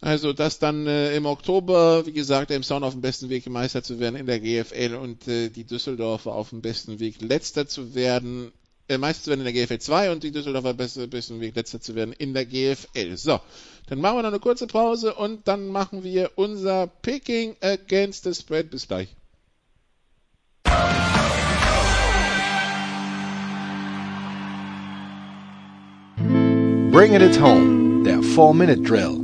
Also, 0.00 0.32
dass 0.32 0.58
dann 0.58 0.86
äh, 0.86 1.16
im 1.16 1.24
Oktober, 1.24 2.04
wie 2.04 2.12
gesagt, 2.12 2.50
Elmshorn 2.50 2.84
auf 2.84 2.92
dem 2.92 3.00
besten 3.00 3.30
Weg 3.30 3.48
Meister 3.48 3.82
zu 3.82 4.00
werden 4.00 4.16
in 4.16 4.26
der 4.26 4.38
GFL 4.38 4.96
und 4.96 5.26
äh, 5.28 5.48
die 5.48 5.64
Düsseldorfer 5.64 6.34
auf 6.34 6.50
dem 6.50 6.60
besten 6.60 7.00
Weg 7.00 7.22
Letzter 7.22 7.66
zu 7.66 7.94
werden 7.94 8.52
äh, 8.88 8.98
Meister 8.98 9.24
zu 9.24 9.30
werden 9.30 9.46
in 9.46 9.54
der 9.54 9.66
GFL 9.66 9.78
2 9.78 10.12
und 10.12 10.22
die 10.22 10.30
Düsseldorfer 10.30 10.74
beste, 10.74 11.08
besten 11.08 11.40
Weg 11.40 11.56
letzter 11.56 11.80
zu 11.80 11.94
werden 11.94 12.12
in 12.12 12.34
der 12.34 12.44
GFL. 12.44 13.16
So, 13.16 13.40
dann 13.88 14.00
machen 14.00 14.18
wir 14.18 14.22
noch 14.22 14.30
eine 14.30 14.40
kurze 14.40 14.66
Pause 14.66 15.14
und 15.14 15.46
dann 15.48 15.68
machen 15.68 16.04
wir 16.04 16.32
unser 16.36 16.86
Picking 16.86 17.56
Against 17.60 18.24
the 18.24 18.34
Spread. 18.34 18.70
Bis 18.70 18.86
gleich. 18.88 19.08
Bring 26.90 27.12
it 27.14 27.40
home, 27.40 28.04
der 28.04 28.20
4-Minute-Drill. 28.20 29.23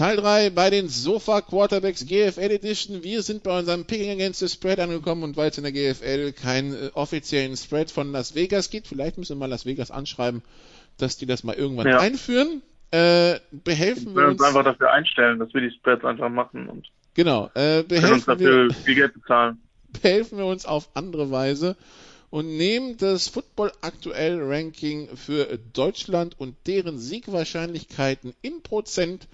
Teil 0.00 0.16
3 0.16 0.48
bei 0.48 0.70
den 0.70 0.88
Sofa 0.88 1.42
Quarterbacks 1.42 2.06
GFL 2.06 2.52
Edition. 2.52 3.02
Wir 3.04 3.20
sind 3.20 3.42
bei 3.42 3.58
unserem 3.58 3.84
Picking 3.84 4.10
Against 4.10 4.40
the 4.40 4.48
Spread 4.48 4.80
angekommen 4.80 5.24
und 5.24 5.36
weil 5.36 5.50
es 5.50 5.58
in 5.58 5.64
der 5.64 5.72
GFL 5.72 6.32
keinen 6.32 6.72
äh, 6.72 6.90
offiziellen 6.94 7.54
Spread 7.54 7.90
von 7.90 8.10
Las 8.10 8.34
Vegas 8.34 8.70
gibt, 8.70 8.88
vielleicht 8.88 9.18
müssen 9.18 9.36
wir 9.36 9.40
mal 9.40 9.50
Las 9.50 9.66
Vegas 9.66 9.90
anschreiben, 9.90 10.40
dass 10.96 11.18
die 11.18 11.26
das 11.26 11.44
mal 11.44 11.54
irgendwann 11.54 11.86
ja. 11.86 11.98
einführen. 11.98 12.62
Äh, 12.90 13.40
behelfen 13.50 14.14
wir, 14.14 14.22
wir 14.22 14.28
uns, 14.28 14.40
uns 14.40 14.48
einfach 14.48 14.64
dafür 14.64 14.90
einstellen, 14.90 15.38
dass 15.38 15.52
wir 15.52 15.60
die 15.60 15.70
Spreads 15.70 16.02
einfach 16.02 16.30
machen 16.30 16.70
und 16.70 16.86
genau, 17.12 17.50
äh, 17.52 17.82
behelfen 17.82 18.14
uns 18.14 18.24
dafür 18.24 18.68
wir, 18.68 18.74
viel 18.74 18.94
Geld 18.94 19.12
bezahlen. 19.12 19.60
Behelfen 20.02 20.38
wir 20.38 20.46
uns 20.46 20.64
auf 20.64 20.88
andere 20.94 21.30
Weise 21.30 21.76
und 22.30 22.46
nehmen 22.46 22.96
das 22.96 23.28
Football 23.28 23.70
aktuell 23.82 24.40
Ranking 24.40 25.14
für 25.14 25.58
Deutschland 25.74 26.40
und 26.40 26.56
deren 26.66 26.98
Siegwahrscheinlichkeiten 26.98 28.32
in 28.40 28.62
Prozent 28.62 29.28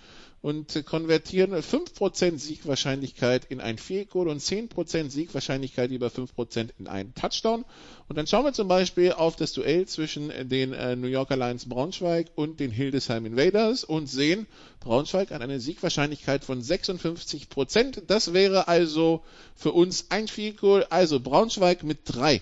und 0.47 0.87
konvertieren 0.87 1.53
5% 1.53 2.39
Siegwahrscheinlichkeit 2.39 3.47
in 3.47 3.61
ein 3.61 3.79
Field 3.79 4.11
Goal 4.11 4.29
und 4.29 4.41
10% 4.41 5.11
Siegwahrscheinlichkeit 5.11 5.91
über 5.91 6.07
5% 6.07 6.69
in 6.79 6.87
einen 6.87 7.13
Touchdown. 7.17 7.65
Und 8.09 8.17
dann 8.17 8.29
schauen 8.29 8.45
wir 8.45 8.53
zum 8.53 8.69
Beispiel 8.69 9.11
auf 9.11 9.35
das 9.35 9.55
Duell 9.55 9.87
zwischen 9.87 10.31
den 10.49 10.73
äh, 10.73 10.95
New 10.95 11.09
Yorker 11.09 11.37
Lions 11.37 11.69
Braunschweig 11.69 12.29
und 12.37 12.61
den 12.61 12.71
Hildesheim 12.71 13.27
Invaders 13.27 13.83
und 13.83 14.07
sehen, 14.07 14.47
Braunschweig 14.79 15.33
hat 15.33 15.43
eine 15.43 15.59
Siegwahrscheinlichkeit 15.59 16.45
von 16.45 16.61
56%. 16.61 18.05
Das 18.07 18.33
wäre 18.33 18.69
also 18.69 19.25
für 19.57 19.73
uns 19.73 20.13
ein 20.13 20.29
Field 20.29 20.59
Goal, 20.59 20.87
also 20.91 21.19
Braunschweig 21.19 21.83
mit 21.83 22.03
3. 22.05 22.41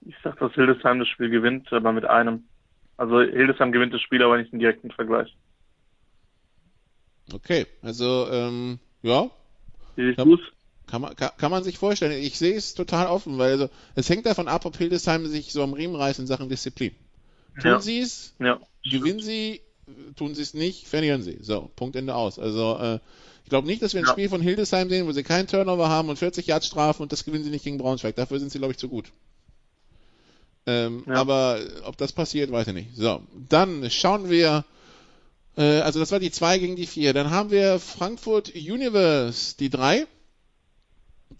Ich 0.00 0.16
sag, 0.24 0.36
dass 0.40 0.52
Hildesheim 0.54 0.98
das 0.98 1.06
Spiel 1.06 1.30
gewinnt, 1.30 1.72
aber 1.72 1.92
mit 1.92 2.06
einem. 2.06 2.42
Also 3.00 3.18
Hildesheim 3.22 3.72
gewinnt 3.72 3.94
das 3.94 4.02
Spiel, 4.02 4.22
aber 4.22 4.36
nicht 4.36 4.52
im 4.52 4.58
direkten 4.58 4.90
Vergleich. 4.90 5.34
Okay, 7.32 7.66
also 7.80 8.28
ähm, 8.30 8.78
ja. 9.00 9.30
Du's? 9.96 10.40
Kann 10.86 11.00
man, 11.00 11.16
kann, 11.16 11.30
kann 11.38 11.50
man 11.50 11.64
sich 11.64 11.78
vorstellen. 11.78 12.22
Ich 12.22 12.36
sehe 12.36 12.54
es 12.54 12.74
total 12.74 13.06
offen, 13.06 13.38
weil 13.38 13.52
also, 13.52 13.70
es 13.94 14.10
hängt 14.10 14.26
davon 14.26 14.48
ab, 14.48 14.66
ob 14.66 14.76
Hildesheim 14.76 15.26
sich 15.28 15.50
so 15.50 15.62
am 15.62 15.72
Riemen 15.72 15.96
reißt 15.96 16.18
in 16.18 16.26
Sachen 16.26 16.50
Disziplin. 16.50 16.94
Tun 17.62 17.70
Ja. 17.70 17.80
sie 17.80 18.00
es, 18.00 18.34
Ja. 18.38 18.60
gewinnen 18.84 19.20
sie, 19.20 19.62
tun 20.16 20.34
sie 20.34 20.42
es 20.42 20.52
nicht, 20.52 20.86
verlieren 20.86 21.22
sie. 21.22 21.38
So, 21.40 21.70
Punkt 21.76 21.96
Ende 21.96 22.14
aus. 22.14 22.38
Also 22.38 22.76
äh, 22.78 22.98
ich 23.44 23.48
glaube 23.48 23.66
nicht, 23.66 23.80
dass 23.80 23.94
wir 23.94 24.02
ein 24.02 24.06
Ja. 24.06 24.12
Spiel 24.12 24.28
von 24.28 24.42
Hildesheim 24.42 24.90
sehen, 24.90 25.06
wo 25.06 25.12
sie 25.12 25.22
keinen 25.22 25.46
Turnover 25.46 25.88
haben 25.88 26.10
und 26.10 26.18
40 26.18 26.46
Yards 26.48 26.66
strafen 26.66 27.02
und 27.02 27.12
das 27.12 27.24
gewinnen 27.24 27.44
sie 27.44 27.50
nicht 27.50 27.64
gegen 27.64 27.78
Braunschweig. 27.78 28.14
Dafür 28.16 28.38
sind 28.40 28.52
sie, 28.52 28.58
glaube 28.58 28.72
ich, 28.72 28.78
zu 28.78 28.90
gut. 28.90 29.10
Ähm, 30.66 31.04
Ja. 31.06 31.14
Aber 31.14 31.58
ob 31.84 31.96
das 31.96 32.12
passiert, 32.12 32.52
weiß 32.52 32.68
ich 32.68 32.74
nicht. 32.74 32.94
So, 32.94 33.22
dann 33.48 33.90
schauen 33.90 34.30
wir, 34.30 34.64
äh, 35.56 35.80
also 35.80 36.00
das 36.00 36.12
war 36.12 36.20
die 36.20 36.30
2 36.30 36.58
gegen 36.58 36.76
die 36.76 36.86
4. 36.86 37.12
Dann 37.12 37.30
haben 37.30 37.50
wir 37.50 37.78
Frankfurt 37.78 38.54
Universe, 38.54 39.56
die 39.58 39.70
3. 39.70 40.06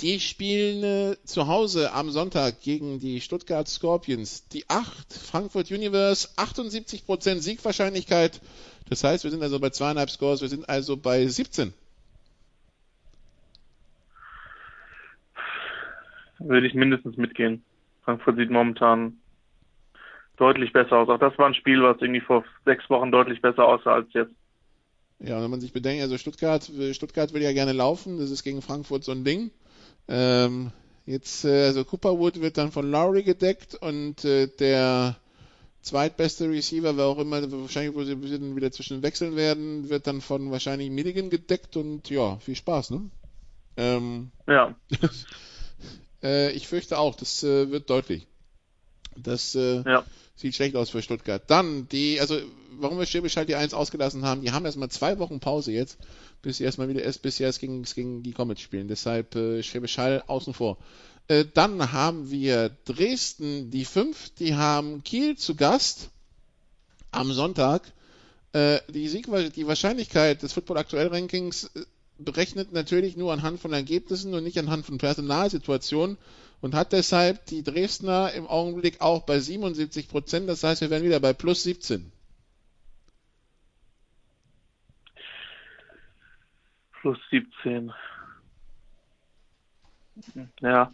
Die 0.00 0.20
spielen 0.20 0.84
äh, 0.84 1.16
zu 1.24 1.48
Hause 1.48 1.92
am 1.92 2.10
Sonntag 2.10 2.62
gegen 2.62 3.00
die 3.00 3.20
Stuttgart 3.20 3.68
Scorpions. 3.68 4.48
Die 4.48 4.68
8, 4.68 5.12
Frankfurt 5.12 5.70
Universe, 5.70 6.28
78% 6.36 7.40
Siegwahrscheinlichkeit. 7.40 8.40
Das 8.88 9.04
heißt, 9.04 9.24
wir 9.24 9.30
sind 9.30 9.42
also 9.42 9.58
bei 9.60 9.70
zweieinhalb 9.70 10.10
Scores, 10.10 10.40
wir 10.40 10.48
sind 10.48 10.68
also 10.68 10.96
bei 10.96 11.26
17. 11.26 11.74
Würde 16.38 16.66
ich 16.66 16.74
mindestens 16.74 17.16
mitgehen. 17.18 17.62
Frankfurt 18.04 18.36
sieht 18.36 18.50
momentan 18.50 19.16
deutlich 20.36 20.72
besser 20.72 20.98
aus. 20.98 21.08
Auch 21.08 21.18
das 21.18 21.36
war 21.38 21.46
ein 21.46 21.54
Spiel, 21.54 21.82
was 21.82 22.00
irgendwie 22.00 22.20
vor 22.20 22.44
sechs 22.64 22.88
Wochen 22.88 23.12
deutlich 23.12 23.42
besser 23.42 23.64
aussah 23.66 23.94
als 23.94 24.12
jetzt. 24.12 24.32
Ja, 25.18 25.42
wenn 25.42 25.50
man 25.50 25.60
sich 25.60 25.72
bedenkt, 25.72 26.02
also 26.02 26.16
Stuttgart, 26.16 26.70
Stuttgart 26.92 27.34
will 27.34 27.42
ja 27.42 27.52
gerne 27.52 27.72
laufen, 27.72 28.18
das 28.18 28.30
ist 28.30 28.42
gegen 28.42 28.62
Frankfurt 28.62 29.04
so 29.04 29.12
ein 29.12 29.22
Ding. 29.22 29.50
Ähm, 30.08 30.72
jetzt, 31.04 31.44
äh, 31.44 31.66
also 31.66 31.84
Cooperwood 31.84 32.40
wird 32.40 32.56
dann 32.56 32.72
von 32.72 32.90
Lowry 32.90 33.22
gedeckt 33.22 33.74
und 33.74 34.24
äh, 34.24 34.46
der 34.46 35.16
zweitbeste 35.82 36.48
Receiver, 36.48 36.96
wer 36.96 37.04
auch 37.04 37.18
immer, 37.18 37.42
wahrscheinlich, 37.52 37.94
wo 37.94 38.02
sie 38.02 38.20
wieder 38.56 38.70
zwischen 38.70 39.02
wechseln 39.02 39.36
werden, 39.36 39.90
wird 39.90 40.06
dann 40.06 40.22
von 40.22 40.50
wahrscheinlich 40.50 40.90
Milligan 40.90 41.28
gedeckt 41.28 41.76
und 41.76 42.08
ja, 42.08 42.36
viel 42.38 42.56
Spaß, 42.56 42.90
ne? 42.90 43.10
Ähm, 43.76 44.30
Ja, 44.46 44.74
äh, 46.22 46.52
ich 46.52 46.68
fürchte 46.68 46.98
auch, 46.98 47.14
das 47.14 47.42
äh, 47.42 47.70
wird 47.70 47.90
deutlich. 47.90 48.26
Das 49.16 49.54
äh, 49.54 49.82
ja. 49.82 50.04
sieht 50.34 50.54
schlecht 50.54 50.76
aus 50.76 50.90
für 50.90 51.02
Stuttgart. 51.02 51.42
Dann 51.48 51.88
die, 51.88 52.20
also 52.20 52.38
warum 52.78 52.98
wir 52.98 53.06
Schwäbisch 53.06 53.36
Hall 53.36 53.46
die 53.46 53.56
1 53.56 53.74
ausgelassen 53.74 54.24
haben, 54.24 54.42
die 54.42 54.52
haben 54.52 54.64
erstmal 54.64 54.88
zwei 54.88 55.18
Wochen 55.18 55.40
Pause 55.40 55.72
jetzt, 55.72 55.98
bis 56.42 56.58
sie 56.58 56.64
erstmal 56.64 56.88
wieder 56.88 57.02
erst 57.02 57.22
bis 57.22 57.36
sie 57.36 57.44
erst 57.44 57.60
gegen, 57.60 57.82
gegen 57.82 58.22
die 58.22 58.32
Comets 58.32 58.60
spielen. 58.60 58.88
Deshalb 58.88 59.34
äh, 59.34 59.62
Schwäbisch 59.62 59.98
Hall 59.98 60.22
außen 60.26 60.54
vor. 60.54 60.78
Äh, 61.28 61.44
dann 61.54 61.92
haben 61.92 62.30
wir 62.30 62.70
Dresden, 62.84 63.70
die 63.70 63.84
5, 63.84 64.30
die 64.38 64.54
haben 64.54 65.04
Kiel 65.04 65.36
zu 65.36 65.54
Gast 65.54 66.10
am 67.10 67.32
Sonntag. 67.32 67.92
Äh, 68.52 68.80
die, 68.88 69.08
Sieg, 69.08 69.28
die 69.54 69.66
Wahrscheinlichkeit 69.66 70.42
des 70.42 70.52
Football 70.52 70.78
Aktuell 70.78 71.08
Rankings 71.08 71.70
äh, 71.74 71.84
berechnet 72.24 72.72
natürlich 72.72 73.16
nur 73.16 73.32
anhand 73.32 73.60
von 73.60 73.72
Ergebnissen 73.72 74.34
und 74.34 74.44
nicht 74.44 74.58
anhand 74.58 74.86
von 74.86 74.98
Personalsituationen 74.98 76.18
und 76.60 76.74
hat 76.74 76.92
deshalb 76.92 77.46
die 77.46 77.62
Dresdner 77.62 78.32
im 78.32 78.46
Augenblick 78.46 79.00
auch 79.00 79.22
bei 79.22 79.38
77 79.40 80.08
Prozent. 80.08 80.48
Das 80.48 80.62
heißt, 80.62 80.80
wir 80.80 80.90
werden 80.90 81.04
wieder 81.04 81.20
bei 81.20 81.32
plus 81.32 81.62
17. 81.62 82.12
Plus 87.00 87.18
17. 87.30 87.92
Ja, 90.60 90.92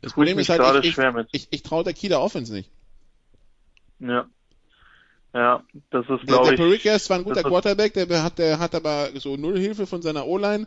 Das 0.00 0.12
Problem 0.12 0.38
ist 0.38 0.48
halt, 0.48 0.84
ich, 0.84 0.96
ich, 0.96 1.26
ich, 1.32 1.48
ich 1.50 1.62
traue 1.62 1.84
der 1.84 1.92
Kieler 1.92 2.20
Offense 2.20 2.52
nicht. 2.52 2.70
ja. 3.98 4.28
Ja, 5.34 5.62
das 5.90 6.02
ist, 6.08 6.20
Der, 6.20 6.26
glaube 6.26 6.44
der 6.44 6.52
ich. 6.54 6.60
Perica 6.60 6.94
ist 6.94 7.04
zwar 7.04 7.18
ein 7.18 7.24
guter 7.24 7.42
Quarterback, 7.42 7.92
der 7.94 8.22
hat, 8.22 8.38
der 8.38 8.58
hat 8.58 8.74
aber 8.74 9.10
so 9.16 9.36
null 9.36 9.58
Hilfe 9.58 9.86
von 9.86 10.00
seiner 10.02 10.26
O-Line. 10.26 10.66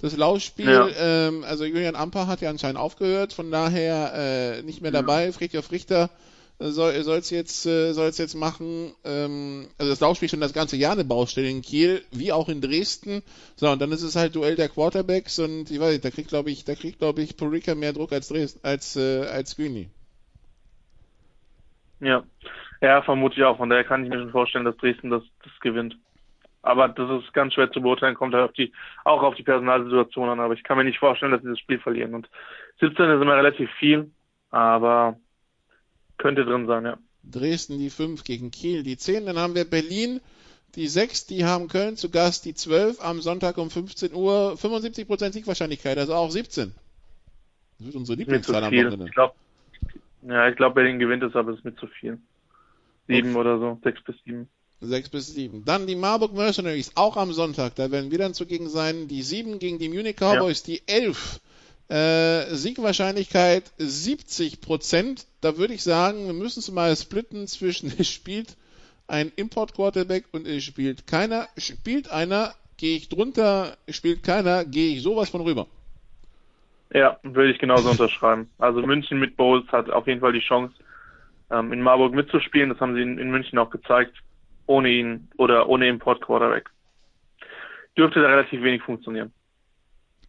Das 0.00 0.16
Laufspiel, 0.16 0.68
Ja. 0.68 0.88
ähm, 0.98 1.44
also 1.44 1.64
Julian 1.64 1.94
Amper 1.96 2.26
hat 2.26 2.40
ja 2.40 2.50
anscheinend 2.50 2.78
aufgehört, 2.78 3.32
von 3.32 3.50
daher 3.50 4.58
äh, 4.58 4.62
nicht 4.62 4.82
mehr 4.82 4.90
dabei. 4.90 5.32
Friedhof 5.32 5.70
Richter 5.70 6.10
äh, 6.58 6.68
soll 6.70 6.92
es 6.92 7.30
jetzt 7.30 7.64
äh, 7.66 7.92
soll 7.92 8.08
es 8.08 8.18
jetzt 8.18 8.34
machen. 8.34 8.92
Ähm, 9.04 9.68
also 9.78 9.90
das 9.90 10.00
Laufspiel 10.00 10.28
schon 10.28 10.40
das 10.40 10.52
ganze 10.52 10.76
Jahr 10.76 10.92
eine 10.92 11.04
Baustelle 11.04 11.48
in 11.48 11.62
Kiel, 11.62 12.02
wie 12.10 12.32
auch 12.32 12.48
in 12.48 12.60
Dresden. 12.60 13.22
So 13.56 13.70
und 13.70 13.80
dann 13.80 13.92
ist 13.92 14.02
es 14.02 14.16
halt 14.16 14.34
Duell 14.34 14.56
der 14.56 14.68
Quarterbacks 14.68 15.38
und 15.38 15.70
ich 15.70 15.78
weiß 15.80 15.92
nicht, 15.92 16.04
da 16.04 16.10
kriegt 16.10 16.28
glaube 16.28 16.50
ich, 16.50 16.64
da 16.64 16.74
kriegt 16.74 16.98
glaube 16.98 17.22
ich 17.22 17.36
Perica 17.36 17.74
mehr 17.76 17.92
Druck 17.92 18.12
als 18.12 18.28
Dresden, 18.28 18.60
als 18.64 18.96
äh, 18.96 19.24
als 19.26 19.56
Greeny. 19.56 19.88
Ja. 22.00 22.24
Ja, 22.82 23.00
vermute 23.00 23.36
ich 23.36 23.44
auch. 23.44 23.58
Von 23.58 23.70
daher 23.70 23.84
kann 23.84 24.02
ich 24.02 24.10
mir 24.10 24.18
schon 24.18 24.32
vorstellen, 24.32 24.64
dass 24.64 24.76
Dresden 24.76 25.08
das, 25.08 25.22
das 25.44 25.52
gewinnt. 25.60 25.96
Aber 26.62 26.88
das 26.88 27.22
ist 27.22 27.32
ganz 27.32 27.54
schwer 27.54 27.70
zu 27.70 27.80
beurteilen, 27.80 28.16
kommt 28.16 28.34
halt 28.34 28.44
auf 28.44 28.52
die, 28.52 28.72
auch 29.04 29.22
auf 29.22 29.36
die 29.36 29.44
Personalsituation 29.44 30.28
an. 30.28 30.40
Aber 30.40 30.54
ich 30.54 30.64
kann 30.64 30.76
mir 30.76 30.84
nicht 30.84 30.98
vorstellen, 30.98 31.30
dass 31.30 31.42
sie 31.42 31.48
das 31.48 31.60
Spiel 31.60 31.78
verlieren. 31.78 32.14
Und 32.14 32.28
17 32.80 33.08
ist 33.08 33.22
immer 33.22 33.36
relativ 33.36 33.70
viel, 33.78 34.10
aber 34.50 35.16
könnte 36.18 36.44
drin 36.44 36.66
sein, 36.66 36.84
ja. 36.84 36.98
Dresden 37.22 37.78
die 37.78 37.90
5 37.90 38.24
gegen 38.24 38.50
Kiel 38.50 38.82
die 38.82 38.96
10. 38.96 39.26
Dann 39.26 39.38
haben 39.38 39.54
wir 39.54 39.64
Berlin 39.64 40.20
die 40.74 40.88
6, 40.88 41.26
die 41.26 41.44
haben 41.44 41.68
Köln 41.68 41.96
zu 41.96 42.10
Gast 42.10 42.44
die 42.46 42.54
12 42.54 43.00
am 43.00 43.20
Sonntag 43.20 43.58
um 43.58 43.70
15 43.70 44.12
Uhr. 44.12 44.56
75% 44.56 45.32
Siegwahrscheinlichkeit, 45.32 45.98
also 45.98 46.14
auch 46.14 46.30
17. 46.30 46.74
Das 47.78 47.86
wird 47.86 47.96
unsere 47.96 48.18
Lieblingszahl 48.18 48.64
am. 48.64 48.72
Wochenende. 48.72 49.06
Ich 49.08 50.28
ja, 50.28 50.48
ich 50.48 50.56
glaube, 50.56 50.76
Berlin 50.76 50.98
gewinnt 50.98 51.22
es, 51.22 51.34
aber 51.36 51.52
es 51.52 51.58
ist 51.58 51.64
mit 51.64 51.78
zu 51.78 51.86
viel. 51.86 52.18
Sieben 53.14 53.36
oder 53.36 53.58
so, 53.58 53.78
sechs 53.82 54.02
bis 54.02 54.16
sieben. 54.24 54.48
6 54.82 55.10
bis 55.10 55.28
7. 55.28 55.64
Dann 55.64 55.86
die 55.86 55.94
Marburg 55.94 56.34
Mercenaries, 56.34 56.92
auch 56.96 57.16
am 57.16 57.32
Sonntag. 57.32 57.76
Da 57.76 57.90
werden 57.90 58.10
wir 58.10 58.18
dann 58.18 58.34
zugegen 58.34 58.68
sein. 58.68 59.08
Die 59.08 59.22
7 59.22 59.58
gegen 59.58 59.78
die 59.78 59.88
Munich 59.88 60.16
Cowboys, 60.16 60.62
die 60.62 60.82
11. 60.86 61.40
Äh, 61.88 62.54
Siegwahrscheinlichkeit 62.54 63.70
70%. 63.78 65.24
Da 65.40 65.56
würde 65.56 65.74
ich 65.74 65.82
sagen, 65.82 66.26
wir 66.26 66.32
müssen 66.32 66.60
es 66.60 66.70
mal 66.70 66.96
splitten 66.96 67.46
zwischen 67.46 67.92
es 67.98 68.08
spielt 68.08 68.56
ein 69.08 69.30
Import-Quarterback 69.36 70.24
und 70.32 70.46
es 70.46 70.64
spielt 70.64 71.06
keiner. 71.06 71.48
Spielt 71.56 72.10
einer, 72.10 72.54
gehe 72.76 72.96
ich 72.96 73.08
drunter, 73.08 73.76
spielt 73.88 74.22
keiner, 74.22 74.64
gehe 74.64 74.96
ich 74.96 75.02
sowas 75.02 75.28
von 75.28 75.42
rüber. 75.42 75.66
Ja, 76.94 77.18
würde 77.22 77.52
ich 77.52 77.58
genauso 77.58 77.90
unterschreiben. 77.90 78.50
Also 78.58 78.80
München 78.80 79.20
mit 79.20 79.36
Bowles 79.36 79.70
hat 79.70 79.90
auf 79.90 80.06
jeden 80.06 80.20
Fall 80.20 80.32
die 80.32 80.40
Chance, 80.40 80.74
ähm, 81.52 81.72
in 81.72 81.82
Marburg 81.82 82.14
mitzuspielen. 82.14 82.70
Das 82.70 82.80
haben 82.80 82.94
sie 82.94 83.02
in, 83.02 83.18
in 83.18 83.30
München 83.30 83.58
auch 83.58 83.70
gezeigt. 83.70 84.16
Ohne 84.66 84.88
ihn 84.88 85.28
oder 85.36 85.68
ohne 85.68 85.88
Import 85.88 86.22
Quarterback. 86.22 86.70
Dürfte 87.96 88.22
da 88.22 88.28
relativ 88.28 88.62
wenig 88.62 88.82
funktionieren. 88.82 89.32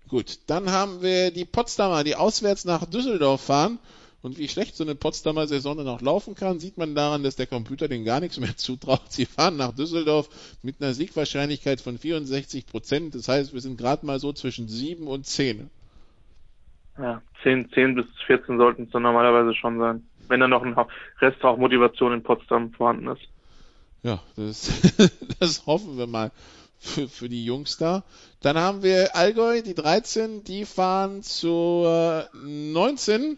Gut, 0.10 0.40
dann 0.48 0.72
haben 0.72 1.02
wir 1.02 1.32
die 1.32 1.46
Potsdamer, 1.46 2.04
die 2.04 2.16
auswärts 2.16 2.66
nach 2.66 2.86
Düsseldorf 2.86 3.42
fahren. 3.42 3.80
Und 4.22 4.38
wie 4.38 4.48
schlecht 4.48 4.76
so 4.76 4.86
eine 4.86 4.96
Potsdamer 4.96 5.48
Saison 5.48 5.78
dann 5.78 5.88
auch 5.90 6.02
laufen 6.02 6.34
kann, 6.34 6.60
sieht 6.60 6.78
man 6.78 6.96
daran, 6.96 7.24
dass 7.24 7.36
der 7.36 7.46
Computer 7.46 7.90
denen 7.90 8.06
gar 8.06 8.22
nichts 8.22 8.40
mehr 8.40 8.56
zutraut. 8.56 9.12
Sie 9.12 9.26
fahren 9.26 9.58
nach 9.58 9.74
Düsseldorf 9.74 10.30
mit 10.62 10.82
einer 10.82 10.94
Siegwahrscheinlichkeit 10.94 11.82
von 11.82 11.98
64 11.98 12.66
Prozent. 12.66 13.16
Das 13.16 13.28
heißt, 13.28 13.54
wir 13.54 13.62
sind 13.62 13.78
gerade 13.78 14.06
mal 14.06 14.20
so 14.20 14.32
zwischen 14.32 14.68
7 14.68 15.08
und 15.08 15.26
10. 15.26 15.70
Ja, 16.98 17.22
10, 17.44 17.72
10 17.72 17.96
bis 17.96 18.06
14 18.28 18.58
sollten 18.58 18.84
es 18.84 18.92
dann 18.92 19.04
normalerweise 19.04 19.54
schon 19.56 19.80
sein. 19.80 20.08
Wenn 20.34 20.40
dann 20.40 20.50
noch 20.50 20.64
ein 20.64 20.76
Rest 21.20 21.44
auch 21.44 21.58
Motivation 21.58 22.12
in 22.12 22.24
Potsdam 22.24 22.72
vorhanden 22.72 23.08
ist. 23.10 23.22
Ja, 24.02 24.20
das, 24.36 24.68
das 25.40 25.68
hoffen 25.68 25.96
wir 25.96 26.08
mal 26.08 26.32
für, 26.80 27.08
für 27.08 27.30
die 27.30 27.46
Jungs 27.46 27.78
da. 27.78 28.02
Dann 28.42 28.58
haben 28.58 28.82
wir 28.82 29.16
Allgäu, 29.16 29.62
die 29.62 29.76
13, 29.76 30.44
die 30.44 30.66
fahren 30.66 31.22
zur 31.22 32.30
19. 32.34 33.38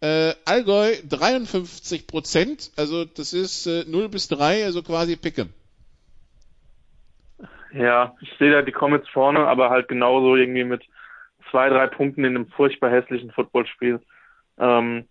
Äh, 0.00 0.32
Allgäu 0.44 0.96
53 1.08 2.08
Prozent, 2.08 2.72
also 2.76 3.04
das 3.04 3.32
ist 3.32 3.68
äh, 3.68 3.84
0 3.86 4.08
bis 4.08 4.26
3, 4.26 4.64
also 4.64 4.82
quasi 4.82 5.14
Picken. 5.14 5.54
Ja, 7.72 8.16
ich 8.20 8.32
sehe 8.36 8.50
da 8.50 8.62
die 8.62 8.72
Comets 8.72 9.08
vorne, 9.10 9.46
aber 9.46 9.70
halt 9.70 9.86
genauso 9.86 10.34
irgendwie 10.34 10.64
mit 10.64 10.82
zwei, 11.52 11.68
drei 11.68 11.86
Punkten 11.86 12.24
in 12.24 12.34
einem 12.34 12.48
furchtbar 12.48 12.90
hässlichen 12.90 13.30
Footballspiel. 13.30 14.00
Ähm, 14.58 15.06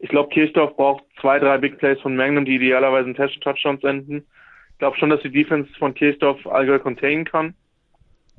ich 0.00 0.08
glaube, 0.08 0.30
Kirchdorf 0.30 0.76
braucht 0.76 1.04
zwei, 1.20 1.38
drei 1.38 1.58
Big 1.58 1.78
Plays 1.78 2.00
von 2.00 2.16
Magnum, 2.16 2.46
die 2.46 2.56
idealerweise 2.56 3.10
in 3.10 3.14
Touchdowns 3.14 3.84
enden. 3.84 4.26
Ich 4.72 4.78
glaube 4.78 4.96
schon, 4.96 5.10
dass 5.10 5.20
die 5.20 5.30
Defense 5.30 5.70
von 5.78 5.92
Kirchdorf 5.92 6.46
Allgäu 6.46 6.78
containen 6.78 7.26
kann. 7.26 7.54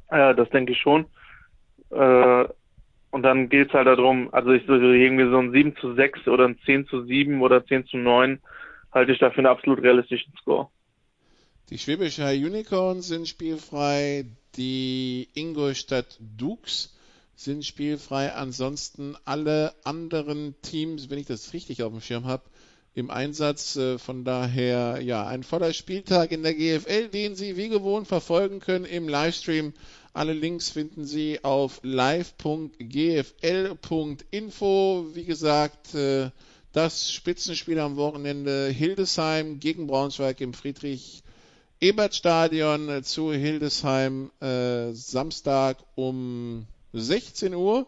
Äh, 0.09 0.33
das 0.33 0.49
denke 0.49 0.71
ich 0.71 0.79
schon. 0.79 1.05
Äh, 1.91 2.45
und 3.11 3.23
dann 3.23 3.49
geht 3.49 3.67
es 3.67 3.73
halt 3.73 3.87
darum, 3.87 4.33
also 4.33 4.51
ich 4.51 4.65
so 4.65 4.73
irgendwie 4.73 5.29
so 5.29 5.37
ein 5.37 5.51
7 5.51 5.75
zu 5.75 5.93
6 5.93 6.27
oder 6.27 6.47
ein 6.47 6.57
10 6.65 6.87
zu 6.87 7.05
7 7.05 7.41
oder 7.41 7.63
10 7.63 7.85
zu 7.85 7.97
9 7.97 8.39
halte 8.91 9.11
ich 9.11 9.19
dafür 9.19 9.39
einen 9.39 9.47
absolut 9.47 9.83
realistischen 9.83 10.33
Score. 10.41 10.69
Die 11.69 11.77
Schwäbische 11.77 12.23
Unicorns 12.23 13.07
sind 13.07 13.27
spielfrei, 13.27 14.25
die 14.57 15.27
Ingolstadt 15.35 16.17
Dukes 16.19 16.97
sind 17.35 17.65
spielfrei. 17.65 18.33
Ansonsten 18.33 19.15
alle 19.25 19.73
anderen 19.83 20.55
Teams, 20.61 21.09
wenn 21.09 21.19
ich 21.19 21.27
das 21.27 21.53
richtig 21.53 21.83
auf 21.83 21.91
dem 21.91 22.01
Schirm 22.01 22.25
habe, 22.25 22.43
im 22.93 23.09
Einsatz. 23.09 23.75
Äh, 23.75 23.97
von 23.97 24.23
daher, 24.23 25.01
ja, 25.01 25.25
ein 25.25 25.43
voller 25.43 25.73
Spieltag 25.73 26.31
in 26.31 26.43
der 26.43 26.53
GFL, 26.53 27.09
den 27.09 27.35
Sie 27.35 27.57
wie 27.57 27.69
gewohnt 27.69 28.07
verfolgen 28.07 28.59
können 28.59 28.85
im 28.85 29.07
Livestream. 29.07 29.73
Alle 30.13 30.33
Links 30.33 30.69
finden 30.69 31.05
Sie 31.05 31.43
auf 31.43 31.79
live.gfl.info. 31.83 32.75
Wie 35.13 35.25
gesagt, 35.25 35.95
äh, 35.95 36.29
das 36.73 37.11
Spitzenspiel 37.11 37.79
am 37.79 37.95
Wochenende 37.97 38.67
Hildesheim 38.67 39.59
gegen 39.59 39.87
Braunschweig 39.87 40.39
im 40.41 40.53
Friedrich 40.53 41.23
Ebert 41.79 42.13
Stadion 42.13 43.03
zu 43.03 43.33
Hildesheim 43.33 44.31
äh, 44.39 44.93
Samstag 44.93 45.77
um 45.95 46.67
16 46.93 47.53
Uhr 47.53 47.87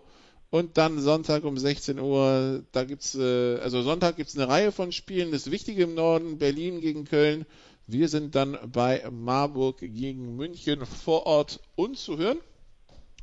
und 0.49 0.77
dann 0.77 0.99
Sonntag 0.99 1.43
um 1.45 1.57
16 1.57 1.99
Uhr. 1.99 2.63
Da 2.71 2.83
gibt's 2.83 3.15
äh, 3.15 3.57
also 3.57 3.81
Sonntag 3.81 4.17
gibt's 4.17 4.37
eine 4.37 4.47
Reihe 4.47 4.71
von 4.71 4.91
Spielen. 4.91 5.31
Das 5.31 5.49
Wichtige 5.49 5.83
im 5.83 5.95
Norden 5.95 6.37
Berlin 6.37 6.79
gegen 6.79 7.05
Köln. 7.05 7.45
Wir 7.87 8.07
sind 8.07 8.35
dann 8.35 8.57
bei 8.71 9.03
Marburg 9.11 9.79
gegen 9.79 10.35
München 10.35 10.85
vor 10.85 11.25
Ort 11.25 11.59
uns 11.75 12.03
zu 12.03 12.17
hören. 12.17 12.37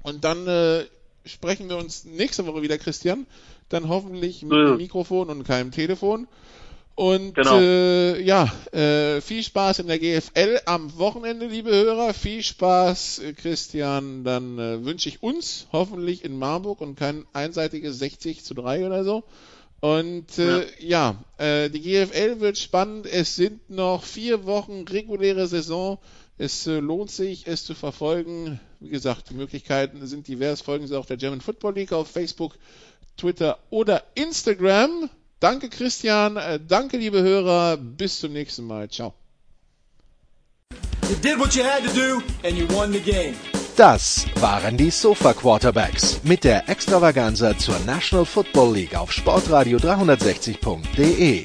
Und 0.03 0.25
dann 0.25 0.47
äh, 0.47 0.85
sprechen 1.25 1.69
wir 1.69 1.77
uns 1.77 2.05
nächste 2.05 2.47
Woche 2.47 2.63
wieder, 2.63 2.79
Christian. 2.79 3.27
Dann 3.69 3.89
hoffentlich 3.89 4.43
mit 4.43 4.53
dem 4.53 4.77
Mikrofon 4.77 5.31
und 5.31 5.45
keinem 5.45 5.71
Telefon. 5.71 6.27
Und 7.01 7.35
genau. 7.35 7.59
äh, 7.59 8.21
ja, 8.21 8.53
äh, 8.73 9.23
viel 9.23 9.43
Spaß 9.43 9.79
in 9.79 9.87
der 9.87 9.99
GFL 9.99 10.61
am 10.67 10.99
Wochenende, 10.99 11.47
liebe 11.47 11.71
Hörer. 11.71 12.13
Viel 12.13 12.43
Spaß, 12.43 13.21
äh, 13.21 13.33
Christian. 13.33 14.23
Dann 14.23 14.59
äh, 14.59 14.85
wünsche 14.85 15.09
ich 15.09 15.23
uns 15.23 15.67
hoffentlich 15.73 16.27
in 16.27 16.39
Marburg 16.39 16.83
und 16.83 16.97
kein 16.97 17.25
einseitiges 17.33 17.99
60 18.01 18.45
zu 18.45 18.53
3 18.53 18.85
oder 18.85 19.03
so. 19.03 19.25
Und 19.81 20.39
äh, 20.39 20.67
ja, 20.79 21.17
ja 21.39 21.63
äh, 21.65 21.71
die 21.71 21.81
GFL 21.81 22.41
wird 22.41 22.59
spannend. 22.59 23.07
Es 23.07 23.35
sind 23.35 23.71
noch 23.71 24.05
vier 24.05 24.45
Wochen 24.45 24.85
reguläre 24.87 25.47
Saison. 25.47 25.97
Es 26.37 26.67
äh, 26.67 26.81
lohnt 26.81 27.11
sich, 27.11 27.47
es 27.47 27.65
zu 27.65 27.75
verfolgen. 27.75 28.61
Wie 28.79 28.91
gesagt, 28.91 29.31
die 29.31 29.35
Möglichkeiten 29.37 30.07
sind 30.07 30.29
divers. 30.29 30.61
Folgen 30.61 30.87
Sie 30.87 30.99
auch 30.99 31.07
der 31.07 31.17
German 31.17 31.41
Football 31.41 31.77
League 31.77 31.95
auf 31.95 32.11
Facebook, 32.11 32.59
Twitter 33.17 33.59
oder 33.71 34.05
Instagram. 34.17 35.09
Danke 35.41 35.71
Christian, 35.71 36.37
äh, 36.37 36.61
danke 36.61 36.99
liebe 36.99 37.23
Hörer, 37.23 37.79
bis 37.79 38.21
zum 38.21 38.35
nächsten 38.35 38.67
Mal. 38.67 38.91
Ciao. 38.91 39.15
Das 43.77 44.27
waren 44.35 44.77
die 44.77 44.91
Sofa 44.91 45.33
Quarterbacks 45.33 46.21
mit 46.23 46.45
der 46.45 46.69
Extravaganza 46.69 47.57
zur 47.57 47.79
National 47.87 48.27
Football 48.27 48.75
League 48.75 48.95
auf 48.95 49.11
Sportradio 49.11 49.79
360.de. 49.79 51.45